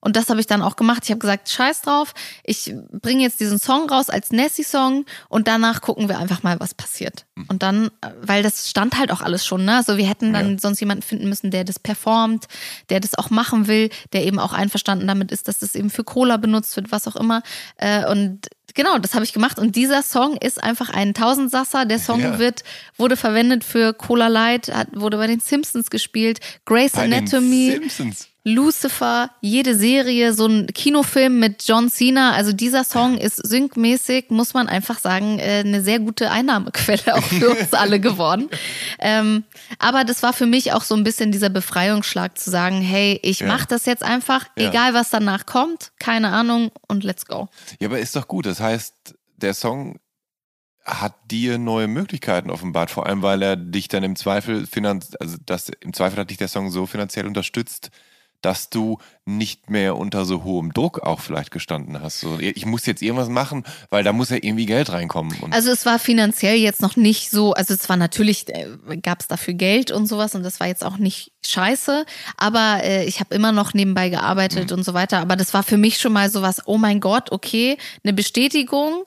Und 0.00 0.14
das 0.14 0.30
habe 0.30 0.38
ich 0.38 0.46
dann 0.46 0.62
auch 0.62 0.76
gemacht. 0.76 1.02
Ich 1.04 1.10
habe 1.10 1.18
gesagt, 1.18 1.48
scheiß 1.48 1.82
drauf, 1.82 2.14
ich 2.44 2.72
bringe 2.92 3.22
jetzt 3.22 3.40
diesen 3.40 3.58
Song 3.58 3.90
raus 3.90 4.10
als 4.10 4.30
Nessie-Song 4.30 5.04
und 5.28 5.48
danach 5.48 5.80
gucken 5.80 6.08
wir 6.08 6.18
einfach 6.18 6.44
mal, 6.44 6.60
was 6.60 6.72
passiert. 6.72 7.26
Und 7.48 7.64
dann, 7.64 7.90
weil 8.22 8.44
das 8.44 8.70
stand 8.70 8.96
halt 8.96 9.10
auch 9.10 9.22
alles 9.22 9.44
schon, 9.44 9.64
ne? 9.64 9.74
Also 9.74 9.96
wir 9.96 10.06
hätten 10.06 10.32
dann 10.32 10.52
Ja. 10.52 10.58
sonst 10.60 10.78
jemanden 10.78 11.02
finden 11.02 11.28
müssen, 11.28 11.50
der 11.50 11.64
das 11.64 11.80
performt, 11.80 12.46
der 12.90 13.00
das 13.00 13.16
auch 13.18 13.30
machen 13.30 13.66
will, 13.66 13.90
der 14.12 14.24
eben 14.24 14.38
auch 14.38 14.52
einverstanden 14.52 15.08
damit 15.08 15.32
ist, 15.32 15.48
dass 15.48 15.58
das 15.58 15.74
eben 15.74 15.90
für 15.90 16.04
Cola 16.04 16.36
benutzt 16.36 16.76
wird, 16.76 16.92
was 16.92 17.08
auch 17.08 17.16
immer. 17.16 17.42
Äh, 17.76 18.08
Und 18.08 18.46
genau, 18.74 18.98
das 18.98 19.14
habe 19.14 19.24
ich 19.24 19.32
gemacht. 19.32 19.58
Und 19.58 19.76
dieser 19.76 20.02
Song 20.02 20.36
ist 20.36 20.62
einfach 20.62 20.90
ein 20.90 21.14
Tausendsasser. 21.14 21.84
Der 21.84 21.98
Song 21.98 22.20
Ja. 22.20 22.38
wird, 22.38 22.64
wurde 22.96 23.16
verwendet 23.16 23.64
für 23.64 23.92
Cola 23.92 24.28
Light, 24.28 24.68
hat, 24.74 24.88
wurde 24.92 25.16
bei 25.16 25.26
den 25.26 25.40
Simpsons 25.40 25.90
gespielt, 25.90 26.40
Grey's 26.66 26.92
Bei 26.92 27.04
Anatomy. 27.04 27.80
Lucifer, 28.44 29.30
jede 29.42 29.76
Serie, 29.76 30.32
so 30.32 30.46
ein 30.46 30.68
Kinofilm 30.68 31.38
mit 31.38 31.64
John 31.68 31.90
Cena. 31.90 32.32
Also 32.32 32.52
dieser 32.52 32.82
Song 32.82 33.18
ist 33.18 33.36
syncmäßig, 33.46 34.30
muss 34.30 34.54
man 34.54 34.68
einfach 34.68 34.98
sagen, 35.00 35.38
äh, 35.38 35.62
eine 35.66 35.82
sehr 35.82 35.98
gute 35.98 36.30
Einnahmequelle 36.30 37.14
auch 37.16 37.22
für 37.24 37.50
uns 37.50 37.72
alle 37.74 38.00
geworden. 38.00 38.48
Ähm, 39.00 39.44
aber 39.78 40.04
das 40.04 40.22
war 40.22 40.32
für 40.32 40.46
mich 40.46 40.72
auch 40.72 40.82
so 40.82 40.94
ein 40.94 41.04
bisschen 41.04 41.30
dieser 41.30 41.50
Befreiungsschlag 41.50 42.38
zu 42.38 42.50
sagen, 42.50 42.80
hey, 42.80 43.20
ich 43.22 43.40
Ja. 43.40 43.48
mach 43.48 43.66
das 43.66 43.84
jetzt 43.84 44.02
einfach, 44.02 44.46
Ja. 44.56 44.70
egal 44.70 44.94
was 44.94 45.10
danach 45.10 45.44
kommt, 45.44 45.90
keine 45.98 46.28
Ahnung 46.30 46.70
und 46.86 47.04
let's 47.04 47.26
go. 47.26 47.48
Ja, 47.80 47.88
aber 47.88 47.98
ist 47.98 48.16
doch 48.16 48.28
gut. 48.28 48.46
Das 48.46 48.57
heißt, 48.60 49.14
der 49.36 49.54
Song 49.54 49.98
hat 50.84 51.14
dir 51.30 51.58
neue 51.58 51.86
Möglichkeiten 51.86 52.50
offenbart, 52.50 52.90
vor 52.90 53.06
allem 53.06 53.22
weil 53.22 53.42
er 53.42 53.56
dich 53.56 53.88
dann 53.88 54.02
im 54.04 54.16
Zweifel 54.16 54.66
finanz 54.66 55.14
also 55.20 55.36
das 55.44 55.68
im 55.68 55.92
Zweifel 55.92 56.18
hat 56.18 56.30
dich 56.30 56.38
der 56.38 56.48
Song 56.48 56.70
so 56.70 56.86
finanziell 56.86 57.26
unterstützt, 57.26 57.90
dass 58.40 58.70
du 58.70 58.98
nicht 59.24 59.68
mehr 59.68 59.96
unter 59.96 60.24
so 60.24 60.44
hohem 60.44 60.72
Druck 60.72 61.00
auch 61.00 61.20
vielleicht 61.20 61.50
gestanden 61.50 62.00
hast. 62.00 62.20
So, 62.20 62.38
ich 62.38 62.64
muss 62.64 62.86
jetzt 62.86 63.02
irgendwas 63.02 63.28
machen, 63.28 63.64
weil 63.90 64.04
da 64.04 64.12
muss 64.12 64.30
ja 64.30 64.36
irgendwie 64.36 64.66
Geld 64.66 64.90
reinkommen. 64.90 65.36
Also 65.52 65.70
es 65.70 65.84
war 65.84 65.98
finanziell 65.98 66.56
jetzt 66.56 66.80
noch 66.80 66.96
nicht 66.96 67.30
so, 67.30 67.52
also 67.52 67.74
es 67.74 67.88
war 67.88 67.96
natürlich, 67.96 68.48
äh, 68.48 68.96
gab 69.02 69.20
es 69.20 69.28
dafür 69.28 69.54
Geld 69.54 69.90
und 69.90 70.06
sowas 70.06 70.34
und 70.34 70.42
das 70.42 70.60
war 70.60 70.66
jetzt 70.66 70.84
auch 70.84 70.98
nicht 70.98 71.32
scheiße, 71.44 72.06
aber 72.36 72.80
äh, 72.84 73.04
ich 73.04 73.20
habe 73.20 73.34
immer 73.34 73.52
noch 73.52 73.74
nebenbei 73.74 74.08
gearbeitet 74.08 74.72
und 74.72 74.84
so 74.84 74.94
weiter. 74.94 75.18
Aber 75.18 75.36
das 75.36 75.52
war 75.52 75.62
für 75.62 75.76
mich 75.76 75.98
schon 75.98 76.12
mal 76.12 76.30
sowas, 76.30 76.62
oh 76.66 76.78
mein 76.78 77.00
Gott, 77.00 77.32
okay, 77.32 77.76
eine 78.04 78.12
Bestätigung, 78.12 79.04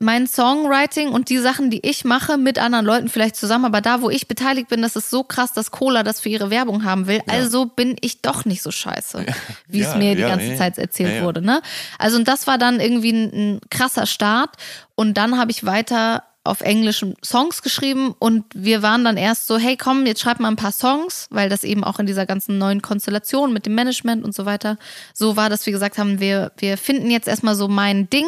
mein 0.00 0.26
Songwriting 0.26 1.10
und 1.10 1.28
die 1.28 1.38
Sachen, 1.38 1.70
die 1.70 1.86
ich 1.86 2.04
mache, 2.04 2.36
mit 2.36 2.58
anderen 2.58 2.84
Leuten 2.84 3.08
vielleicht 3.08 3.36
zusammen, 3.36 3.64
aber 3.64 3.80
da, 3.80 4.02
wo 4.02 4.10
ich 4.10 4.26
beteiligt 4.26 4.68
bin, 4.68 4.82
das 4.82 4.96
ist 4.96 5.08
so 5.08 5.22
krass, 5.22 5.52
dass 5.52 5.70
Cola 5.70 6.02
das 6.02 6.20
für 6.20 6.28
ihre 6.28 6.50
Werbung 6.50 6.84
haben 6.84 7.06
will. 7.06 7.20
Also 7.28 7.66
bin 7.66 7.96
ich 8.00 8.20
doch 8.20 8.44
nicht 8.44 8.62
so 8.62 8.70
scheiße, 8.70 9.24
wie 9.68 9.80
es 9.80 9.88
Ja, 9.88 9.96
mir 9.96 10.14
die 10.14 10.22
ja, 10.22 10.28
ganze 10.28 10.52
ja, 10.52 10.56
Zeit 10.56 10.78
erzählt 10.78 11.10
ja, 11.10 11.16
ja. 11.16 11.22
wurde. 11.24 11.42
Ne? 11.42 11.62
Also 11.98 12.16
und 12.16 12.26
das 12.26 12.46
war 12.46 12.58
dann 12.58 12.80
irgendwie 12.80 13.12
ein, 13.12 13.32
ein 13.32 13.60
krasser 13.70 14.06
Start 14.06 14.56
und 14.94 15.14
dann 15.14 15.38
habe 15.38 15.50
ich 15.52 15.64
weiter 15.64 16.24
auf 16.44 16.60
Englisch 16.60 17.04
Songs 17.24 17.62
geschrieben 17.62 18.14
und 18.18 18.44
wir 18.54 18.82
waren 18.82 19.04
dann 19.04 19.16
erst 19.16 19.46
so, 19.46 19.56
hey 19.56 19.76
komm, 19.76 20.04
jetzt 20.06 20.20
schreib 20.20 20.40
mal 20.40 20.48
ein 20.48 20.56
paar 20.56 20.72
Songs, 20.72 21.26
weil 21.30 21.48
das 21.48 21.64
eben 21.64 21.82
auch 21.82 21.98
in 21.98 22.06
dieser 22.06 22.26
ganzen 22.26 22.58
neuen 22.58 22.82
Konstellation 22.82 23.52
mit 23.52 23.66
dem 23.66 23.74
Management 23.74 24.24
und 24.24 24.34
so 24.34 24.44
weiter 24.44 24.76
so 25.14 25.36
war, 25.36 25.48
dass 25.48 25.64
wir 25.64 25.72
gesagt 25.72 25.96
haben, 25.98 26.20
wir, 26.20 26.52
wir 26.58 26.76
finden 26.76 27.10
jetzt 27.10 27.28
erstmal 27.28 27.54
so 27.54 27.66
mein 27.66 28.10
Ding 28.10 28.26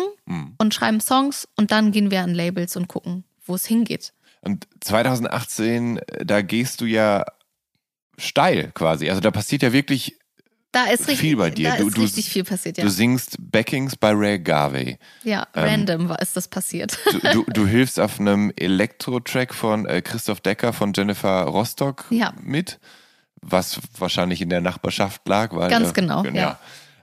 und 0.59 0.75
schreiben 0.75 1.01
Songs 1.01 1.47
und 1.57 1.71
dann 1.71 1.93
gehen 1.93 2.11
wir 2.11 2.23
an 2.23 2.35
Labels 2.35 2.75
und 2.77 2.89
gucken, 2.89 3.25
wo 3.45 3.55
es 3.55 3.67
hingeht. 3.67 4.13
Und 4.41 4.67
2018, 4.81 5.99
äh, 5.99 6.25
da 6.25 6.41
gehst 6.41 6.81
du 6.81 6.87
ja 6.87 7.25
steil 8.17 8.71
quasi. 8.73 9.09
Also 9.11 9.21
da 9.21 9.31
passiert 9.31 9.63
ja 9.63 9.73
wirklich, 9.73 10.19
Da 10.73 10.85
ist 10.87 11.01
richtig, 11.03 11.21
Viel 11.21 11.37
bei 11.37 11.49
dir. 11.51 11.71
Da 11.71 11.77
Du- 11.79 11.89
ist 11.89 11.97
du- 11.97 12.03
richtig 12.03 12.29
viel 12.29 12.45
passiert, 12.45 12.77
ja. 12.77 12.85
du 12.85 12.91
singst 12.91 13.37
Backings 13.39 13.97
bei 13.97 14.11
Ray 14.13 14.39
Garvey. 14.39 14.99
ja, 15.25 15.47
random 15.55 16.09
war, 16.11 16.21
ist 16.21 16.37
das 16.37 16.49
passiert. 16.49 16.99
Du, 17.11 17.19
du, 17.21 17.45
du 17.53 17.67
hilfst 17.67 17.99
auf 17.99 18.21
einem 18.21 18.53
Elektro-Track 18.57 19.55
von 19.55 19.87
äh, 19.87 20.03
Christoph 20.03 20.41
Decker 20.41 20.73
von 20.75 20.93
Jennifer 20.95 21.43
Rostock 21.45 22.05
Ja. 22.11 22.35
mit, 22.43 22.79
was 23.41 23.81
wahrscheinlich 23.99 24.43
in 24.43 24.51
der 24.51 24.61
Nachbarschaft 24.61 25.27
lag. 25.27 25.55
Weil, 25.55 25.71
Ganz 25.71 25.91
äh, 25.91 25.93
genau, 25.95 26.25
ja. 26.27 26.59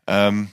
Ähm, 0.05 0.49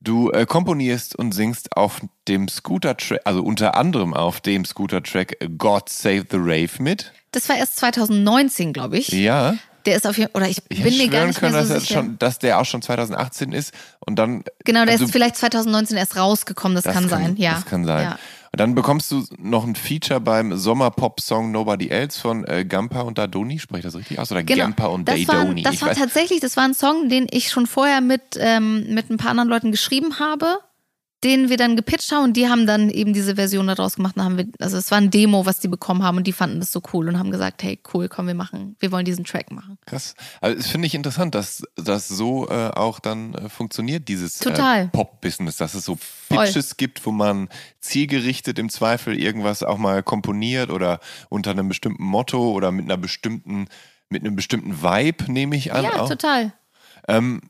du 0.00 0.30
äh, 0.32 0.44
komponierst 0.46 1.14
und 1.14 1.32
singst 1.32 1.76
auf 1.76 2.00
dem 2.26 2.48
Scooter-Track, 2.48 3.20
also 3.24 3.42
unter 3.44 3.76
anderem 3.76 4.12
auf 4.14 4.40
dem 4.40 4.64
Scooter-Track 4.64 5.36
God 5.56 5.88
Save 5.88 6.24
the 6.30 6.38
Rave 6.38 6.70
mit. 6.82 7.12
Das 7.30 7.48
war 7.48 7.56
erst 7.56 7.76
2019, 7.76 8.72
glaube 8.72 8.98
ich. 8.98 9.08
Ja. 9.08 9.54
Der 9.86 9.96
ist 9.96 10.06
auf 10.06 10.18
jeden 10.18 10.30
oder 10.34 10.48
ich 10.48 10.58
Ich 10.68 10.82
bin 10.82 10.96
mir 10.96 11.08
gar 11.08 11.26
nicht 11.26 11.38
können, 11.38 11.52
mehr 11.52 11.62
dass, 11.62 11.68
so 11.70 11.78
sicher. 11.78 11.94
schon, 11.94 12.18
dass 12.18 12.38
der 12.38 12.58
auch 12.60 12.64
schon 12.64 12.82
2018 12.82 13.52
ist 13.52 13.72
und 14.00 14.16
dann. 14.18 14.44
genau, 14.64 14.84
der 14.84 14.92
also, 14.94 15.04
ist 15.06 15.12
vielleicht 15.12 15.36
2019 15.36 15.96
erst 15.96 16.16
rausgekommen, 16.16 16.74
das, 16.74 16.84
kann, 16.84 17.08
sein, 17.08 17.36
ja. 17.36 17.54
Das 17.54 17.64
kann 17.66 17.84
sein. 17.84 18.02
Ja. 18.04 18.18
Und 18.52 18.60
dann 18.60 18.74
bekommst 18.74 19.10
du 19.10 19.22
noch 19.38 19.64
ein 19.66 19.74
Feature 19.76 20.18
beim 20.20 20.56
Sommerpop-Song 20.56 21.50
Nobody 21.52 21.88
Else 21.88 22.18
von 22.18 22.44
äh, 22.46 22.64
Gampa 22.64 23.00
und 23.02 23.18
Dadoni. 23.18 23.58
Spreche 23.58 23.80
ich 23.80 23.84
das 23.84 23.96
richtig 23.96 24.18
aus? 24.18 24.32
Oder 24.32 24.42
Genau. 24.44 24.62
Gampa 24.62 24.86
und 24.86 25.06
das 25.08 25.28
war, 25.28 25.36
Dadoni? 25.40 25.62
das 25.62 25.74
Ich 25.74 25.82
war 25.82 25.90
weiß- 25.90 25.98
tatsächlich, 25.98 26.40
das 26.40 26.56
war 26.56 26.64
ein 26.64 26.72
Song, 26.74 27.08
den 27.10 27.26
ich 27.30 27.50
schon 27.50 27.66
vorher 27.66 28.00
mit, 28.00 28.22
ähm, 28.38 28.94
mit 28.94 29.10
ein 29.10 29.18
paar 29.18 29.30
anderen 29.32 29.50
Leuten 29.50 29.72
geschrieben 29.72 30.18
habe, 30.18 30.58
den 31.26 31.50
wir 31.50 31.56
dann 31.56 31.74
gepitcht 31.74 32.12
haben 32.12 32.24
und 32.24 32.36
die 32.36 32.48
haben 32.48 32.66
dann 32.66 32.88
eben 32.88 33.12
diese 33.12 33.34
Version 33.34 33.66
daraus 33.66 33.96
gemacht. 33.96 34.16
Dann 34.16 34.24
haben 34.24 34.38
wir, 34.38 34.46
also 34.60 34.76
es 34.76 34.90
war 34.92 34.98
ein 34.98 35.10
Demo, 35.10 35.44
was 35.44 35.58
die 35.58 35.66
bekommen 35.66 36.02
haben 36.02 36.18
und 36.18 36.26
die 36.26 36.32
fanden 36.32 36.60
das 36.60 36.70
so 36.70 36.80
cool 36.92 37.08
und 37.08 37.18
haben 37.18 37.32
gesagt, 37.32 37.62
hey 37.64 37.78
cool, 37.92 38.08
komm, 38.08 38.28
wir 38.28 38.34
machen, 38.34 38.76
wir 38.78 38.92
wollen 38.92 39.04
diesen 39.04 39.24
Track 39.24 39.50
machen. 39.50 39.76
Krass. 39.86 40.14
Also 40.40 40.56
das 40.56 40.68
finde 40.68 40.86
ich 40.86 40.94
interessant, 40.94 41.34
dass 41.34 41.64
das 41.74 42.06
so 42.06 42.48
äh, 42.48 42.70
auch 42.70 43.00
dann 43.00 43.34
äh, 43.34 43.48
funktioniert, 43.48 44.08
dieses. 44.08 44.40
Äh, 44.40 44.86
Pop-Business, 44.92 45.56
dass 45.56 45.74
es 45.74 45.84
so 45.84 45.96
Voll. 45.96 46.46
Pitches 46.46 46.76
gibt, 46.76 47.04
wo 47.04 47.10
man 47.10 47.48
zielgerichtet 47.80 48.58
im 48.58 48.68
Zweifel 48.68 49.18
irgendwas 49.18 49.62
auch 49.62 49.78
mal 49.78 50.02
komponiert 50.02 50.70
oder 50.70 51.00
unter 51.28 51.50
einem 51.50 51.68
bestimmten 51.68 52.04
Motto 52.04 52.52
oder 52.52 52.70
mit 52.70 52.84
einer 52.84 52.96
bestimmten, 52.96 53.66
mit 54.08 54.22
einem 54.22 54.36
bestimmten 54.36 54.82
Vibe, 54.82 55.32
nehme 55.32 55.56
ich 55.56 55.72
an. 55.72 55.84
ja, 55.84 56.00
auch. 56.00 56.08
total. 56.08 56.52
Ähm, 57.08 57.40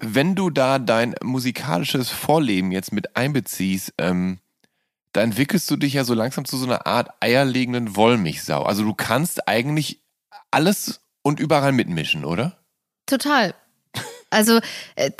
wenn 0.00 0.34
du 0.34 0.50
da 0.50 0.78
dein 0.78 1.14
musikalisches 1.22 2.10
Vorleben 2.10 2.72
jetzt 2.72 2.92
mit 2.92 3.16
einbeziehst, 3.16 3.94
ähm, 3.98 4.38
da 5.12 5.20
entwickelst 5.22 5.70
du 5.70 5.76
dich 5.76 5.92
ja 5.94 6.04
so 6.04 6.14
langsam 6.14 6.44
zu 6.44 6.56
so 6.56 6.66
einer 6.66 6.86
Art 6.86 7.10
eierlegenden 7.20 7.94
Wollmilchsau. 7.94 8.62
Also 8.64 8.82
du 8.82 8.94
kannst 8.94 9.46
eigentlich 9.46 10.00
alles 10.50 11.00
und 11.22 11.38
überall 11.40 11.72
mitmischen, 11.72 12.24
oder? 12.24 12.58
Total. 13.06 13.54
Also 14.30 14.60
äh, 14.96 15.12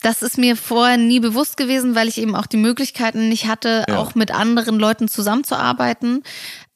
das 0.00 0.22
ist 0.22 0.36
mir 0.38 0.56
vorher 0.56 0.96
nie 0.96 1.20
bewusst 1.20 1.56
gewesen, 1.56 1.94
weil 1.94 2.08
ich 2.08 2.18
eben 2.18 2.34
auch 2.34 2.46
die 2.46 2.56
Möglichkeiten 2.56 3.28
nicht 3.28 3.46
hatte, 3.46 3.84
Ja. 3.88 3.98
auch 3.98 4.14
mit 4.16 4.32
anderen 4.32 4.78
Leuten 4.78 5.06
zusammenzuarbeiten. 5.08 6.24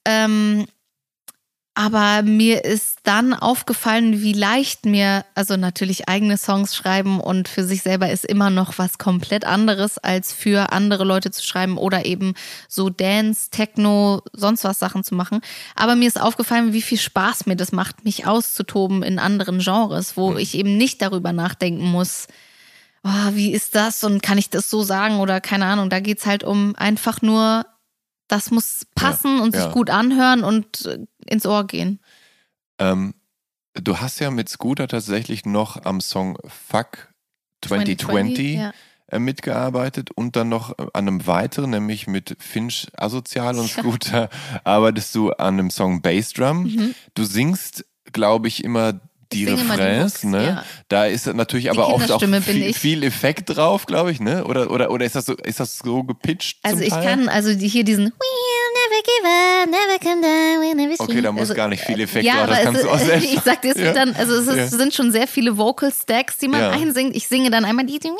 Ähm, 0.04 0.66
aber 1.78 2.22
mir 2.22 2.64
ist 2.64 2.98
dann 3.04 3.32
aufgefallen, 3.32 4.20
wie 4.20 4.32
leicht 4.32 4.84
mir, 4.84 5.24
also 5.36 5.56
natürlich 5.56 6.08
eigene 6.08 6.36
Songs 6.36 6.74
schreiben 6.74 7.20
und 7.20 7.46
für 7.46 7.62
sich 7.62 7.82
selber 7.82 8.10
ist 8.10 8.24
immer 8.24 8.50
noch 8.50 8.78
was 8.78 8.98
komplett 8.98 9.44
anderes, 9.44 9.96
als 9.96 10.32
für 10.32 10.72
andere 10.72 11.04
Leute 11.04 11.30
zu 11.30 11.46
schreiben 11.46 11.78
oder 11.78 12.04
eben 12.04 12.34
so 12.66 12.90
Dance, 12.90 13.50
Techno, 13.50 14.22
sonst 14.32 14.64
was 14.64 14.80
Sachen 14.80 15.04
zu 15.04 15.14
machen. 15.14 15.40
Aber 15.76 15.94
mir 15.94 16.08
ist 16.08 16.20
aufgefallen, 16.20 16.72
wie 16.72 16.82
viel 16.82 16.98
Spaß 16.98 17.46
mir 17.46 17.54
das 17.54 17.70
macht, 17.70 18.04
mich 18.04 18.26
auszutoben 18.26 19.04
in 19.04 19.20
anderen 19.20 19.60
Genres, 19.60 20.16
wo 20.16 20.34
ich 20.34 20.56
eben 20.56 20.76
nicht 20.76 21.00
darüber 21.00 21.32
nachdenken 21.32 21.84
muss, 21.84 22.26
oh, 23.04 23.34
wie 23.34 23.52
ist 23.52 23.76
das 23.76 24.02
und 24.02 24.20
kann 24.20 24.36
ich 24.36 24.50
das 24.50 24.68
so 24.68 24.82
sagen 24.82 25.20
oder 25.20 25.40
keine 25.40 25.66
Ahnung. 25.66 25.90
Da 25.90 26.00
geht's 26.00 26.26
halt 26.26 26.42
um 26.42 26.74
einfach 26.74 27.22
nur, 27.22 27.66
das 28.26 28.50
muss 28.50 28.84
passen 28.96 29.38
und 29.38 29.54
sich 29.54 29.64
ja. 29.64 29.70
gut 29.70 29.90
anhören 29.90 30.42
und 30.42 31.08
ins 31.28 31.46
Ohr 31.46 31.66
gehen. 31.66 32.00
Ähm, 32.78 33.14
du 33.74 33.98
hast 33.98 34.20
ja 34.20 34.30
mit 34.30 34.48
Scooter 34.48 34.88
tatsächlich 34.88 35.46
noch 35.46 35.84
am 35.84 36.00
Song 36.00 36.38
Fuck 36.46 37.12
2020, 37.62 38.54
ja. 38.54 38.72
äh, 39.08 39.18
mitgearbeitet 39.18 40.10
und 40.10 40.36
dann 40.36 40.48
noch 40.48 40.78
äh, 40.78 40.86
an 40.92 41.08
einem 41.08 41.26
weiteren, 41.26 41.70
nämlich 41.70 42.06
mit 42.06 42.36
Finch 42.40 42.88
Asozial 42.96 43.58
und 43.58 43.72
Ja. 43.76 43.82
Scooter, 43.82 44.30
arbeitest 44.64 45.14
du 45.14 45.30
an 45.32 45.58
einem 45.58 45.70
Song 45.70 46.02
Bassdrum. 46.02 46.64
Mhm. 46.64 46.94
Du 47.14 47.24
singst, 47.24 47.84
glaube 48.12 48.48
ich, 48.48 48.64
immer 48.64 49.00
die 49.32 49.44
singe 49.44 49.56
die 49.56 49.62
Refrains, 49.62 50.24
ne? 50.24 50.44
ja. 50.44 50.64
Da 50.88 51.06
ist 51.06 51.26
natürlich 51.26 51.70
aber 51.70 51.88
oft 51.88 52.10
auch 52.10 52.22
viel, 52.42 52.72
viel 52.72 53.02
Effekt 53.02 53.54
drauf, 53.56 53.86
glaube 53.86 54.10
ich, 54.10 54.20
ne? 54.20 54.44
Oder, 54.44 54.70
oder, 54.70 54.90
oder 54.90 55.04
ist 55.04 55.14
das 55.16 55.26
so, 55.26 55.34
ist 55.34 55.60
das 55.60 55.78
so 55.78 56.02
gepitcht? 56.02 56.58
Also 56.62 56.82
ich 56.82 56.90
Teil? 56.90 57.04
kann, 57.04 57.28
also 57.28 57.54
die, 57.54 57.68
hier 57.68 57.84
diesen 57.84 58.06
We'll 58.06 58.12
never 58.74 59.02
give 59.04 59.28
up, 59.28 59.66
never 59.70 59.98
come 59.98 60.22
down, 60.22 60.62
we'll 60.62 60.74
never 60.74 60.94
Okay, 60.98 61.12
sleep. 61.12 61.24
da 61.24 61.32
muss 61.32 61.40
also, 61.40 61.54
gar 61.54 61.68
nicht 61.68 61.82
viel 61.84 62.00
Effekt 62.00 62.24
ja, 62.24 62.46
drauf, 62.46 62.56
das 62.56 62.64
kannst 62.64 62.84
du 62.84 62.88
auch 62.90 62.98
selbst. 62.98 63.28
Ich 63.32 63.40
sag 63.40 63.62
dir, 63.62 63.72
es 63.72 63.78
Ja. 63.82 63.92
dann, 63.92 64.14
also 64.14 64.34
es 64.34 64.46
ist, 64.46 64.56
Ja. 64.56 64.66
sind 64.68 64.94
schon 64.94 65.12
sehr 65.12 65.26
viele 65.26 65.58
Vocal 65.58 65.92
Stacks, 65.92 66.38
die 66.38 66.48
man 66.48 66.62
einsingt. 66.62 67.14
Ich 67.14 67.28
singe 67.28 67.50
dann 67.50 67.64
einmal 67.64 67.86
die, 67.86 67.98
die, 67.98 68.10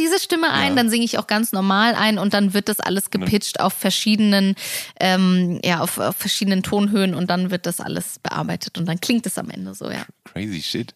diese 0.00 0.18
Stimme 0.20 0.50
ein, 0.50 0.76
dann 0.76 0.88
singe 0.90 1.04
ich 1.04 1.18
auch 1.18 1.26
ganz 1.26 1.52
normal 1.52 1.94
ein 1.94 2.18
und 2.18 2.34
dann 2.34 2.54
wird 2.54 2.68
das 2.68 2.78
alles 2.80 3.10
gepitcht 3.10 3.60
auf 3.60 3.72
verschiedenen, 3.72 4.54
ähm, 5.00 5.60
ja, 5.64 5.80
auf, 5.80 5.98
auf 5.98 6.16
verschiedenen 6.16 6.62
Tonhöhen 6.62 7.14
und 7.14 7.28
dann 7.30 7.50
wird 7.50 7.66
das 7.66 7.80
alles 7.80 8.18
bearbeitet 8.22 8.78
und 8.78 8.86
dann 8.86 9.00
klingt 9.00 9.26
es 9.26 9.38
am 9.38 9.50
Ende 9.50 9.74
so, 9.74 9.90
ja. 9.90 10.04
Crazy 10.32 10.51
shit. 10.60 10.94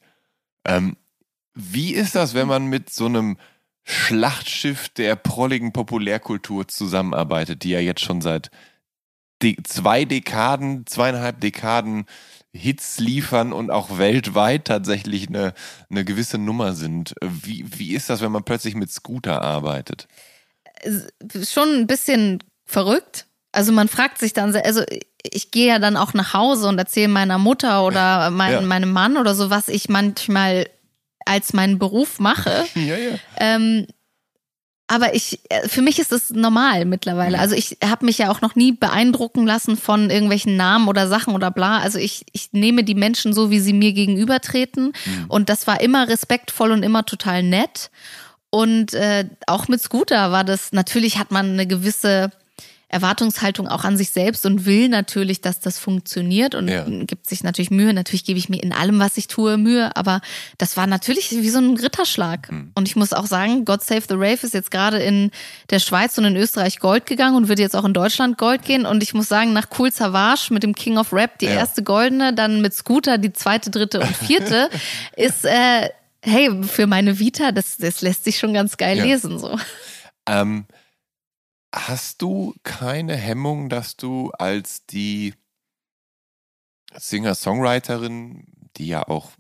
Ähm, 0.67 0.97
wie 1.55 1.95
ist 1.95 2.15
das, 2.15 2.35
wenn 2.35 2.49
man 2.49 2.67
mit 2.67 2.91
so 2.91 3.07
einem 3.07 3.39
Schlachtschiff 3.83 4.89
der 4.89 5.17
prolligen 5.17 5.73
Populärkultur 5.73 6.69
zusammenarbeitet, 6.69 7.63
die 7.63 7.71
ja 7.71 7.81
jetzt 7.81 8.03
schon 8.03 8.21
seit 8.21 8.51
de 9.43 9.57
zwei 9.63 10.05
Dekaden, 10.05 10.87
zweieinhalb 10.87 11.41
Dekaden 11.41 12.07
Hits 12.53 12.99
liefern 12.99 13.53
und 13.53 13.71
auch 13.71 13.99
weltweit 13.99 14.65
tatsächlich 14.65 15.29
eine, 15.29 15.55
eine 15.91 16.05
gewisse 16.05 16.39
Nummer 16.39 16.73
sind. 16.73 17.15
Wie, 17.23 17.65
wie 17.79 17.95
ist 17.95 18.11
das, 18.11 18.23
wenn 18.23 18.33
man 18.33 18.45
plötzlich 18.45 18.75
mit 18.75 18.91
Scooter 18.91 19.43
arbeitet? 19.43 20.09
schon 21.49 21.69
ein 21.71 21.87
bisschen 21.87 22.43
verrückt. 22.65 23.27
Also 23.53 23.73
man 23.73 23.89
fragt 23.89 24.19
sich 24.19 24.33
dann, 24.33 24.55
also 24.55 24.83
ich 25.33 25.51
gehe 25.51 25.69
ja 25.69 25.79
dann 25.79 25.97
auch 25.97 26.15
nach 26.15 26.35
Hause 26.35 26.69
und 26.69 26.79
erzähle 26.79 27.09
meiner 27.09 27.39
Mutter 27.39 27.85
oder 27.85 28.31
mein, 28.31 28.53
Ja. 28.53 28.61
meinem 28.63 28.93
Mann 28.93 29.17
oder 29.17 29.35
so, 29.35 29.51
was 29.51 29.69
ich 29.69 29.89
manchmal 29.89 30.69
als 31.25 31.53
meinen 31.53 31.79
Beruf 31.79 32.19
mache. 32.19 32.65
Ja, 32.75 32.97
ja. 32.97 33.17
Ähm, 33.39 33.87
aber 34.89 35.15
ich, 35.15 35.41
äh, 35.49 35.69
für 35.69 35.83
mich 35.83 35.99
ist 35.99 36.13
es 36.13 36.31
normal 36.31 36.85
mittlerweile. 36.85 37.41
Also 37.41 37.57
ich 37.57 37.79
habe 37.85 38.05
mich 38.07 38.19
ja 38.19 38.31
auch 38.31 38.41
noch 38.41 38.55
nie 38.55 38.71
beeindrucken 38.71 39.45
lassen 39.45 39.77
von 39.77 40.11
irgendwelchen 40.11 40.57
Namen 40.57 40.87
oder 40.87 41.09
Sachen 41.09 41.35
oder 41.35 41.51
bla. 41.51 41.79
Also 41.79 41.99
ich, 41.99 42.25
ich 42.33 42.53
nehme 42.53 42.85
die 42.85 42.95
Menschen 42.95 43.33
so, 43.33 43.51
wie 43.51 43.59
sie 43.59 43.73
mir 43.73 43.93
gegenübertreten. 43.93 44.93
Und 45.27 45.49
das 45.49 45.67
war 45.67 45.81
immer 45.81 46.09
respektvoll 46.09 46.71
und 46.71 46.85
immer 46.85 47.05
total 47.05 47.43
nett. 47.43 47.91
Und 48.51 48.95
äh, 48.95 49.25
auch 49.49 49.67
mit 49.67 49.83
Scooter 49.83 50.31
war 50.31 50.45
das, 50.45 50.71
natürlich 50.73 51.19
hat 51.19 51.33
man 51.33 51.51
eine 51.55 51.67
gewisse 51.67 52.31
Erwartungshaltung 52.89 53.67
auch 53.67 53.83
an 53.85 53.97
sich 53.97 54.11
selbst 54.11 54.47
und 54.47 54.65
will 54.65 54.89
natürlich, 54.89 55.41
dass 55.41 55.59
das 55.61 55.79
funktioniert 55.79 56.55
und 56.55 56.69
Ja. 56.69 56.85
gibt 56.89 57.29
sich 57.29 57.43
natürlich 57.43 57.71
Mühe. 57.73 57.93
Natürlich 57.93 58.25
gebe 58.25 58.39
ich 58.39 58.49
mir 58.49 58.63
in 58.63 58.73
allem, 58.73 59.01
was 59.01 59.17
ich 59.17 59.27
tue, 59.27 59.57
Mühe, 59.57 59.95
aber 59.97 60.21
das 60.59 60.77
war 60.77 60.87
natürlich 60.87 61.31
wie 61.33 61.51
so 61.51 61.59
ein 61.59 61.77
Ritterschlag. 61.77 62.49
Hm. 62.49 62.71
Und 62.75 62.87
ich 62.89 62.95
muss 62.95 63.13
auch 63.13 63.27
sagen, 63.27 63.65
God 63.65 63.83
Save 63.83 64.03
the 64.09 64.15
Rave 64.15 64.39
ist 64.43 64.55
jetzt 64.55 64.71
gerade 64.71 64.99
in 64.99 65.33
der 65.71 65.81
Schweiz 65.81 66.17
und 66.17 66.25
in 66.27 66.37
Österreich 66.37 66.79
Gold 66.79 67.07
gegangen 67.07 67.35
und 67.37 67.49
wird 67.49 67.59
jetzt 67.59 67.75
auch 67.75 67.85
in 67.85 67.93
Deutschland 67.93 68.39
Gold 68.39 68.63
gehen. 68.65 68.87
Und 68.87 69.03
ich 69.03 69.15
muss 69.15 69.29
sagen, 69.29 69.53
nach 69.53 69.67
Cool 69.77 69.91
Savage 69.93 70.53
mit 70.55 70.63
dem 70.63 70.75
King 70.75 70.97
of 70.97 71.13
Rap 71.13 71.39
die 71.41 71.47
Ja. 71.47 71.53
erste 71.55 71.83
goldene, 71.83 72.35
dann 72.35 72.61
mit 72.63 72.73
Scooter 72.73 73.19
die 73.19 73.33
zweite, 73.33 73.71
dritte 73.71 74.01
und 74.01 74.17
vierte, 74.17 74.71
ist, 75.17 75.45
äh, 75.45 75.89
hey, 76.23 76.51
für 76.63 76.87
meine 76.87 77.19
Vita, 77.19 77.51
das, 77.51 77.79
das 77.79 78.01
lässt 78.01 78.25
sich 78.25 78.39
schon 78.39 78.55
ganz 78.55 78.77
geil 78.77 78.99
Ja. 78.99 79.05
lesen, 79.05 79.39
so. 79.41 79.59
Ähm, 80.29 80.67
hast 81.75 82.23
du 82.23 82.55
keine 82.63 83.17
Hemmung, 83.17 83.69
dass 83.69 83.97
du 83.97 84.31
als 84.33 84.87
die 84.87 85.35
Singer-Songwriterin, 86.95 88.45
die 88.77 88.87
ja 88.87 89.07
auch, 89.07 89.31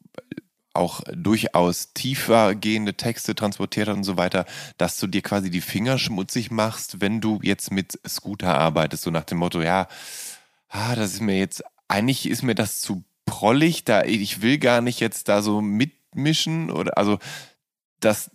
auch 0.74 1.00
durchaus 1.12 1.92
tiefer 1.94 2.54
gehende 2.54 2.94
Texte 2.94 3.34
transportiert 3.34 3.88
hat 3.88 3.96
und 3.96 4.04
so 4.04 4.16
weiter, 4.16 4.44
dass 4.76 4.98
du 4.98 5.06
dir 5.06 5.22
quasi 5.22 5.50
die 5.50 5.60
Finger 5.60 5.98
schmutzig 5.98 6.50
machst, 6.50 7.00
wenn 7.00 7.20
du 7.20 7.40
jetzt 7.42 7.70
mit 7.70 7.98
Scooter 8.06 8.54
arbeitest, 8.54 9.04
so 9.04 9.10
nach 9.10 9.24
dem 9.24 9.38
Motto, 9.38 9.62
ja, 9.62 9.88
ah, 10.68 10.94
das 10.94 11.14
ist 11.14 11.20
mir 11.20 11.38
jetzt, 11.38 11.64
eigentlich 11.88 12.28
ist 12.28 12.42
mir 12.42 12.54
das 12.54 12.80
zu 12.80 13.04
prollig, 13.24 13.84
da 13.84 14.04
ich 14.04 14.42
will 14.42 14.58
gar 14.58 14.80
nicht 14.80 15.00
jetzt 15.00 15.28
da 15.28 15.42
so 15.42 15.60
mitmischen 15.60 16.70
oder 16.70 16.96
also 16.96 17.18
das 18.00 18.30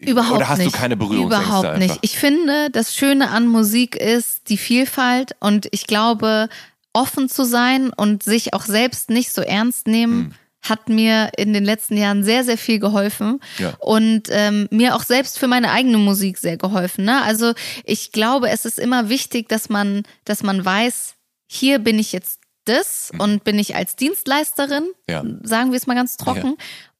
Überhaupt 0.00 0.36
oder 0.36 0.48
hast 0.48 0.58
nicht. 0.58 0.74
du 0.74 0.78
keine 0.78 0.96
Berührungsängste 0.96 1.44
Überhaupt 1.48 1.66
einfach? 1.66 1.78
nicht. 1.80 1.98
Ich 2.02 2.18
finde, 2.18 2.70
das 2.70 2.94
Schöne 2.94 3.30
an 3.30 3.46
Musik 3.46 3.96
ist 3.96 4.48
die 4.48 4.58
Vielfalt 4.58 5.32
und 5.40 5.68
ich 5.72 5.86
glaube, 5.86 6.48
offen 6.92 7.28
zu 7.28 7.44
sein 7.44 7.90
und 7.96 8.22
sich 8.22 8.54
auch 8.54 8.64
selbst 8.64 9.10
nicht 9.10 9.32
so 9.32 9.42
ernst 9.42 9.86
nehmen, 9.86 10.26
Hm. 10.26 10.34
hat 10.62 10.88
mir 10.88 11.30
in 11.36 11.52
den 11.52 11.64
letzten 11.64 11.96
Jahren 11.96 12.24
sehr, 12.24 12.44
sehr 12.44 12.58
viel 12.58 12.78
geholfen 12.80 13.40
Ja. 13.58 13.74
und 13.80 14.24
ähm, 14.30 14.66
mir 14.70 14.94
auch 14.96 15.04
selbst 15.04 15.38
für 15.38 15.46
meine 15.46 15.70
eigene 15.70 15.98
Musik 15.98 16.38
sehr 16.38 16.56
geholfen. 16.56 17.04
Ne? 17.04 17.22
Also 17.22 17.52
ich 17.84 18.10
glaube, 18.12 18.50
es 18.50 18.64
ist 18.64 18.78
immer 18.78 19.08
wichtig, 19.08 19.48
dass 19.48 19.68
man, 19.68 20.02
dass 20.24 20.42
man 20.42 20.64
weiß, 20.64 21.14
hier 21.46 21.78
bin 21.78 21.98
ich 21.98 22.12
jetzt 22.12 22.40
das 22.64 23.10
und 23.18 23.44
bin 23.44 23.58
ich 23.58 23.76
als 23.76 23.96
Dienstleisterin, 23.96 24.84
Mhm. 24.84 24.90
Ja. 25.08 25.22
sagen 25.42 25.70
wir 25.72 25.76
es 25.78 25.86
mal 25.86 25.94
ganz 25.94 26.16
trocken. 26.18 26.56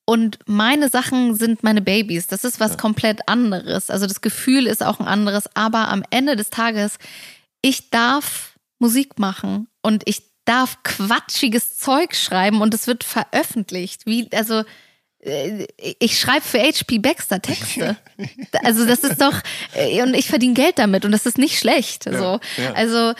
Und 0.08 0.38
meine 0.46 0.88
Sachen 0.88 1.34
sind 1.34 1.62
meine 1.62 1.82
Babys. 1.82 2.28
Das 2.28 2.42
ist 2.42 2.60
was 2.60 2.78
komplett 2.78 3.28
anderes. 3.28 3.90
Also 3.90 4.06
das 4.06 4.22
Gefühl 4.22 4.66
ist 4.66 4.82
auch 4.82 5.00
ein 5.00 5.06
anderes. 5.06 5.54
Aber 5.54 5.88
am 5.88 6.02
Ende 6.08 6.34
des 6.34 6.48
Tages, 6.48 6.98
ich 7.60 7.90
darf 7.90 8.58
Musik 8.78 9.18
machen 9.18 9.68
und 9.82 10.04
ich 10.06 10.22
darf 10.46 10.82
quatschiges 10.82 11.76
Zeug 11.76 12.16
schreiben 12.16 12.62
und 12.62 12.72
es 12.72 12.86
wird 12.86 13.04
veröffentlicht. 13.04 14.06
Wie, 14.06 14.30
also 14.32 14.64
äh, 15.20 15.66
ich 15.76 16.18
schreibe 16.18 16.40
für 16.40 16.58
HP 16.58 17.00
Baxter 17.00 17.42
Texte. 17.42 17.98
Also 18.64 18.86
das 18.86 19.00
ist 19.00 19.20
doch, 19.20 19.38
äh, 19.74 20.02
und 20.02 20.14
ich 20.14 20.28
verdiene 20.28 20.54
Geld 20.54 20.78
damit 20.78 21.04
und 21.04 21.12
das 21.12 21.26
ist 21.26 21.36
nicht 21.36 21.58
schlecht. 21.58 22.04
So. 22.04 22.40
ja. 22.56 22.72
Also 22.74 23.12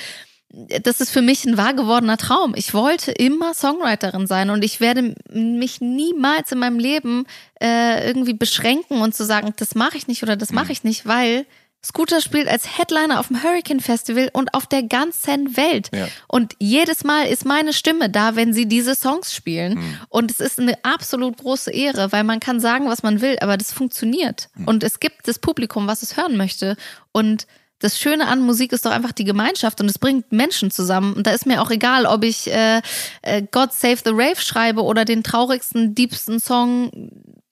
das 0.83 1.01
ist 1.01 1.11
für 1.11 1.23
mich 1.23 1.45
ein 1.45 1.57
wahr 1.57 1.75
gewordener 1.75 2.17
Traum. 2.17 2.55
Ich 2.57 2.75
wollte 2.75 3.13
immer 3.13 3.55
Songwriterin 3.55 4.27
sein 4.27 4.51
und 4.51 4.65
ich 4.65 4.81
werde 4.81 5.15
mich 5.33 5.81
niemals 5.81 6.53
in 6.53 6.59
meinem 6.59 6.79
Leben 6.79 7.27
äh, 7.63 8.07
irgendwie 8.07 8.35
beschränken 8.35 9.01
und 9.01 9.15
zu 9.15 9.25
sagen, 9.25 9.53
das 9.57 9.75
mache 9.75 9.97
ich 9.97 10.09
nicht 10.09 10.23
oder 10.23 10.37
das 10.37 10.51
Mhm. 10.51 10.55
mache 10.57 10.73
ich 10.73 10.85
nicht, 10.85 11.07
weil 11.07 11.47
Scooter 11.85 12.21
spielt 12.21 12.49
als 12.49 12.77
Headliner 12.77 13.21
auf 13.21 13.29
dem 13.29 13.41
Hurricane 13.41 13.79
Festival 13.79 14.31
und 14.33 14.53
auf 14.53 14.67
der 14.67 14.83
ganzen 14.83 15.57
Welt. 15.57 15.91
Ja. 15.95 16.09
Und 16.27 16.55
jedes 16.59 17.05
Mal 17.05 17.27
ist 17.27 17.45
meine 17.45 17.73
Stimme 17.73 18.11
da, 18.11 18.35
wenn 18.35 18.53
sie 18.53 18.67
diese 18.67 18.97
Songs 18.97 19.33
spielen. 19.33 19.75
Mhm. 19.75 19.99
Und 20.09 20.31
es 20.33 20.41
ist 20.41 20.59
eine 20.59 20.77
absolut 20.85 21.37
große 21.37 21.71
Ehre, 21.71 22.11
weil 22.11 22.25
man 22.25 22.41
kann 22.41 22.59
sagen, 22.59 22.89
was 22.89 23.05
man 23.05 23.21
will, 23.21 23.37
aber 23.41 23.57
das 23.57 23.73
funktioniert. 23.73 24.49
Mhm. 24.57 24.67
Und 24.67 24.83
es 24.83 24.99
gibt 24.99 25.29
das 25.29 25.39
Publikum, 25.39 25.87
was 25.87 26.03
es 26.03 26.17
hören 26.17 26.37
möchte. 26.37 26.77
Und 27.13 27.47
das 27.79 27.99
Schöne 27.99 28.27
an 28.27 28.41
Musik 28.41 28.73
ist 28.73 28.85
doch 28.85 28.91
einfach 28.91 29.13
die 29.13 29.25
Gemeinschaft 29.25 29.81
und 29.81 29.89
es 29.89 29.99
bringt 29.99 30.33
Menschen 30.33 30.71
zusammen. 30.71 31.15
Und 31.15 31.27
da 31.27 31.31
ist 31.31 31.47
mir 31.47 31.63
auch 31.63 31.71
egal, 31.71 32.07
ob 32.07 32.25
ich 32.25 32.51
äh, 32.51 32.83
äh, 33.23 33.43
God 33.51 33.73
Save 33.73 33.99
the 34.05 34.11
Rave 34.11 34.41
schreibe 34.41 34.83
oder 34.83 35.05
den 35.05 35.23
traurigsten, 35.23 35.95
diebsten 35.95 36.41
Song 36.41 36.91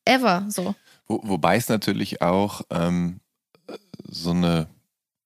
ever. 0.05 0.47
So. 0.49 0.75
Wo, 1.07 1.21
wobei 1.23 1.57
es 1.57 1.69
natürlich 1.69 2.23
auch 2.23 2.63
ähm, 2.71 3.21
so 4.09 4.31
eine 4.31 4.69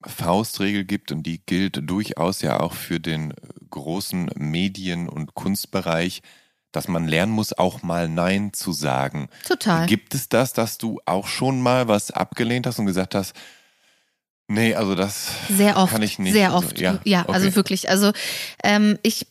Faustregel 0.07 0.85
gibt 0.85 1.13
und 1.13 1.23
die 1.25 1.41
gilt 1.45 1.89
durchaus 1.89 2.43
ja 2.43 2.61
auch 2.61 2.73
für 2.75 3.01
den 3.01 3.35
großen 3.71 4.31
Medien- 4.37 5.09
und 5.09 5.35
Kunstbereich, 5.35 6.23
dass 6.73 6.89
man 6.89 7.09
lernen 7.09 7.33
muss, 7.33 7.53
auch 7.53 7.83
mal 7.83 8.09
Nein 8.09 8.53
zu 8.53 8.73
sagen. 8.73 9.29
Total. 9.47 9.87
Gibt 9.87 10.15
es 10.15 10.29
das, 10.29 10.53
dass 10.53 10.79
du 10.79 11.01
auch 11.05 11.27
schon 11.27 11.61
mal 11.61 11.89
was 11.89 12.11
abgelehnt 12.11 12.67
hast 12.67 12.79
und 12.79 12.87
gesagt 12.87 13.15
hast, 13.15 13.35
nee, 14.51 14.75
also 14.75 14.95
das 14.95 15.31
Sehr 15.49 15.77
oft. 15.77 15.93
kann 15.93 16.03
ich 16.03 16.19
nicht. 16.19 16.33
Sehr 16.33 16.53
Also, 16.53 16.67
oft. 16.69 16.81
ja, 16.81 16.99
ja, 17.05 17.23
okay. 17.23 17.33
also 17.33 17.55
wirklich. 17.57 17.89
Also 17.89 18.13
ähm, 18.63 18.99
ich, 19.03 19.27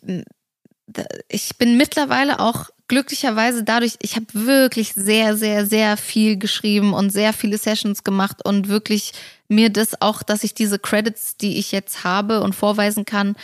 ich 1.27 1.57
bin 1.57 1.77
mittlerweile 1.77 2.39
auch 2.39 2.69
glücklicherweise 2.87 3.63
dadurch, 3.63 3.97
ich 4.01 4.15
habe 4.15 4.25
wirklich 4.33 4.93
sehr, 4.93 5.37
sehr, 5.37 5.65
sehr 5.65 5.95
viel 5.95 6.37
geschrieben 6.37 6.93
und 6.93 7.11
sehr 7.11 7.33
viele 7.33 7.57
Sessions 7.57 8.03
gemacht 8.03 8.43
und 8.43 8.67
wirklich 8.67 9.13
mir 9.47 9.69
das 9.69 10.01
auch, 10.01 10.23
dass 10.23 10.43
ich 10.43 10.53
diese 10.55 10.79
Credits, 10.79 11.37
die 11.37 11.57
ich 11.59 11.71
jetzt 11.71 12.03
habe 12.03 12.41
und 12.41 12.55
vorweisen 12.55 13.05
kann, 13.05 13.35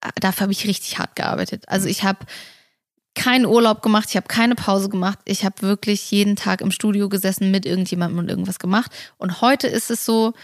äh, 0.00 0.08
dafür 0.20 0.42
habe 0.42 0.52
ich 0.52 0.66
richtig 0.66 0.98
hart 0.98 1.16
gearbeitet. 1.16 1.64
Also 1.68 1.86
ich 1.88 2.02
habe 2.04 2.20
keinen 3.14 3.46
Urlaub 3.46 3.82
gemacht, 3.82 4.06
ich 4.10 4.16
habe 4.16 4.28
keine 4.28 4.54
Pause 4.54 4.88
gemacht. 4.88 5.18
Ich 5.24 5.44
habe 5.44 5.60
wirklich 5.62 6.10
jeden 6.10 6.36
Tag 6.36 6.60
im 6.60 6.70
Studio 6.70 7.08
gesessen 7.08 7.50
mit 7.50 7.66
irgendjemandem 7.66 8.18
und 8.20 8.28
irgendwas 8.30 8.58
gemacht. 8.58 8.92
Und 9.18 9.40
heute 9.40 9.66
ist 9.66 9.90
es 9.90 10.04
so 10.04 10.34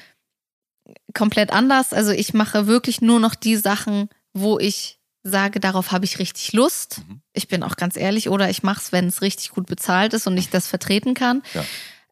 komplett 1.14 1.52
anders. 1.52 1.92
Also 1.92 2.10
ich 2.12 2.34
mache 2.34 2.66
wirklich 2.66 3.00
nur 3.00 3.20
noch 3.20 3.34
die 3.34 3.56
Sachen, 3.56 4.08
wo 4.32 4.58
ich 4.58 4.98
sage, 5.22 5.58
darauf 5.58 5.90
habe 5.90 6.04
ich 6.04 6.18
richtig 6.18 6.52
Lust. 6.52 7.02
Mhm. 7.08 7.22
Ich 7.32 7.48
bin 7.48 7.62
auch 7.62 7.76
ganz 7.76 7.96
ehrlich, 7.96 8.28
oder 8.28 8.50
ich 8.50 8.62
mache 8.62 8.80
es, 8.80 8.92
wenn 8.92 9.06
es 9.06 9.22
richtig 9.22 9.50
gut 9.50 9.66
bezahlt 9.66 10.12
ist 10.12 10.26
und 10.26 10.36
ich 10.36 10.50
das 10.50 10.66
vertreten 10.66 11.14
kann. 11.14 11.42
Ja. 11.54 11.64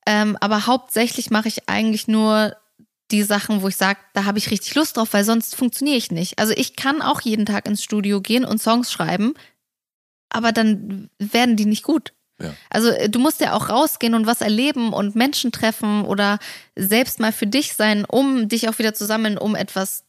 Ähm, 0.07 0.37
aber 0.41 0.67
hauptsächlich 0.67 1.31
mache 1.31 1.49
ich 1.49 1.69
eigentlich 1.69 2.09
nur 2.09 2.57
die 3.11 3.23
Sachen, 3.23 3.61
wo 3.61 3.69
ich 3.69 3.77
sage, 3.77 4.01
da 4.15 4.25
habe 4.25 4.39
ich 4.39 4.51
richtig 4.51 4.75
Lust 4.75 4.97
drauf, 4.97 5.13
weil 5.13 5.25
sonst 5.25 5.55
funktioniere 5.55 5.99
ich 5.99 6.11
nicht. 6.11 6.39
Also 6.39 6.55
ich 6.57 6.77
kann 6.77 7.03
auch 7.03 7.21
jeden 7.21 7.45
Tag 7.45 7.67
ins 7.67 7.85
Studio 7.85 8.23
gehen 8.23 8.45
und 8.45 8.61
Songs 8.61 8.91
schreiben, 8.91 9.35
aber 10.31 10.53
dann 10.53 11.11
werden 11.19 11.57
die 11.57 11.67
nicht 11.67 11.83
gut. 11.83 12.15
Ja. 12.41 12.55
Also 12.71 12.89
äh, 12.91 13.09
du 13.09 13.19
musst 13.19 13.41
ja 13.41 13.55
auch 13.55 13.69
rausgehen 13.69 14.15
und 14.15 14.27
was 14.27 14.41
erleben 14.41 14.93
und 14.93 15.15
Menschen 15.15 15.53
treffen 15.53 16.05
oder 16.05 16.39
selbst 16.77 17.21
mal 17.21 17.33
für 17.33 17.47
dich 17.47 17.75
sein, 17.75 18.05
um 18.05 18.49
dich 18.49 18.69
auch 18.69 18.79
wieder 18.79 18.95
zu 18.95 19.05
sammeln, 19.05 19.39
um 19.39 19.55
etwas 19.55 20.05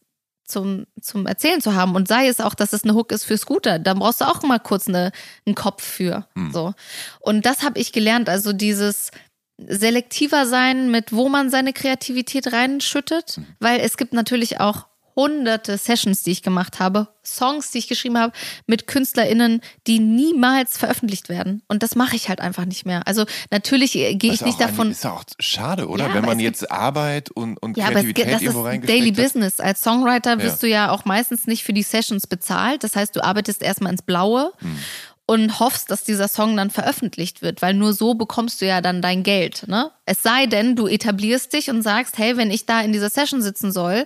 zum, 0.46 0.86
zum 1.00 1.26
Erzählen 1.26 1.60
zu 1.60 1.74
haben. 1.74 1.94
Und 1.94 2.08
sei 2.08 2.28
es 2.28 2.40
auch, 2.40 2.54
dass 2.54 2.72
es 2.72 2.84
eine 2.84 2.94
Hook 2.94 3.12
ist 3.12 3.24
für 3.24 3.38
Scooter, 3.38 3.78
da 3.78 3.94
brauchst 3.94 4.20
du 4.20 4.26
auch 4.26 4.42
mal 4.42 4.58
kurz 4.58 4.88
eine, 4.88 5.10
einen 5.46 5.54
Kopf 5.54 5.82
für. 5.82 6.26
Hm. 6.34 6.52
So. 6.52 6.74
Und 7.20 7.46
das 7.46 7.62
habe 7.62 7.78
ich 7.78 7.92
gelernt. 7.92 8.28
Also 8.28 8.52
dieses 8.52 9.10
selektiver 9.56 10.46
sein, 10.46 10.90
mit 10.90 11.12
wo 11.12 11.28
man 11.28 11.48
seine 11.48 11.72
Kreativität 11.72 12.52
reinschüttet, 12.52 13.36
Hm. 13.36 13.46
weil 13.60 13.80
es 13.80 13.96
gibt 13.96 14.12
natürlich 14.12 14.60
auch 14.60 14.86
hunderte 15.16 15.78
Sessions, 15.78 16.22
die 16.22 16.32
ich 16.32 16.42
gemacht 16.42 16.80
habe, 16.80 17.08
Songs, 17.24 17.70
die 17.70 17.78
ich 17.78 17.88
geschrieben 17.88 18.18
habe, 18.18 18.32
mit 18.66 18.86
KünstlerInnen, 18.86 19.60
die 19.86 19.98
niemals 20.00 20.76
veröffentlicht 20.76 21.28
werden. 21.28 21.62
Und 21.68 21.82
das 21.82 21.94
mache 21.94 22.16
ich 22.16 22.28
halt 22.28 22.40
einfach 22.40 22.64
nicht 22.64 22.84
mehr. 22.84 23.06
Also 23.06 23.24
natürlich 23.50 23.94
äh, 23.96 24.14
gehe 24.16 24.32
ich 24.32 24.40
nicht 24.44 24.60
davon. 24.60 24.90
Ist 24.90 25.04
ja 25.04 25.12
auch 25.12 25.24
schade, 25.38 25.88
oder? 25.88 26.04
Ja, 26.04 26.10
Wenn 26.10 26.18
aber 26.18 26.26
man 26.28 26.38
es 26.38 26.42
jetzt 26.42 26.70
Arbeit 26.70 27.30
und, 27.30 27.56
und 27.62 27.76
Ja, 27.76 27.84
aber 27.86 27.94
es, 27.94 28.00
Kreativität 28.02 28.26
das 28.26 28.34
ist 28.34 28.42
irgendwo 28.42 28.62
reingesteckt 28.62 28.98
Daily 29.00 29.14
hat. 29.14 29.22
Business. 29.22 29.60
Als 29.60 29.80
Songwriter 29.82 30.32
Ja. 30.32 30.42
wirst 30.42 30.62
du 30.62 30.68
ja 30.68 30.90
auch 30.90 31.04
meistens 31.04 31.46
nicht 31.46 31.62
für 31.64 31.72
die 31.72 31.82
Sessions 31.82 32.26
bezahlt. 32.26 32.82
Das 32.84 32.96
heißt, 32.96 33.14
du 33.16 33.22
arbeitest 33.24 33.62
erstmal 33.62 33.92
ins 33.92 34.02
Blaue 34.02 34.52
Hm. 34.58 34.78
und 35.26 35.60
hoffst, 35.60 35.90
dass 35.90 36.04
dieser 36.04 36.28
Song 36.28 36.56
dann 36.56 36.70
veröffentlicht 36.70 37.40
wird, 37.40 37.62
weil 37.62 37.72
nur 37.74 37.94
so 37.94 38.14
bekommst 38.14 38.60
du 38.60 38.66
ja 38.66 38.80
dann 38.82 39.00
dein 39.00 39.22
Geld. 39.22 39.66
Ne? 39.68 39.90
Es 40.04 40.22
sei 40.22 40.46
denn, 40.46 40.76
du 40.76 40.86
etablierst 40.88 41.52
dich 41.52 41.70
und 41.70 41.80
sagst, 41.82 42.18
hey, 42.18 42.36
wenn 42.36 42.50
ich 42.50 42.66
da 42.66 42.80
in 42.82 42.92
dieser 42.92 43.08
Session 43.10 43.40
sitzen 43.40 43.72
soll, 43.72 44.04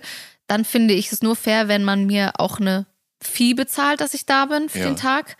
dann 0.49 0.65
finde 0.65 0.93
ich 0.93 1.11
es 1.11 1.21
nur 1.21 1.35
fair, 1.35 1.67
wenn 1.67 1.83
man 1.83 2.05
mir 2.05 2.33
auch 2.39 2.59
eine 2.59 2.85
Fee 3.21 3.53
bezahlt, 3.53 4.01
dass 4.01 4.13
ich 4.13 4.25
da 4.25 4.45
bin 4.45 4.69
für 4.69 4.79
Ja. 4.79 4.85
den 4.85 4.95
Tag. 4.95 5.37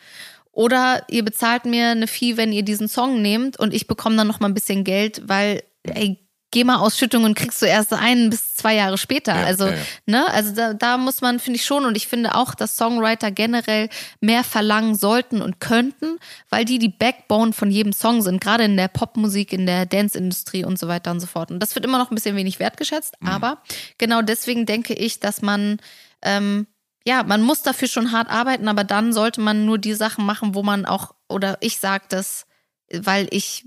Oder 0.52 1.03
ihr 1.10 1.23
bezahlt 1.23 1.65
mir 1.65 1.90
eine 1.90 2.07
Fee, 2.07 2.36
wenn 2.38 2.52
ihr 2.52 2.64
diesen 2.64 2.88
Song 2.88 3.22
nehmt 3.22 3.57
und 3.57 3.73
ich 3.73 3.88
bekomme 3.88 4.15
dann 4.18 4.27
noch 4.27 4.40
mal 4.40 4.48
ein 4.49 4.53
bisschen 4.53 4.84
Geld, 4.84 5.22
weil, 5.27 5.64
ey, 5.84 6.18
GEMA-Ausschüttungen 6.51 7.35
kriegst 7.35 7.61
du 7.61 7.65
erst 7.65 7.93
ein 7.93 8.30
bis 8.30 8.55
zwei 8.55 8.76
Jahre 8.76 8.97
später. 8.97 9.35
Ja, 9.35 9.43
also, 9.45 9.65
ja, 9.67 9.73
ja. 9.73 9.81
ne, 10.05 10.34
also 10.34 10.53
da, 10.53 10.73
da 10.73 10.97
muss 10.97 11.21
man, 11.21 11.39
finde 11.39 11.57
ich 11.57 11.65
schon, 11.65 11.85
und 11.85 11.95
ich 11.95 12.07
finde 12.07 12.35
auch, 12.35 12.55
dass 12.55 12.76
Songwriter 12.76 13.31
generell 13.31 13.89
mehr 14.19 14.43
verlangen 14.43 14.95
sollten 14.95 15.41
und 15.41 15.59
könnten, 15.59 16.17
weil 16.49 16.65
die 16.65 16.80
die 16.80 16.89
Backbone 16.89 17.53
von 17.53 17.69
jedem 17.69 17.93
Song 17.93 18.21
sind, 18.21 18.41
gerade 18.41 18.63
in 18.63 18.77
der 18.77 18.88
Popmusik, 18.88 19.53
in 19.53 19.65
der 19.65 19.85
Dance-Industrie 19.85 20.65
und 20.65 20.80
so 20.80 20.88
weiter 20.88 21.11
und 21.11 21.19
so 21.19 21.27
fort. 21.27 21.51
Und 21.51 21.59
das 21.59 21.76
wird 21.76 21.85
immer 21.85 21.97
noch 21.97 22.11
ein 22.11 22.15
bisschen 22.15 22.35
wenig 22.35 22.59
wertgeschätzt, 22.59 23.15
Mhm. 23.19 23.30
aber 23.30 23.61
genau 23.97 24.21
deswegen 24.21 24.65
denke 24.65 24.93
ich, 24.93 25.19
dass 25.19 25.41
man 25.41 25.77
ähm, 26.21 26.67
ja, 27.05 27.23
man 27.23 27.41
muss 27.41 27.61
dafür 27.61 27.88
schon 27.88 28.11
hart 28.11 28.30
arbeiten, 28.30 28.67
aber 28.67 28.84
dann 28.84 29.13
sollte 29.13 29.41
man 29.41 29.65
nur 29.65 29.77
die 29.77 29.93
Sachen 29.93 30.26
machen, 30.26 30.53
wo 30.53 30.63
man 30.63 30.85
auch, 30.85 31.15
oder 31.30 31.57
ich 31.61 31.80
sage 31.80 32.03
das, 32.09 32.45
weil 32.91 33.27
ich 33.31 33.65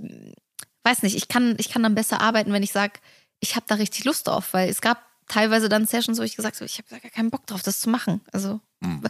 weiß 0.84 1.02
nicht, 1.02 1.16
ich 1.16 1.28
kann, 1.28 1.54
ich 1.59 1.68
kann 1.68 1.82
dann 1.82 1.94
besser 1.94 2.20
arbeiten, 2.20 2.52
wenn 2.52 2.62
ich 2.62 2.72
sage, 2.72 2.94
ich 3.40 3.56
habe 3.56 3.66
da 3.68 3.76
richtig 3.76 4.04
Lust 4.04 4.26
drauf, 4.28 4.52
weil 4.52 4.68
es 4.68 4.80
gab 4.80 5.02
teilweise 5.28 5.68
dann 5.68 5.86
Sessions, 5.86 6.18
wo 6.18 6.22
ich 6.22 6.36
gesagt 6.36 6.56
habe, 6.56 6.66
ich 6.66 6.78
habe 6.78 6.88
da 6.90 6.98
gar 6.98 7.10
keinen 7.10 7.30
Bock 7.30 7.46
drauf, 7.46 7.62
das 7.62 7.80
zu 7.80 7.88
machen. 7.88 8.20
Also 8.32 8.60
Mhm. 8.82 9.02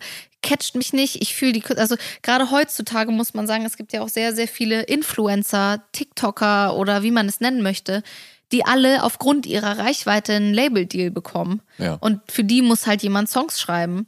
catcht 0.42 0.74
mich 0.74 0.92
nicht, 0.92 1.22
ich 1.22 1.34
fühle 1.34 1.52
die, 1.52 1.64
also 1.76 1.96
gerade 2.22 2.50
heutzutage 2.50 3.10
muss 3.10 3.34
man 3.34 3.46
sagen, 3.46 3.64
es 3.64 3.76
gibt 3.76 3.92
ja 3.92 4.02
auch 4.02 4.08
sehr, 4.08 4.34
sehr 4.34 4.48
viele 4.48 4.82
Influencer, 4.82 5.82
TikToker 5.92 6.76
oder 6.76 7.02
wie 7.02 7.10
man 7.10 7.26
es 7.26 7.40
nennen 7.40 7.62
möchte, 7.62 8.02
die 8.52 8.66
alle 8.66 9.02
aufgrund 9.02 9.46
ihrer 9.46 9.78
Reichweite 9.78 10.34
einen 10.34 10.52
Label-Deal 10.52 11.10
bekommen. 11.10 11.62
Ja. 11.78 11.94
Und 11.94 12.20
für 12.30 12.44
die 12.44 12.60
muss 12.60 12.86
halt 12.86 13.02
jemand 13.02 13.30
Songs 13.30 13.58
schreiben. 13.58 14.06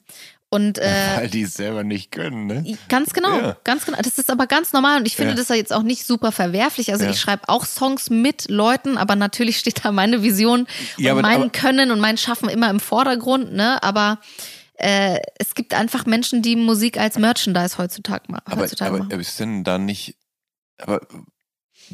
Und 0.55 0.79
äh, 0.79 1.17
Weil 1.17 1.29
die 1.31 1.43
es 1.43 1.55
selber 1.55 1.83
nicht 1.83 2.13
können, 2.13 2.47
ne? 2.47 2.77
Ganz 2.89 3.13
genau, 3.13 3.37
Ja. 3.37 3.57
ganz 3.65 3.85
genau. 3.87 3.99
Das 4.01 4.19
ist 4.19 4.31
aber 4.31 4.47
ganz 4.47 4.73
normal 4.73 5.01
und 5.01 5.07
ich 5.07 5.17
finde 5.17 5.33
Ja. 5.33 5.37
das 5.37 5.49
ja 5.49 5.57
jetzt 5.57 5.73
auch 5.73 5.83
nicht 5.83 6.07
super 6.07 6.31
verwerflich. 6.31 6.93
Also 6.93 7.05
Ja. 7.05 7.11
ich 7.11 7.19
schreibe 7.21 7.49
auch 7.49 7.65
Songs 7.65 8.09
mit 8.09 8.49
Leuten, 8.49 8.97
aber 8.97 9.17
natürlich 9.17 9.59
steht 9.59 9.85
da 9.85 9.91
meine 9.91 10.23
Vision 10.23 10.67
und 10.99 11.07
aber- 11.09 11.23
mein 11.23 11.41
aber- 11.43 11.51
Können 11.51 11.91
und 11.91 11.99
mein 11.99 12.17
Schaffen 12.19 12.49
immer 12.49 12.71
im 12.71 12.79
Vordergrund, 12.79 13.53
ne? 13.53 13.83
Aber 13.83 14.21
äh, 14.77 15.19
es 15.41 15.55
gibt 15.55 15.75
einfach 15.75 16.07
Menschen, 16.07 16.41
die 16.43 16.55
Musik 16.57 16.99
als 16.99 17.19
Merchandise 17.19 17.79
heutzutage, 17.79 18.25
ma 18.29 18.41
Aber, 18.45 18.63
heutzutage 18.63 18.91
aber, 18.91 18.99
machen. 19.01 19.13
aber 19.13 19.21
ist 19.21 19.39
denn 19.41 19.65
dann 19.65 19.85
nicht. 19.87 20.17
Aber 20.79 21.01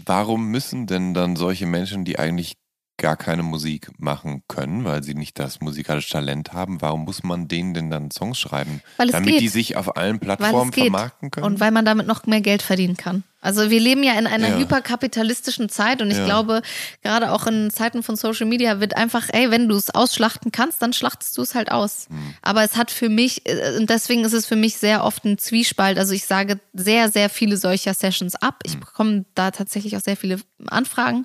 warum 0.04 0.46
müssen 0.50 0.86
denn 0.86 1.14
dann 1.14 1.36
solche 1.36 1.66
Menschen, 1.66 2.04
die 2.04 2.18
eigentlich 2.18 2.56
gar 3.00 3.16
keine 3.16 3.42
Musik 3.42 3.90
machen 3.98 4.42
können, 4.46 4.84
weil 4.84 5.02
sie 5.02 5.14
nicht 5.14 5.38
das 5.38 5.60
musikalische 5.60 6.10
Talent 6.12 6.52
haben, 6.52 6.80
warum 6.80 7.04
muss 7.04 7.22
man 7.24 7.48
denen 7.48 7.74
denn 7.74 7.90
dann 7.90 8.10
Songs 8.12 8.38
schreiben? 8.38 8.80
Weil 8.98 9.08
es 9.08 9.12
damit 9.12 9.30
geht. 9.30 9.40
die 9.40 9.48
sich 9.48 9.76
auf 9.76 9.96
allen 9.96 10.20
Plattformen 10.20 10.72
vermarkten 10.72 11.30
können? 11.32 11.46
Und 11.46 11.60
weil 11.60 11.72
man 11.72 11.84
damit 11.84 12.06
noch 12.06 12.26
mehr 12.26 12.40
Geld 12.42 12.62
verdienen 12.62 12.96
kann. 12.96 13.24
Also 13.42 13.70
wir 13.70 13.80
leben 13.80 14.02
ja 14.02 14.18
in 14.18 14.26
einer 14.26 14.48
Ja. 14.50 14.58
hyperkapitalistischen 14.58 15.70
Zeit 15.70 16.02
und 16.02 16.10
ich 16.10 16.18
Ja. 16.18 16.26
glaube, 16.26 16.60
gerade 17.02 17.32
auch 17.32 17.46
in 17.46 17.70
Zeiten 17.70 18.02
von 18.02 18.14
Social 18.16 18.46
Media 18.46 18.80
wird 18.80 18.96
einfach, 18.98 19.28
ey, 19.32 19.50
wenn 19.50 19.66
du 19.66 19.76
es 19.76 19.88
ausschlachten 19.88 20.52
kannst, 20.52 20.82
dann 20.82 20.92
schlachtest 20.92 21.38
du 21.38 21.42
es 21.42 21.54
halt 21.54 21.72
aus. 21.72 22.06
Hm. 22.10 22.34
Aber 22.42 22.62
es 22.64 22.76
hat 22.76 22.90
für 22.90 23.08
mich, 23.08 23.46
äh, 23.48 23.78
und 23.78 23.88
deswegen 23.88 24.24
ist 24.24 24.34
es 24.34 24.44
für 24.44 24.56
mich 24.56 24.76
sehr 24.76 25.04
oft 25.04 25.24
ein 25.24 25.38
Zwiespalt. 25.38 25.98
Also 25.98 26.12
ich 26.12 26.26
sage 26.26 26.60
sehr, 26.74 27.10
sehr 27.10 27.30
viele 27.30 27.56
solcher 27.56 27.94
Sessions 27.94 28.34
ab. 28.36 28.60
Ich 28.66 28.74
Hm. 28.74 28.80
bekomme 28.80 29.24
da 29.34 29.50
tatsächlich 29.50 29.96
auch 29.96 30.02
sehr 30.02 30.18
viele 30.18 30.36
Anfragen. 30.66 31.24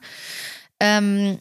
Ähm, 0.79 1.39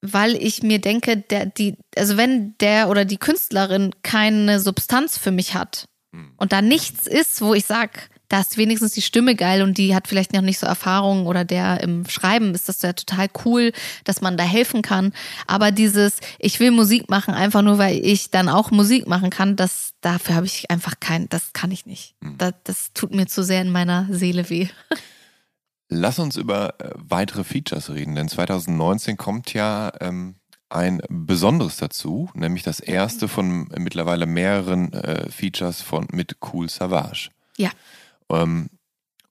weil 0.00 0.36
ich 0.36 0.62
mir 0.62 0.80
denke, 0.80 1.16
der, 1.16 1.46
die, 1.46 1.76
also 1.96 2.16
wenn 2.16 2.56
der 2.58 2.88
oder 2.88 3.04
die 3.04 3.18
Künstlerin 3.18 3.92
keine 4.02 4.60
Substanz 4.60 5.18
für 5.18 5.30
mich 5.30 5.54
hat 5.54 5.88
Hm. 6.12 6.32
und 6.36 6.52
da 6.52 6.62
nichts 6.62 7.06
ist, 7.06 7.42
wo 7.42 7.54
ich 7.54 7.66
sag, 7.66 8.08
da 8.28 8.40
ist 8.40 8.56
wenigstens 8.58 8.92
die 8.92 9.02
Stimme 9.02 9.34
geil 9.34 9.62
und 9.62 9.78
die 9.78 9.94
hat 9.94 10.06
vielleicht 10.06 10.32
noch 10.32 10.42
nicht 10.42 10.58
so 10.58 10.66
Erfahrung 10.66 11.26
oder 11.26 11.44
der 11.44 11.82
im 11.82 12.06
Schreiben 12.08 12.54
ist 12.54 12.68
das 12.68 12.82
ja 12.82 12.92
total 12.92 13.28
cool, 13.44 13.72
dass 14.04 14.20
man 14.20 14.36
da 14.36 14.44
helfen 14.44 14.82
kann. 14.82 15.12
Aber 15.46 15.70
dieses, 15.70 16.18
ich 16.38 16.60
will 16.60 16.70
Musik 16.70 17.08
machen, 17.08 17.32
einfach 17.32 17.62
nur 17.62 17.78
weil 17.78 18.04
ich 18.04 18.30
dann 18.30 18.48
auch 18.50 18.70
Musik 18.70 19.06
machen 19.06 19.30
kann, 19.30 19.56
das 19.56 19.92
dafür 20.02 20.34
habe 20.34 20.46
ich 20.46 20.70
einfach 20.70 20.94
kein, 21.00 21.28
das 21.30 21.52
kann 21.54 21.70
ich 21.70 21.86
nicht. 21.86 22.14
Das, 22.36 22.52
das 22.64 22.92
tut 22.92 23.14
mir 23.14 23.26
zu 23.26 23.42
sehr 23.42 23.62
in 23.62 23.70
meiner 23.70 24.06
Seele 24.10 24.48
weh. 24.50 24.68
Lass 25.88 26.18
uns 26.18 26.36
über 26.36 26.80
äh, 26.80 26.90
weitere 26.96 27.44
Features 27.44 27.90
reden, 27.90 28.14
denn 28.14 28.28
2019 28.28 29.16
kommt 29.16 29.54
ja 29.54 29.90
ähm, 30.00 30.36
ein 30.68 31.00
Besonderes 31.08 31.78
dazu, 31.78 32.30
nämlich 32.34 32.62
das 32.62 32.80
erste 32.80 33.26
von 33.26 33.68
mittlerweile 33.78 34.26
mehreren 34.26 34.92
äh, 34.92 35.30
Features 35.30 35.80
von 35.80 36.06
mit 36.12 36.36
Cool 36.52 36.68
Savage. 36.68 37.30
Ja. 37.56 37.70
Ähm, 38.28 38.68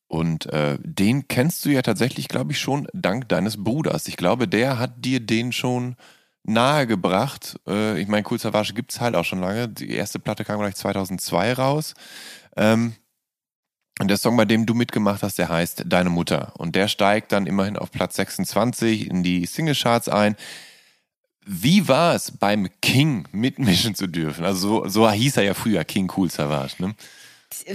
und 0.07 0.47
äh, 0.47 0.77
den 0.81 1.27
kennst 1.27 1.65
du 1.65 1.69
ja 1.69 1.81
tatsächlich, 1.81 2.27
glaube 2.27 2.53
ich, 2.53 2.59
schon 2.59 2.87
dank 2.93 3.27
deines 3.29 3.63
Bruders. 3.63 4.07
Ich 4.07 4.17
glaube, 4.17 4.47
der 4.47 4.79
hat 4.79 5.05
dir 5.05 5.19
den 5.19 5.51
schon 5.51 5.95
nahegebracht. 6.43 7.59
Äh, 7.67 7.99
ich 7.99 8.07
meine, 8.07 8.25
Cool 8.29 8.39
Savage 8.39 8.73
gibt's 8.73 9.01
halt 9.01 9.15
auch 9.15 9.25
schon 9.25 9.41
lange. 9.41 9.67
Die 9.67 9.91
erste 9.91 10.19
Platte 10.19 10.45
kam 10.45 10.59
gleich 10.59 10.75
2002 10.75 11.53
raus. 11.53 11.93
Ähm, 12.55 12.93
und 13.99 14.09
der 14.09 14.17
Song, 14.17 14.37
bei 14.37 14.45
dem 14.45 14.65
du 14.65 14.73
mitgemacht 14.73 15.23
hast, 15.23 15.37
der 15.37 15.49
heißt 15.49 15.83
Deine 15.85 16.09
Mutter. 16.09 16.53
Und 16.57 16.75
der 16.75 16.87
steigt 16.87 17.31
dann 17.31 17.47
immerhin 17.47 17.77
auf 17.77 17.91
Platz 17.91 18.15
26 18.15 19.09
in 19.09 19.23
die 19.23 19.45
Singlecharts 19.45 20.07
ein. 20.09 20.35
Wie 21.45 21.87
war 21.87 22.13
es 22.13 22.31
beim 22.31 22.67
King 22.81 23.27
mitmischen 23.31 23.95
zu 23.95 24.07
dürfen? 24.07 24.45
Also 24.45 24.83
so, 24.83 24.87
so 24.87 25.09
hieß 25.09 25.37
er 25.37 25.43
ja 25.43 25.53
früher, 25.53 25.83
King 25.83 26.11
Cool 26.15 26.29
Savage. 26.29 26.75
Ne? 26.79 26.95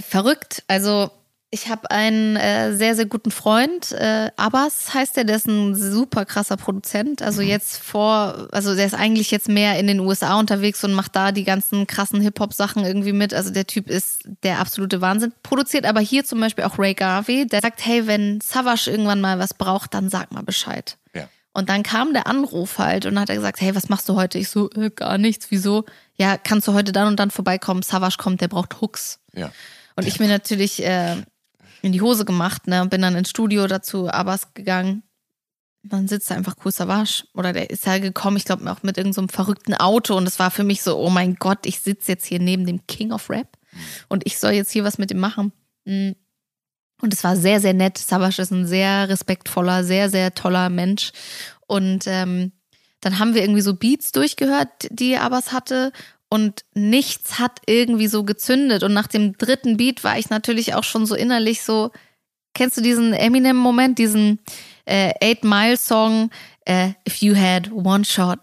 verrückt. 0.01 0.63
Also 0.67 1.11
ich 1.53 1.69
habe 1.69 1.91
einen 1.91 2.35
äh, 2.35 2.73
sehr, 2.73 2.95
sehr 2.95 3.05
guten 3.05 3.29
Freund, 3.29 3.91
äh, 3.91 4.31
Abbas 4.37 4.91
heißt 4.91 5.15
der, 5.15 5.23
der 5.23 5.35
ist 5.35 5.47
ein 5.47 5.75
super 5.75 6.25
krasser 6.25 6.57
Produzent. 6.57 7.21
Also 7.21 7.43
jetzt 7.43 7.77
vor, 7.77 8.47
also 8.51 8.75
der 8.75 8.87
ist 8.87 8.95
eigentlich 8.95 9.29
jetzt 9.29 9.49
mehr 9.49 9.77
in 9.77 9.85
den 9.85 9.99
USA 9.99 10.39
unterwegs 10.39 10.83
und 10.83 10.93
macht 10.93 11.15
da 11.15 11.31
die 11.31 11.43
ganzen 11.43 11.85
krassen 11.85 12.21
Hip-Hop-Sachen 12.21 12.83
irgendwie 12.83 13.13
mit. 13.13 13.35
Also 13.35 13.51
der 13.51 13.67
Typ 13.67 13.87
ist 13.87 14.27
der 14.41 14.59
absolute 14.59 14.99
Wahnsinn. 14.99 15.31
Produziert 15.43 15.85
aber 15.85 15.99
hier 15.99 16.25
zum 16.25 16.39
Beispiel 16.39 16.63
auch 16.63 16.79
Ray 16.79 16.95
Garvey, 16.95 17.45
der 17.45 17.61
sagt, 17.61 17.85
hey, 17.85 18.07
wenn 18.07 18.41
Savage 18.41 18.89
irgendwann 18.89 19.21
mal 19.21 19.37
was 19.37 19.53
braucht, 19.53 19.93
dann 19.93 20.09
sag 20.09 20.31
mal 20.31 20.41
Bescheid. 20.41 20.97
Ja. 21.13 21.29
Und 21.53 21.69
dann 21.69 21.83
kam 21.83 22.13
der 22.13 22.25
Anruf 22.25 22.79
halt 22.79 23.05
und 23.05 23.19
hat 23.19 23.29
er 23.29 23.35
gesagt, 23.35 23.61
hey, 23.61 23.75
was 23.75 23.89
machst 23.89 24.09
du 24.09 24.15
heute? 24.15 24.39
Ich 24.39 24.49
so, 24.49 24.71
äh, 24.71 24.89
gar 24.89 25.19
nichts, 25.19 25.51
wieso? 25.51 25.85
Ja, 26.15 26.35
kannst 26.35 26.67
du 26.67 26.73
heute 26.73 26.91
dann 26.93 27.09
und 27.09 27.19
dann 27.19 27.29
vorbeikommen? 27.29 27.83
Savage 27.83 28.17
kommt, 28.17 28.41
der 28.41 28.47
braucht 28.47 28.81
Hooks. 28.81 29.19
Ja. 29.35 29.51
Und 29.95 30.07
ich 30.07 30.19
mir 30.19 30.27
natürlich 30.27 30.83
äh, 30.83 31.17
in 31.83 31.91
die 31.91 32.01
Hose 32.01 32.23
gemacht, 32.25 32.67
ne, 32.67 32.85
bin 32.87 33.01
dann 33.01 33.15
ins 33.15 33.29
Studio 33.29 33.67
dazu 33.67 34.09
Abbas 34.09 34.53
gegangen. 34.53 35.03
Dann 35.83 36.07
sitzt 36.07 36.31
da 36.31 36.35
einfach 36.35 36.55
Cool 36.63 36.71
Savage. 36.71 37.25
Oder 37.33 37.51
der 37.51 37.69
ist 37.69 37.85
ja 37.85 37.97
gekommen, 37.97 38.37
ich 38.37 38.45
glaube 38.45 38.71
auch 38.71 38.83
mit 38.83 38.97
irgendeinem 38.97 39.27
so 39.27 39.35
verrückten 39.35 39.73
Auto. 39.73 40.15
Und 40.15 40.25
es 40.25 40.39
war 40.39 40.49
für 40.49 40.63
mich 40.63 40.81
so, 40.81 40.97
oh 40.97 41.09
mein 41.09 41.35
Gott, 41.35 41.65
ich 41.65 41.81
sitze 41.81 42.13
jetzt 42.13 42.25
hier 42.25 42.39
neben 42.39 42.65
dem 42.65 42.87
King 42.87 43.11
of 43.11 43.29
Rap 43.29 43.57
und 44.07 44.25
ich 44.25 44.39
soll 44.39 44.51
jetzt 44.51 44.71
hier 44.71 44.85
was 44.85 44.97
mit 44.97 45.11
ihm 45.11 45.19
machen. 45.19 45.51
Mm. 45.83 46.11
Und 47.01 47.13
es 47.13 47.25
war 47.25 47.35
sehr, 47.35 47.59
sehr 47.59 47.73
nett. 47.73 47.97
Savage 47.97 48.41
ist 48.41 48.51
ein 48.51 48.65
sehr 48.65 49.09
respektvoller, 49.09 49.83
sehr, 49.83 50.09
sehr 50.09 50.33
toller 50.33 50.69
Mensch. 50.69 51.11
Und 51.67 52.05
ähm, 52.07 52.53
dann 53.01 53.19
haben 53.19 53.33
wir 53.33 53.41
irgendwie 53.41 53.61
so 53.61 53.73
Beats 53.73 54.13
durchgehört, 54.13 54.69
die 54.89 55.17
Abbas 55.17 55.51
hatte. 55.51 55.91
Und 56.33 56.65
nichts 56.73 57.37
hat 57.37 57.59
irgendwie 57.67 58.07
so 58.07 58.23
gezündet. 58.23 58.81
Und 58.81 58.93
nach 58.93 59.05
dem 59.05 59.37
dritten 59.37 59.77
Beat 59.77 60.03
war 60.03 60.17
ich 60.17 60.31
natürlich 60.31 60.73
auch 60.73 60.83
schon 60.83 61.05
so 61.05 61.13
innerlich 61.13 61.61
so, 61.61 61.91
kennst 62.55 62.75
du 62.77 62.81
diesen 62.81 63.13
Eminem-Moment, 63.13 63.99
diesen 63.99 64.39
äh, 64.85 65.13
Eight 65.21 65.43
Mile 65.43 65.77
Song, 65.77 66.31
äh, 66.65 66.93
If 67.07 67.17
you 67.17 67.35
had 67.35 67.71
one 67.71 68.03
shot, 68.03 68.39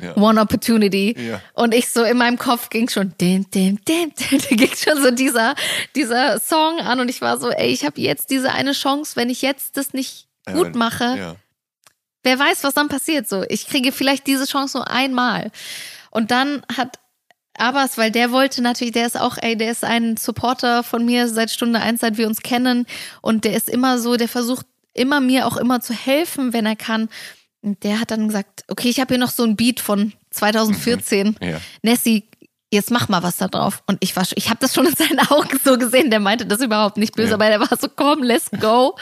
Ja. 0.00 0.16
one 0.16 0.40
opportunity. 0.40 1.14
Ja. 1.16 1.40
Und 1.54 1.74
ich 1.74 1.90
so 1.90 2.02
in 2.02 2.16
meinem 2.16 2.38
Kopf 2.38 2.70
ging 2.70 2.88
schon, 2.88 3.14
dim, 3.20 3.48
dim, 3.52 3.78
dim, 3.84 4.12
dim, 4.16 4.40
da 4.50 4.56
ging 4.56 4.74
schon 4.74 5.00
so 5.00 5.12
dieser, 5.12 5.54
dieser 5.94 6.40
Song 6.40 6.80
an 6.80 6.98
und 6.98 7.08
ich 7.08 7.20
war 7.20 7.38
so, 7.38 7.50
ey, 7.50 7.70
ich 7.70 7.84
habe 7.84 8.00
jetzt 8.00 8.30
diese 8.30 8.50
eine 8.52 8.72
Chance, 8.72 9.14
wenn 9.14 9.30
ich 9.30 9.42
jetzt 9.42 9.76
das 9.76 9.92
nicht 9.92 10.26
gut 10.52 10.74
mache, 10.74 11.04
Ja. 11.16 11.36
wer 12.24 12.36
weiß, 12.38 12.64
was 12.64 12.74
dann 12.74 12.88
passiert. 12.88 13.28
So, 13.28 13.44
ich 13.48 13.68
kriege 13.68 13.92
vielleicht 13.92 14.26
diese 14.26 14.44
Chance 14.46 14.78
nur 14.78 14.88
einmal. 14.90 15.52
Und 16.10 16.30
dann 16.32 16.62
hat 16.76 16.98
Abbas, 17.60 17.98
weil 17.98 18.10
der 18.10 18.30
wollte 18.32 18.62
natürlich, 18.62 18.92
der 18.92 19.06
ist 19.06 19.18
auch, 19.20 19.36
ey, 19.40 19.56
der 19.56 19.70
ist 19.70 19.84
ein 19.84 20.16
Supporter 20.16 20.82
von 20.82 21.04
mir 21.04 21.28
seit 21.28 21.50
Stunde 21.50 21.80
eins, 21.80 22.00
seit 22.00 22.16
wir 22.18 22.26
uns 22.26 22.40
kennen. 22.40 22.86
Und 23.22 23.44
der 23.44 23.54
ist 23.54 23.68
immer 23.68 23.98
so, 23.98 24.16
der 24.16 24.28
versucht 24.28 24.66
immer 24.94 25.20
mir 25.20 25.46
auch 25.46 25.56
immer 25.56 25.80
zu 25.80 25.92
helfen, 25.94 26.52
wenn 26.52 26.66
er 26.66 26.76
kann. 26.76 27.08
Und 27.62 27.82
der 27.84 28.00
hat 28.00 28.10
dann 28.10 28.28
gesagt, 28.28 28.64
okay, 28.68 28.88
ich 28.88 29.00
habe 29.00 29.14
hier 29.14 29.18
noch 29.20 29.30
so 29.30 29.42
ein 29.44 29.56
Beat 29.56 29.80
von 29.80 30.12
2014. 30.30 31.36
Ja. 31.42 31.60
Nessie, 31.82 32.24
jetzt 32.70 32.90
mach 32.90 33.08
mal 33.08 33.22
was 33.22 33.36
da 33.38 33.48
drauf. 33.48 33.82
Und 33.86 33.98
ich 34.00 34.14
war, 34.16 34.24
ich 34.34 34.48
habe 34.48 34.58
das 34.60 34.74
schon 34.74 34.86
in 34.86 34.94
seinen 34.94 35.18
Augen 35.30 35.58
so 35.64 35.78
gesehen. 35.78 36.10
Der 36.10 36.20
meinte 36.20 36.46
das 36.46 36.60
überhaupt 36.60 36.96
nicht 36.96 37.14
böse, 37.16 37.30
Ja. 37.30 37.34
aber 37.34 37.48
der 37.48 37.60
war 37.60 37.76
so, 37.78 37.88
komm, 37.94 38.22
let's 38.22 38.50
go. 38.60 38.96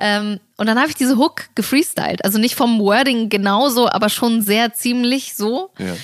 ähm, 0.00 0.38
und 0.56 0.66
dann 0.66 0.78
habe 0.78 0.88
ich 0.88 0.94
diese 0.94 1.16
Hook 1.16 1.44
gefreestylt. 1.54 2.24
Also 2.24 2.38
nicht 2.38 2.54
vom 2.54 2.78
Wording 2.80 3.28
genauso, 3.28 3.88
aber 3.88 4.08
schon 4.08 4.42
sehr 4.42 4.72
ziemlich 4.72 5.34
so. 5.34 5.70
Ja. 5.78 5.96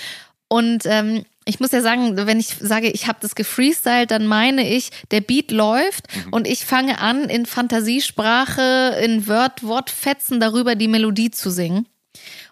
Und 0.48 0.82
ähm, 0.86 1.24
ich 1.44 1.60
muss 1.60 1.72
ja 1.72 1.80
sagen, 1.80 2.16
wenn 2.16 2.38
ich 2.38 2.56
sage, 2.60 2.88
ich 2.90 3.08
habe 3.08 3.18
das 3.20 3.34
gefreestylt, 3.34 4.10
dann 4.10 4.26
meine 4.26 4.68
ich, 4.68 4.90
der 5.10 5.20
Beat 5.20 5.50
läuft 5.50 6.06
und 6.30 6.46
ich 6.46 6.64
fange 6.64 7.00
an, 7.00 7.24
in 7.24 7.46
Fantasiesprache, 7.46 8.96
in 9.02 9.26
Word, 9.26 9.62
Wortfetzen 9.62 10.40
darüber 10.40 10.74
die 10.74 10.88
Melodie 10.88 11.30
zu 11.30 11.50
singen. 11.50 11.86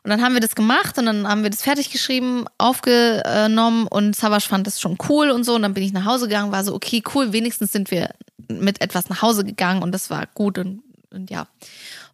Und 0.03 0.11
dann 0.11 0.23
haben 0.23 0.33
wir 0.33 0.41
das 0.41 0.55
gemacht 0.55 0.97
und 0.99 1.07
dann 1.07 1.29
haben 1.29 1.43
wir 1.43 1.51
das 1.51 1.63
fertig 1.63 1.91
geschrieben, 1.91 2.47
aufgenommen 2.57 3.87
und 3.87 4.17
Savage 4.17 4.49
fand 4.49 4.67
das 4.67 4.81
schon 4.81 4.97
cool 5.09 5.31
und 5.31 5.45
so. 5.45 5.55
Und 5.55 5.63
dann 5.63 5.75
bin 5.75 5.85
ich 5.85 5.93
nach 5.93 6.07
Hause 6.07 6.27
gegangen, 6.27 6.53
war 6.53 6.65
so, 6.65 6.75
okay, 6.75 7.03
cool, 7.15 7.33
wenigstens 7.33 7.73
sind 7.73 7.91
wir 7.91 8.11
mit 8.49 8.81
etwas 8.81 9.09
nach 9.11 9.21
Hause 9.21 9.45
gegangen 9.45 9.83
und 9.83 9.93
das 9.93 10.09
war 10.09 10.27
gut 10.35 10.59
und, 10.59 10.83
und 11.11 11.31
ja. 11.31 11.47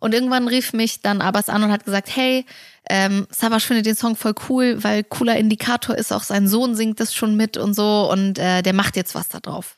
Und 0.00 0.14
irgendwann 0.14 0.48
rief 0.48 0.72
mich 0.72 1.00
dann 1.00 1.22
Abbas 1.22 1.48
an 1.48 1.62
und 1.62 1.70
hat 1.70 1.84
gesagt, 1.84 2.14
hey, 2.14 2.44
ähm, 2.88 3.26
Savage 3.30 3.66
findet 3.66 3.86
den 3.86 3.96
Song 3.96 4.16
voll 4.16 4.34
cool, 4.48 4.82
weil 4.82 5.04
cooler 5.04 5.36
Indikator 5.36 5.96
ist, 5.96 6.12
auch 6.12 6.22
sein 6.22 6.48
Sohn 6.48 6.74
singt 6.74 7.00
das 7.00 7.14
schon 7.14 7.36
mit 7.36 7.56
und 7.56 7.74
so 7.74 8.10
und 8.10 8.38
äh, 8.38 8.62
der 8.62 8.72
macht 8.72 8.96
jetzt 8.96 9.14
was 9.14 9.28
da 9.28 9.40
drauf. 9.40 9.76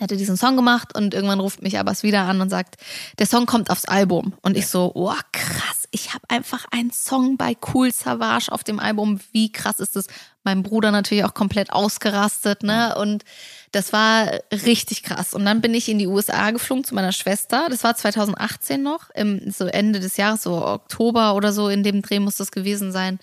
Er 0.00 0.04
hatte 0.04 0.16
diesen 0.16 0.38
Song 0.38 0.56
gemacht 0.56 0.94
und 0.96 1.12
irgendwann 1.12 1.40
ruft 1.40 1.62
mich 1.62 1.78
Abbas 1.78 2.02
wieder 2.02 2.22
an 2.22 2.40
und 2.40 2.48
sagt, 2.48 2.76
der 3.18 3.26
Song 3.26 3.44
kommt 3.44 3.68
aufs 3.68 3.84
Album. 3.84 4.32
Und 4.40 4.56
ich 4.56 4.66
so, 4.66 4.92
oh 4.94 5.12
krass, 5.30 5.86
ich 5.90 6.14
habe 6.14 6.24
einfach 6.28 6.64
einen 6.70 6.90
Song 6.90 7.36
bei 7.36 7.54
Cool 7.74 7.92
Savage 7.92 8.50
auf 8.50 8.64
dem 8.64 8.80
Album. 8.80 9.20
Wie 9.32 9.52
krass 9.52 9.78
ist 9.78 9.96
das? 9.96 10.06
Mein 10.42 10.62
Bruder 10.62 10.90
natürlich 10.90 11.24
auch 11.24 11.34
komplett 11.34 11.70
ausgerastet, 11.70 12.62
ne? 12.62 12.94
Und 12.96 13.24
das 13.72 13.92
war 13.92 14.40
richtig 14.50 15.02
krass. 15.02 15.32
Und 15.32 15.44
dann 15.44 15.60
bin 15.60 15.74
ich 15.74 15.88
in 15.88 15.98
die 15.98 16.06
USA 16.06 16.50
geflogen 16.50 16.84
zu 16.84 16.94
meiner 16.94 17.12
Schwester. 17.12 17.68
Das 17.70 17.84
war 17.84 17.94
2018 17.94 18.82
noch, 18.82 19.10
im 19.10 19.50
so 19.50 19.66
Ende 19.66 20.00
des 20.00 20.16
Jahres, 20.16 20.42
so 20.42 20.64
Oktober 20.64 21.34
oder 21.34 21.52
so, 21.52 21.68
in 21.68 21.82
dem 21.82 22.02
Dreh 22.02 22.18
muss 22.18 22.36
das 22.36 22.50
gewesen 22.50 22.90
sein. 22.90 23.20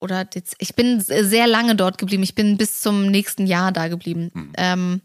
Oder 0.00 0.26
ich 0.58 0.74
bin 0.74 1.00
sehr 1.00 1.46
lange 1.46 1.76
dort 1.76 1.98
geblieben. 1.98 2.22
Ich 2.22 2.34
bin 2.34 2.56
bis 2.56 2.80
zum 2.80 3.06
nächsten 3.06 3.46
Jahr 3.46 3.70
da 3.70 3.88
geblieben. 3.88 4.30
Mhm. 4.32 4.52
Ähm, 4.56 5.00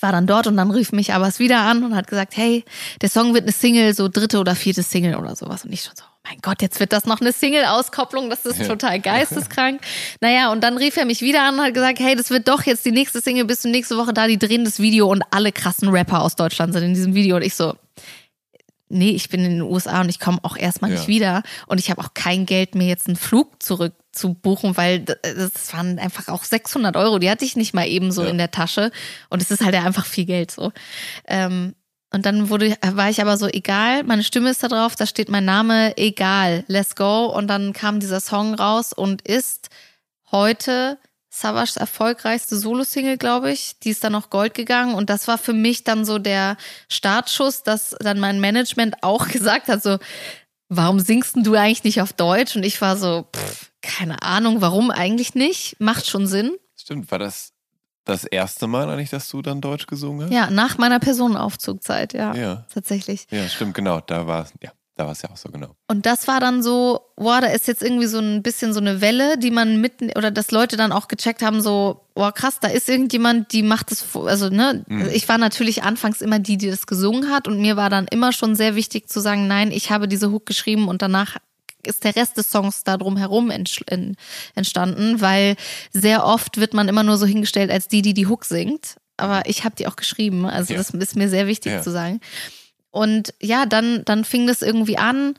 war 0.00 0.12
dann 0.12 0.26
dort 0.26 0.46
und 0.46 0.56
dann 0.56 0.70
rief 0.70 0.92
mich 0.92 1.12
Abbas 1.12 1.38
wieder 1.38 1.60
an 1.60 1.84
und 1.84 1.94
hat 1.94 2.06
gesagt, 2.06 2.36
hey, 2.36 2.64
der 3.00 3.08
Song 3.08 3.34
wird 3.34 3.44
eine 3.44 3.52
Single, 3.52 3.94
so 3.94 4.08
dritte 4.08 4.38
oder 4.38 4.54
vierte 4.54 4.82
Single 4.82 5.16
oder 5.16 5.36
sowas. 5.36 5.64
Und 5.64 5.72
ich 5.72 5.82
schon 5.82 5.94
so, 5.96 6.04
mein 6.24 6.38
Gott, 6.40 6.62
jetzt 6.62 6.80
wird 6.80 6.92
das 6.92 7.04
noch 7.04 7.20
eine 7.20 7.32
Single-Auskopplung, 7.32 8.30
das 8.30 8.46
ist 8.46 8.66
total 8.66 9.00
geisteskrank. 9.00 9.80
naja, 10.20 10.50
und 10.52 10.62
dann 10.64 10.76
rief 10.78 10.96
er 10.96 11.04
mich 11.04 11.20
wieder 11.20 11.42
an 11.42 11.58
und 11.58 11.64
hat 11.64 11.74
gesagt, 11.74 12.00
hey, 12.00 12.16
das 12.16 12.30
wird 12.30 12.48
doch 12.48 12.62
jetzt 12.64 12.84
die 12.84 12.92
nächste 12.92 13.20
Single, 13.20 13.44
bis 13.44 13.62
du 13.62 13.68
nächste 13.68 13.96
Woche 13.96 14.12
da, 14.12 14.26
die 14.26 14.38
drehen 14.38 14.64
das 14.64 14.80
Video 14.80 15.08
und 15.10 15.22
alle 15.30 15.52
krassen 15.52 15.88
Rapper 15.88 16.22
aus 16.22 16.34
Deutschland 16.34 16.72
sind 16.72 16.82
in 16.82 16.94
diesem 16.94 17.14
Video. 17.14 17.36
Und 17.36 17.42
ich 17.42 17.54
so, 17.54 17.74
nee, 18.94 19.10
ich 19.10 19.28
bin 19.28 19.44
in 19.44 19.50
den 19.52 19.62
USA 19.62 20.00
und 20.00 20.08
ich 20.08 20.20
komme 20.20 20.38
auch 20.42 20.56
erstmal 20.56 20.90
ja. 20.90 20.96
nicht 20.96 21.08
wieder. 21.08 21.42
Und 21.66 21.78
ich 21.78 21.90
habe 21.90 22.00
auch 22.00 22.14
kein 22.14 22.46
Geld, 22.46 22.74
mir 22.74 22.86
jetzt 22.86 23.06
einen 23.06 23.16
Flug 23.16 23.62
zurück 23.62 23.94
zu 24.12 24.34
buchen, 24.34 24.76
weil 24.76 25.00
das 25.00 25.72
waren 25.72 25.98
einfach 25.98 26.28
auch 26.28 26.44
600 26.44 26.96
Euro, 26.96 27.18
die 27.18 27.28
hatte 27.30 27.44
ich 27.44 27.56
nicht 27.56 27.74
mal 27.74 27.86
eben 27.86 28.12
so 28.12 28.22
ja. 28.22 28.30
in 28.30 28.38
der 28.38 28.50
Tasche. 28.50 28.90
Und 29.28 29.42
es 29.42 29.50
ist 29.50 29.64
halt 29.64 29.74
einfach 29.74 30.06
viel 30.06 30.24
Geld 30.24 30.50
so. 30.50 30.72
Ähm, 31.26 31.74
und 32.14 32.26
dann 32.26 32.48
wurde, 32.48 32.76
war 32.80 33.10
ich 33.10 33.20
aber 33.20 33.36
so, 33.36 33.48
egal, 33.48 34.04
meine 34.04 34.22
Stimme 34.22 34.50
ist 34.50 34.62
da 34.62 34.68
drauf, 34.68 34.94
da 34.94 35.04
steht 35.04 35.28
mein 35.28 35.44
Name, 35.44 35.96
egal, 35.96 36.62
let's 36.68 36.94
go. 36.94 37.26
Und 37.26 37.48
dann 37.48 37.72
kam 37.72 37.98
dieser 37.98 38.20
Song 38.20 38.54
raus 38.54 38.92
und 38.92 39.22
ist 39.22 39.68
heute 40.30 40.98
Savas 41.36 41.76
erfolgreichste 41.76 42.56
Solo-Single, 42.56 43.18
glaube 43.18 43.50
ich. 43.50 43.76
Die 43.80 43.90
ist 43.90 44.04
dann 44.04 44.12
noch 44.12 44.30
Gold 44.30 44.54
gegangen. 44.54 44.94
Und 44.94 45.10
das 45.10 45.26
war 45.26 45.36
für 45.36 45.52
mich 45.52 45.82
dann 45.82 46.04
so 46.04 46.20
der 46.20 46.56
Startschuss, 46.88 47.64
dass 47.64 47.96
dann 47.98 48.20
mein 48.20 48.40
Management 48.40 49.02
auch 49.02 49.26
gesagt 49.36 49.66
hat, 49.66 49.82
so, 49.82 49.98
warum 50.68 51.00
singst 51.00 51.34
du 51.36 51.54
eigentlich 51.56 51.82
nicht 51.82 52.00
auf 52.00 52.12
Deutsch? 52.12 52.54
Und 52.54 52.62
ich 52.62 52.80
war 52.80 52.96
so, 52.96 53.26
pff, 53.34 53.72
keine 53.82 54.22
Ahnung, 54.22 54.60
warum 54.60 54.92
eigentlich 54.92 55.34
nicht? 55.34 55.80
Macht 55.80 56.06
schon 56.06 56.28
Sinn. 56.28 56.52
Stimmt, 56.76 57.10
war 57.10 57.18
das 57.18 57.50
das 58.04 58.22
erste 58.22 58.68
Mal 58.68 58.88
eigentlich, 58.88 59.10
dass 59.10 59.28
du 59.28 59.42
dann 59.42 59.60
Deutsch 59.60 59.86
gesungen 59.86 60.26
hast? 60.26 60.32
Ja, 60.32 60.50
nach 60.50 60.78
meiner 60.78 61.00
Personenaufzugzeit, 61.00 62.12
ja. 62.12 62.32
Ja. 62.36 62.66
Tatsächlich. 62.72 63.26
Ja, 63.30 63.48
stimmt, 63.48 63.74
genau. 63.74 64.00
Da 64.00 64.28
war 64.28 64.46
ja. 64.62 64.70
Da 64.96 65.06
war 65.06 65.12
es 65.12 65.22
ja 65.22 65.30
auch 65.30 65.36
so 65.36 65.48
genau. 65.50 65.74
Und 65.88 66.06
das 66.06 66.28
war 66.28 66.38
dann 66.38 66.62
so, 66.62 67.00
boah, 67.16 67.40
da 67.40 67.48
ist 67.48 67.66
jetzt 67.66 67.82
irgendwie 67.82 68.06
so 68.06 68.20
ein 68.20 68.42
bisschen 68.42 68.72
so 68.72 68.78
eine 68.78 69.00
Welle, 69.00 69.36
die 69.38 69.50
man 69.50 69.80
mitten, 69.80 70.10
oder 70.16 70.30
dass 70.30 70.52
Leute 70.52 70.76
dann 70.76 70.92
auch 70.92 71.08
gecheckt 71.08 71.42
haben, 71.42 71.60
so, 71.62 72.06
boah, 72.14 72.30
krass, 72.30 72.60
da 72.60 72.68
ist 72.68 72.88
irgendjemand, 72.88 73.52
die 73.52 73.64
macht 73.64 73.90
das, 73.90 74.04
also, 74.14 74.50
ne, 74.50 74.84
mhm. 74.86 75.08
ich 75.12 75.28
war 75.28 75.38
natürlich 75.38 75.82
anfangs 75.82 76.20
immer 76.20 76.38
die, 76.38 76.56
die 76.56 76.70
das 76.70 76.86
gesungen 76.86 77.30
hat 77.30 77.48
und 77.48 77.60
mir 77.60 77.76
war 77.76 77.90
dann 77.90 78.06
immer 78.06 78.32
schon 78.32 78.54
sehr 78.54 78.76
wichtig 78.76 79.08
zu 79.08 79.18
sagen, 79.18 79.48
nein, 79.48 79.72
ich 79.72 79.90
habe 79.90 80.06
diese 80.06 80.30
Hook 80.30 80.46
geschrieben 80.46 80.86
und 80.86 81.02
danach 81.02 81.38
ist 81.86 82.04
der 82.04 82.14
Rest 82.16 82.36
des 82.36 82.50
Songs 82.50 82.84
da 82.84 82.96
drum 82.96 83.16
herum 83.16 83.50
entstanden, 83.50 84.16
weil 85.20 85.56
sehr 85.92 86.24
oft 86.24 86.58
wird 86.58 86.72
man 86.72 86.88
immer 86.88 87.02
nur 87.02 87.18
so 87.18 87.26
hingestellt 87.26 87.70
als 87.70 87.88
die, 87.88 88.00
die 88.00 88.14
die 88.14 88.26
Hook 88.26 88.44
singt. 88.44 88.96
Aber 89.16 89.42
ich 89.46 89.64
habe 89.64 89.76
die 89.76 89.86
auch 89.86 89.96
geschrieben, 89.96 90.46
also 90.46 90.72
ja. 90.72 90.78
das 90.78 90.90
ist 90.90 91.16
mir 91.16 91.28
sehr 91.28 91.46
wichtig 91.46 91.72
ja. 91.72 91.82
zu 91.82 91.90
sagen. 91.90 92.20
Und 92.94 93.34
ja, 93.42 93.66
dann, 93.66 94.04
dann 94.04 94.24
fing 94.24 94.46
das 94.46 94.62
irgendwie 94.62 94.98
an, 94.98 95.34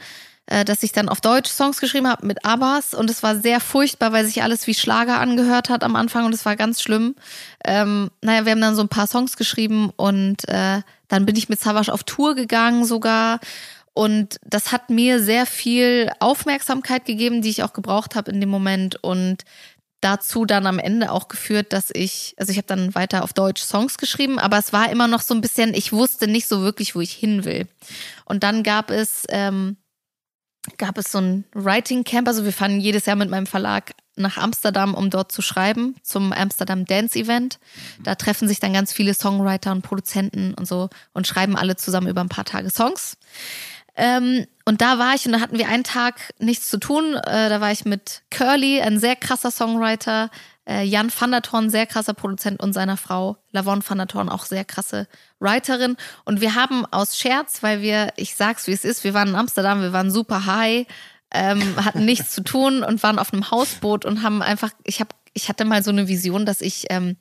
äh, 0.47 0.65
dass 0.65 0.83
ich 0.83 0.91
dann 0.91 1.07
auf 1.07 1.21
Deutsch 1.21 1.49
Songs 1.49 1.79
geschrieben 1.79 2.09
habe 2.09 2.27
mit 2.27 2.43
Abbas. 2.43 2.93
Und 2.93 3.09
es 3.09 3.23
war 3.23 3.37
sehr 3.37 3.61
furchtbar, 3.61 4.11
weil 4.11 4.25
sich 4.25 4.43
alles 4.43 4.67
wie 4.67 4.73
Schlager 4.73 5.21
angehört 5.21 5.69
hat 5.69 5.81
am 5.81 5.95
Anfang. 5.95 6.25
Und 6.25 6.33
es 6.33 6.45
war 6.45 6.57
ganz 6.57 6.81
schlimm. 6.81 7.15
Ähm, 7.63 8.11
naja, 8.21 8.43
wir 8.43 8.51
haben 8.51 8.61
dann 8.61 8.75
so 8.75 8.81
ein 8.81 8.89
paar 8.89 9.07
Songs 9.07 9.37
geschrieben 9.37 9.89
und 9.95 10.47
äh, 10.49 10.81
dann 11.07 11.25
bin 11.25 11.37
ich 11.37 11.47
mit 11.47 11.61
Savage 11.61 11.93
auf 11.93 12.03
Tour 12.03 12.35
gegangen 12.35 12.83
sogar. 12.83 13.39
Und 13.93 14.35
das 14.43 14.73
hat 14.73 14.89
mir 14.89 15.23
sehr 15.23 15.45
viel 15.45 16.11
Aufmerksamkeit 16.19 17.05
gegeben, 17.05 17.41
die 17.41 17.49
ich 17.51 17.63
auch 17.63 17.71
gebraucht 17.71 18.15
habe 18.15 18.31
in 18.31 18.41
dem 18.41 18.49
Moment. 18.49 19.01
Und 19.01 19.45
dazu 20.05 20.45
dann 20.45 20.67
am 20.67 20.77
Ende 20.77 21.11
auch 21.11 21.27
geführt, 21.27 21.73
dass 21.73 21.89
ich, 21.91 22.35
also 22.37 22.51
ich 22.51 22.57
habe 22.57 22.67
dann 22.67 22.93
weiter 22.93 23.23
auf 23.23 23.33
Deutsch 23.33 23.63
Songs 23.63 23.97
geschrieben, 23.97 24.37
aber 24.37 24.59
es 24.59 24.71
war 24.71 24.91
immer 24.91 25.07
noch 25.07 25.21
so 25.21 25.33
ein 25.33 25.41
bisschen, 25.41 25.73
ich 25.73 25.91
wusste 25.91 26.27
nicht 26.27 26.47
so 26.47 26.61
wirklich, 26.61 26.95
wo 26.95 27.01
ich 27.01 27.11
hin 27.11 27.43
will. 27.43 27.67
Und 28.23 28.43
dann 28.43 28.61
gab 28.61 28.91
es, 28.91 29.25
ähm, 29.29 29.77
gab 30.77 30.99
es 30.99 31.11
so 31.11 31.19
ein 31.19 31.45
Writing 31.53 32.03
Camp, 32.03 32.27
also 32.27 32.45
wir 32.45 32.53
fahren 32.53 32.79
jedes 32.79 33.07
Jahr 33.07 33.15
mit 33.15 33.31
meinem 33.31 33.47
Verlag 33.47 33.93
nach 34.15 34.37
Amsterdam, 34.37 34.93
um 34.93 35.09
dort 35.09 35.31
zu 35.31 35.41
schreiben, 35.41 35.95
zum 36.03 36.31
Amsterdam 36.31 36.85
Dance 36.85 37.17
Event. 37.17 37.59
Da 38.03 38.13
treffen 38.13 38.47
sich 38.47 38.59
dann 38.59 38.73
ganz 38.73 38.93
viele 38.93 39.15
Songwriter 39.15 39.71
und 39.71 39.81
Produzenten 39.81 40.53
und 40.53 40.67
so 40.67 40.89
und 41.13 41.25
schreiben 41.25 41.57
alle 41.57 41.75
zusammen 41.75 42.07
über 42.07 42.21
ein 42.21 42.29
paar 42.29 42.45
Tage 42.45 42.69
Songs. 42.69 43.17
Ähm, 43.95 44.45
und 44.65 44.81
da 44.81 44.97
war 44.97 45.13
ich 45.13 45.25
und 45.25 45.33
da 45.33 45.39
hatten 45.39 45.59
wir 45.59 45.69
einen 45.69 45.83
Tag 45.83 46.33
nichts 46.39 46.69
zu 46.69 46.77
tun. 46.79 47.13
Äh, 47.13 47.49
da 47.49 47.61
war 47.61 47.71
ich 47.71 47.85
mit 47.85 48.23
Curly, 48.31 48.81
ein 48.81 48.99
sehr 48.99 49.15
krasser 49.15 49.51
Songwriter, 49.51 50.31
äh, 50.67 50.83
Jan 50.83 51.11
van 51.17 51.29
der 51.29 51.43
Thorn, 51.43 51.69
sehr 51.69 51.85
krasser 51.85 52.15
Produzent 52.15 52.61
und 52.61 52.73
seiner 52.73 52.97
Frau 52.97 53.37
Lavon 53.51 53.83
van 53.87 53.99
der 53.99 54.07
Thorn, 54.07 54.27
auch 54.27 54.45
sehr 54.45 54.65
krasse 54.65 55.07
Writerin. 55.39 55.97
Und 56.25 56.41
wir 56.41 56.55
haben 56.55 56.83
aus 56.87 57.17
Scherz, 57.17 57.61
weil 57.61 57.81
wir, 57.81 58.11
ich 58.15 58.35
sag's 58.35 58.65
wie 58.65 58.71
es 58.71 58.83
ist, 58.83 59.03
wir 59.03 59.13
waren 59.13 59.29
in 59.29 59.35
Amsterdam, 59.35 59.81
wir 59.81 59.93
waren 59.93 60.09
super 60.09 60.47
high, 60.47 60.87
ähm, 61.31 61.85
hatten 61.85 62.05
nichts 62.05 62.31
zu 62.31 62.43
tun 62.43 62.83
und 62.83 63.03
waren 63.03 63.19
auf 63.19 63.33
einem 63.33 63.51
Hausboot 63.51 64.03
und 64.03 64.23
haben 64.23 64.41
einfach, 64.41 64.71
ich 64.83 64.99
habe, 64.99 65.09
ich 65.33 65.47
hatte 65.47 65.65
mal 65.65 65.83
so 65.83 65.91
eine 65.91 66.07
Vision, 66.07 66.45
dass 66.45 66.61
ich 66.61 66.85
ähm, 66.89 67.17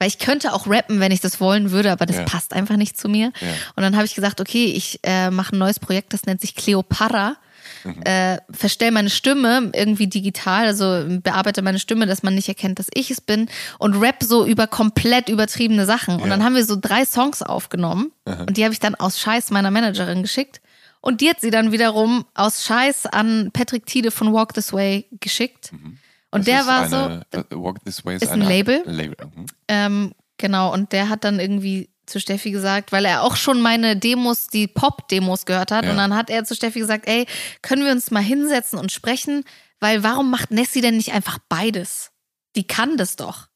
weil 0.00 0.08
ich 0.08 0.18
könnte 0.18 0.54
auch 0.54 0.66
rappen, 0.66 0.98
wenn 0.98 1.12
ich 1.12 1.20
das 1.20 1.40
wollen 1.40 1.70
würde, 1.70 1.92
aber 1.92 2.06
das 2.06 2.16
ja. 2.16 2.24
passt 2.24 2.54
einfach 2.54 2.76
nicht 2.76 2.96
zu 2.96 3.08
mir. 3.08 3.32
Ja. 3.40 3.48
Und 3.76 3.82
dann 3.82 3.94
habe 3.94 4.06
ich 4.06 4.14
gesagt, 4.14 4.40
okay, 4.40 4.64
ich 4.64 4.98
äh, 5.02 5.30
mache 5.30 5.54
ein 5.54 5.58
neues 5.58 5.78
Projekt, 5.78 6.14
das 6.14 6.24
nennt 6.24 6.40
sich 6.40 6.54
Cleopatra. 6.54 7.36
Mhm. 7.84 8.02
Äh, 8.04 8.38
verstell 8.50 8.92
meine 8.92 9.10
Stimme 9.10 9.70
irgendwie 9.74 10.06
digital, 10.06 10.66
also 10.66 11.04
bearbeite 11.22 11.60
meine 11.60 11.78
Stimme, 11.78 12.06
dass 12.06 12.22
man 12.22 12.34
nicht 12.34 12.48
erkennt, 12.48 12.78
dass 12.78 12.88
ich 12.94 13.10
es 13.10 13.20
bin 13.20 13.48
und 13.78 13.94
rap 14.00 14.22
so 14.22 14.46
über 14.46 14.66
komplett 14.66 15.28
übertriebene 15.28 15.84
Sachen. 15.84 16.14
Und 16.14 16.22
ja. 16.22 16.28
dann 16.28 16.44
haben 16.44 16.54
wir 16.54 16.64
so 16.64 16.76
drei 16.80 17.04
Songs 17.04 17.42
aufgenommen 17.42 18.10
mhm. 18.24 18.46
und 18.48 18.56
die 18.56 18.64
habe 18.64 18.72
ich 18.72 18.80
dann 18.80 18.94
aus 18.94 19.20
Scheiß 19.20 19.50
meiner 19.50 19.70
Managerin 19.70 20.22
geschickt. 20.22 20.62
Und 21.02 21.20
die 21.20 21.28
hat 21.28 21.40
sie 21.40 21.50
dann 21.50 21.72
wiederum 21.72 22.24
aus 22.34 22.64
Scheiß 22.64 23.06
an 23.06 23.50
Patrick 23.52 23.86
Tiede 23.86 24.10
von 24.10 24.32
Walk 24.32 24.54
This 24.54 24.72
Way 24.72 25.06
geschickt. 25.20 25.72
Mhm. 25.72 25.98
Und 26.30 26.46
das 26.46 26.54
der 26.54 26.66
war 26.66 26.82
eine, 26.82 27.24
so. 27.32 27.38
Uh, 27.56 27.64
Walk 27.64 27.84
This 27.84 28.04
Way 28.04 28.16
ist, 28.16 28.22
ist 28.22 28.30
ein 28.30 28.42
Label. 28.42 28.82
Label. 28.86 29.16
Mhm. 29.34 29.46
Ähm, 29.68 30.12
genau, 30.36 30.72
und 30.72 30.92
der 30.92 31.08
hat 31.08 31.24
dann 31.24 31.40
irgendwie 31.40 31.90
zu 32.06 32.20
Steffi 32.20 32.50
gesagt, 32.50 32.92
weil 32.92 33.04
er 33.04 33.22
auch 33.22 33.36
schon 33.36 33.60
meine 33.60 33.96
Demos, 33.96 34.48
die 34.48 34.66
Pop-Demos 34.66 35.46
gehört 35.46 35.70
hat. 35.70 35.84
Ja. 35.84 35.92
Und 35.92 35.96
dann 35.96 36.14
hat 36.14 36.28
er 36.28 36.44
zu 36.44 36.54
Steffi 36.54 36.80
gesagt, 36.80 37.08
ey, 37.08 37.26
können 37.62 37.84
wir 37.84 37.92
uns 37.92 38.10
mal 38.10 38.22
hinsetzen 38.22 38.78
und 38.78 38.92
sprechen? 38.92 39.44
Weil 39.78 40.02
warum 40.02 40.30
macht 40.30 40.50
Nessie 40.50 40.80
denn 40.80 40.96
nicht 40.96 41.12
einfach 41.12 41.38
beides? 41.48 42.10
Die 42.56 42.66
kann 42.66 42.96
das 42.96 43.16
doch. 43.16 43.48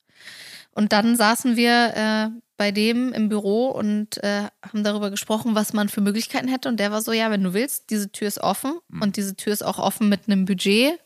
Und 0.70 0.92
dann 0.92 1.16
saßen 1.16 1.56
wir 1.56 1.94
äh, 1.94 2.40
bei 2.56 2.70
dem 2.70 3.12
im 3.12 3.28
Büro 3.28 3.68
und 3.68 4.22
äh, 4.22 4.48
haben 4.62 4.84
darüber 4.84 5.10
gesprochen, 5.10 5.54
was 5.54 5.72
man 5.72 5.88
für 5.88 6.00
Möglichkeiten 6.00 6.48
hätte. 6.48 6.68
Und 6.68 6.78
der 6.78 6.90
war 6.90 7.02
so, 7.02 7.12
ja, 7.12 7.30
wenn 7.30 7.42
du 7.42 7.52
willst, 7.52 7.90
diese 7.90 8.10
Tür 8.10 8.28
ist 8.28 8.40
offen. 8.40 8.78
Mhm. 8.88 9.02
Und 9.02 9.16
diese 9.16 9.36
Tür 9.36 9.52
ist 9.52 9.64
auch 9.64 9.78
offen 9.78 10.08
mit 10.08 10.22
einem 10.26 10.44
Budget. 10.44 10.98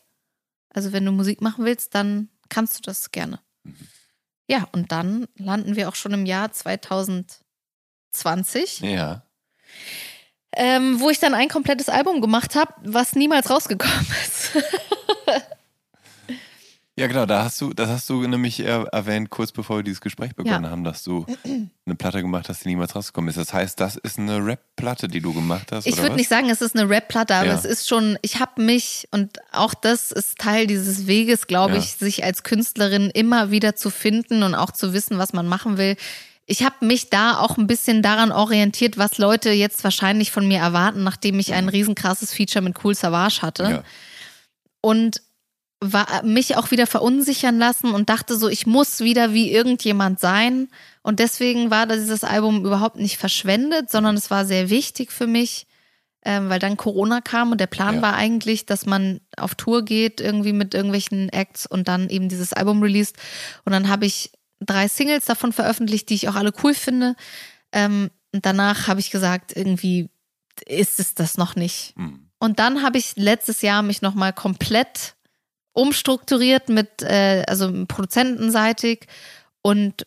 Also 0.73 0.93
wenn 0.93 1.05
du 1.05 1.11
Musik 1.11 1.41
machen 1.41 1.65
willst, 1.65 1.95
dann 1.95 2.29
kannst 2.49 2.77
du 2.77 2.81
das 2.81 3.11
gerne. 3.11 3.39
Mhm. 3.63 3.75
Ja, 4.49 4.67
und 4.71 4.91
dann 4.91 5.27
landen 5.37 5.75
wir 5.75 5.89
auch 5.89 5.95
schon 5.95 6.11
im 6.11 6.25
Jahr 6.25 6.51
2020. 6.51 8.79
Ja. 8.79 9.21
Ähm, 10.55 10.99
wo 10.99 11.11
ich 11.11 11.19
dann 11.19 11.35
ein 11.35 11.49
komplettes 11.49 11.89
Album 11.89 12.19
gemacht 12.19 12.55
habe, 12.55 12.73
was 12.83 13.13
niemals 13.13 13.51
rausgekommen 13.51 14.07
ist. 14.25 14.57
Ja, 16.99 17.07
genau, 17.07 17.25
da 17.25 17.45
hast 17.45 17.61
du, 17.61 17.73
das 17.73 17.87
hast 17.87 18.09
du 18.09 18.27
nämlich 18.27 18.59
erwähnt, 18.59 19.29
kurz 19.29 19.53
bevor 19.53 19.77
wir 19.77 19.83
dieses 19.83 20.01
Gespräch 20.01 20.35
begonnen 20.35 20.65
ja. 20.65 20.69
haben, 20.69 20.83
dass 20.83 21.01
du 21.01 21.25
eine 21.85 21.95
Platte 21.95 22.21
gemacht 22.21 22.49
hast, 22.49 22.65
die 22.65 22.67
niemals 22.67 22.93
rausgekommen 22.93 23.29
ist. 23.29 23.37
Das 23.37 23.53
heißt, 23.53 23.79
das 23.79 23.95
ist 23.95 24.19
eine 24.19 24.45
Rap-Platte, 24.45 25.07
die 25.07 25.21
du 25.21 25.33
gemacht 25.33 25.71
hast. 25.71 25.87
Ich 25.87 25.95
würde 25.95 26.17
nicht 26.17 26.27
sagen, 26.27 26.49
es 26.49 26.59
ist 26.59 26.75
eine 26.75 26.89
Rap-Platte, 26.89 27.35
aber 27.35 27.47
ja. 27.47 27.55
es 27.55 27.63
ist 27.63 27.87
schon, 27.87 28.19
ich 28.21 28.41
habe 28.41 28.61
mich, 28.61 29.07
und 29.11 29.37
auch 29.53 29.73
das 29.73 30.11
ist 30.11 30.39
Teil 30.39 30.67
dieses 30.67 31.07
Weges, 31.07 31.47
glaube 31.47 31.75
ja. 31.75 31.79
ich, 31.79 31.93
sich 31.93 32.25
als 32.25 32.43
Künstlerin 32.43 33.09
immer 33.11 33.49
wieder 33.49 33.77
zu 33.77 33.91
finden 33.91 34.43
und 34.43 34.53
auch 34.53 34.71
zu 34.71 34.91
wissen, 34.91 35.17
was 35.17 35.31
man 35.31 35.47
machen 35.47 35.77
will. 35.77 35.95
Ich 36.47 36.63
habe 36.63 36.85
mich 36.85 37.09
da 37.09 37.39
auch 37.39 37.57
ein 37.57 37.67
bisschen 37.67 38.01
daran 38.01 38.33
orientiert, 38.33 38.97
was 38.97 39.17
Leute 39.17 39.51
jetzt 39.51 39.85
wahrscheinlich 39.85 40.31
von 40.31 40.45
mir 40.45 40.59
erwarten, 40.59 41.05
nachdem 41.05 41.39
ich 41.39 41.53
ein 41.53 41.69
riesenkrasses 41.69 42.33
Feature 42.33 42.61
mit 42.61 42.83
Cool 42.83 42.93
Savage 42.93 43.41
hatte. 43.41 43.85
Und 44.81 45.21
war, 45.81 46.23
mich 46.23 46.57
auch 46.57 46.71
wieder 46.71 46.87
verunsichern 46.87 47.57
lassen 47.57 47.91
und 47.93 48.09
dachte 48.09 48.35
so, 48.35 48.49
ich 48.49 48.65
muss 48.65 48.99
wieder 48.99 49.33
wie 49.33 49.51
irgendjemand 49.51 50.19
sein. 50.19 50.67
Und 51.03 51.19
deswegen 51.19 51.71
war 51.71 51.87
dieses 51.87 52.23
Album 52.23 52.65
überhaupt 52.65 52.97
nicht 52.97 53.17
verschwendet, 53.17 53.89
sondern 53.89 54.15
es 54.15 54.29
war 54.29 54.45
sehr 54.45 54.69
wichtig 54.69 55.11
für 55.11 55.27
mich, 55.27 55.67
ähm, 56.25 56.49
weil 56.49 56.59
dann 56.59 56.75
Corona 56.75 57.21
kam 57.21 57.51
und 57.51 57.61
der 57.61 57.67
Plan 57.67 57.95
ja. 57.95 58.01
war 58.01 58.15
eigentlich, 58.15 58.65
dass 58.65 58.85
man 58.85 59.21
auf 59.37 59.55
Tour 59.55 59.85
geht, 59.85 60.19
irgendwie 60.19 60.51
mit 60.51 60.73
irgendwelchen 60.73 61.29
Acts 61.29 61.65
und 61.65 61.87
dann 61.87 62.09
eben 62.09 62.27
dieses 62.27 62.51
Album 62.51 62.83
released. 62.83 63.15
Und 63.63 63.71
dann 63.71 63.87
habe 63.87 64.05
ich 64.05 64.31
drei 64.59 64.89
Singles 64.89 65.25
davon 65.25 65.53
veröffentlicht, 65.53 66.09
die 66.09 66.15
ich 66.15 66.27
auch 66.27 66.35
alle 66.35 66.51
cool 66.61 66.73
finde. 66.73 67.15
Ähm, 67.71 68.09
und 68.33 68.45
danach 68.45 68.87
habe 68.87 68.99
ich 68.99 69.11
gesagt, 69.11 69.55
irgendwie 69.55 70.09
ist 70.67 70.99
es 70.99 71.15
das 71.15 71.37
noch 71.37 71.55
nicht. 71.55 71.93
Mhm. 71.95 72.29
Und 72.37 72.59
dann 72.59 72.83
habe 72.83 72.97
ich 72.97 73.15
letztes 73.15 73.61
Jahr 73.61 73.81
mich 73.81 74.01
nochmal 74.01 74.33
komplett 74.33 75.15
umstrukturiert 75.79 76.69
mit, 76.69 77.01
äh, 77.01 77.43
also 77.47 77.85
produzentenseitig 77.87 79.07
und 79.61 80.05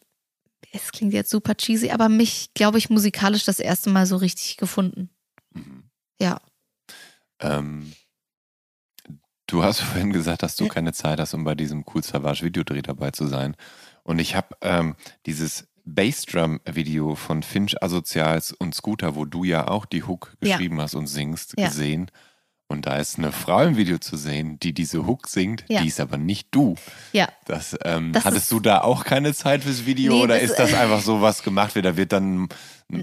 es 0.72 0.90
klingt 0.90 1.12
jetzt 1.12 1.30
super 1.30 1.54
cheesy, 1.54 1.90
aber 1.90 2.08
mich, 2.08 2.54
glaube 2.54 2.78
ich, 2.78 2.88
musikalisch 2.88 3.44
das 3.44 3.58
erste 3.58 3.90
Mal 3.90 4.06
so 4.06 4.16
richtig 4.16 4.56
gefunden. 4.56 5.10
Mhm. 5.52 5.84
Ja. 6.18 6.40
Ähm, 7.40 7.92
du 9.46 9.62
hast 9.62 9.80
vorhin 9.82 10.12
gesagt, 10.12 10.42
dass 10.42 10.56
du 10.56 10.68
keine 10.68 10.92
Zeit 10.92 11.20
hast, 11.20 11.34
um 11.34 11.44
bei 11.44 11.54
diesem 11.54 11.84
Cool 11.86 12.02
Savage 12.02 12.42
Videodreh 12.42 12.82
dabei 12.82 13.10
zu 13.10 13.26
sein. 13.26 13.56
Und 14.02 14.18
ich 14.18 14.34
habe 14.34 14.56
ähm, 14.62 14.96
dieses 15.26 15.68
Bassdrum-Video 15.84 17.16
von 17.16 17.42
Finch 17.42 17.82
Asozials 17.82 18.52
und 18.52 18.74
Scooter, 18.74 19.14
wo 19.14 19.24
du 19.24 19.44
ja 19.44 19.68
auch 19.68 19.84
die 19.84 20.04
Hook 20.04 20.36
geschrieben 20.40 20.76
ja. 20.76 20.84
hast 20.84 20.94
und 20.94 21.06
singst, 21.06 21.54
ja. 21.58 21.68
gesehen. 21.68 22.10
Und 22.72 22.86
da 22.86 22.96
ist 22.96 23.18
eine 23.18 23.32
Frau 23.32 23.62
im 23.62 23.76
Video 23.76 23.98
zu 23.98 24.16
sehen, 24.16 24.58
die 24.58 24.72
diese 24.72 25.06
Hook 25.06 25.28
singt, 25.28 25.64
ja. 25.68 25.82
die 25.82 25.88
ist 25.88 26.00
aber 26.00 26.16
nicht 26.16 26.48
du. 26.52 26.76
Ja. 27.12 27.28
Das, 27.44 27.76
ähm, 27.84 28.14
das 28.14 28.24
hattest 28.24 28.50
du 28.50 28.60
da 28.60 28.80
auch 28.80 29.04
keine 29.04 29.34
Zeit 29.34 29.62
fürs 29.62 29.84
Video 29.84 30.14
nee, 30.14 30.22
oder 30.22 30.40
ist 30.40 30.56
das 30.58 30.72
einfach 30.72 31.02
so 31.02 31.20
was 31.20 31.42
gemacht 31.42 31.74
wird? 31.74 31.84
Da 31.84 31.98
wird 31.98 32.12
dann 32.12 32.48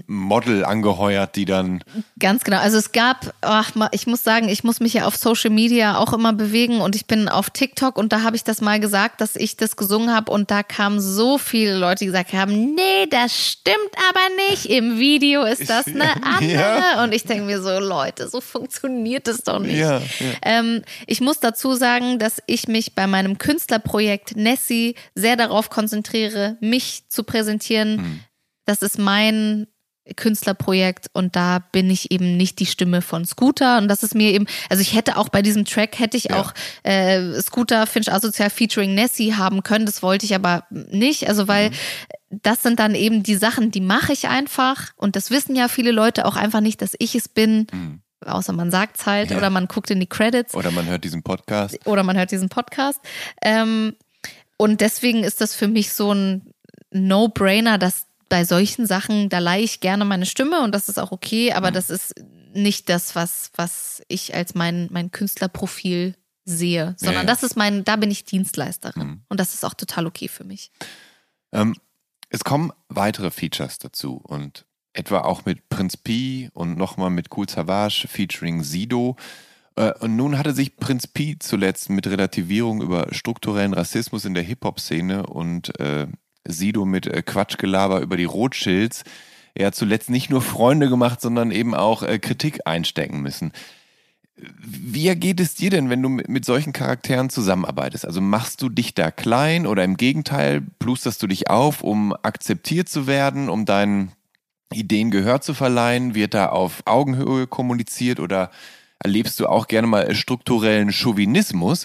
Model 0.06 0.64
angeheuert, 0.64 1.36
die 1.36 1.44
dann. 1.44 1.82
Ganz 2.18 2.44
genau. 2.44 2.58
Also 2.58 2.78
es 2.78 2.92
gab, 2.92 3.34
ach, 3.40 3.72
ich 3.92 4.06
muss 4.06 4.22
sagen, 4.22 4.48
ich 4.48 4.64
muss 4.64 4.80
mich 4.80 4.94
ja 4.94 5.06
auf 5.06 5.16
Social 5.16 5.50
Media 5.50 5.98
auch 5.98 6.12
immer 6.12 6.32
bewegen 6.32 6.80
und 6.80 6.94
ich 6.94 7.06
bin 7.06 7.28
auf 7.28 7.50
TikTok 7.50 7.98
und 7.98 8.12
da 8.12 8.22
habe 8.22 8.36
ich 8.36 8.44
das 8.44 8.60
mal 8.60 8.80
gesagt, 8.80 9.20
dass 9.20 9.36
ich 9.36 9.56
das 9.56 9.76
gesungen 9.76 10.14
habe 10.14 10.30
und 10.30 10.50
da 10.50 10.62
kamen 10.62 11.00
so 11.00 11.38
viele 11.38 11.76
Leute, 11.76 12.00
die 12.00 12.06
gesagt 12.06 12.32
haben, 12.32 12.74
nee, 12.74 13.06
das 13.10 13.36
stimmt 13.36 13.76
aber 14.08 14.50
nicht. 14.50 14.66
Im 14.66 14.98
Video 14.98 15.42
ist 15.44 15.68
das 15.68 15.86
eine 15.88 16.22
andere. 16.22 16.52
Ja. 16.52 17.04
Und 17.04 17.12
ich 17.12 17.24
denke 17.24 17.44
mir 17.44 17.60
so, 17.60 17.78
Leute, 17.78 18.28
so 18.28 18.40
funktioniert 18.40 19.28
es 19.28 19.42
doch 19.42 19.58
nicht. 19.58 19.78
Ja, 19.78 19.98
ja. 19.98 20.02
Ähm, 20.42 20.82
ich 21.06 21.20
muss 21.20 21.40
dazu 21.40 21.74
sagen, 21.74 22.18
dass 22.18 22.42
ich 22.46 22.68
mich 22.68 22.94
bei 22.94 23.06
meinem 23.06 23.38
Künstlerprojekt 23.38 24.36
Nessie 24.36 24.94
sehr 25.14 25.36
darauf 25.36 25.70
konzentriere, 25.70 26.56
mich 26.60 27.08
zu 27.08 27.24
präsentieren. 27.24 27.98
Hm. 27.98 28.20
Das 28.66 28.82
ist 28.82 28.98
mein 28.98 29.66
Künstlerprojekt 30.16 31.06
und 31.12 31.36
da 31.36 31.58
bin 31.58 31.90
ich 31.90 32.10
eben 32.10 32.36
nicht 32.36 32.58
die 32.58 32.66
Stimme 32.66 33.02
von 33.02 33.24
Scooter 33.24 33.78
und 33.78 33.88
das 33.88 34.02
ist 34.02 34.14
mir 34.14 34.32
eben, 34.32 34.46
also 34.68 34.80
ich 34.80 34.94
hätte 34.94 35.16
auch 35.16 35.28
bei 35.28 35.42
diesem 35.42 35.64
Track 35.64 35.98
hätte 35.98 36.16
ich 36.16 36.24
ja. 36.24 36.40
auch 36.40 36.52
äh, 36.82 37.40
Scooter 37.40 37.86
Finch 37.86 38.10
Asozial 38.10 38.50
featuring 38.50 38.94
Nessie 38.94 39.34
haben 39.34 39.62
können, 39.62 39.86
das 39.86 40.02
wollte 40.02 40.26
ich 40.26 40.34
aber 40.34 40.64
nicht, 40.70 41.28
also 41.28 41.48
weil 41.48 41.70
mhm. 41.70 41.74
das 42.42 42.62
sind 42.62 42.80
dann 42.80 42.94
eben 42.94 43.22
die 43.22 43.36
Sachen, 43.36 43.70
die 43.70 43.80
mache 43.80 44.12
ich 44.12 44.28
einfach 44.28 44.90
und 44.96 45.16
das 45.16 45.30
wissen 45.30 45.54
ja 45.54 45.68
viele 45.68 45.92
Leute 45.92 46.26
auch 46.26 46.36
einfach 46.36 46.60
nicht, 46.60 46.82
dass 46.82 46.94
ich 46.98 47.14
es 47.14 47.28
bin. 47.28 47.66
Mhm. 47.72 48.00
Außer 48.26 48.52
man 48.52 48.70
sagt 48.70 48.98
es 48.98 49.06
halt 49.06 49.30
ja. 49.30 49.38
oder 49.38 49.48
man 49.48 49.66
guckt 49.66 49.90
in 49.90 49.98
die 49.98 50.06
Credits. 50.06 50.54
Oder 50.54 50.70
man 50.70 50.86
hört 50.86 51.04
diesen 51.04 51.22
Podcast. 51.22 51.78
Oder 51.86 52.02
man 52.02 52.18
hört 52.18 52.30
diesen 52.30 52.50
Podcast. 52.50 53.00
Ähm, 53.40 53.94
und 54.58 54.82
deswegen 54.82 55.24
ist 55.24 55.40
das 55.40 55.54
für 55.54 55.68
mich 55.68 55.94
so 55.94 56.12
ein 56.12 56.52
No-Brainer, 56.90 57.78
dass 57.78 58.06
bei 58.30 58.44
solchen 58.44 58.86
Sachen, 58.86 59.28
da 59.28 59.40
leihe 59.40 59.62
ich 59.62 59.80
gerne 59.80 60.06
meine 60.06 60.24
Stimme 60.24 60.62
und 60.62 60.74
das 60.74 60.88
ist 60.88 60.98
auch 60.98 61.12
okay, 61.12 61.52
aber 61.52 61.70
mhm. 61.70 61.74
das 61.74 61.90
ist 61.90 62.14
nicht 62.54 62.88
das, 62.88 63.14
was, 63.14 63.50
was 63.56 64.02
ich 64.08 64.34
als 64.34 64.54
mein, 64.54 64.88
mein 64.90 65.10
Künstlerprofil 65.10 66.14
sehe, 66.44 66.94
sondern 66.96 67.14
ja, 67.14 67.20
ja. 67.22 67.26
das 67.26 67.42
ist 67.42 67.56
mein, 67.56 67.84
da 67.84 67.96
bin 67.96 68.10
ich 68.10 68.24
Dienstleisterin 68.24 69.06
mhm. 69.06 69.22
und 69.28 69.38
das 69.38 69.52
ist 69.52 69.64
auch 69.64 69.74
total 69.74 70.06
okay 70.06 70.28
für 70.28 70.44
mich. 70.44 70.70
Ähm, 71.52 71.76
es 72.30 72.44
kommen 72.44 72.72
weitere 72.88 73.30
Features 73.30 73.78
dazu 73.78 74.16
und 74.16 74.64
etwa 74.92 75.20
auch 75.20 75.44
mit 75.44 75.68
Prinz 75.68 75.96
P 75.96 76.50
und 76.54 76.78
nochmal 76.78 77.10
mit 77.10 77.36
Cool 77.36 77.48
Savage 77.48 78.06
featuring 78.08 78.62
Sido. 78.62 79.16
Äh, 79.76 79.92
und 79.98 80.16
nun 80.16 80.38
hatte 80.38 80.54
sich 80.54 80.76
Prinz 80.76 81.08
P 81.08 81.36
zuletzt 81.38 81.90
mit 81.90 82.06
Relativierung 82.06 82.80
über 82.80 83.12
strukturellen 83.12 83.74
Rassismus 83.74 84.24
in 84.24 84.34
der 84.34 84.44
Hip-Hop-Szene 84.44 85.26
und 85.26 85.78
äh, 85.80 86.06
Sido 86.46 86.84
mit 86.84 87.06
äh, 87.06 87.22
Quatschgelaber 87.22 88.00
über 88.00 88.16
die 88.16 88.24
Rothschilds 88.24 89.04
ja 89.58 89.72
zuletzt 89.72 90.10
nicht 90.10 90.30
nur 90.30 90.42
Freunde 90.42 90.88
gemacht, 90.88 91.20
sondern 91.20 91.50
eben 91.50 91.74
auch 91.74 92.02
äh, 92.02 92.18
Kritik 92.18 92.60
einstecken 92.66 93.20
müssen. 93.20 93.52
Wie 94.36 95.14
geht 95.16 95.38
es 95.38 95.54
dir 95.54 95.68
denn, 95.68 95.90
wenn 95.90 96.02
du 96.02 96.08
mit 96.08 96.46
solchen 96.46 96.72
Charakteren 96.72 97.28
zusammenarbeitest? 97.28 98.06
Also 98.06 98.22
machst 98.22 98.62
du 98.62 98.70
dich 98.70 98.94
da 98.94 99.10
klein 99.10 99.66
oder 99.66 99.84
im 99.84 99.98
Gegenteil, 99.98 100.62
plusterst 100.78 101.22
du 101.22 101.26
dich 101.26 101.50
auf, 101.50 101.82
um 101.82 102.14
akzeptiert 102.22 102.88
zu 102.88 103.06
werden, 103.06 103.50
um 103.50 103.66
deinen 103.66 104.12
Ideen 104.72 105.10
Gehör 105.10 105.42
zu 105.42 105.52
verleihen? 105.52 106.14
Wird 106.14 106.32
da 106.32 106.46
auf 106.48 106.82
Augenhöhe 106.86 107.46
kommuniziert 107.46 108.18
oder 108.18 108.50
erlebst 108.98 109.38
du 109.40 109.46
auch 109.46 109.66
gerne 109.66 109.86
mal 109.86 110.14
strukturellen 110.14 110.90
Chauvinismus? 110.90 111.84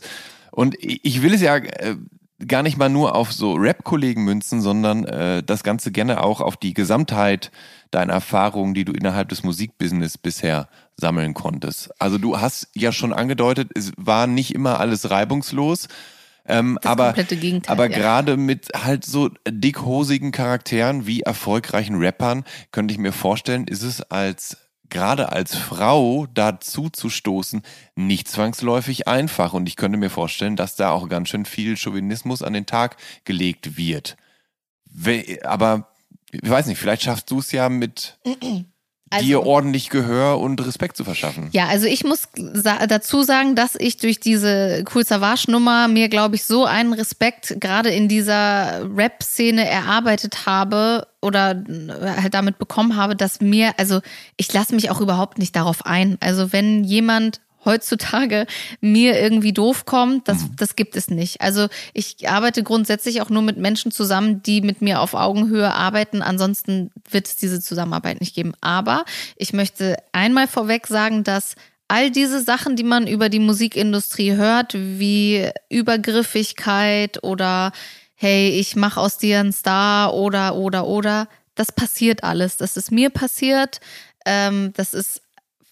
Und 0.51 0.77
ich 0.79 1.21
will 1.21 1.33
es 1.33 1.41
ja 1.41 1.57
äh, 1.57 1.97
gar 2.45 2.63
nicht 2.63 2.77
mal 2.77 2.89
nur 2.89 3.15
auf 3.15 3.31
so 3.31 3.53
Rap-Kollegen 3.53 4.23
münzen, 4.23 4.61
sondern 4.61 5.05
äh, 5.05 5.41
das 5.43 5.63
Ganze 5.63 5.91
gerne 5.91 6.23
auch 6.23 6.41
auf 6.41 6.57
die 6.57 6.73
Gesamtheit 6.73 7.51
deiner 7.91 8.13
Erfahrungen, 8.13 8.73
die 8.73 8.83
du 8.83 8.91
innerhalb 8.91 9.29
des 9.29 9.43
Musikbusiness 9.43 10.17
bisher 10.17 10.67
sammeln 10.97 11.33
konntest. 11.33 11.89
Also 11.99 12.17
du 12.17 12.39
hast 12.39 12.67
ja 12.73 12.91
schon 12.91 13.13
angedeutet, 13.13 13.71
es 13.75 13.93
war 13.97 14.27
nicht 14.27 14.53
immer 14.53 14.79
alles 14.79 15.09
reibungslos. 15.09 15.87
Ähm, 16.47 16.77
aber 16.83 17.15
aber 17.67 17.89
ja. 17.89 17.97
gerade 17.97 18.37
mit 18.37 18.69
halt 18.75 19.03
so 19.03 19.29
dickhosigen 19.47 20.31
Charakteren 20.31 21.07
wie 21.07 21.21
erfolgreichen 21.21 21.95
Rappern 21.95 22.43
könnte 22.71 22.91
ich 22.93 22.99
mir 22.99 23.13
vorstellen, 23.13 23.65
ist 23.67 23.81
es 23.81 24.01
als 24.11 24.57
gerade 24.89 25.31
als 25.31 25.55
Frau 25.55 26.27
dazu 26.33 26.89
zu 26.89 27.09
stoßen, 27.09 27.61
nicht 27.95 28.27
zwangsläufig 28.27 29.07
einfach. 29.07 29.53
Und 29.53 29.67
ich 29.67 29.75
könnte 29.75 29.97
mir 29.97 30.09
vorstellen, 30.09 30.55
dass 30.55 30.75
da 30.75 30.91
auch 30.91 31.09
ganz 31.09 31.29
schön 31.29 31.45
viel 31.45 31.77
Chauvinismus 31.77 32.41
an 32.41 32.53
den 32.53 32.65
Tag 32.65 32.97
gelegt 33.23 33.77
wird. 33.77 34.17
Aber 35.43 35.91
ich 36.31 36.49
weiß 36.49 36.67
nicht, 36.67 36.79
vielleicht 36.79 37.03
schaffst 37.03 37.29
du 37.31 37.39
es 37.39 37.51
ja 37.51 37.69
mit 37.69 38.19
also, 39.11 39.25
dir 39.25 39.45
ordentlich 39.45 39.89
Gehör 39.89 40.39
und 40.39 40.65
Respekt 40.65 40.97
zu 40.97 41.03
verschaffen. 41.03 41.49
Ja, 41.51 41.67
also 41.67 41.85
ich 41.85 42.03
muss 42.03 42.23
sa 42.35 42.87
dazu 42.87 43.21
sagen, 43.23 43.55
dass 43.55 43.75
ich 43.77 43.97
durch 43.97 44.19
diese 44.19 44.83
Cool 44.93 45.05
Savage 45.05 45.51
Nummer 45.51 45.87
mir, 45.87 46.09
glaube 46.09 46.35
ich, 46.35 46.43
so 46.43 46.65
einen 46.65 46.93
Respekt 46.93 47.57
gerade 47.59 47.89
in 47.89 48.07
dieser 48.07 48.81
Rap-Szene 48.95 49.69
erarbeitet 49.69 50.47
habe 50.47 51.07
oder 51.21 51.63
halt 52.17 52.33
damit 52.33 52.57
bekommen 52.57 52.95
habe, 52.95 53.15
dass 53.15 53.41
mir, 53.41 53.73
also 53.77 54.01
ich 54.37 54.51
lasse 54.51 54.73
mich 54.73 54.89
auch 54.89 55.01
überhaupt 55.01 55.37
nicht 55.37 55.55
darauf 55.55 55.85
ein. 55.85 56.17
Also 56.19 56.51
wenn 56.51 56.83
jemand 56.83 57.41
heutzutage 57.65 58.45
mir 58.79 59.19
irgendwie 59.19 59.53
doof 59.53 59.85
kommt, 59.85 60.27
das, 60.27 60.43
mhm. 60.43 60.55
das 60.57 60.75
gibt 60.75 60.95
es 60.95 61.09
nicht. 61.09 61.41
Also 61.41 61.67
ich 61.93 62.29
arbeite 62.29 62.63
grundsätzlich 62.63 63.21
auch 63.21 63.29
nur 63.29 63.41
mit 63.41 63.57
Menschen 63.57 63.91
zusammen, 63.91 64.41
die 64.43 64.61
mit 64.61 64.81
mir 64.81 65.01
auf 65.01 65.13
Augenhöhe 65.13 65.73
arbeiten. 65.73 66.21
Ansonsten 66.21 66.91
wird 67.09 67.27
es 67.27 67.35
diese 67.35 67.59
Zusammenarbeit 67.59 68.21
nicht 68.21 68.35
geben. 68.35 68.53
Aber 68.61 69.05
ich 69.35 69.51
möchte 69.51 69.97
einmal 70.11 70.47
vorweg 70.47 70.87
sagen, 70.87 71.23
dass 71.23 71.55
all 71.87 72.11
diese 72.11 72.41
Sachen, 72.41 72.75
die 72.75 72.83
man 72.83 73.07
über 73.07 73.29
die 73.29 73.39
Musikindustrie 73.39 74.33
hört, 74.33 74.73
wie 74.75 75.49
Übergriffigkeit 75.69 77.23
oder 77.23 77.71
hey, 78.15 78.49
ich 78.49 78.75
mache 78.75 78.99
aus 78.99 79.17
dir 79.17 79.39
einen 79.39 79.51
Star 79.51 80.13
oder 80.13 80.55
oder 80.55 80.87
oder, 80.87 81.27
das 81.53 81.71
passiert 81.71 82.23
alles. 82.23 82.57
Das 82.57 82.77
ist 82.77 82.91
mir 82.91 83.09
passiert. 83.09 83.79
Ähm, 84.25 84.73
das 84.75 84.93
ist 84.93 85.21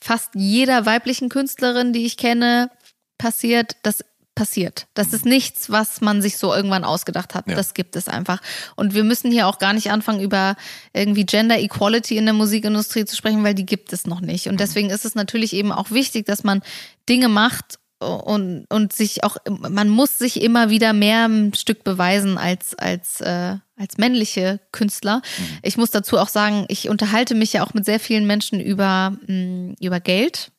fast 0.03 0.31
jeder 0.35 0.85
weiblichen 0.85 1.29
Künstlerin, 1.29 1.93
die 1.93 2.05
ich 2.05 2.17
kenne, 2.17 2.69
passiert. 3.17 3.77
Das 3.83 4.03
passiert. 4.35 4.87
Das 4.95 5.13
ist 5.13 5.25
nichts, 5.25 5.69
was 5.69 6.01
man 6.01 6.21
sich 6.21 6.37
so 6.37 6.53
irgendwann 6.53 6.83
ausgedacht 6.83 7.35
hat. 7.35 7.47
Ja. 7.47 7.55
Das 7.55 7.73
gibt 7.73 7.95
es 7.95 8.07
einfach. 8.07 8.41
Und 8.75 8.95
wir 8.95 9.03
müssen 9.03 9.31
hier 9.31 9.47
auch 9.47 9.59
gar 9.59 9.73
nicht 9.73 9.91
anfangen, 9.91 10.21
über 10.21 10.55
irgendwie 10.91 11.25
Gender 11.25 11.59
Equality 11.59 12.17
in 12.17 12.25
der 12.25 12.33
Musikindustrie 12.33 13.05
zu 13.05 13.15
sprechen, 13.15 13.43
weil 13.43 13.53
die 13.53 13.65
gibt 13.65 13.93
es 13.93 14.07
noch 14.07 14.21
nicht. 14.21 14.47
Und 14.47 14.59
deswegen 14.59 14.89
ist 14.89 15.05
es 15.05 15.13
natürlich 15.15 15.53
eben 15.53 15.71
auch 15.71 15.91
wichtig, 15.91 16.25
dass 16.25 16.43
man 16.43 16.63
Dinge 17.07 17.29
macht 17.29 17.77
und, 18.03 18.65
und 18.69 18.93
sich 18.93 19.23
auch, 19.23 19.37
man 19.47 19.89
muss 19.89 20.17
sich 20.17 20.41
immer 20.41 20.69
wieder 20.69 20.93
mehr 20.93 21.25
ein 21.25 21.53
Stück 21.53 21.83
beweisen 21.83 22.37
als, 22.37 22.75
als, 22.75 23.21
äh, 23.21 23.57
als 23.77 23.97
männliche 23.97 24.59
Künstler. 24.71 25.21
Ich 25.61 25.77
muss 25.77 25.91
dazu 25.91 26.17
auch 26.17 26.29
sagen, 26.29 26.65
ich 26.67 26.89
unterhalte 26.89 27.35
mich 27.35 27.53
ja 27.53 27.63
auch 27.63 27.73
mit 27.73 27.85
sehr 27.85 27.99
vielen 27.99 28.27
Menschen 28.27 28.59
über, 28.59 29.17
mh, 29.27 29.75
über 29.81 29.99
Geld. 29.99 30.51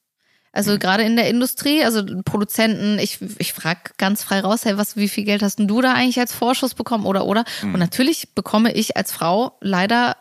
Also 0.53 0.79
gerade 0.79 1.03
in 1.03 1.17
der 1.17 1.29
Industrie, 1.29 1.85
also 1.85 2.05
Produzenten, 2.25 3.01
ich, 3.01 3.19
ich 3.39 3.53
frage 3.53 3.91
ganz 3.99 4.23
frei 4.23 4.39
raus, 4.39 4.65
hey, 4.65 4.77
was, 4.77 4.97
wie 4.97 5.09
viel 5.09 5.25
Geld 5.25 5.43
hast 5.43 5.59
denn 5.59 5.67
du 5.67 5.81
da 5.83 5.95
eigentlich 5.95 6.21
als 6.21 6.33
Vorschuss 6.33 6.75
bekommen 6.75 7.07
oder 7.07 7.27
oder? 7.27 7.45
Und 7.73 7.81
natürlich 7.81 8.35
bekomme 8.37 8.73
ich 8.73 8.97
als 8.97 9.11
Frau 9.11 9.59
leider 9.61 10.17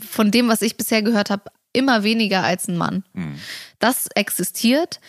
von 0.00 0.30
dem, 0.30 0.48
was 0.48 0.60
ich 0.60 0.76
bisher 0.76 1.02
gehört 1.02 1.30
habe, 1.30 1.44
immer 1.72 2.04
weniger 2.04 2.44
als 2.44 2.68
ein 2.68 2.76
Mann. 2.76 3.04
Das 3.78 4.06
existiert. 4.14 5.00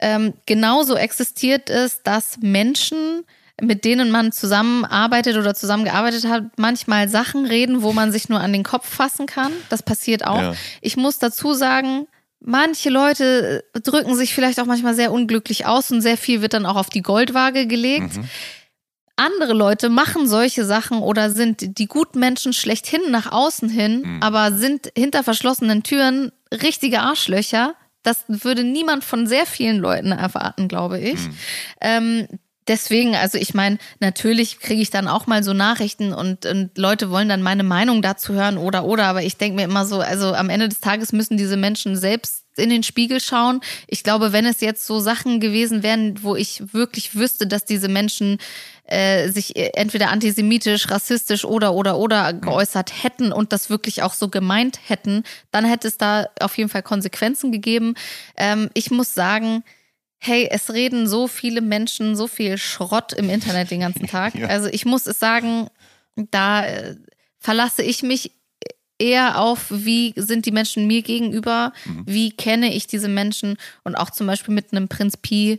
Ähm, 0.00 0.34
genauso 0.46 0.96
existiert 0.96 1.68
es, 1.70 2.02
dass 2.02 2.38
Menschen, 2.40 3.24
mit 3.60 3.84
denen 3.84 4.10
man 4.10 4.32
zusammenarbeitet 4.32 5.36
oder 5.36 5.54
zusammengearbeitet 5.54 6.26
hat, 6.26 6.44
manchmal 6.56 7.08
Sachen 7.08 7.44
reden, 7.44 7.82
wo 7.82 7.92
man 7.92 8.10
sich 8.10 8.28
nur 8.28 8.40
an 8.40 8.52
den 8.52 8.64
Kopf 8.64 8.88
fassen 8.88 9.26
kann. 9.26 9.52
Das 9.68 9.82
passiert 9.82 10.26
auch. 10.26 10.40
Ja. 10.40 10.54
Ich 10.80 10.96
muss 10.96 11.18
dazu 11.18 11.52
sagen, 11.52 12.06
manche 12.40 12.88
Leute 12.88 13.64
drücken 13.74 14.16
sich 14.16 14.34
vielleicht 14.34 14.58
auch 14.60 14.66
manchmal 14.66 14.94
sehr 14.94 15.12
unglücklich 15.12 15.66
aus 15.66 15.90
und 15.90 16.00
sehr 16.00 16.16
viel 16.16 16.40
wird 16.40 16.54
dann 16.54 16.66
auch 16.66 16.76
auf 16.76 16.88
die 16.88 17.02
Goldwaage 17.02 17.66
gelegt. 17.66 18.18
Andere 19.16 19.52
Leute 19.52 19.90
machen 19.90 20.26
solche 20.26 20.64
Sachen 20.64 21.00
oder 21.00 21.30
sind 21.30 21.78
die 21.78 21.86
guten 21.86 22.20
Menschen 22.20 22.54
schlechthin 22.54 23.02
nach 23.10 23.30
außen 23.30 23.68
hin, 23.68 24.18
aber 24.22 24.52
sind 24.52 24.90
hinter 24.96 25.22
verschlossenen 25.22 25.82
Türen 25.82 26.32
richtige 26.50 27.00
Arschlöcher. 27.00 27.74
Das 28.02 28.24
würde 28.28 28.64
niemand 28.64 29.04
von 29.04 29.26
sehr 29.26 29.46
vielen 29.46 29.78
Leuten 29.78 30.12
erwarten, 30.12 30.68
glaube 30.68 30.98
ich. 30.98 31.18
Ähm, 31.80 32.26
deswegen, 32.70 33.16
also 33.16 33.36
ich 33.36 33.52
meine, 33.52 33.78
natürlich 33.98 34.60
kriege 34.60 34.80
ich 34.80 34.90
dann 34.90 35.08
auch 35.08 35.26
mal 35.26 35.42
so 35.42 35.52
Nachrichten 35.52 36.12
und, 36.12 36.46
und 36.46 36.78
Leute 36.78 37.10
wollen 37.10 37.28
dann 37.28 37.42
meine 37.42 37.64
Meinung 37.64 38.00
dazu 38.00 38.32
hören 38.32 38.58
oder 38.58 38.84
oder, 38.84 39.04
aber 39.04 39.22
ich 39.22 39.36
denke 39.36 39.56
mir 39.56 39.64
immer 39.64 39.84
so, 39.84 40.00
also 40.00 40.34
am 40.34 40.50
Ende 40.50 40.68
des 40.68 40.80
Tages 40.80 41.12
müssen 41.12 41.36
diese 41.36 41.56
Menschen 41.56 41.96
selbst 41.96 42.44
in 42.56 42.70
den 42.70 42.82
Spiegel 42.82 43.20
schauen. 43.20 43.60
Ich 43.86 44.02
glaube, 44.02 44.32
wenn 44.32 44.46
es 44.46 44.60
jetzt 44.60 44.86
so 44.86 45.00
Sachen 45.00 45.40
gewesen 45.40 45.82
wären, 45.82 46.22
wo 46.22 46.36
ich 46.36 46.72
wirklich 46.72 47.14
wüsste, 47.14 47.46
dass 47.46 47.64
diese 47.64 47.88
Menschen 47.88 48.38
äh, 48.90 49.28
sich 49.30 49.56
entweder 49.56 50.10
antisemitisch, 50.10 50.90
rassistisch 50.90 51.44
oder 51.44 51.74
oder 51.74 51.96
oder 51.98 52.32
geäußert 52.32 53.04
hätten 53.04 53.32
und 53.32 53.52
das 53.52 53.70
wirklich 53.70 54.02
auch 54.02 54.14
so 54.14 54.28
gemeint 54.28 54.80
hätten, 54.88 55.22
dann 55.52 55.64
hätte 55.64 55.88
es 55.88 55.96
da 55.96 56.26
auf 56.40 56.58
jeden 56.58 56.68
Fall 56.68 56.82
Konsequenzen 56.82 57.52
gegeben. 57.52 57.94
Ähm, 58.36 58.68
ich 58.74 58.90
muss 58.90 59.14
sagen, 59.14 59.62
hey, 60.18 60.48
es 60.50 60.72
reden 60.72 61.06
so 61.06 61.28
viele 61.28 61.60
Menschen 61.60 62.16
so 62.16 62.26
viel 62.26 62.58
Schrott 62.58 63.12
im 63.12 63.30
Internet 63.30 63.70
den 63.70 63.80
ganzen 63.80 64.06
Tag. 64.08 64.34
Ja. 64.34 64.48
Also 64.48 64.68
ich 64.68 64.84
muss 64.84 65.06
es 65.06 65.18
sagen, 65.18 65.68
da 66.16 66.66
äh, 66.66 66.96
verlasse 67.38 67.82
ich 67.82 68.02
mich 68.02 68.32
eher 68.98 69.40
auf, 69.40 69.66
wie 69.70 70.12
sind 70.16 70.46
die 70.46 70.52
Menschen 70.52 70.86
mir 70.86 71.02
gegenüber, 71.02 71.72
wie 72.04 72.32
kenne 72.32 72.74
ich 72.74 72.86
diese 72.86 73.08
Menschen 73.08 73.56
und 73.82 73.94
auch 73.94 74.10
zum 74.10 74.26
Beispiel 74.26 74.52
mit 74.52 74.72
einem 74.72 74.88
Prinz 74.88 75.16
Pi, 75.16 75.58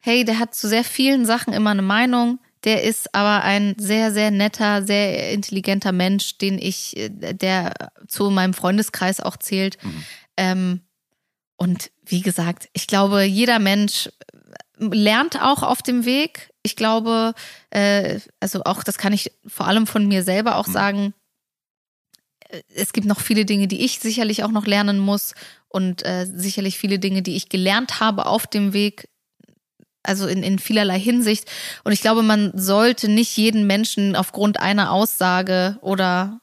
hey, 0.00 0.24
der 0.24 0.38
hat 0.38 0.54
zu 0.54 0.66
sehr 0.66 0.82
vielen 0.82 1.24
Sachen 1.24 1.52
immer 1.52 1.70
eine 1.70 1.82
Meinung, 1.82 2.40
der 2.64 2.82
ist 2.82 3.14
aber 3.14 3.42
ein 3.44 3.74
sehr, 3.78 4.12
sehr 4.12 4.30
netter, 4.30 4.82
sehr 4.84 5.32
intelligenter 5.32 5.92
Mensch, 5.92 6.38
den 6.38 6.58
ich, 6.58 6.96
äh, 6.96 7.08
der 7.34 7.72
zu 8.08 8.30
meinem 8.30 8.54
Freundeskreis 8.54 9.20
auch 9.20 9.36
zählt. 9.36 9.78
Ähm, 10.36 10.80
und 11.56 11.90
wie 12.06 12.22
gesagt, 12.22 12.68
ich 12.72 12.86
glaube, 12.86 13.22
jeder 13.24 13.58
Mensch 13.58 14.08
lernt 14.78 15.40
auch 15.42 15.62
auf 15.62 15.82
dem 15.82 16.06
Weg. 16.06 16.50
Ich 16.62 16.74
glaube, 16.74 17.34
äh, 17.68 18.18
also 18.40 18.64
auch 18.64 18.82
das 18.82 18.96
kann 18.96 19.12
ich 19.12 19.30
vor 19.46 19.66
allem 19.66 19.86
von 19.86 20.06
mir 20.08 20.22
selber 20.22 20.56
auch 20.56 20.66
sagen. 20.66 21.12
äh, 22.48 22.62
Es 22.74 22.94
gibt 22.94 23.06
noch 23.06 23.20
viele 23.20 23.44
Dinge, 23.44 23.68
die 23.68 23.84
ich 23.84 24.00
sicherlich 24.00 24.42
auch 24.42 24.50
noch 24.50 24.66
lernen 24.66 24.98
muss 24.98 25.34
und 25.68 26.02
äh, 26.04 26.26
sicherlich 26.26 26.78
viele 26.78 26.98
Dinge, 26.98 27.20
die 27.20 27.36
ich 27.36 27.50
gelernt 27.50 28.00
habe 28.00 28.24
auf 28.24 28.46
dem 28.46 28.72
Weg, 28.72 29.09
also 30.02 30.26
in, 30.26 30.42
in 30.42 30.58
vielerlei 30.58 30.98
Hinsicht. 30.98 31.50
Und 31.84 31.92
ich 31.92 32.00
glaube, 32.00 32.22
man 32.22 32.52
sollte 32.54 33.08
nicht 33.08 33.36
jeden 33.36 33.66
Menschen 33.66 34.16
aufgrund 34.16 34.60
einer 34.60 34.92
Aussage 34.92 35.78
oder 35.82 36.40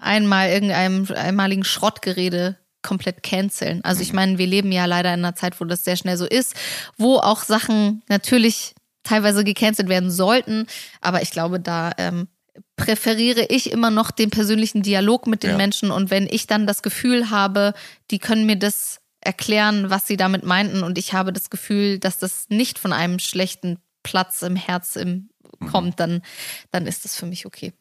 einmal 0.00 0.50
irgendeinem 0.50 1.06
einmaligen 1.14 1.64
Schrottgerede 1.64 2.56
komplett 2.82 3.22
canceln. 3.22 3.84
Also 3.84 4.00
ich 4.00 4.12
meine, 4.12 4.38
wir 4.38 4.46
leben 4.46 4.72
ja 4.72 4.86
leider 4.86 5.12
in 5.12 5.20
einer 5.20 5.34
Zeit, 5.34 5.60
wo 5.60 5.64
das 5.64 5.84
sehr 5.84 5.96
schnell 5.96 6.16
so 6.16 6.24
ist, 6.24 6.54
wo 6.96 7.16
auch 7.16 7.42
Sachen 7.42 8.02
natürlich 8.08 8.74
teilweise 9.02 9.44
gecancelt 9.44 9.88
werden 9.88 10.10
sollten. 10.10 10.66
Aber 11.00 11.22
ich 11.22 11.30
glaube, 11.30 11.60
da 11.60 11.92
ähm, 11.98 12.28
präferiere 12.76 13.46
ich 13.48 13.70
immer 13.70 13.90
noch 13.90 14.10
den 14.10 14.30
persönlichen 14.30 14.82
Dialog 14.82 15.26
mit 15.26 15.42
den 15.42 15.50
Ja. 15.50 15.56
Menschen. 15.56 15.90
Und 15.90 16.10
wenn 16.10 16.26
ich 16.30 16.46
dann 16.46 16.66
das 16.66 16.82
Gefühl 16.82 17.30
habe, 17.30 17.74
die 18.10 18.18
können 18.18 18.46
mir 18.46 18.56
das 18.56 18.99
erklären, 19.20 19.90
was 19.90 20.06
sie 20.06 20.16
damit 20.16 20.44
meinten, 20.44 20.82
und 20.82 20.96
ich 20.98 21.12
habe 21.12 21.32
das 21.32 21.50
Gefühl, 21.50 21.98
dass 21.98 22.18
das 22.18 22.46
nicht 22.48 22.78
von 22.78 22.92
einem 22.92 23.18
schlechten 23.18 23.78
Platz 24.02 24.42
im 24.42 24.56
Herz 24.56 24.96
im, 24.96 25.28
kommt, 25.70 26.00
dann, 26.00 26.22
dann 26.70 26.86
ist 26.86 27.04
das 27.04 27.16
für 27.16 27.26
mich 27.26 27.44
okay. 27.44 27.72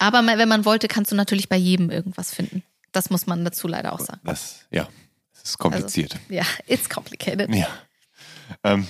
Aber 0.00 0.22
ma- 0.22 0.36
wenn 0.38 0.48
man 0.48 0.64
wollte, 0.64 0.88
kannst 0.88 1.12
du 1.12 1.16
natürlich 1.16 1.48
bei 1.48 1.56
jedem 1.56 1.90
irgendwas 1.90 2.34
finden. 2.34 2.64
Das 2.90 3.10
muss 3.10 3.26
man 3.26 3.44
dazu 3.44 3.68
leider 3.68 3.92
auch 3.92 4.00
sagen. 4.00 4.20
Das, 4.24 4.66
ja, 4.70 4.88
es 5.32 5.50
ist 5.50 5.58
kompliziert. 5.58 6.16
Ja, 6.28 6.42
it's 6.66 6.88
complicated. 6.88 7.54
Ja. 7.54 7.68
Ähm, 8.64 8.88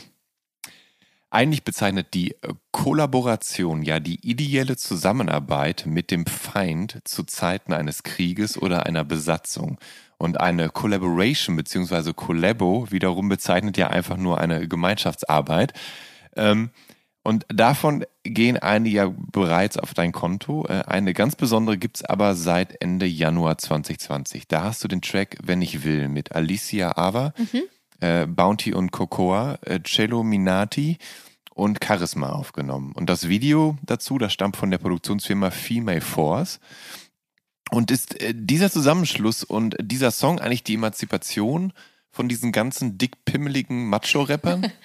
eigentlich 1.30 1.64
bezeichnet 1.64 2.14
die 2.14 2.34
Kollaboration 2.72 3.82
ja 3.82 4.00
die 4.00 4.26
ideelle 4.26 4.76
Zusammenarbeit 4.78 5.84
mit 5.84 6.10
dem 6.10 6.24
Feind 6.24 7.00
zu 7.04 7.24
Zeiten 7.24 7.74
eines 7.74 8.02
Krieges 8.02 8.56
oder 8.56 8.86
einer 8.86 9.04
Besatzung. 9.04 9.78
Und 10.18 10.40
eine 10.40 10.68
Collaboration 10.68 11.56
bzw. 11.56 12.12
Collabo 12.12 12.90
wiederum 12.90 13.28
bezeichnet 13.28 13.76
ja 13.76 13.88
einfach 13.88 14.16
nur 14.16 14.38
eine 14.38 14.66
Gemeinschaftsarbeit. 14.66 15.72
Ähm, 16.36 16.70
und 17.28 17.44
davon 17.48 18.06
gehen 18.24 18.56
einige 18.56 18.96
ja 18.96 19.12
bereits 19.32 19.76
auf 19.76 19.92
dein 19.92 20.12
Konto. 20.12 20.64
Äh, 20.66 20.84
Eine 20.86 21.12
ganz 21.12 21.36
besondere 21.36 21.76
gibt's 21.76 22.02
aber 22.02 22.34
seit 22.34 22.80
Ende 22.80 23.04
Januar 23.04 23.58
2020. 23.58 24.48
Da 24.48 24.64
hast 24.64 24.82
du 24.82 24.88
den 24.88 25.02
Track 25.02 25.36
Wenn 25.42 25.60
ich 25.60 25.84
will 25.84 26.08
mit 26.08 26.34
Alicia 26.34 26.96
Ava, 26.96 27.34
äh, 28.00 28.26
Bounty 28.26 28.72
und 28.72 28.92
Cocoa, 28.92 29.58
äh, 29.62 29.80
Cello 29.80 30.22
Minati 30.22 30.96
und 31.52 31.84
Charisma 31.84 32.30
aufgenommen. 32.30 32.92
Und 32.92 33.10
das 33.10 33.28
Video 33.28 33.76
dazu, 33.82 34.16
das 34.16 34.32
stammt 34.32 34.56
von 34.56 34.70
der 34.70 34.78
Produktionsfirma 34.78 35.50
Female 35.50 36.00
Force. 36.00 36.60
Und 37.70 37.90
ist 37.90 38.20
äh, 38.20 38.32
dieser 38.34 38.70
Zusammenschluss 38.70 39.44
und 39.44 39.76
dieser 39.80 40.10
Song 40.10 40.40
eigentlich 40.40 40.64
die 40.64 40.74
Emanzipation 40.74 41.72
von 42.10 42.28
diesen 42.28 42.52
ganzen 42.52 42.98
dickpimmeligen 42.98 43.88
Macho-Rappern? 43.88 44.72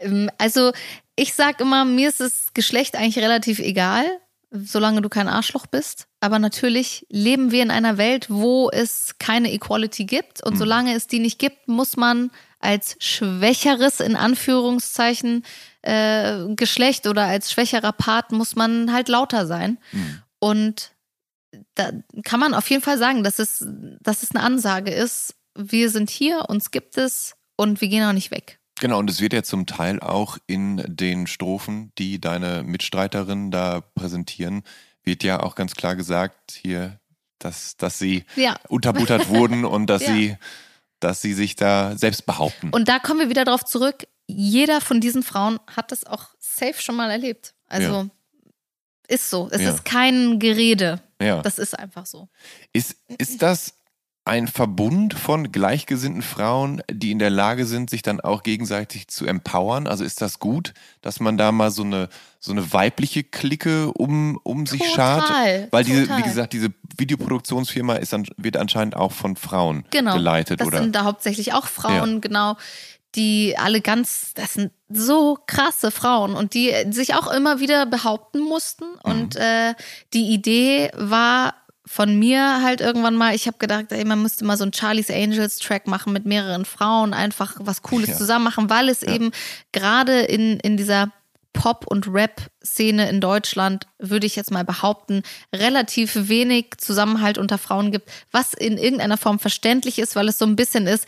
Ähm, 0.00 0.30
Also 0.38 0.70
ich 1.16 1.34
sag 1.34 1.60
immer, 1.60 1.84
mir 1.84 2.08
ist 2.08 2.20
das 2.20 2.54
Geschlecht 2.54 2.94
eigentlich 2.94 3.18
relativ 3.18 3.58
egal, 3.58 4.04
solange 4.52 5.02
du 5.02 5.08
kein 5.08 5.26
Arschloch 5.26 5.66
bist. 5.66 6.06
Aber 6.20 6.38
natürlich 6.38 7.04
leben 7.10 7.50
wir 7.50 7.64
in 7.64 7.72
einer 7.72 7.98
Welt, 7.98 8.30
wo 8.30 8.70
es 8.70 9.16
keine 9.18 9.52
Equality 9.52 10.04
gibt. 10.04 10.40
Und 10.44 10.56
solange 10.56 10.94
es 10.94 11.08
die 11.08 11.18
nicht 11.18 11.40
gibt, 11.40 11.66
muss 11.66 11.96
man 11.96 12.30
als 12.60 12.96
schwächeres, 13.00 13.98
in 13.98 14.14
Anführungszeichen, 14.14 15.44
äh, 15.82 16.54
Geschlecht 16.54 17.08
oder 17.08 17.24
als 17.24 17.50
schwächerer 17.50 17.92
Part, 17.92 18.30
muss 18.30 18.54
man 18.54 18.92
halt 18.92 19.08
lauter 19.08 19.46
sein. 19.48 19.78
Und 20.38 20.92
da 21.74 21.92
kann 22.24 22.40
man 22.40 22.54
auf 22.54 22.68
jeden 22.70 22.82
Fall 22.82 22.98
sagen, 22.98 23.22
dass 23.24 23.38
es, 23.38 23.64
dass 24.00 24.22
es 24.22 24.30
eine 24.34 24.42
Ansage 24.44 24.90
ist. 24.90 25.34
Wir 25.56 25.90
sind 25.90 26.10
hier, 26.10 26.46
uns 26.48 26.70
gibt 26.70 26.96
es 26.98 27.34
und 27.56 27.80
wir 27.80 27.88
gehen 27.88 28.04
auch 28.04 28.12
nicht 28.12 28.30
weg. 28.30 28.60
Genau, 28.80 28.98
und 28.98 29.10
es 29.10 29.20
wird 29.20 29.32
ja 29.32 29.42
zum 29.42 29.66
Teil 29.66 29.98
auch 30.00 30.38
in 30.46 30.84
den 30.86 31.26
Strophen, 31.26 31.90
die 31.98 32.20
deine 32.20 32.62
Mitstreiterinnen 32.62 33.50
da 33.50 33.80
präsentieren, 33.80 34.62
wird 35.02 35.24
ja 35.24 35.40
auch 35.42 35.54
ganz 35.56 35.74
klar 35.74 35.96
gesagt 35.96 36.52
hier, 36.62 37.00
dass, 37.40 37.76
dass 37.76 37.98
sie 37.98 38.24
Ja. 38.36 38.56
unterbuttert 38.68 39.28
wurden 39.28 39.64
und 39.64 39.86
dass 39.90 40.02
Ja. 40.02 40.14
sie, 40.14 40.36
dass 41.00 41.22
sie 41.22 41.34
sich 41.34 41.56
da 41.56 41.96
selbst 41.96 42.24
behaupten. 42.26 42.70
Und 42.70 42.88
da 42.88 42.98
kommen 43.00 43.18
wir 43.20 43.30
wieder 43.30 43.44
drauf 43.44 43.64
zurück. 43.64 44.06
Jeder 44.28 44.80
von 44.80 45.00
diesen 45.00 45.22
Frauen 45.24 45.58
hat 45.66 45.90
das 45.90 46.04
auch 46.04 46.26
safe 46.38 46.80
schon 46.80 46.94
mal 46.96 47.10
erlebt. 47.10 47.54
Also 47.66 47.92
Ja. 47.92 48.08
ist 49.08 49.30
so. 49.30 49.48
Es 49.50 49.62
Ja. 49.62 49.70
ist 49.70 49.84
kein 49.84 50.38
Gerede. 50.38 51.00
Ja. 51.20 51.42
Das 51.42 51.58
ist 51.58 51.78
einfach 51.78 52.06
so. 52.06 52.28
Ist, 52.72 52.96
ist 53.18 53.42
das 53.42 53.74
ein 54.24 54.46
Verbund 54.46 55.14
von 55.14 55.52
gleichgesinnten 55.52 56.20
Frauen, 56.20 56.82
die 56.90 57.12
in 57.12 57.18
der 57.18 57.30
Lage 57.30 57.64
sind, 57.64 57.88
sich 57.88 58.02
dann 58.02 58.20
auch 58.20 58.42
gegenseitig 58.42 59.08
zu 59.08 59.24
empowern? 59.24 59.86
Also 59.86 60.04
ist 60.04 60.20
das 60.20 60.38
gut, 60.38 60.74
dass 61.00 61.18
man 61.18 61.38
da 61.38 61.50
mal 61.50 61.70
so 61.70 61.82
eine 61.82 62.08
so 62.40 62.52
eine 62.52 62.72
weibliche 62.72 63.24
Clique 63.24 63.92
um, 63.94 64.38
um 64.44 64.66
sich 64.66 64.80
Total, 64.80 64.94
schart? 64.94 65.72
Weil 65.72 65.84
diese, 65.84 66.02
total. 66.02 66.18
wie 66.18 66.22
gesagt, 66.22 66.52
diese 66.52 66.68
Videoproduktionsfirma 66.96 67.94
ist 67.94 68.12
dann, 68.12 68.26
wird 68.36 68.56
anscheinend 68.56 68.96
auch 68.96 69.12
von 69.12 69.34
Frauen 69.34 69.84
genau, 69.90 70.14
geleitet, 70.14 70.60
das 70.60 70.68
oder? 70.68 70.78
sind 70.78 70.94
da 70.94 71.04
hauptsächlich 71.04 71.52
auch 71.54 71.66
Frauen, 71.66 72.20
genau, 72.20 72.56
die 73.18 73.56
alle 73.58 73.80
ganz, 73.82 74.32
das 74.34 74.54
sind 74.54 74.70
so 74.88 75.36
krasse 75.46 75.90
Frauen 75.90 76.34
und 76.34 76.54
die 76.54 76.72
sich 76.90 77.14
auch 77.14 77.30
immer 77.30 77.60
wieder 77.60 77.84
behaupten 77.84 78.38
mussten. 78.40 78.84
Mhm. 78.84 79.10
Und 79.10 79.36
äh, 79.36 79.74
die 80.14 80.28
Idee 80.32 80.90
war 80.94 81.54
von 81.84 82.18
mir 82.18 82.62
halt 82.62 82.80
irgendwann 82.80 83.16
mal, 83.16 83.34
ich 83.34 83.46
habe 83.46 83.58
gedacht, 83.58 83.86
ey, 83.90 84.04
man 84.04 84.22
müsste 84.22 84.44
mal 84.44 84.56
so 84.56 84.62
einen 84.64 84.72
Charlie's 84.74 85.10
Angels 85.10 85.58
Track 85.58 85.86
machen 85.86 86.12
mit 86.12 86.26
mehreren 86.26 86.64
Frauen, 86.64 87.12
einfach 87.14 87.56
was 87.60 87.82
Cooles 87.82 88.10
Ja. 88.10 88.16
zusammen 88.16 88.44
machen, 88.44 88.70
weil 88.70 88.88
es 88.88 89.00
Ja. 89.00 89.14
eben 89.14 89.32
gerade 89.72 90.20
in, 90.20 90.60
in 90.60 90.76
dieser 90.76 91.10
Pop- 91.54 91.86
und 91.88 92.06
Rap-Szene 92.06 93.08
in 93.08 93.20
Deutschland, 93.20 93.86
würde 93.98 94.26
ich 94.26 94.36
jetzt 94.36 94.50
mal 94.50 94.64
behaupten, 94.64 95.22
relativ 95.52 96.12
wenig 96.28 96.66
Zusammenhalt 96.76 97.36
unter 97.38 97.58
Frauen 97.58 97.90
gibt, 97.90 98.08
was 98.30 98.52
in 98.54 98.78
irgendeiner 98.78 99.16
Form 99.16 99.38
verständlich 99.38 99.98
ist, 99.98 100.14
weil 100.14 100.28
es 100.28 100.38
so 100.38 100.44
ein 100.44 100.56
bisschen 100.56 100.86
ist, 100.86 101.06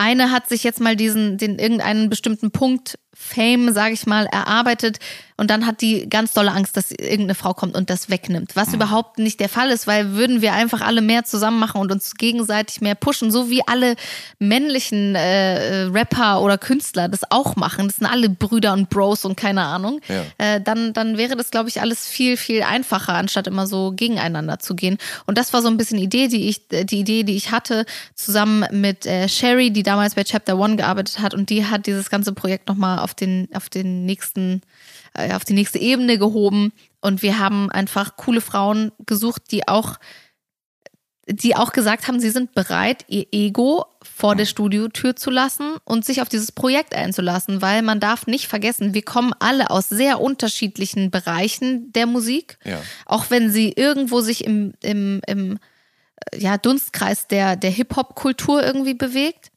eine 0.00 0.30
hat 0.30 0.48
sich 0.48 0.64
jetzt 0.64 0.80
mal 0.80 0.96
diesen, 0.96 1.36
den 1.36 1.58
irgendeinen 1.58 2.08
bestimmten 2.08 2.50
Punkt 2.50 2.98
Fame, 3.12 3.72
sage 3.72 3.94
ich 3.94 4.06
mal, 4.06 4.26
erarbeitet 4.26 4.98
und 5.40 5.48
dann 5.48 5.64
hat 5.64 5.80
die 5.80 6.06
ganz 6.06 6.34
dolle 6.34 6.52
Angst, 6.52 6.76
dass 6.76 6.90
irgendeine 6.90 7.34
Frau 7.34 7.54
kommt 7.54 7.74
und 7.74 7.88
das 7.88 8.10
wegnimmt. 8.10 8.56
Was 8.56 8.74
überhaupt 8.74 9.18
nicht 9.18 9.40
der 9.40 9.48
Fall 9.48 9.70
ist, 9.70 9.86
weil 9.86 10.12
würden 10.12 10.42
wir 10.42 10.52
einfach 10.52 10.82
alle 10.82 11.00
mehr 11.00 11.24
zusammen 11.24 11.58
machen 11.58 11.80
und 11.80 11.90
uns 11.90 12.16
gegenseitig 12.16 12.82
mehr 12.82 12.94
pushen, 12.94 13.30
so 13.30 13.48
wie 13.48 13.66
alle 13.66 13.96
männlichen 14.38 15.14
äh, 15.14 15.84
Rapper 15.84 16.42
oder 16.42 16.58
Künstler 16.58 17.08
das 17.08 17.22
auch 17.30 17.56
machen. 17.56 17.86
Das 17.86 17.96
sind 17.96 18.06
alle 18.06 18.28
Brüder 18.28 18.74
und 18.74 18.90
Bros 18.90 19.24
und 19.24 19.34
keine 19.34 19.62
Ahnung. 19.62 20.02
Ja. 20.08 20.24
Äh, 20.36 20.60
dann, 20.60 20.92
dann 20.92 21.16
wäre 21.16 21.36
das, 21.36 21.50
glaube 21.50 21.70
ich, 21.70 21.80
alles 21.80 22.06
viel, 22.06 22.36
viel 22.36 22.62
einfacher, 22.62 23.14
anstatt 23.14 23.46
immer 23.46 23.66
so 23.66 23.92
gegeneinander 23.96 24.58
zu 24.58 24.74
gehen. 24.74 24.98
Und 25.24 25.38
das 25.38 25.54
war 25.54 25.62
so 25.62 25.68
ein 25.68 25.78
bisschen 25.78 25.96
die 25.96 26.04
Idee, 26.04 26.28
die 26.28 26.50
ich, 26.50 26.68
die 26.68 27.00
Idee, 27.00 27.22
die 27.22 27.36
ich 27.36 27.50
hatte, 27.50 27.86
zusammen 28.14 28.66
mit 28.72 29.06
äh, 29.06 29.26
Sherry, 29.26 29.70
die 29.70 29.84
damals 29.84 30.16
bei 30.16 30.24
Chapter 30.24 30.58
One 30.58 30.76
gearbeitet 30.76 31.20
hat 31.20 31.32
und 31.32 31.48
die 31.48 31.64
hat 31.64 31.86
dieses 31.86 32.10
ganze 32.10 32.34
Projekt 32.34 32.68
nochmal 32.68 32.98
auf 33.02 33.14
den, 33.14 33.48
auf 33.54 33.68
den 33.68 34.04
nächsten, 34.06 34.62
äh, 35.14 35.34
auf 35.34 35.44
die 35.44 35.54
nächste 35.54 35.78
Ebene 35.78 36.18
gehoben. 36.18 36.72
Und 37.00 37.22
wir 37.22 37.38
haben 37.38 37.70
einfach 37.70 38.16
coole 38.16 38.40
Frauen 38.40 38.92
gesucht, 39.06 39.50
die 39.50 39.66
auch 39.68 39.96
die 41.32 41.54
auch 41.54 41.72
gesagt 41.72 42.08
haben, 42.08 42.18
sie 42.18 42.30
sind 42.30 42.54
bereit, 42.54 43.04
ihr 43.08 43.26
Ego 43.30 43.86
vor 44.02 44.34
der 44.34 44.46
Studiotür 44.46 45.14
zu 45.14 45.30
lassen 45.30 45.76
und 45.84 46.04
sich 46.04 46.22
auf 46.22 46.28
dieses 46.28 46.50
Projekt 46.50 46.94
einzulassen, 46.94 47.62
weil 47.62 47.82
man 47.82 48.00
darf 48.00 48.26
nicht 48.26 48.48
vergessen, 48.48 48.94
wir 48.94 49.02
kommen 49.02 49.32
alle 49.38 49.70
aus 49.70 49.88
sehr 49.88 50.20
unterschiedlichen 50.20 51.10
Bereichen 51.10 51.92
der 51.92 52.06
Musik, 52.06 52.58
Ja. 52.64 52.80
auch 53.06 53.26
wenn 53.30 53.50
sie 53.50 53.72
irgendwo 53.72 54.20
sich 54.22 54.44
im, 54.44 54.72
im, 54.82 55.20
im 55.26 55.58
äh, 56.32 56.38
ja, 56.38 56.58
Dunstkreis 56.58 57.28
der, 57.28 57.54
der 57.56 57.70
Hip-Hop-Kultur 57.70 58.64
irgendwie 58.64 58.94
bewegt. 58.94 59.49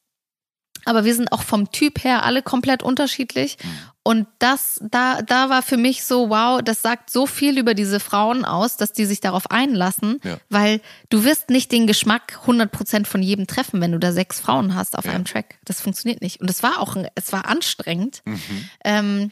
Aber 0.85 1.05
wir 1.05 1.15
sind 1.15 1.31
auch 1.31 1.43
vom 1.43 1.71
Typ 1.71 2.03
her 2.03 2.23
alle 2.23 2.41
komplett 2.41 2.83
unterschiedlich. 2.83 3.57
Und 4.03 4.27
das, 4.39 4.81
da, 4.83 5.21
da 5.21 5.49
war 5.49 5.61
für 5.61 5.77
mich 5.77 6.03
so, 6.03 6.29
wow, 6.29 6.61
das 6.61 6.81
sagt 6.81 7.09
so 7.09 7.25
viel 7.25 7.57
über 7.57 7.73
diese 7.73 8.01
Frauen 8.01 8.43
aus, 8.43 8.75
dass 8.75 8.91
die 8.91 9.05
sich 9.05 9.21
darauf 9.21 9.49
einlassen, 9.49 10.19
Ja. 10.23 10.37
weil 10.49 10.81
du 11.09 11.23
wirst 11.23 11.49
nicht 11.49 11.71
den 11.71 11.87
Geschmack 11.87 12.39
100% 12.45 13.05
von 13.05 13.21
jedem 13.23 13.47
treffen, 13.47 13.79
wenn 13.79 13.93
du 13.93 13.99
da 13.99 14.11
sechs 14.11 14.39
Frauen 14.41 14.75
hast 14.75 14.97
auf 14.97 15.05
Ja. 15.05 15.11
einem 15.13 15.23
Track. 15.25 15.57
Das 15.63 15.79
funktioniert 15.79 16.21
nicht. 16.21 16.41
Und 16.41 16.49
es 16.49 16.63
war 16.63 16.79
auch, 16.79 16.97
es 17.15 17.31
war 17.31 17.47
anstrengend. 17.47 18.21
Mhm. 18.25 18.41
Ähm, 18.83 19.31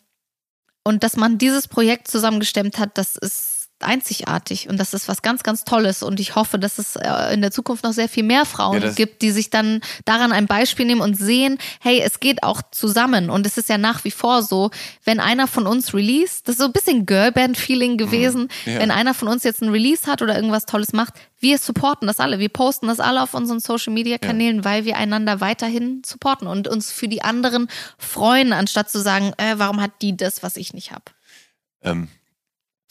und 0.84 1.03
dass 1.03 1.15
man 1.18 1.38
dieses 1.38 1.68
Projekt 1.68 2.07
zusammengestemmt 2.07 2.80
hat, 2.80 2.98
das 2.98 3.15
ist 3.18 3.61
einzigartig 3.84 4.70
und 4.70 4.78
das 4.78 4.94
ist 4.94 5.08
was 5.08 5.22
ganz, 5.22 5.44
ganz 5.44 5.64
Tolles. 5.64 6.03
Und 6.03 6.20
ich 6.20 6.36
hoffe, 6.36 6.60
dass 6.60 6.78
es 6.78 6.95
äh, 6.95 7.34
in 7.34 7.41
der 7.41 7.52
Zukunft 7.52 7.84
noch 7.84 7.94
sehr 7.94 8.10
viel 8.10 8.24
mehr 8.24 8.45
Frauen 8.45 8.82
Ja, 8.82 8.91
gibt, 8.91 9.22
die 9.22 9.32
sich 9.32 9.49
dann 9.49 9.82
daran 10.06 10.32
ein 10.32 10.48
Beispiel 10.48 10.86
nehmen 10.86 11.02
und 11.02 11.16
sehen, 11.18 11.58
hey, 11.80 12.02
es 12.02 12.20
geht 12.20 12.44
auch 12.44 12.62
zusammen. 12.72 13.30
Und 13.30 13.45
es 13.45 13.58
ist 13.58 13.70
ja 13.70 13.78
nach 13.78 14.03
wie 14.03 14.12
vor 14.12 14.44
so, 14.44 14.72
wenn 15.03 15.20
einer 15.20 15.48
von 15.48 15.68
uns 15.68 15.94
release, 15.94 16.41
das 16.44 16.56
ist 16.56 16.60
so 16.60 16.66
ein 16.66 16.72
bisschen 16.74 17.06
Girlband-Feeling 17.06 17.98
gewesen, 17.98 18.49
Ja. 18.66 18.80
wenn 18.80 18.91
einer 18.91 19.14
von 19.14 19.28
uns 19.28 19.44
jetzt 19.44 19.62
ein 19.62 19.70
Release 19.70 20.10
hat 20.10 20.22
oder 20.22 20.36
irgendwas 20.36 20.66
Tolles 20.66 20.94
macht, 20.94 21.14
wir 21.40 21.58
supporten 21.58 22.08
das 22.08 22.20
alle. 22.20 22.38
Wir 22.40 22.49
posten 22.49 22.88
das 22.88 22.99
alle 22.99 23.22
auf 23.24 23.34
unseren 23.34 23.60
Social-Media-Kanälen, 23.60 24.64
weil 24.64 24.86
wir 24.86 24.98
einander 24.98 25.41
weiterhin 25.41 26.03
supporten 26.06 26.48
und 26.48 26.68
uns 26.68 26.91
für 26.91 27.08
die 27.08 27.24
anderen 27.24 27.68
freuen, 27.98 28.53
anstatt 28.53 28.91
zu 28.91 28.99
sagen, 29.02 29.34
äh, 29.38 29.56
warum 29.58 29.82
hat 29.82 29.91
die 30.02 30.16
das, 30.16 30.44
was 30.44 30.56
ich 30.56 30.74
nicht 30.74 30.91
habe. 30.91 31.06
Ähm, 31.84 32.10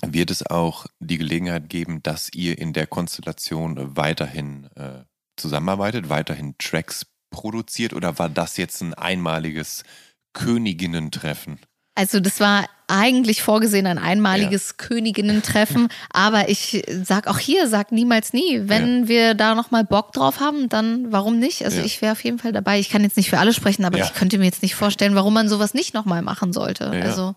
wird 0.07 0.31
es 0.31 0.47
auch 0.47 0.87
die 0.99 1.19
Gelegenheit 1.19 1.69
geben, 1.69 2.03
dass 2.03 2.31
ihr 2.33 2.59
in 2.59 2.73
der 2.73 2.87
Konstellation 2.87 3.97
weiterhin 3.97 4.69
äh, 4.77 5.05
zusammenarbeitet, 5.37 6.09
weiterhin 6.09 6.55
Tracks 6.59 7.07
produziert 7.31 7.93
oder 7.93 8.19
war 8.19 8.29
das 8.29 8.57
jetzt 8.57 8.81
ein 8.83 8.95
einmaliges 8.95 9.85
Königinnen-Treffen? 10.33 11.59
Also 11.95 12.21
das 12.21 12.41
war 12.41 12.67
eigentlich 12.87 13.43
vorgesehen 13.43 13.87
ein 13.87 13.99
einmaliges 13.99 14.77
Königinnen-Treffen, 14.79 15.89
aber 16.13 16.49
ich 16.49 16.83
sag 17.05 17.27
auch 17.27 17.39
hier, 17.39 17.69
sag 17.69 17.93
niemals 17.93 18.33
nie. 18.33 18.63
Wenn 18.65 19.07
wir 19.07 19.35
da 19.35 19.55
nochmal 19.55 19.85
Bock 19.85 20.13
drauf 20.13 20.41
haben, 20.41 20.69
dann 20.69 21.13
warum 21.13 21.39
nicht? 21.39 21.65
Also 21.65 21.79
Ja. 21.79 21.85
ich 21.85 22.01
wäre 22.03 22.13
auf 22.13 22.25
jeden 22.25 22.39
Fall 22.39 22.53
dabei. 22.53 22.79
Ich 22.81 22.89
kann 22.91 23.03
jetzt 23.03 23.17
nicht 23.17 23.31
für 23.31 23.39
alle 23.39 23.53
sprechen, 23.53 23.85
aber 23.85 23.99
Ja. 23.99 24.05
ich 24.05 24.15
könnte 24.15 24.39
mir 24.39 24.45
jetzt 24.47 24.63
nicht 24.63 24.75
vorstellen, 24.75 25.15
warum 25.15 25.35
man 25.35 25.49
sowas 25.49 25.75
nicht 25.75 25.95
nochmal 25.95 26.23
machen 26.23 26.53
sollte. 26.53 26.85
Ja. 26.95 27.03
Also 27.03 27.35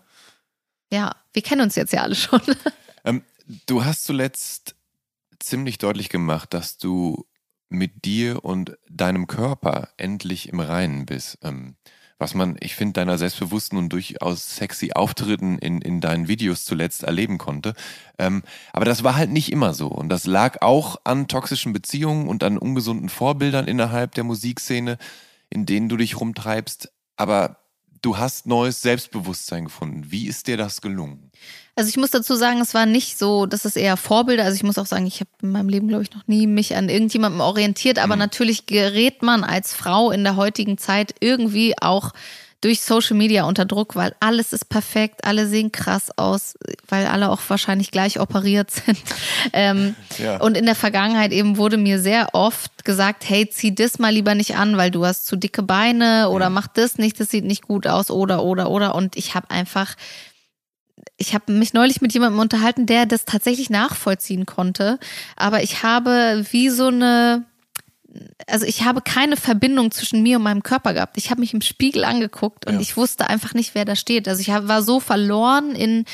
ja, 0.94 1.16
wir 1.32 1.42
kennen 1.42 1.62
uns 1.62 1.74
jetzt 1.74 1.92
ja 1.92 2.02
alle 2.02 2.14
schon. 2.14 2.40
Ähm, 3.06 3.22
du 3.66 3.84
hast 3.84 4.04
zuletzt 4.04 4.76
ziemlich 5.38 5.76
deutlich 5.76 6.08
gemacht, 6.08 6.54
dass 6.54 6.78
du 6.78 7.26
mit 7.68 8.06
dir 8.06 8.42
und 8.46 8.78
deinem 8.88 9.26
Körper 9.26 9.90
endlich 9.98 10.48
im 10.48 10.58
Reinen 10.60 11.04
bist. 11.04 11.36
Ähm, 11.42 11.76
was 12.18 12.32
man, 12.32 12.56
ich 12.60 12.74
finde, 12.74 12.94
deiner 12.94 13.18
selbstbewussten 13.18 13.76
und 13.76 13.92
durchaus 13.92 14.56
sexy 14.56 14.92
Auftritten 14.94 15.58
in, 15.58 15.82
in 15.82 16.00
deinen 16.00 16.28
Videos 16.28 16.64
zuletzt 16.64 17.02
erleben 17.02 17.36
konnte. 17.36 17.74
Ähm, 18.18 18.42
aber 18.72 18.86
das 18.86 19.04
war 19.04 19.16
halt 19.16 19.28
nicht 19.30 19.52
immer 19.52 19.74
so. 19.74 19.88
Und 19.88 20.08
das 20.08 20.24
lag 20.24 20.62
auch 20.62 20.96
an 21.04 21.28
toxischen 21.28 21.74
Beziehungen 21.74 22.26
und 22.26 22.42
an 22.42 22.56
ungesunden 22.56 23.10
Vorbildern 23.10 23.68
innerhalb 23.68 24.14
der 24.14 24.24
Musikszene, 24.24 24.96
in 25.50 25.66
denen 25.66 25.90
du 25.90 25.98
dich 25.98 26.18
rumtreibst. 26.18 26.90
Aber 27.16 27.58
du 28.04 28.18
hast 28.18 28.46
neues 28.46 28.82
Selbstbewusstsein 28.82 29.64
gefunden. 29.64 30.04
Wie 30.10 30.26
ist 30.26 30.46
dir 30.46 30.56
das 30.56 30.80
gelungen? 30.80 31.30
Also 31.76 31.88
ich 31.88 31.96
muss 31.96 32.10
dazu 32.10 32.36
sagen, 32.36 32.60
es 32.60 32.74
war 32.74 32.86
nicht 32.86 33.18
so, 33.18 33.46
das 33.46 33.64
ist 33.64 33.76
eher 33.76 33.96
Vorbilder. 33.96 34.44
Also 34.44 34.56
ich 34.56 34.62
muss 34.62 34.78
auch 34.78 34.86
sagen, 34.86 35.06
ich 35.06 35.20
habe 35.20 35.30
in 35.42 35.50
meinem 35.50 35.68
Leben, 35.68 35.88
glaube 35.88 36.04
ich, 36.04 36.12
noch 36.12 36.26
nie 36.26 36.46
mich 36.46 36.76
an 36.76 36.88
irgendjemandem 36.88 37.40
orientiert. 37.40 37.98
Aber 37.98 38.16
natürlich 38.16 38.66
gerät 38.66 39.22
man 39.22 39.42
als 39.42 39.74
Frau 39.74 40.10
in 40.10 40.22
der 40.22 40.36
heutigen 40.36 40.78
Zeit 40.78 41.14
irgendwie 41.20 41.74
auch 41.80 42.12
durch 42.64 42.80
Social 42.80 43.16
Media 43.16 43.44
unter 43.44 43.66
Druck, 43.66 43.94
weil 43.94 44.14
alles 44.20 44.52
ist 44.54 44.70
perfekt, 44.70 45.24
alle 45.24 45.46
sehen 45.46 45.70
krass 45.70 46.10
aus, 46.16 46.54
weil 46.88 47.06
alle 47.06 47.30
auch 47.30 47.40
wahrscheinlich 47.48 47.90
gleich 47.90 48.18
operiert 48.18 48.70
sind. 48.86 48.98
Ähm, 49.52 49.94
Ja. 50.18 50.38
Und 50.38 50.56
in 50.56 50.64
der 50.64 50.74
Vergangenheit 50.74 51.32
eben 51.32 51.56
wurde 51.56 51.76
mir 51.76 52.00
sehr 52.00 52.34
oft 52.34 52.84
gesagt, 52.84 53.28
hey, 53.28 53.48
zieh 53.48 53.74
das 53.74 53.98
mal 53.98 54.12
lieber 54.12 54.34
nicht 54.34 54.56
an, 54.56 54.76
weil 54.76 54.90
du 54.90 55.04
hast 55.04 55.26
zu 55.26 55.36
dicke 55.36 55.62
Beine 55.62 56.30
oder 56.30 56.50
mach 56.50 56.68
das 56.68 56.98
nicht, 56.98 57.20
das 57.20 57.30
sieht 57.30 57.44
nicht 57.44 57.62
gut 57.62 57.86
aus 57.86 58.10
oder 58.10 58.42
oder 58.42 58.70
oder. 58.70 58.94
Und 58.94 59.16
ich 59.16 59.34
habe 59.34 59.50
einfach 59.50 59.96
ich 61.16 61.34
habe 61.34 61.52
mich 61.52 61.72
neulich 61.72 62.00
mit 62.00 62.12
jemandem 62.12 62.40
unterhalten, 62.40 62.86
der 62.86 63.06
das 63.06 63.24
tatsächlich 63.24 63.70
nachvollziehen 63.70 64.46
konnte. 64.46 64.98
Aber 65.36 65.62
ich 65.62 65.82
habe 65.82 66.44
wie 66.50 66.70
so 66.70 66.88
eine, 66.88 67.44
also 68.46 68.66
ich 68.66 68.82
habe 68.84 69.00
keine 69.00 69.36
Verbindung 69.36 69.90
zwischen 69.90 70.22
mir 70.22 70.36
und 70.36 70.42
meinem 70.42 70.62
Körper 70.62 70.94
gehabt. 70.94 71.16
Ich 71.16 71.30
habe 71.30 71.40
mich 71.40 71.54
im 71.54 71.60
Spiegel 71.60 72.04
angeguckt 72.04 72.66
und 72.66 72.74
Ja. 72.74 72.80
ich 72.80 72.96
wusste 72.96 73.28
einfach 73.28 73.54
nicht, 73.54 73.74
wer 73.74 73.84
da 73.84 73.96
steht. 73.96 74.28
Also 74.28 74.40
ich 74.40 74.48
war 74.48 74.82
so 74.82 75.00
verloren 75.00 75.74
in, 75.74 76.04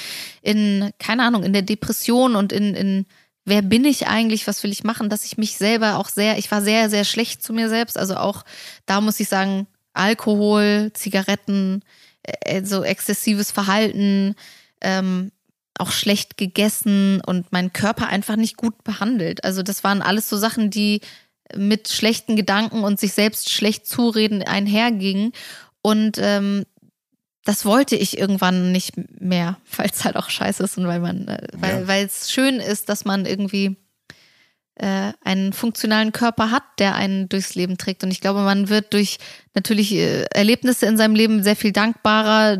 in, 0.42 0.90
keine 0.98 1.24
Ahnung, 1.24 1.42
in 1.44 1.52
der 1.52 1.62
Depression 1.62 2.36
und 2.36 2.52
in, 2.52 2.74
in, 2.74 3.06
wer 3.44 3.62
bin 3.62 3.84
ich 3.84 4.06
eigentlich, 4.06 4.46
was 4.46 4.62
will 4.62 4.72
ich 4.72 4.84
machen, 4.84 5.08
dass 5.10 5.24
ich 5.24 5.38
mich 5.38 5.56
selber 5.56 5.96
auch 5.98 6.08
sehr, 6.08 6.38
ich 6.38 6.50
war 6.50 6.62
sehr, 6.62 6.88
sehr 6.90 7.04
schlecht 7.04 7.42
zu 7.42 7.52
mir 7.52 7.68
selbst. 7.68 7.98
Also 7.98 8.16
auch 8.16 8.44
da 8.86 9.00
muss 9.00 9.20
ich 9.20 9.28
sagen, 9.28 9.66
Alkohol, 9.92 10.90
Zigaretten, 10.94 11.82
äh, 12.22 12.64
so 12.64 12.82
exzessives 12.82 13.50
Verhalten, 13.50 14.34
ähm, 14.80 15.32
auch 15.78 15.90
schlecht 15.90 16.36
gegessen 16.36 17.20
und 17.26 17.52
meinen 17.52 17.72
Körper 17.72 18.08
einfach 18.08 18.36
nicht 18.36 18.56
gut 18.56 18.84
behandelt. 18.84 19.44
Also 19.44 19.62
das 19.62 19.82
waren 19.82 20.02
alles 20.02 20.28
so 20.28 20.36
Sachen, 20.36 20.70
die 20.70 21.00
mit 21.56 21.88
schlechten 21.88 22.36
Gedanken 22.36 22.84
und 22.84 22.98
sich 23.00 23.12
selbst 23.12 23.50
schlecht 23.50 23.86
zureden 23.86 24.42
einhergingen. 24.42 25.32
Und 25.82 26.18
ähm, 26.18 26.64
das 27.44 27.64
wollte 27.64 27.96
ich 27.96 28.18
irgendwann 28.18 28.70
nicht 28.72 28.92
mehr, 29.20 29.56
weil 29.76 29.88
es 29.92 30.04
halt 30.04 30.16
auch 30.16 30.30
scheiße 30.30 30.62
ist 30.62 30.78
und 30.78 30.86
weil 30.86 31.00
man, 31.00 31.28
äh, 31.28 31.46
weil 31.54 31.80
Ja. 31.82 31.88
weil 31.88 32.06
es 32.06 32.30
schön 32.30 32.56
ist, 32.60 32.88
dass 32.88 33.04
man 33.04 33.26
irgendwie 33.26 33.76
äh, 34.76 35.12
einen 35.24 35.52
funktionalen 35.52 36.12
Körper 36.12 36.50
hat, 36.50 36.62
der 36.78 36.94
einen 36.94 37.28
durchs 37.28 37.54
Leben 37.54 37.76
trägt. 37.76 38.02
Und 38.02 38.10
ich 38.10 38.20
glaube, 38.20 38.40
man 38.40 38.68
wird 38.68 38.92
durch 38.94 39.18
natürlich 39.54 39.92
äh, 39.92 40.22
Erlebnisse 40.32 40.86
in 40.86 40.96
seinem 40.96 41.14
Leben 41.14 41.42
sehr 41.42 41.56
viel 41.56 41.72
dankbarer, 41.72 42.58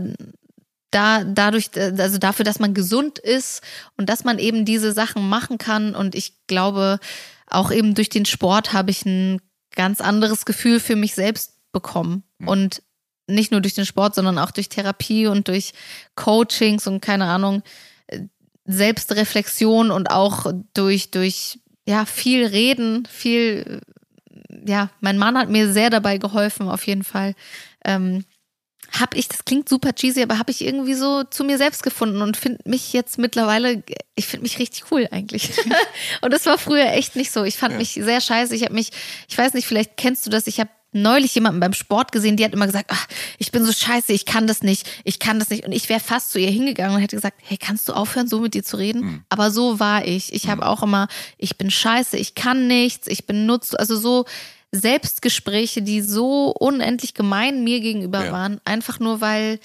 da 0.91 1.25
dadurch, 1.25 1.71
äh, 1.77 1.95
also 1.99 2.19
dafür, 2.19 2.45
dass 2.45 2.59
man 2.59 2.75
gesund 2.75 3.19
ist 3.19 3.63
und 3.97 4.11
dass 4.11 4.25
man 4.25 4.39
eben 4.39 4.65
diese 4.65 4.93
Sachen 4.93 5.29
machen 5.29 5.57
kann. 5.57 5.95
Und 5.95 6.15
ich 6.15 6.35
glaube, 6.47 6.99
auch 7.51 7.71
eben 7.71 7.95
durch 7.95 8.09
den 8.09 8.25
Sport 8.25 8.73
habe 8.73 8.91
ich 8.91 9.05
ein 9.05 9.41
ganz 9.75 10.01
anderes 10.01 10.45
Gefühl 10.45 10.81
für 10.81 10.97
mich 10.97 11.15
selbst 11.15 11.55
bekommen. 11.73 12.25
Mhm. 12.39 12.49
Und 12.49 12.83
nicht 13.27 13.53
nur 13.53 13.61
durch 13.61 13.75
den 13.75 13.87
Sport, 13.87 14.15
sondern 14.15 14.39
auch 14.39 14.51
durch 14.51 14.69
Therapie 14.69 15.27
und 15.27 15.49
durch 15.49 15.73
Coachings 16.17 16.87
und 16.87 17.01
keine 17.01 17.27
Ahnung, 17.27 17.63
äh, 18.09 18.21
Selbstreflexion 18.65 19.91
und 19.91 20.11
auch 20.11 20.53
durch, 20.75 21.11
durch 21.11 21.59
ja, 21.87 22.05
viel 22.05 22.47
Reden, 22.47 23.07
viel, 23.07 23.81
ja, 24.67 24.91
mein 25.01 25.19
Mann 25.19 25.39
hat 25.39 25.49
mir 25.49 25.73
sehr 25.73 25.91
dabei 25.91 26.19
geholfen, 26.19 26.69
auf 26.69 26.87
jeden 26.87 27.05
Fall. 27.05 27.35
Ähm, 27.85 28.25
habe 28.99 29.17
ich, 29.17 29.29
das 29.29 29.45
klingt 29.45 29.69
super 29.69 29.93
cheesy, 29.93 30.23
aber 30.23 30.39
habe 30.39 30.51
ich 30.51 30.65
irgendwie 30.65 30.95
so 30.95 31.23
zu 31.25 31.45
mir 31.45 31.59
selbst 31.59 31.83
gefunden 31.83 32.23
und 32.23 32.37
finde 32.37 32.59
mich 32.65 32.93
jetzt 32.93 33.19
mittlerweile, 33.19 33.83
ich 34.15 34.27
finde 34.27 34.43
mich 34.43 34.59
richtig 34.59 34.85
cool 34.91 35.09
eigentlich. 35.11 35.51
und 36.23 36.33
das 36.33 36.47
war 36.47 36.59
früher 36.59 36.93
echt 36.93 37.17
nicht 37.17 37.31
so. 37.31 37.45
Ich 37.45 37.57
fand 37.57 37.73
ja. 37.73 37.79
mich 37.79 37.93
sehr 37.93 38.21
scheiße. 38.21 38.55
Ich 38.55 38.65
habe 38.65 38.75
mich, 38.75 38.91
ich 39.29 39.39
weiß 39.39 39.55
nicht, 39.55 39.67
vielleicht 39.67 39.97
kennst 39.97 40.27
du 40.27 40.31
das, 40.31 40.47
ich 40.47 40.61
habe 40.61 40.71
neulich 40.93 41.35
jemanden 41.35 41.61
beim 41.61 41.73
Sport 41.73 42.11
gesehen, 42.11 42.37
die 42.37 42.45
hat 42.45 42.53
immer 42.53 42.67
gesagt, 42.67 42.91
ach, 42.93 43.07
ich 43.39 43.53
bin 43.53 43.65
so 43.65 43.73
scheiße, 43.73 44.13
ich 44.13 44.27
kann 44.27 44.47
das 44.47 44.63
nicht, 44.63 44.89
ich 45.05 45.21
kann 45.21 45.39
das 45.39 45.51
nicht. 45.51 45.65
Und 45.65 45.73
ich 45.73 45.89
wäre 45.89 46.01
fast 46.01 46.33
zu 46.33 46.41
ihr 46.41 46.51
hingegangen 46.51 46.97
und 46.97 47.03
hätte 47.03 47.17
gesagt, 47.17 47.39
hey, 47.45 47.57
kannst 47.57 47.89
du 47.89 47.93
aufhören, 47.93 48.27
so 48.27 48.41
mit 48.41 48.55
dir 48.55 48.65
zu 48.65 48.77
reden? 48.77 49.03
Mhm. 49.03 49.25
Aber 49.29 49.51
so 49.51 49.79
war 49.79 50.05
ich. 50.05 50.33
Ich 50.33 50.47
mhm. 50.47 50.51
habe 50.51 50.67
auch 50.67 50.83
immer, 50.83 51.09
ich 51.39 51.57
bin 51.57 51.71
scheiße, 51.71 52.17
ich 52.17 52.35
kann 52.35 52.67
nichts, 52.67 53.07
ich 53.07 53.27
bin 53.27 53.47
nutz, 53.47 53.75
also 53.75 53.97
so 53.97 54.25
Selbstgespräche, 54.73 55.83
die 55.83 56.01
so 56.01 56.51
unendlich 56.53 57.15
gemein 57.15 57.65
mir 57.65 57.81
gegenüber 57.81 58.27
ja. 58.27 58.33
waren, 58.33 58.61
einfach 58.65 59.01
nur 59.01 59.21
weil 59.21 59.59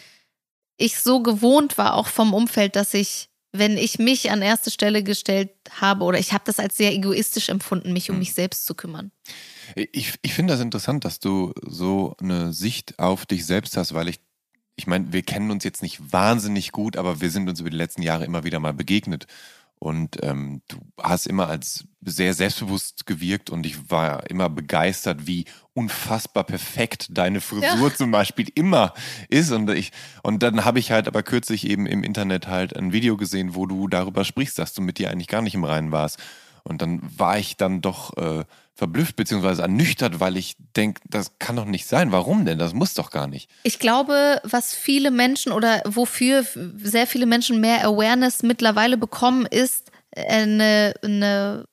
ich 0.77 0.99
so 0.99 1.21
gewohnt 1.21 1.77
war, 1.77 1.93
auch 1.93 2.07
vom 2.07 2.33
Umfeld, 2.33 2.75
dass 2.75 2.93
ich, 2.93 3.29
wenn 3.53 3.77
ich 3.77 3.99
mich 3.99 4.31
an 4.31 4.41
erste 4.41 4.71
Stelle 4.71 5.03
gestellt 5.03 5.51
habe, 5.79 6.03
oder 6.03 6.19
ich 6.19 6.33
habe 6.33 6.43
das 6.45 6.59
als 6.59 6.75
sehr 6.75 6.93
egoistisch 6.93 7.49
empfunden, 7.49 7.93
mich 7.93 8.09
um 8.09 8.15
mhm. 8.15 8.19
mich 8.19 8.33
selbst 8.33 8.65
zu 8.65 8.75
kümmern. 8.75 9.11
Ich, 9.75 10.15
ich 10.21 10.33
finde 10.33 10.53
das 10.53 10.61
interessant, 10.61 11.05
dass 11.05 11.19
du 11.19 11.53
so 11.61 12.15
eine 12.19 12.51
Sicht 12.51 12.99
auf 12.99 13.25
dich 13.25 13.45
selbst 13.45 13.77
hast, 13.77 13.93
weil 13.93 14.09
ich, 14.09 14.19
ich 14.75 14.87
meine, 14.87 15.13
wir 15.13 15.21
kennen 15.21 15.51
uns 15.51 15.63
jetzt 15.63 15.81
nicht 15.81 16.11
wahnsinnig 16.11 16.71
gut, 16.71 16.97
aber 16.97 17.21
wir 17.21 17.29
sind 17.29 17.47
uns 17.47 17.59
über 17.59 17.69
die 17.69 17.77
letzten 17.77 18.01
Jahre 18.01 18.25
immer 18.25 18.43
wieder 18.43 18.59
mal 18.59 18.73
begegnet. 18.73 19.27
Und 19.79 20.23
ähm, 20.23 20.61
du 20.67 20.77
hast 21.01 21.27
immer 21.27 21.47
als 21.47 21.85
sehr 22.01 22.33
selbstbewusst 22.33 23.05
gewirkt 23.05 23.49
und 23.49 23.65
ich 23.65 23.91
war 23.91 24.29
immer 24.29 24.49
begeistert, 24.49 25.27
wie 25.27 25.45
unfassbar 25.73 26.43
perfekt 26.43 27.07
deine 27.11 27.41
Frisur 27.41 27.89
ja. 27.89 27.93
zum 27.93 28.11
Beispiel 28.11 28.47
immer 28.55 28.93
ist. 29.29 29.51
Und 29.51 29.69
ich, 29.69 29.91
und 30.23 30.41
dann 30.41 30.65
habe 30.65 30.79
ich 30.79 30.91
halt 30.91 31.07
aber 31.07 31.23
kürzlich 31.23 31.67
eben 31.67 31.85
im 31.85 32.03
Internet 32.03 32.47
halt 32.47 32.75
ein 32.75 32.93
Video 32.93 33.17
gesehen, 33.17 33.55
wo 33.55 33.65
du 33.65 33.87
darüber 33.87 34.23
sprichst, 34.23 34.57
dass 34.57 34.73
du 34.73 34.81
mit 34.81 34.97
dir 34.97 35.11
eigentlich 35.11 35.27
gar 35.27 35.41
nicht 35.41 35.55
im 35.55 35.63
Reinen 35.63 35.91
warst. 35.91 36.19
Und 36.63 36.81
dann 36.81 37.01
war 37.17 37.37
ich 37.37 37.57
dann 37.57 37.81
doch 37.81 38.17
äh, 38.17 38.43
verblüfft 38.75 39.15
bzw. 39.15 39.61
ernüchtert, 39.61 40.19
weil 40.19 40.35
ich 40.37 40.55
denke, 40.75 41.01
das 41.09 41.39
kann 41.39 41.55
doch 41.55 41.65
nicht 41.65 41.87
sein. 41.87 42.11
Warum 42.11 42.45
denn? 42.45 42.59
Das 42.59 42.73
muss 42.73 42.93
doch 42.93 43.09
gar 43.09 43.27
nicht. 43.27 43.49
Ich 43.63 43.79
glaube, 43.79 44.41
was 44.43 44.73
viele 44.73 45.11
Menschen 45.11 45.53
oder 45.53 45.81
wofür 45.85 46.45
sehr 46.77 47.07
viele 47.07 47.25
Menschen 47.25 47.61
mehr 47.61 47.85
Awareness 47.85 48.43
mittlerweile 48.43 48.97
bekommen, 48.97 49.45
ist 49.45 49.91
eine, 50.15 50.93
eine 51.01 51.65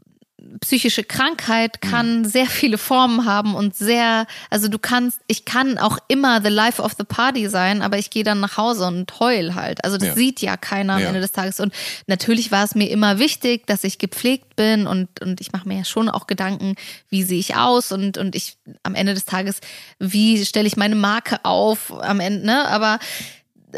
psychische 0.61 1.05
Krankheit 1.05 1.81
kann 1.81 2.21
mhm. 2.21 2.25
sehr 2.25 2.47
viele 2.47 2.79
Formen 2.79 3.27
haben 3.27 3.55
und 3.55 3.75
sehr, 3.75 4.27
also 4.51 4.69
du 4.69 4.79
kannst, 4.79 5.21
ich 5.27 5.45
kann 5.45 5.79
auch 5.79 5.99
immer 6.09 6.43
the 6.43 6.49
life 6.49 6.81
of 6.81 6.93
the 6.99 7.05
party 7.05 7.49
sein, 7.49 7.83
aber 7.83 7.99
ich 7.99 8.11
gehe 8.11 8.25
dann 8.25 8.41
nach 8.41 8.57
Hause 8.57 8.87
und 8.87 9.21
heul 9.21 9.55
halt. 9.55 9.85
Also 9.85 9.99
das 9.99 10.09
ja. 10.09 10.15
sieht 10.15 10.41
ja 10.41 10.57
keiner 10.57 10.95
am 10.95 11.01
ja. 11.01 11.09
Ende 11.09 11.21
des 11.21 11.33
Tages. 11.33 11.61
Und 11.61 11.73
natürlich 12.07 12.51
war 12.51 12.65
es 12.65 12.75
mir 12.75 12.91
immer 12.91 13.19
wichtig, 13.19 13.67
dass 13.67 13.85
ich 13.85 13.99
gepflegt 13.99 14.57
bin 14.57 14.87
und, 14.87 15.21
und 15.21 15.41
ich 15.41 15.53
mache 15.53 15.69
mir 15.69 15.79
ja 15.79 15.85
schon 15.85 16.09
auch 16.09 16.27
Gedanken, 16.27 16.75
wie 17.09 17.23
sehe 17.23 17.39
ich 17.39 17.57
aus 17.57 17.93
und, 17.93 18.19
und 18.19 18.35
ich 18.35 18.57
am 18.83 18.95
Ende 18.95 19.15
des 19.15 19.25
Tages, 19.25 19.61
wie 19.99 20.45
stelle 20.45 20.67
ich 20.67 20.77
meine 20.77 20.97
Marke 20.97 21.45
auf 21.45 21.93
am 22.03 22.21
Ende, 22.21 22.47
ne? 22.47 22.69
Aber 22.69 22.99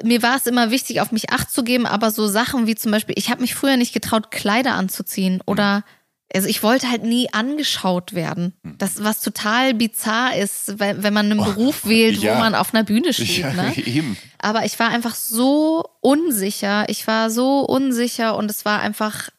mir 0.02 0.22
war 0.22 0.36
es 0.36 0.46
immer 0.46 0.70
wichtig, 0.70 1.00
auf 1.00 1.12
mich 1.12 1.30
Acht 1.30 1.50
zu 1.50 1.62
geben, 1.62 1.86
aber 1.86 2.10
so 2.10 2.26
Sachen 2.26 2.66
wie 2.66 2.74
zum 2.74 2.90
Beispiel, 2.90 3.14
ich 3.16 3.30
habe 3.30 3.42
mich 3.42 3.54
früher 3.54 3.76
nicht 3.76 3.92
getraut, 3.92 4.30
Kleider 4.30 4.74
anzuziehen 4.74 5.40
oder 5.46 5.78
mhm 5.78 5.82
also 6.34 6.48
ich 6.48 6.62
wollte 6.62 6.90
halt 6.90 7.04
nie 7.04 7.32
angeschaut 7.32 8.14
werden. 8.14 8.54
Hm. 8.64 8.78
Das, 8.78 9.02
was 9.04 9.20
total 9.20 9.74
bizarr 9.74 10.36
ist, 10.36 10.78
wenn, 10.78 11.02
wenn 11.02 11.14
man 11.14 11.30
einen 11.30 11.40
oh, 11.40 11.44
Beruf 11.44 11.86
wählt, 11.86 12.18
ja. 12.18 12.34
wo 12.34 12.38
man 12.40 12.54
auf 12.54 12.74
einer 12.74 12.84
Bühne 12.84 13.12
steht. 13.12 13.38
Ja, 13.38 13.52
ne? 13.52 13.76
eben. 13.76 14.16
Aber 14.38 14.64
ich 14.64 14.78
war 14.78 14.88
einfach 14.88 15.14
so 15.14 15.84
unsicher. 16.00 16.88
Ich 16.88 17.06
war 17.06 17.30
so 17.30 17.60
unsicher 17.60 18.36
und 18.36 18.50
es 18.50 18.64
war 18.64 18.80
einfach, 18.80 19.30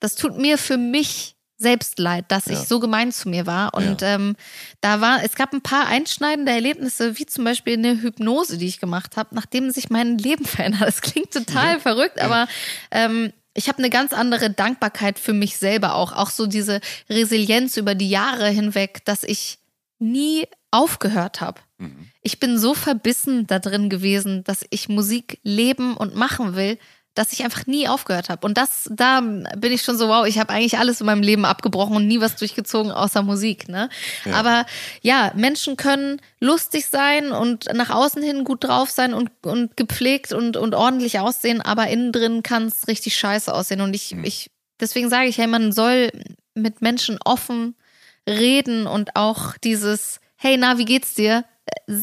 das 0.00 0.14
tut 0.14 0.38
mir 0.38 0.56
für 0.56 0.76
mich 0.76 1.36
selbst 1.58 1.98
leid, 1.98 2.26
dass 2.28 2.46
ja. 2.46 2.52
ich 2.52 2.60
so 2.60 2.80
gemein 2.80 3.12
zu 3.12 3.28
mir 3.28 3.46
war. 3.46 3.74
Und 3.74 4.02
ähm, 4.02 4.36
da 4.82 5.00
war, 5.00 5.24
es 5.24 5.34
gab 5.34 5.52
ein 5.52 5.62
paar 5.62 5.86
einschneidende 5.86 6.52
Erlebnisse, 6.52 7.18
wie 7.18 7.26
zum 7.26 7.44
Beispiel 7.44 7.74
eine 7.74 8.02
Hypnose, 8.02 8.58
die 8.58 8.66
ich 8.66 8.78
gemacht 8.78 9.16
habe, 9.16 9.34
nachdem 9.34 9.70
sich 9.70 9.90
mein 9.90 10.18
Leben 10.18 10.44
verändert. 10.46 10.82
Das 10.82 11.00
klingt 11.00 11.32
total 11.32 11.80
verrückt, 11.80 12.20
aber 12.20 12.46
ähm, 12.90 13.32
ich 13.56 13.68
habe 13.68 13.78
eine 13.78 13.90
ganz 13.90 14.12
andere 14.12 14.50
Dankbarkeit 14.50 15.18
für 15.18 15.32
mich 15.32 15.56
selber 15.56 15.94
auch. 15.94 16.12
Auch 16.12 16.30
so 16.30 16.46
diese 16.46 16.80
Resilienz 17.08 17.76
über 17.76 17.94
die 17.94 18.10
Jahre 18.10 18.48
hinweg, 18.48 19.04
dass 19.04 19.22
ich 19.22 19.58
nie 19.98 20.46
aufgehört 20.70 21.40
habe. 21.40 21.60
Mhm. 21.78 22.10
Ich 22.20 22.38
bin 22.38 22.58
so 22.58 22.74
verbissen 22.74 23.46
da 23.46 23.58
drin 23.58 23.88
gewesen, 23.88 24.44
dass 24.44 24.64
ich 24.70 24.88
Musik 24.88 25.40
leben 25.42 25.96
und 25.96 26.14
machen 26.14 26.54
will, 26.54 26.78
dass 27.16 27.32
ich 27.32 27.42
einfach 27.42 27.66
nie 27.66 27.88
aufgehört 27.88 28.28
habe. 28.28 28.46
Und 28.46 28.58
das, 28.58 28.88
da 28.92 29.20
bin 29.20 29.72
ich 29.72 29.82
schon 29.82 29.96
so, 29.96 30.08
wow, 30.08 30.26
ich 30.26 30.38
habe 30.38 30.52
eigentlich 30.52 30.78
alles 30.78 31.00
in 31.00 31.06
meinem 31.06 31.22
Leben 31.22 31.46
abgebrochen 31.46 31.96
und 31.96 32.06
nie 32.06 32.20
was 32.20 32.36
durchgezogen 32.36 32.92
außer 32.92 33.22
Musik. 33.22 33.68
Ne? 33.68 33.88
Ja. 34.26 34.34
Aber 34.34 34.66
ja, 35.00 35.32
Menschen 35.34 35.78
können 35.78 36.20
lustig 36.40 36.86
sein 36.86 37.32
und 37.32 37.72
nach 37.72 37.88
außen 37.88 38.22
hin 38.22 38.44
gut 38.44 38.64
drauf 38.64 38.90
sein 38.90 39.14
und, 39.14 39.30
und 39.42 39.76
gepflegt 39.78 40.34
und, 40.34 40.58
und 40.58 40.74
ordentlich 40.74 41.18
aussehen, 41.18 41.62
aber 41.62 41.88
innen 41.88 42.12
drin 42.12 42.42
kann 42.42 42.66
es 42.66 42.86
richtig 42.86 43.16
scheiße 43.16 43.52
aussehen. 43.52 43.80
Und 43.80 43.96
ich, 43.96 44.14
mhm. 44.14 44.24
ich, 44.24 44.50
deswegen 44.78 45.08
sage 45.08 45.28
ich, 45.28 45.38
hey, 45.38 45.46
man 45.46 45.72
soll 45.72 46.10
mit 46.54 46.82
Menschen 46.82 47.18
offen 47.24 47.76
reden 48.28 48.86
und 48.86 49.16
auch 49.16 49.56
dieses, 49.56 50.20
hey, 50.36 50.58
na, 50.58 50.76
wie 50.76 50.84
geht's 50.84 51.14
dir? 51.14 51.44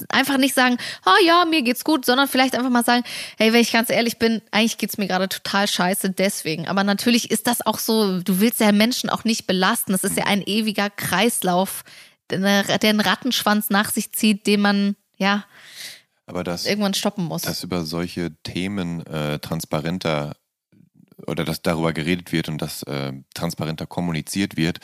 Einfach 0.10 0.38
nicht 0.38 0.56
sagen, 0.56 0.78
oh 1.06 1.26
ja, 1.26 1.45
mir 1.45 1.62
geht's 1.62 1.84
gut, 1.84 2.06
sondern 2.06 2.28
vielleicht 2.28 2.56
einfach 2.56 2.70
mal 2.70 2.84
sagen, 2.84 3.04
hey, 3.38 3.54
wenn 3.54 3.62
ich 3.62 3.72
ganz 3.72 3.90
ehrlich 3.90 4.18
bin, 4.18 4.41
eigentlich 4.52 4.78
geht's 4.78 4.98
mir 4.98 5.08
gerade 5.08 5.30
total 5.30 5.68
scheiße 5.68 6.12
deswegen. 6.12 6.68
Aber 6.68 6.84
natürlich 6.84 7.32
ist 7.32 7.48
das 7.48 7.66
auch 7.66 7.80
so, 7.80 8.22
du 8.22 8.40
willst 8.40 8.60
ja 8.60 8.72
Menschen 8.72 9.10
auch 9.10 9.24
nicht 9.24 9.48
belasten. 9.48 9.91
Das 9.91 10.04
ist 10.04 10.18
ja 10.18 10.26
ein 10.26 10.41
ewiger 10.41 10.90
Kreislauf, 10.90 11.84
der 12.30 12.80
einen 12.82 13.00
Rattenschwanz 13.00 13.70
nach 13.70 13.91
sich 13.91 14.12
zieht, 14.12 14.48
den 14.48 14.62
man, 14.62 14.95
ja, 15.18 15.45
aber 16.26 16.44
das, 16.44 16.66
irgendwann 16.66 16.94
stoppen 16.94 17.26
muss. 17.26 17.41
Dass 17.41 17.64
über 17.64 17.84
solche 17.84 18.32
Themen 18.44 19.06
äh, 19.06 19.40
transparenter 19.40 20.36
oder 21.28 21.44
dass 21.44 21.62
darüber 21.62 21.94
geredet 21.94 22.32
wird 22.32 22.50
und 22.50 22.62
dass 22.62 22.84
äh, 22.84 23.14
transparenter 23.34 23.86
kommuniziert 23.86 24.58
wird, 24.58 24.80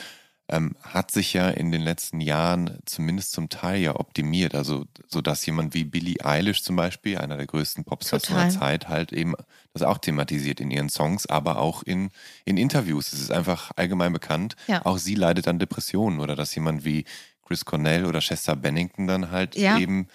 ähm, 0.49 0.75
hat 0.81 1.11
sich 1.11 1.33
ja 1.33 1.49
in 1.49 1.71
den 1.71 1.81
letzten 1.81 2.21
Jahren 2.21 2.79
zumindest 2.85 3.31
zum 3.31 3.49
Teil 3.49 3.81
ja 3.81 3.95
optimiert. 3.95 4.55
Also, 4.55 4.85
so 5.07 5.21
dass 5.21 5.45
jemand 5.45 5.73
wie 5.73 5.83
Billie 5.83 6.23
Eilish 6.23 6.63
zum 6.63 6.75
Beispiel, 6.75 7.19
einer 7.19 7.37
der 7.37 7.45
größten 7.45 7.83
Popstars 7.83 8.23
der 8.23 8.49
Zeit, 8.49 8.89
halt 8.89 9.13
eben 9.13 9.35
das 9.73 9.83
auch 9.83 9.99
thematisiert 9.99 10.59
in 10.59 10.71
ihren 10.71 10.89
Songs, 10.89 11.27
aber 11.27 11.59
auch 11.59 11.83
in, 11.83 12.09
in 12.45 12.57
Interviews. 12.57 13.13
Es 13.13 13.21
ist 13.21 13.31
einfach 13.31 13.71
allgemein 13.75 14.11
bekannt. 14.11 14.55
Ja. 14.67 14.85
Auch 14.85 14.97
sie 14.97 15.15
leidet 15.15 15.47
an 15.47 15.59
Depressionen 15.59 16.19
oder 16.19 16.35
dass 16.35 16.55
jemand 16.55 16.83
wie 16.83 17.05
Chris 17.45 17.65
Cornell 17.65 18.05
oder 18.05 18.19
Chester 18.19 18.55
Bennington 18.55 19.07
dann 19.07 19.31
halt 19.31 19.55
ja. 19.55 19.77
eben 19.77 20.07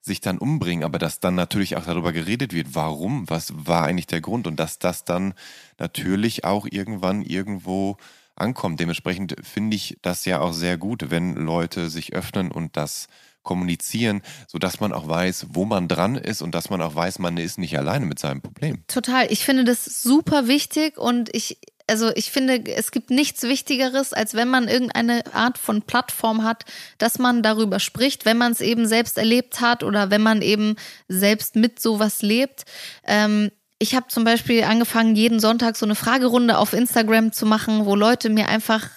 sich 0.00 0.20
dann 0.20 0.36
umbringen, 0.38 0.84
aber 0.84 0.98
dass 0.98 1.20
dann 1.20 1.34
natürlich 1.34 1.76
auch 1.76 1.84
darüber 1.84 2.12
geredet 2.12 2.52
wird, 2.52 2.74
warum, 2.74 3.28
was 3.30 3.52
war 3.56 3.84
eigentlich 3.84 4.06
der 4.06 4.20
Grund 4.20 4.46
und 4.46 4.56
dass 4.56 4.78
das 4.78 5.04
dann 5.04 5.32
natürlich 5.78 6.44
auch 6.44 6.66
irgendwann 6.70 7.22
irgendwo 7.22 7.96
ankommt. 8.36 8.80
Dementsprechend 8.80 9.36
finde 9.42 9.76
ich 9.76 9.98
das 10.02 10.24
ja 10.24 10.40
auch 10.40 10.52
sehr 10.52 10.78
gut, 10.78 11.10
wenn 11.10 11.34
Leute 11.34 11.90
sich 11.90 12.14
öffnen 12.14 12.50
und 12.50 12.76
das 12.76 13.08
kommunizieren, 13.44 14.22
sodass 14.48 14.80
man 14.80 14.92
auch 14.92 15.06
weiß, 15.06 15.46
wo 15.50 15.64
man 15.64 15.86
dran 15.86 16.16
ist 16.16 16.42
und 16.42 16.54
dass 16.54 16.70
man 16.70 16.82
auch 16.82 16.94
weiß, 16.94 17.20
man 17.20 17.36
ist 17.36 17.58
nicht 17.58 17.78
alleine 17.78 18.06
mit 18.06 18.18
seinem 18.18 18.40
Problem. 18.40 18.82
Total. 18.88 19.30
Ich 19.30 19.44
finde 19.44 19.64
das 19.64 19.84
super 19.84 20.48
wichtig 20.48 20.98
und 20.98 21.28
ich, 21.32 21.58
also 21.86 22.10
ich 22.16 22.30
finde, 22.30 22.64
es 22.66 22.90
gibt 22.90 23.10
nichts 23.10 23.42
Wichtigeres, 23.42 24.12
als 24.12 24.34
wenn 24.34 24.48
man 24.48 24.66
irgendeine 24.66 25.22
Art 25.34 25.58
von 25.58 25.82
Plattform 25.82 26.42
hat, 26.42 26.64
dass 26.98 27.18
man 27.18 27.42
darüber 27.42 27.78
spricht, 27.78 28.24
wenn 28.24 28.38
man 28.38 28.52
es 28.52 28.60
eben 28.60 28.88
selbst 28.88 29.18
erlebt 29.18 29.60
hat 29.60 29.82
oder 29.84 30.10
wenn 30.10 30.22
man 30.22 30.42
eben 30.42 30.76
selbst 31.08 31.54
mit 31.54 31.78
sowas 31.80 32.22
lebt. 32.22 32.64
Ähm, 33.06 33.50
ich 33.84 33.94
habe 33.94 34.08
zum 34.08 34.24
Beispiel 34.24 34.64
angefangen, 34.64 35.14
jeden 35.14 35.40
Sonntag 35.40 35.76
so 35.76 35.84
eine 35.84 35.94
Fragerunde 35.94 36.56
auf 36.56 36.72
Instagram 36.72 37.32
zu 37.32 37.44
machen, 37.44 37.84
wo 37.84 37.94
Leute 37.94 38.30
mir 38.30 38.48
einfach 38.48 38.88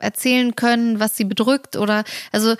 erzählen 0.00 0.56
können, 0.56 0.98
was 0.98 1.16
sie 1.16 1.24
bedrückt 1.24 1.76
oder 1.76 2.02
also 2.32 2.56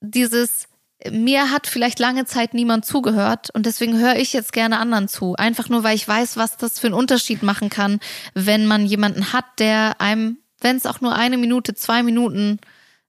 dieses 0.00 0.68
mir 1.10 1.50
hat 1.50 1.66
vielleicht 1.66 2.00
lange 2.00 2.26
Zeit 2.26 2.52
niemand 2.52 2.84
zugehört 2.84 3.48
und 3.54 3.64
deswegen 3.64 3.98
höre 3.98 4.16
ich 4.16 4.34
jetzt 4.34 4.52
gerne 4.52 4.78
anderen 4.78 5.08
zu. 5.08 5.36
Einfach 5.36 5.70
nur, 5.70 5.84
weil 5.84 5.94
ich 5.94 6.06
weiß, 6.06 6.36
was 6.36 6.58
das 6.58 6.78
für 6.78 6.88
einen 6.88 6.94
Unterschied 6.94 7.42
machen 7.42 7.70
kann, 7.70 7.98
wenn 8.34 8.66
man 8.66 8.84
jemanden 8.84 9.32
hat, 9.32 9.46
der 9.58 10.00
einem, 10.00 10.38
wenn 10.60 10.76
es 10.76 10.84
auch 10.84 11.00
nur 11.00 11.14
eine 11.14 11.38
Minute, 11.38 11.74
zwei 11.74 12.02
Minuten 12.02 12.58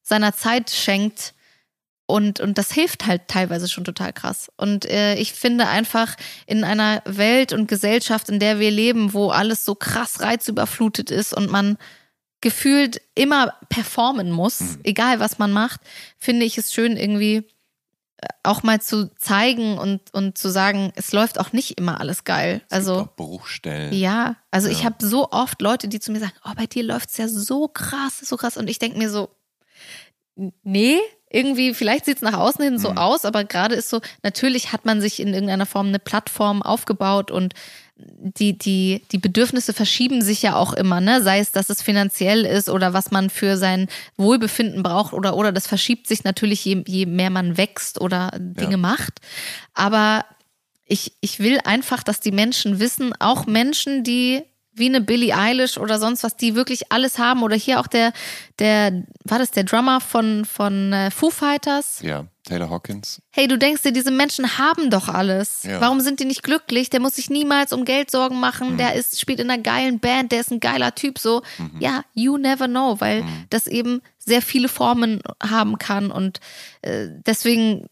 seiner 0.02 0.34
Zeit 0.34 0.70
schenkt. 0.70 1.34
Und, 2.08 2.40
und 2.40 2.58
das 2.58 2.72
hilft 2.72 3.06
halt 3.06 3.28
teilweise 3.28 3.68
schon 3.68 3.84
total 3.84 4.14
krass. 4.14 4.50
Und 4.56 4.86
äh, 4.86 5.16
ich 5.16 5.34
finde 5.34 5.68
einfach 5.68 6.16
in 6.46 6.64
einer 6.64 7.02
Welt 7.06 7.52
und 7.52 7.68
Gesellschaft, 7.68 8.30
in 8.30 8.40
der 8.40 8.60
wir 8.60 8.72
leben, 8.72 9.14
wo 9.14 9.30
alles 9.30 9.66
so 9.66 9.76
krass 9.76 10.22
reizüberflutet 10.22 11.12
ist 11.12 11.34
und 11.34 11.52
man 11.52 11.78
gefühlt 12.40 13.02
immer 13.14 13.54
performen 13.68 14.32
muss, 14.32 14.62
mhm. 14.62 14.80
egal 14.84 15.20
was 15.20 15.38
man 15.38 15.52
macht, 15.52 15.82
finde 16.18 16.46
ich 16.46 16.58
es 16.58 16.72
schön, 16.72 16.96
irgendwie 16.96 17.44
auch 18.44 18.64
mal 18.64 18.82
zu 18.82 19.14
zeigen 19.16 19.78
und, 19.78 20.14
und 20.14 20.38
zu 20.38 20.50
sagen, 20.50 20.92
es 20.96 21.12
läuft 21.12 21.40
auch 21.40 21.52
nicht 21.52 21.78
immer 21.78 22.00
alles 22.00 22.24
geil. 22.24 22.62
Es 22.68 22.74
also 22.74 23.10
Bruchstellen. 23.16 23.94
Ja, 23.94 24.38
also 24.50 24.68
ja. 24.68 24.74
ich 24.74 24.86
habe 24.86 25.06
so 25.06 25.30
oft 25.32 25.62
Leute, 25.62 25.88
die 25.88 26.00
zu 26.00 26.12
mir 26.12 26.20
sagen, 26.20 26.34
oh, 26.46 26.52
bei 26.56 26.66
dir 26.66 26.84
läuft 26.84 27.10
es 27.10 27.18
ja 27.18 27.28
so 27.28 27.68
krass, 27.68 28.20
so 28.20 28.38
krass. 28.38 28.58
Und 28.58 28.70
ich 28.70 28.80
denke 28.80 28.98
mir 28.98 29.10
so, 29.10 29.30
nee, 30.64 31.00
irgendwie, 31.30 31.74
vielleicht 31.74 32.06
sieht 32.06 32.18
es 32.18 32.22
nach 32.22 32.38
außen 32.38 32.64
hin 32.64 32.80
so 32.80 32.92
mhm. 32.92 32.98
aus, 32.98 33.26
aber 33.26 33.44
gerade 33.44 33.76
ist 33.76 33.90
so, 33.90 34.00
natürlich 34.24 34.72
hat 34.72 34.86
man 34.86 35.02
sich 35.02 35.20
in 35.20 35.34
irgendeiner 35.34 35.66
Form 35.66 35.88
eine 35.88 36.00
Plattform 36.00 36.62
aufgebaut 36.62 37.32
und 37.32 37.54
die, 38.00 38.58
die, 38.58 39.02
die 39.12 39.18
Bedürfnisse 39.18 39.74
verschieben 39.74 40.22
sich 40.22 40.42
ja 40.42 40.56
auch 40.56 40.74
immer, 40.74 41.02
ne? 41.02 41.24
Sei 41.24 41.40
es, 41.40 41.52
dass 41.52 41.70
es 41.70 41.82
finanziell 41.82 42.46
ist 42.46 42.70
oder 42.70 42.94
was 42.94 43.12
man 43.12 43.30
für 43.30 43.58
sein 43.58 43.88
Wohlbefinden 44.18 44.84
braucht 44.84 45.14
oder, 45.14 45.36
oder 45.36 45.52
das 45.52 45.68
verschiebt 45.68 46.08
sich 46.08 46.24
natürlich, 46.24 46.64
je, 46.64 46.84
je 46.86 47.06
mehr 47.08 47.32
man 47.32 47.58
wächst 47.58 48.00
oder 48.00 48.32
Dinge 48.38 48.72
ja. 48.72 48.78
macht. 48.78 49.20
Aber 49.74 50.26
ich, 50.86 51.14
ich 51.22 51.40
will 51.40 51.60
einfach, 51.64 52.04
dass 52.04 52.20
die 52.20 52.32
Menschen 52.32 52.80
wissen, 52.80 53.14
auch 53.20 53.48
Menschen, 53.48 54.04
die 54.04 54.44
wie 54.78 54.88
eine 54.88 55.02
Billie 55.02 55.36
Eilish 55.36 55.78
oder 55.78 56.00
sonst 56.00 56.24
was, 56.24 56.36
die 56.36 56.56
wirklich 56.56 56.92
alles 56.92 57.18
haben. 57.20 57.44
Oder 57.44 57.56
hier 57.56 57.80
auch 57.80 57.88
der, 57.88 58.14
der, 58.60 59.04
war 59.24 59.40
das 59.40 59.52
der 59.52 59.64
Drummer 59.64 60.02
von, 60.02 60.46
von 60.46 60.94
äh, 60.94 61.12
Foo 61.12 61.30
Fighters? 61.30 62.00
Ja, 62.02 62.26
Taylor 62.44 62.70
Hawkins. 62.70 63.22
Hey, 63.32 63.48
du 63.48 63.58
denkst 63.58 63.82
dir, 63.82 63.92
diese 63.92 64.12
Menschen 64.12 64.58
haben 64.58 64.90
doch 64.90 65.10
alles. 65.10 65.64
Ja. 65.64 65.82
Warum 65.82 66.00
sind 66.00 66.20
die 66.20 66.26
nicht 66.26 66.44
glücklich? 66.44 66.90
Der 66.90 67.00
muss 67.00 67.16
sich 67.16 67.30
niemals 67.30 67.74
um 67.74 67.86
Geld 67.86 68.10
Sorgen 68.10 68.40
machen. 68.40 68.74
Mhm. 68.74 68.78
Der 68.78 68.94
ist, 68.96 69.20
spielt 69.20 69.40
in 69.40 69.50
einer 69.50 69.62
geilen 69.62 70.00
Band, 70.00 70.32
der 70.32 70.42
ist 70.42 70.52
ein 70.52 70.60
geiler 70.60 70.96
Typ. 70.96 71.20
So, 71.20 71.42
mhm. 71.58 71.80
ja, 71.80 72.04
you 72.14 72.38
never 72.38 72.68
know, 72.68 73.00
weil 73.00 73.24
mhm. 73.24 73.46
das 73.50 73.68
eben 73.68 74.02
sehr 74.18 74.42
viele 74.42 74.70
Formen 74.70 75.22
haben 75.42 75.78
kann. 75.78 76.12
Und 76.12 76.40
äh, 76.82 77.08
deswegen 77.26 77.88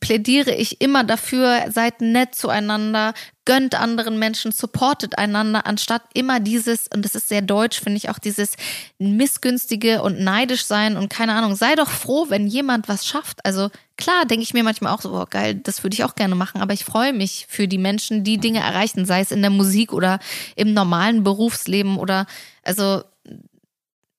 plädiere 0.00 0.54
ich 0.54 0.80
immer 0.80 1.04
dafür, 1.04 1.66
seid 1.70 2.00
nett 2.00 2.34
zueinander, 2.34 3.14
gönnt 3.44 3.74
anderen 3.74 4.18
Menschen, 4.18 4.52
supportet 4.52 5.18
einander, 5.18 5.66
anstatt 5.66 6.02
immer 6.14 6.40
dieses, 6.40 6.88
und 6.92 7.04
das 7.04 7.14
ist 7.14 7.28
sehr 7.28 7.42
deutsch, 7.42 7.80
finde 7.80 7.96
ich 7.98 8.10
auch 8.10 8.18
dieses 8.18 8.56
missgünstige 8.98 10.02
und 10.02 10.20
neidisch 10.20 10.64
sein 10.64 10.96
und 10.96 11.08
keine 11.08 11.34
Ahnung, 11.34 11.54
sei 11.54 11.74
doch 11.76 11.88
froh, 11.88 12.26
wenn 12.28 12.46
jemand 12.46 12.88
was 12.88 13.06
schafft. 13.06 13.44
Also 13.44 13.70
klar, 13.96 14.24
denke 14.26 14.42
ich 14.42 14.54
mir 14.54 14.64
manchmal 14.64 14.92
auch 14.92 15.00
so, 15.00 15.12
oh 15.12 15.26
geil, 15.28 15.54
das 15.54 15.82
würde 15.82 15.94
ich 15.94 16.04
auch 16.04 16.16
gerne 16.16 16.34
machen, 16.34 16.60
aber 16.60 16.74
ich 16.74 16.84
freue 16.84 17.12
mich 17.12 17.46
für 17.48 17.68
die 17.68 17.78
Menschen, 17.78 18.24
die 18.24 18.38
Dinge 18.38 18.60
erreichen, 18.60 19.06
sei 19.06 19.20
es 19.20 19.30
in 19.30 19.42
der 19.42 19.50
Musik 19.50 19.92
oder 19.92 20.18
im 20.56 20.74
normalen 20.74 21.22
Berufsleben 21.22 21.98
oder, 21.98 22.26
also 22.62 23.02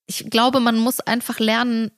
ich 0.06 0.30
glaube, 0.30 0.62
man 0.62 0.78
muss 0.78 1.02
einfach 1.02 1.40
lernen, 1.40 1.92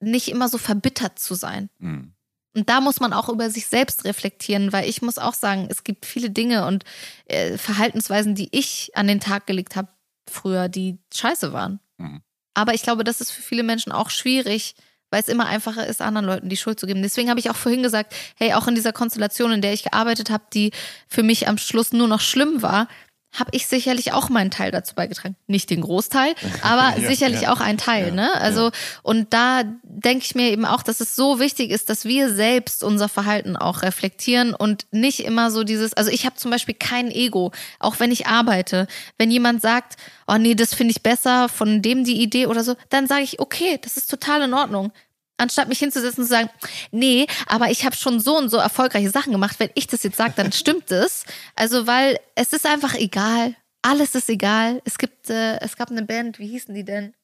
nicht 0.00 0.28
immer 0.28 0.48
so 0.48 0.56
verbittert 0.56 1.18
zu 1.18 1.34
sein. 1.34 1.68
Mhm. 1.78 2.14
Und 2.54 2.68
da 2.68 2.80
muss 2.80 2.98
man 3.00 3.12
auch 3.12 3.28
über 3.28 3.48
sich 3.48 3.66
selbst 3.66 4.04
reflektieren, 4.04 4.72
weil 4.72 4.88
ich 4.88 5.02
muss 5.02 5.18
auch 5.18 5.34
sagen, 5.34 5.68
es 5.70 5.84
gibt 5.84 6.04
viele 6.04 6.30
Dinge 6.30 6.66
und 6.66 6.84
äh, 7.26 7.56
Verhaltensweisen, 7.56 8.34
die 8.34 8.48
ich 8.50 8.90
an 8.94 9.06
den 9.06 9.20
Tag 9.20 9.46
gelegt 9.46 9.76
habe 9.76 9.88
früher, 10.28 10.68
die 10.68 10.98
scheiße 11.14 11.52
waren. 11.52 11.80
Mhm. 11.98 12.22
Aber 12.54 12.74
ich 12.74 12.82
glaube, 12.82 13.04
das 13.04 13.20
ist 13.20 13.30
für 13.30 13.42
viele 13.42 13.62
Menschen 13.62 13.92
auch 13.92 14.10
schwierig, 14.10 14.74
weil 15.10 15.20
es 15.20 15.28
immer 15.28 15.46
einfacher 15.46 15.86
ist, 15.86 16.00
anderen 16.00 16.26
Leuten 16.26 16.48
die 16.48 16.56
Schuld 16.56 16.78
zu 16.78 16.86
geben. 16.86 17.02
Deswegen 17.02 17.30
habe 17.30 17.40
ich 17.40 17.50
auch 17.50 17.56
vorhin 17.56 17.82
gesagt, 17.82 18.14
hey, 18.36 18.54
auch 18.54 18.68
in 18.68 18.74
dieser 18.74 18.92
Konstellation, 18.92 19.52
in 19.52 19.62
der 19.62 19.72
ich 19.72 19.82
gearbeitet 19.82 20.30
habe, 20.30 20.44
die 20.52 20.72
für 21.08 21.22
mich 21.22 21.48
am 21.48 21.58
Schluss 21.58 21.92
nur 21.92 22.08
noch 22.08 22.20
schlimm 22.20 22.62
war, 22.62 22.88
habe 23.32 23.50
ich 23.52 23.66
sicherlich 23.66 24.12
auch 24.12 24.28
meinen 24.28 24.50
Teil 24.50 24.70
dazu 24.70 24.94
beigetragen. 24.94 25.36
Nicht 25.46 25.70
den 25.70 25.82
Großteil, 25.82 26.34
aber 26.62 26.98
ja, 26.98 27.08
sicherlich 27.08 27.42
ja. 27.42 27.52
auch 27.52 27.60
ein 27.60 27.78
Teil, 27.78 28.08
ja, 28.08 28.14
ne? 28.14 28.34
Also, 28.34 28.70
und 29.02 29.32
da 29.32 29.62
denke 29.82 30.24
ich 30.24 30.34
mir 30.34 30.50
eben 30.50 30.64
auch, 30.64 30.82
dass 30.82 31.00
es 31.00 31.14
so 31.14 31.38
wichtig 31.38 31.70
ist, 31.70 31.90
dass 31.90 32.04
wir 32.04 32.32
selbst 32.32 32.82
unser 32.82 33.08
Verhalten 33.08 33.56
auch 33.56 33.82
reflektieren 33.82 34.54
und 34.54 34.86
nicht 34.90 35.20
immer 35.20 35.50
so 35.50 35.64
dieses, 35.64 35.94
also 35.94 36.10
ich 36.10 36.26
habe 36.26 36.36
zum 36.36 36.50
Beispiel 36.50 36.74
kein 36.74 37.10
Ego, 37.10 37.52
auch 37.78 38.00
wenn 38.00 38.10
ich 38.10 38.26
arbeite. 38.26 38.86
Wenn 39.18 39.30
jemand 39.30 39.62
sagt, 39.62 39.96
oh 40.26 40.36
nee, 40.36 40.54
das 40.54 40.74
finde 40.74 40.92
ich 40.92 41.02
besser, 41.02 41.48
von 41.48 41.82
dem 41.82 42.04
die 42.04 42.20
Idee 42.20 42.46
oder 42.46 42.64
so, 42.64 42.74
dann 42.88 43.06
sage 43.06 43.22
ich, 43.22 43.38
okay, 43.38 43.78
das 43.82 43.96
ist 43.96 44.10
total 44.10 44.42
in 44.42 44.54
Ordnung 44.54 44.92
anstatt 45.40 45.68
mich 45.68 45.78
hinzusetzen 45.78 46.22
und 46.22 46.26
zu 46.26 46.30
sagen, 46.30 46.50
nee, 46.90 47.26
aber 47.46 47.70
ich 47.70 47.84
habe 47.84 47.96
schon 47.96 48.20
so 48.20 48.36
und 48.36 48.48
so 48.48 48.58
erfolgreiche 48.58 49.10
Sachen 49.10 49.32
gemacht. 49.32 49.56
Wenn 49.58 49.70
ich 49.74 49.86
das 49.86 50.02
jetzt 50.02 50.16
sage, 50.16 50.34
dann 50.36 50.52
stimmt 50.52 50.90
es. 50.90 51.24
Also, 51.56 51.86
weil 51.86 52.18
es 52.34 52.52
ist 52.52 52.66
einfach 52.66 52.94
egal. 52.94 53.56
Alles 53.82 54.14
ist 54.14 54.28
egal. 54.28 54.82
Es 54.84 54.98
gibt, 54.98 55.30
äh, 55.30 55.58
es 55.60 55.76
gab 55.76 55.90
eine 55.90 56.02
Band, 56.02 56.38
wie 56.38 56.48
hießen 56.48 56.74
die 56.74 56.84
denn? 56.84 57.14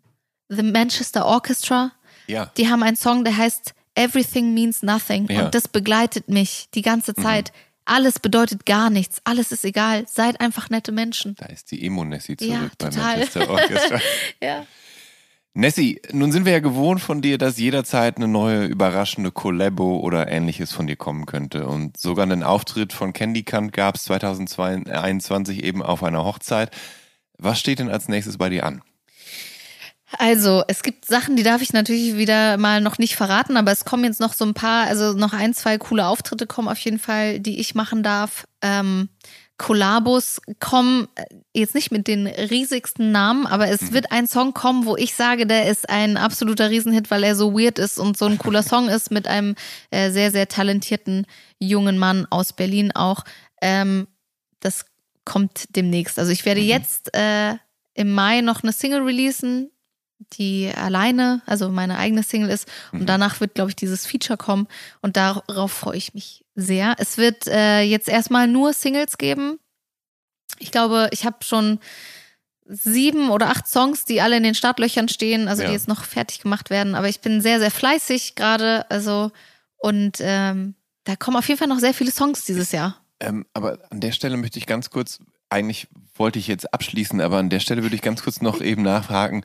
The 0.49 0.63
Manchester 0.63 1.27
Orchestra. 1.27 1.93
Ja. 2.27 2.51
Die 2.57 2.69
haben 2.69 2.83
einen 2.83 2.97
Song, 2.97 3.25
der 3.25 3.37
heißt 3.37 3.75
Everything 3.95 4.55
Means 4.55 4.83
Nothing. 4.83 5.31
Ja. 5.31 5.45
Und 5.45 5.55
das 5.55 5.69
begleitet 5.69 6.29
mich 6.29 6.69
die 6.75 6.83
ganze 6.83 7.13
mhm. 7.17 7.23
Zeit. 7.23 7.53
Mhm. 7.53 7.59
Alles 7.89 8.19
bedeutet 8.19 8.67
gar 8.67 8.91
nichts. 8.91 9.21
Alles 9.25 9.53
ist 9.53 9.65
egal. 9.65 10.07
Seid 10.09 10.41
einfach 10.41 10.71
nette 10.71 10.91
Menschen. 10.91 11.37
Da 11.37 11.47
ist 11.47 11.71
die 11.71 11.85
Emo-Nessie 11.87 12.37
zurück 12.37 12.53
ja, 12.53 12.71
bei 12.79 12.91
Manchester 12.91 13.49
Orchestra. 13.49 14.01
ja. 14.43 14.67
Nessie, 15.57 16.03
nun 16.13 16.33
sind 16.33 16.45
wir 16.45 16.53
ja 16.53 16.61
gewohnt 16.61 17.01
von 17.01 17.23
dir, 17.23 17.39
dass 17.39 17.57
jederzeit 17.57 18.19
eine 18.19 18.29
neue 18.29 18.67
überraschende 18.67 19.33
Collabo 19.33 20.01
oder 20.01 20.29
ähnliches 20.29 20.71
von 20.71 20.87
dir 20.87 20.97
kommen 20.97 21.25
könnte. 21.25 21.67
Und 21.67 21.97
sogar 21.97 22.25
einen 22.25 22.43
Auftritt 22.43 22.93
von 22.93 23.15
Candy 23.15 23.43
Kant 23.43 23.73
gab 23.73 23.95
es 23.95 24.05
2021 24.05 25.65
eben 25.65 25.83
auf 25.83 26.03
einer 26.03 26.25
Hochzeit. 26.25 26.71
Was 27.39 27.59
steht 27.59 27.79
denn 27.79 27.89
als 27.89 28.07
nächstes 28.07 28.37
bei 28.37 28.51
dir 28.51 28.67
an? 28.67 28.83
Also, 30.19 30.63
es 30.69 30.83
gibt 30.83 31.07
Sachen, 31.07 31.37
die 31.37 31.43
darf 31.43 31.63
ich 31.63 31.73
natürlich 31.73 32.19
wieder 32.19 32.59
mal 32.59 32.83
noch 32.83 32.99
nicht 32.99 33.17
verraten, 33.17 33.57
aber 33.57 33.73
es 33.73 33.87
kommen 33.87 34.05
jetzt 34.05 34.21
noch 34.21 34.35
so 34.35 34.45
ein 34.45 34.53
paar, 34.53 34.87
also 34.87 35.15
noch 35.15 35.33
ein, 35.33 35.55
zwei 35.55 35.79
coole 35.79 36.07
Auftritte 36.07 36.47
kommen 36.47 36.69
auf 36.69 36.79
jeden 36.81 36.99
Fall, 36.99 37.41
die 37.41 37.61
ich 37.61 37.75
machen 37.75 38.03
darf. 38.03 38.47
Ähm, 38.61 39.09
Kollabos 39.59 40.41
kommen, 40.61 41.09
äh, 41.15 41.25
jetzt 41.55 41.75
nicht 41.75 41.91
mit 41.91 42.07
den 42.09 42.27
riesigsten 42.27 43.11
Namen, 43.11 43.47
aber 43.47 43.69
es 43.69 43.81
mhm. 43.81 43.93
wird 43.93 44.13
ein 44.13 44.27
Song 44.27 44.53
kommen, 44.53 44.85
wo 44.85 44.97
ich 44.97 45.15
sage, 45.15 45.47
der 45.47 45.71
ist 45.71 45.89
ein 45.89 46.17
absoluter 46.17 46.71
Riesenhit, 46.71 47.11
weil 47.11 47.25
er 47.25 47.35
so 47.35 47.59
weird 47.59 47.79
ist 47.79 47.99
und 47.99 48.17
so 48.17 48.27
ein 48.27 48.39
cooler 48.39 48.63
Song 48.65 48.89
ist 48.89 49.11
mit 49.11 49.27
einem 49.27 49.55
äh, 49.91 50.11
sehr, 50.11 50.31
sehr 50.31 50.49
talentierten 50.49 51.27
jungen 51.59 51.99
Mann 51.99 52.27
aus 52.31 52.53
Berlin 52.53 52.93
auch. 52.93 53.25
Ähm, 53.63 54.07
das 54.61 54.85
kommt 55.25 55.77
demnächst. 55.77 56.19
Also 56.19 56.33
ich 56.33 56.45
werde 56.45 56.61
mhm. 56.61 56.69
jetzt 56.69 57.15
äh, 57.15 57.55
im 57.95 58.13
Mai 58.13 58.43
noch 58.43 58.63
eine 58.63 58.73
Single 58.73 59.03
releasen, 59.03 59.71
die 60.33 60.73
alleine, 60.75 61.43
also 61.47 61.69
meine 61.69 61.99
eigene 61.99 62.23
Single 62.23 62.51
ist. 62.51 62.69
Und 62.93 63.03
mhm. 63.03 63.07
danach 63.07 63.41
wird, 63.41 63.55
glaube 63.55 63.71
ich, 63.71 63.77
dieses 63.77 64.07
Feature 64.07 64.37
kommen. 64.37 64.67
Und 65.03 65.17
darauf 65.17 65.73
freue 65.73 65.97
ich 65.97 66.15
mich 66.15 66.45
sehr. 66.55 66.95
Es 66.99 67.19
wird 67.19 67.47
äh, 67.47 67.83
jetzt 67.83 68.09
erstmal 68.09 68.47
nur 68.49 68.73
Singles 68.73 69.19
geben. 69.19 69.59
Ich 70.59 70.71
glaube, 70.71 71.09
ich 71.13 71.25
habe 71.25 71.37
schon 71.43 71.79
sieben 72.69 73.31
oder 73.31 73.51
acht 73.51 73.69
Songs, 73.69 74.05
die 74.05 74.21
alle 74.21 74.37
in 74.37 74.43
den 74.43 74.55
Startlöchern 74.55 75.09
stehen, 75.09 75.49
also 75.49 75.63
ja. 75.63 75.69
die 75.69 75.75
jetzt 75.75 75.89
noch 75.89 76.05
fertig 76.05 76.41
gemacht 76.41 76.71
werden. 76.71 76.95
Aber 76.95 77.09
ich 77.09 77.21
bin 77.21 77.41
sehr, 77.41 77.61
sehr 77.61 77.71
fleißig 77.71 78.35
gerade. 78.35 78.91
Also, 78.91 79.31
und 79.77 80.19
ähm, 80.21 80.75
da 81.05 81.15
kommen 81.17 81.37
auf 81.37 81.47
jeden 81.49 81.59
Fall 81.59 81.69
noch 81.69 81.79
sehr 81.79 81.95
viele 81.95 82.11
Songs 82.11 82.45
dieses 82.45 82.73
Jahr. 82.73 83.01
Ähm, 83.21 83.47
aber 83.55 83.79
an 83.91 84.01
der 84.01 84.13
Stelle 84.13 84.37
möchte 84.37 84.59
ich 84.59 84.67
ganz 84.67 84.91
kurz, 84.91 85.21
eigentlich 85.49 85.89
wollte 86.15 86.39
ich 86.39 86.49
jetzt 86.49 86.73
abschließen, 86.75 87.21
aber 87.21 87.39
an 87.39 87.51
der 87.51 87.61
Stelle 87.61 87.83
würde 87.83 87.95
ich 87.95 88.03
ganz 88.03 88.23
kurz 88.23 88.41
noch 88.41 88.61
eben 88.63 88.83
nachfragen. 88.83 89.45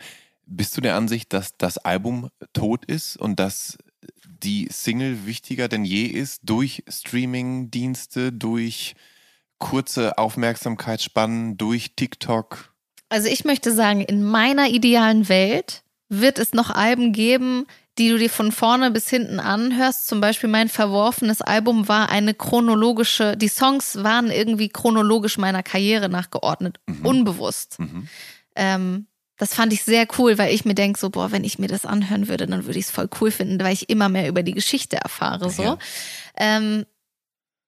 Bist 0.53 0.75
du 0.75 0.81
der 0.81 0.95
Ansicht, 0.95 1.31
dass 1.31 1.55
das 1.57 1.77
Album 1.77 2.29
tot 2.51 2.83
ist 2.83 3.15
und 3.15 3.39
dass 3.39 3.77
die 4.25 4.67
Single 4.69 5.25
wichtiger 5.25 5.69
denn 5.69 5.85
je 5.85 6.05
ist 6.05 6.41
durch 6.43 6.83
Streaming-Dienste, 6.89 8.33
durch 8.33 8.95
kurze 9.59 10.17
Aufmerksamkeitsspannen, 10.17 11.57
durch 11.57 11.95
TikTok? 11.95 12.73
Also 13.07 13.29
ich 13.29 13.45
möchte 13.45 13.71
sagen, 13.71 14.01
in 14.01 14.23
meiner 14.23 14.67
idealen 14.67 15.29
Welt 15.29 15.83
wird 16.09 16.37
es 16.37 16.51
noch 16.51 16.69
Alben 16.69 17.13
geben, 17.13 17.65
die 17.97 18.09
du 18.09 18.17
dir 18.17 18.29
von 18.29 18.51
vorne 18.51 18.91
bis 18.91 19.09
hinten 19.09 19.39
anhörst. 19.39 20.07
Zum 20.07 20.19
Beispiel 20.19 20.49
mein 20.49 20.67
verworfenes 20.67 21.41
Album 21.41 21.87
war 21.87 22.09
eine 22.09 22.33
chronologische, 22.33 23.37
die 23.37 23.47
Songs 23.47 24.03
waren 24.03 24.31
irgendwie 24.31 24.67
chronologisch 24.67 25.37
meiner 25.37 25.63
Karriere 25.63 26.09
nachgeordnet, 26.09 26.79
mhm. 26.87 27.05
unbewusst. 27.05 27.79
Mhm. 27.79 28.07
Ähm, 28.55 29.07
das 29.41 29.55
fand 29.55 29.73
ich 29.73 29.83
sehr 29.83 30.05
cool, 30.19 30.37
weil 30.37 30.53
ich 30.53 30.65
mir 30.65 30.75
denke, 30.75 30.99
so, 30.99 31.09
boah, 31.09 31.31
wenn 31.31 31.43
ich 31.43 31.57
mir 31.57 31.67
das 31.67 31.83
anhören 31.83 32.27
würde, 32.27 32.45
dann 32.45 32.67
würde 32.67 32.77
ich 32.77 32.85
es 32.85 32.91
voll 32.91 33.09
cool 33.19 33.31
finden, 33.31 33.59
weil 33.59 33.73
ich 33.73 33.89
immer 33.89 34.07
mehr 34.07 34.27
über 34.27 34.43
die 34.43 34.53
Geschichte 34.53 34.97
erfahre. 34.97 35.49
So. 35.49 35.63
Ja. 35.63 35.77
Ähm, 36.37 36.85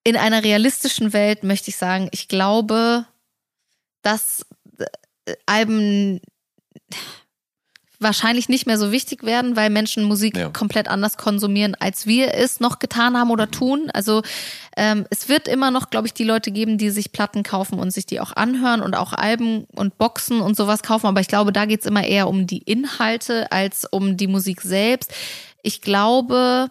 in 0.03 0.15
einer 0.15 0.43
realistischen 0.43 1.13
Welt 1.13 1.43
möchte 1.43 1.71
ich 1.71 1.77
sagen, 1.77 2.09
ich 2.11 2.27
glaube, 2.27 3.07
dass 4.03 4.45
äh, 5.25 5.33
Alben 5.47 6.21
wahrscheinlich 8.03 8.49
nicht 8.49 8.67
mehr 8.67 8.77
so 8.77 8.91
wichtig 8.91 9.23
werden, 9.23 9.55
weil 9.55 9.69
Menschen 9.69 10.03
Musik 10.03 10.37
ja. 10.37 10.49
komplett 10.49 10.87
anders 10.87 11.17
konsumieren, 11.17 11.75
als 11.79 12.05
wir 12.05 12.33
es 12.33 12.59
noch 12.59 12.79
getan 12.79 13.17
haben 13.17 13.31
oder 13.31 13.49
tun. 13.49 13.89
Also 13.93 14.21
ähm, 14.77 15.05
es 15.09 15.29
wird 15.29 15.47
immer 15.47 15.71
noch, 15.71 15.89
glaube 15.89 16.07
ich, 16.07 16.13
die 16.13 16.23
Leute 16.23 16.51
geben, 16.51 16.77
die 16.77 16.89
sich 16.89 17.11
Platten 17.11 17.43
kaufen 17.43 17.79
und 17.79 17.91
sich 17.91 18.05
die 18.05 18.19
auch 18.19 18.35
anhören 18.35 18.81
und 18.81 18.95
auch 18.95 19.13
Alben 19.13 19.65
und 19.73 19.97
Boxen 19.97 20.41
und 20.41 20.55
sowas 20.55 20.83
kaufen. 20.83 21.07
Aber 21.07 21.21
ich 21.21 21.27
glaube, 21.27 21.51
da 21.51 21.65
geht 21.65 21.81
es 21.81 21.85
immer 21.85 22.03
eher 22.03 22.27
um 22.27 22.47
die 22.47 22.59
Inhalte 22.59 23.51
als 23.51 23.85
um 23.89 24.17
die 24.17 24.27
Musik 24.27 24.61
selbst. 24.61 25.13
Ich 25.61 25.81
glaube, 25.81 26.69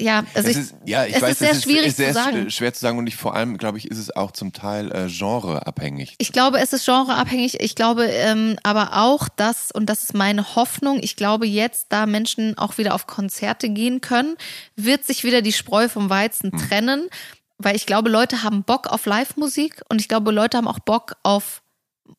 ja, 0.00 0.24
also 0.34 0.50
ich, 0.50 0.56
ist, 0.58 0.74
ja, 0.84 1.06
ich 1.06 1.16
es 1.16 1.22
weiß, 1.22 1.30
ist 1.32 1.38
sehr 1.38 1.50
es 1.52 1.62
schwierig 1.62 1.86
ist 1.86 1.96
sehr 1.96 2.08
zu 2.08 2.14
sagen. 2.14 2.50
schwer 2.50 2.74
zu 2.74 2.80
sagen 2.80 2.98
und 2.98 3.06
ich 3.06 3.16
vor 3.16 3.34
allem, 3.34 3.56
glaube 3.56 3.78
ich, 3.78 3.90
ist 3.90 3.96
es 3.96 4.14
auch 4.14 4.30
zum 4.30 4.52
Teil 4.52 4.92
äh, 4.92 5.08
genreabhängig. 5.08 6.16
Ich 6.18 6.32
glaube, 6.32 6.58
es 6.58 6.74
ist 6.74 6.84
genreabhängig. 6.84 7.60
Ich 7.60 7.74
glaube 7.74 8.04
ähm, 8.04 8.58
aber 8.62 8.98
auch, 8.98 9.28
dass, 9.28 9.70
und 9.70 9.86
das 9.86 10.04
ist 10.04 10.14
meine 10.14 10.54
Hoffnung, 10.54 10.98
ich 11.02 11.16
glaube 11.16 11.46
jetzt, 11.46 11.86
da 11.88 12.04
Menschen 12.04 12.58
auch 12.58 12.76
wieder 12.76 12.94
auf 12.94 13.06
Konzerte 13.06 13.70
gehen 13.70 14.02
können, 14.02 14.36
wird 14.76 15.04
sich 15.04 15.24
wieder 15.24 15.40
die 15.40 15.52
Spreu 15.52 15.88
vom 15.88 16.10
Weizen 16.10 16.52
hm. 16.52 16.58
trennen, 16.58 17.08
weil 17.56 17.74
ich 17.74 17.86
glaube, 17.86 18.10
Leute 18.10 18.42
haben 18.42 18.64
Bock 18.64 18.88
auf 18.88 19.06
Live-Musik 19.06 19.82
und 19.88 20.02
ich 20.02 20.08
glaube, 20.08 20.30
Leute 20.30 20.58
haben 20.58 20.68
auch 20.68 20.80
Bock 20.80 21.16
auf 21.22 21.62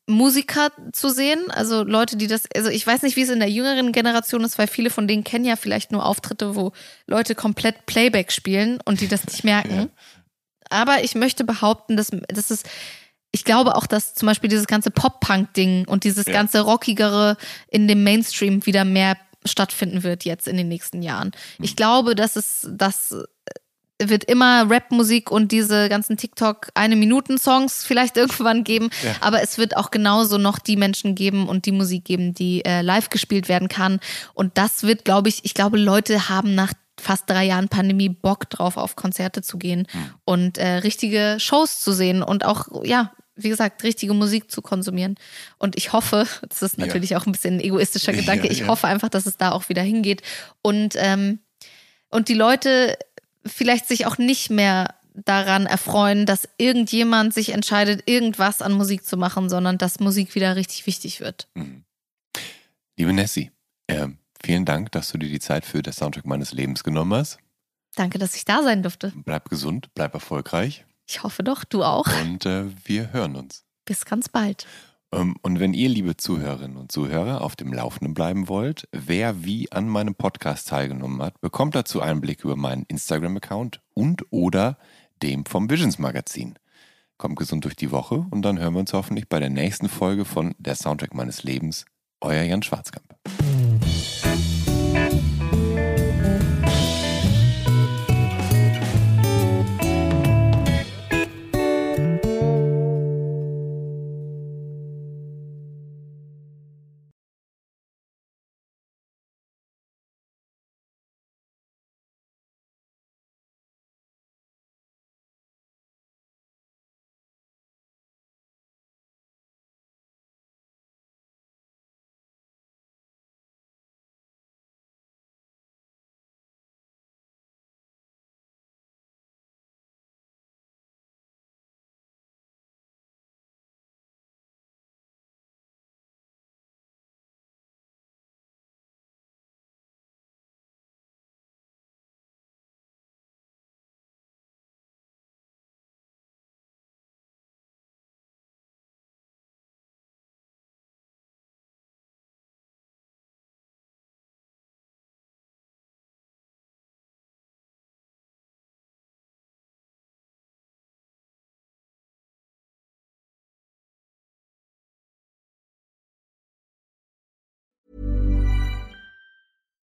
Musiker 0.06 0.72
zu 0.92 1.10
sehen, 1.10 1.50
also 1.50 1.84
Leute, 1.84 2.18
die 2.18 2.28
das, 2.28 2.44
also 2.56 2.70
ich 2.70 2.86
weiß 2.86 3.04
nicht, 3.04 3.16
wie 3.16 3.22
es 3.22 3.30
in 3.30 3.40
der 3.40 3.50
jüngeren 3.50 3.92
Generation 3.92 4.44
ist, 4.44 4.58
weil 4.58 4.68
viele 4.68 4.90
von 4.90 5.08
denen 5.08 5.24
kennen 5.24 5.46
ja 5.46 5.56
vielleicht 5.56 5.92
nur 5.92 6.06
Auftritte, 6.06 6.56
wo 6.56 6.72
Leute 7.06 7.36
komplett 7.36 7.86
Playback 7.86 8.32
spielen 8.32 8.80
und 8.86 9.02
die 9.02 9.08
das 9.08 9.26
nicht 9.26 9.44
merken. 9.46 9.76
Ja. 9.76 9.88
Aber 10.70 11.04
ich 11.04 11.16
möchte 11.16 11.44
behaupten, 11.44 11.96
dass, 11.96 12.12
dass 12.28 12.52
es, 12.52 12.64
ich 13.32 13.44
glaube 13.44 13.76
auch, 13.76 13.88
dass 13.88 14.14
zum 14.14 14.28
Beispiel 14.28 14.50
dieses 14.50 14.68
ganze 14.68 14.92
Pop-Punk-Ding 14.92 15.88
und 15.88 16.04
dieses 16.04 16.26
ja. 16.26 16.34
ganze 16.34 16.62
Rockigere 16.62 17.38
in 17.70 17.88
dem 17.88 18.04
Mainstream 18.04 18.66
wieder 18.66 18.84
mehr 18.84 19.18
stattfinden 19.46 20.04
wird 20.04 20.26
jetzt 20.26 20.48
in 20.48 20.58
den 20.58 20.68
nächsten 20.68 21.02
Jahren. 21.02 21.32
Ich 21.62 21.72
mhm. 21.72 21.76
glaube, 21.76 22.16
dass 22.16 22.36
es, 22.36 22.68
dass 22.70 23.16
wird 24.02 24.24
immer 24.26 24.70
Rap-Musik 24.70 25.32
und 25.32 25.52
diese 25.52 25.90
ganzen 25.90 26.18
TikTok 26.18 26.70
eine 26.76 26.96
Minuten 26.96 27.38
Songs 27.38 27.84
vielleicht 27.88 28.18
irgendwann 28.18 28.64
geben, 28.64 28.90
ja. 29.04 29.16
aber 29.22 29.42
es 29.42 29.58
wird 29.58 29.76
auch 29.76 29.92
genauso 29.92 30.38
noch 30.38 30.60
die 30.60 30.78
Menschen 30.78 31.16
geben 31.16 31.48
und 31.48 31.66
die 31.66 31.72
Musik 31.72 32.06
geben, 32.06 32.34
die 32.34 32.64
äh, 32.66 32.82
live 32.82 33.10
gespielt 33.10 33.50
werden 33.50 33.68
kann 33.68 34.00
und 34.34 34.58
das 34.58 34.84
wird, 34.84 35.06
glaube 35.06 35.30
ich, 35.30 35.46
ich 35.46 35.54
glaube, 35.54 35.78
Leute 35.78 36.30
haben 36.30 36.56
nach 36.56 36.74
fast 37.00 37.30
drei 37.30 37.46
Jahren 37.46 37.70
Pandemie 37.70 38.10
Bock 38.10 38.50
drauf, 38.50 38.78
auf 38.78 38.96
Konzerte 38.96 39.42
zu 39.42 39.58
gehen 39.58 39.88
mhm. 39.94 40.14
und 40.26 40.58
äh, 40.58 40.78
richtige 40.78 41.38
Shows 41.40 41.80
zu 41.80 41.92
sehen 41.92 42.24
und 42.24 42.46
auch 42.46 42.84
ja 42.84 43.12
wie 43.38 43.50
gesagt, 43.50 43.84
richtige 43.84 44.14
Musik 44.14 44.52
zu 44.52 44.62
konsumieren. 44.62 45.16
Und 45.58 45.78
ich 45.78 45.94
hoffe, 45.94 46.26
das 46.50 46.64
ist 46.64 46.78
natürlich 46.78 47.12
ja. 47.12 47.20
auch 47.20 47.26
ein 47.26 47.32
bisschen 47.32 47.56
ein 47.56 47.60
egoistischer 47.60 48.12
Gedanke, 48.14 48.48
ich 48.48 48.62
ja, 48.62 48.68
hoffe 48.68 48.88
einfach, 48.88 49.10
dass 49.10 49.26
es 49.26 49.38
da 49.38 49.52
auch 49.52 49.70
wieder 49.70 49.84
hingeht. 49.84 50.24
Und, 50.62 50.96
ähm, 50.98 51.40
und 52.10 52.30
die 52.30 52.34
Leute 52.34 52.98
vielleicht 53.48 53.88
sich 53.88 54.06
auch 54.06 54.18
nicht 54.18 54.50
mehr 54.50 54.96
daran 55.26 55.66
erfreuen, 55.66 56.26
dass 56.26 56.48
irgendjemand 56.58 57.34
sich 57.34 57.50
entscheidet, 57.50 58.04
irgendwas 58.06 58.62
an 58.62 58.74
Musik 58.74 59.06
zu 59.06 59.18
machen, 59.18 59.50
sondern 59.50 59.78
dass 59.78 60.00
Musik 60.00 60.36
wieder 60.36 60.56
richtig 60.56 60.86
wichtig 60.86 61.20
wird. 61.20 61.48
Mhm. 61.56 61.84
Liebe 62.98 63.14
Nessie, 63.14 63.52
äh, 63.88 64.08
vielen 64.44 64.66
Dank, 64.66 64.92
dass 64.92 65.12
du 65.12 65.18
dir 65.18 65.30
die 65.30 65.40
Zeit 65.40 65.66
für 65.66 65.82
das 65.82 65.98
Soundtrack 65.98 66.26
meines 66.26 66.52
Lebens 66.52 66.84
genommen 66.84 67.14
hast. 67.14 67.40
Danke, 67.96 68.20
dass 68.20 68.36
ich 68.36 68.46
da 68.46 68.62
sein 68.62 68.84
durfte. 68.84 69.12
Bleib 69.16 69.50
gesund, 69.50 69.90
bleib 69.96 70.14
erfolgreich. 70.14 70.86
Ich 71.08 71.24
hoffe 71.24 71.44
doch, 71.44 71.64
du 71.64 71.84
auch. 71.84 72.08
Und 72.22 72.46
äh, 72.46 72.66
wir 72.86 73.12
hören 73.12 73.36
uns. 73.36 73.64
Bis 73.86 74.06
ganz 74.06 74.30
bald. 74.30 74.68
Ähm, 75.12 75.36
und 75.42 75.60
wenn 75.60 75.74
ihr, 75.74 75.90
liebe 75.90 76.18
Zuhörerinnen 76.18 76.78
und 76.78 76.92
Zuhörer, 76.92 77.42
auf 77.42 77.56
dem 77.56 77.74
Laufenden 77.74 78.14
bleiben 78.14 78.48
wollt, 78.48 78.88
wer 78.92 79.44
wie 79.44 79.72
an 79.72 79.88
meinem 79.88 80.16
Podcast 80.16 80.68
teilgenommen 80.68 81.22
hat, 81.22 81.40
bekommt 81.42 81.76
dazu 81.76 82.02
einen 82.02 82.22
Blick 82.22 82.44
über 82.44 82.56
meinen 82.56 82.84
Instagram-Account 82.88 83.82
und 83.94 84.26
oder 84.32 84.78
dem 85.22 85.46
vom 85.46 85.70
Visions 85.70 86.00
Magazin. 86.00 86.60
Kommt 87.18 87.38
gesund 87.38 87.66
durch 87.66 87.76
die 87.76 87.92
Woche 87.92 88.28
und 88.30 88.44
dann 88.44 88.60
hören 88.60 88.74
wir 88.74 88.82
uns 88.82 88.94
hoffentlich 88.94 89.28
bei 89.28 89.40
der 89.40 89.50
nächsten 89.50 89.90
Folge 89.90 90.26
von 90.26 90.54
Der 90.60 90.76
Soundtrack 90.76 91.14
meines 91.14 91.44
Lebens. 91.44 91.86
Euer 92.22 92.44
Jan 92.44 92.62
Schwarzkamp. 92.62 93.07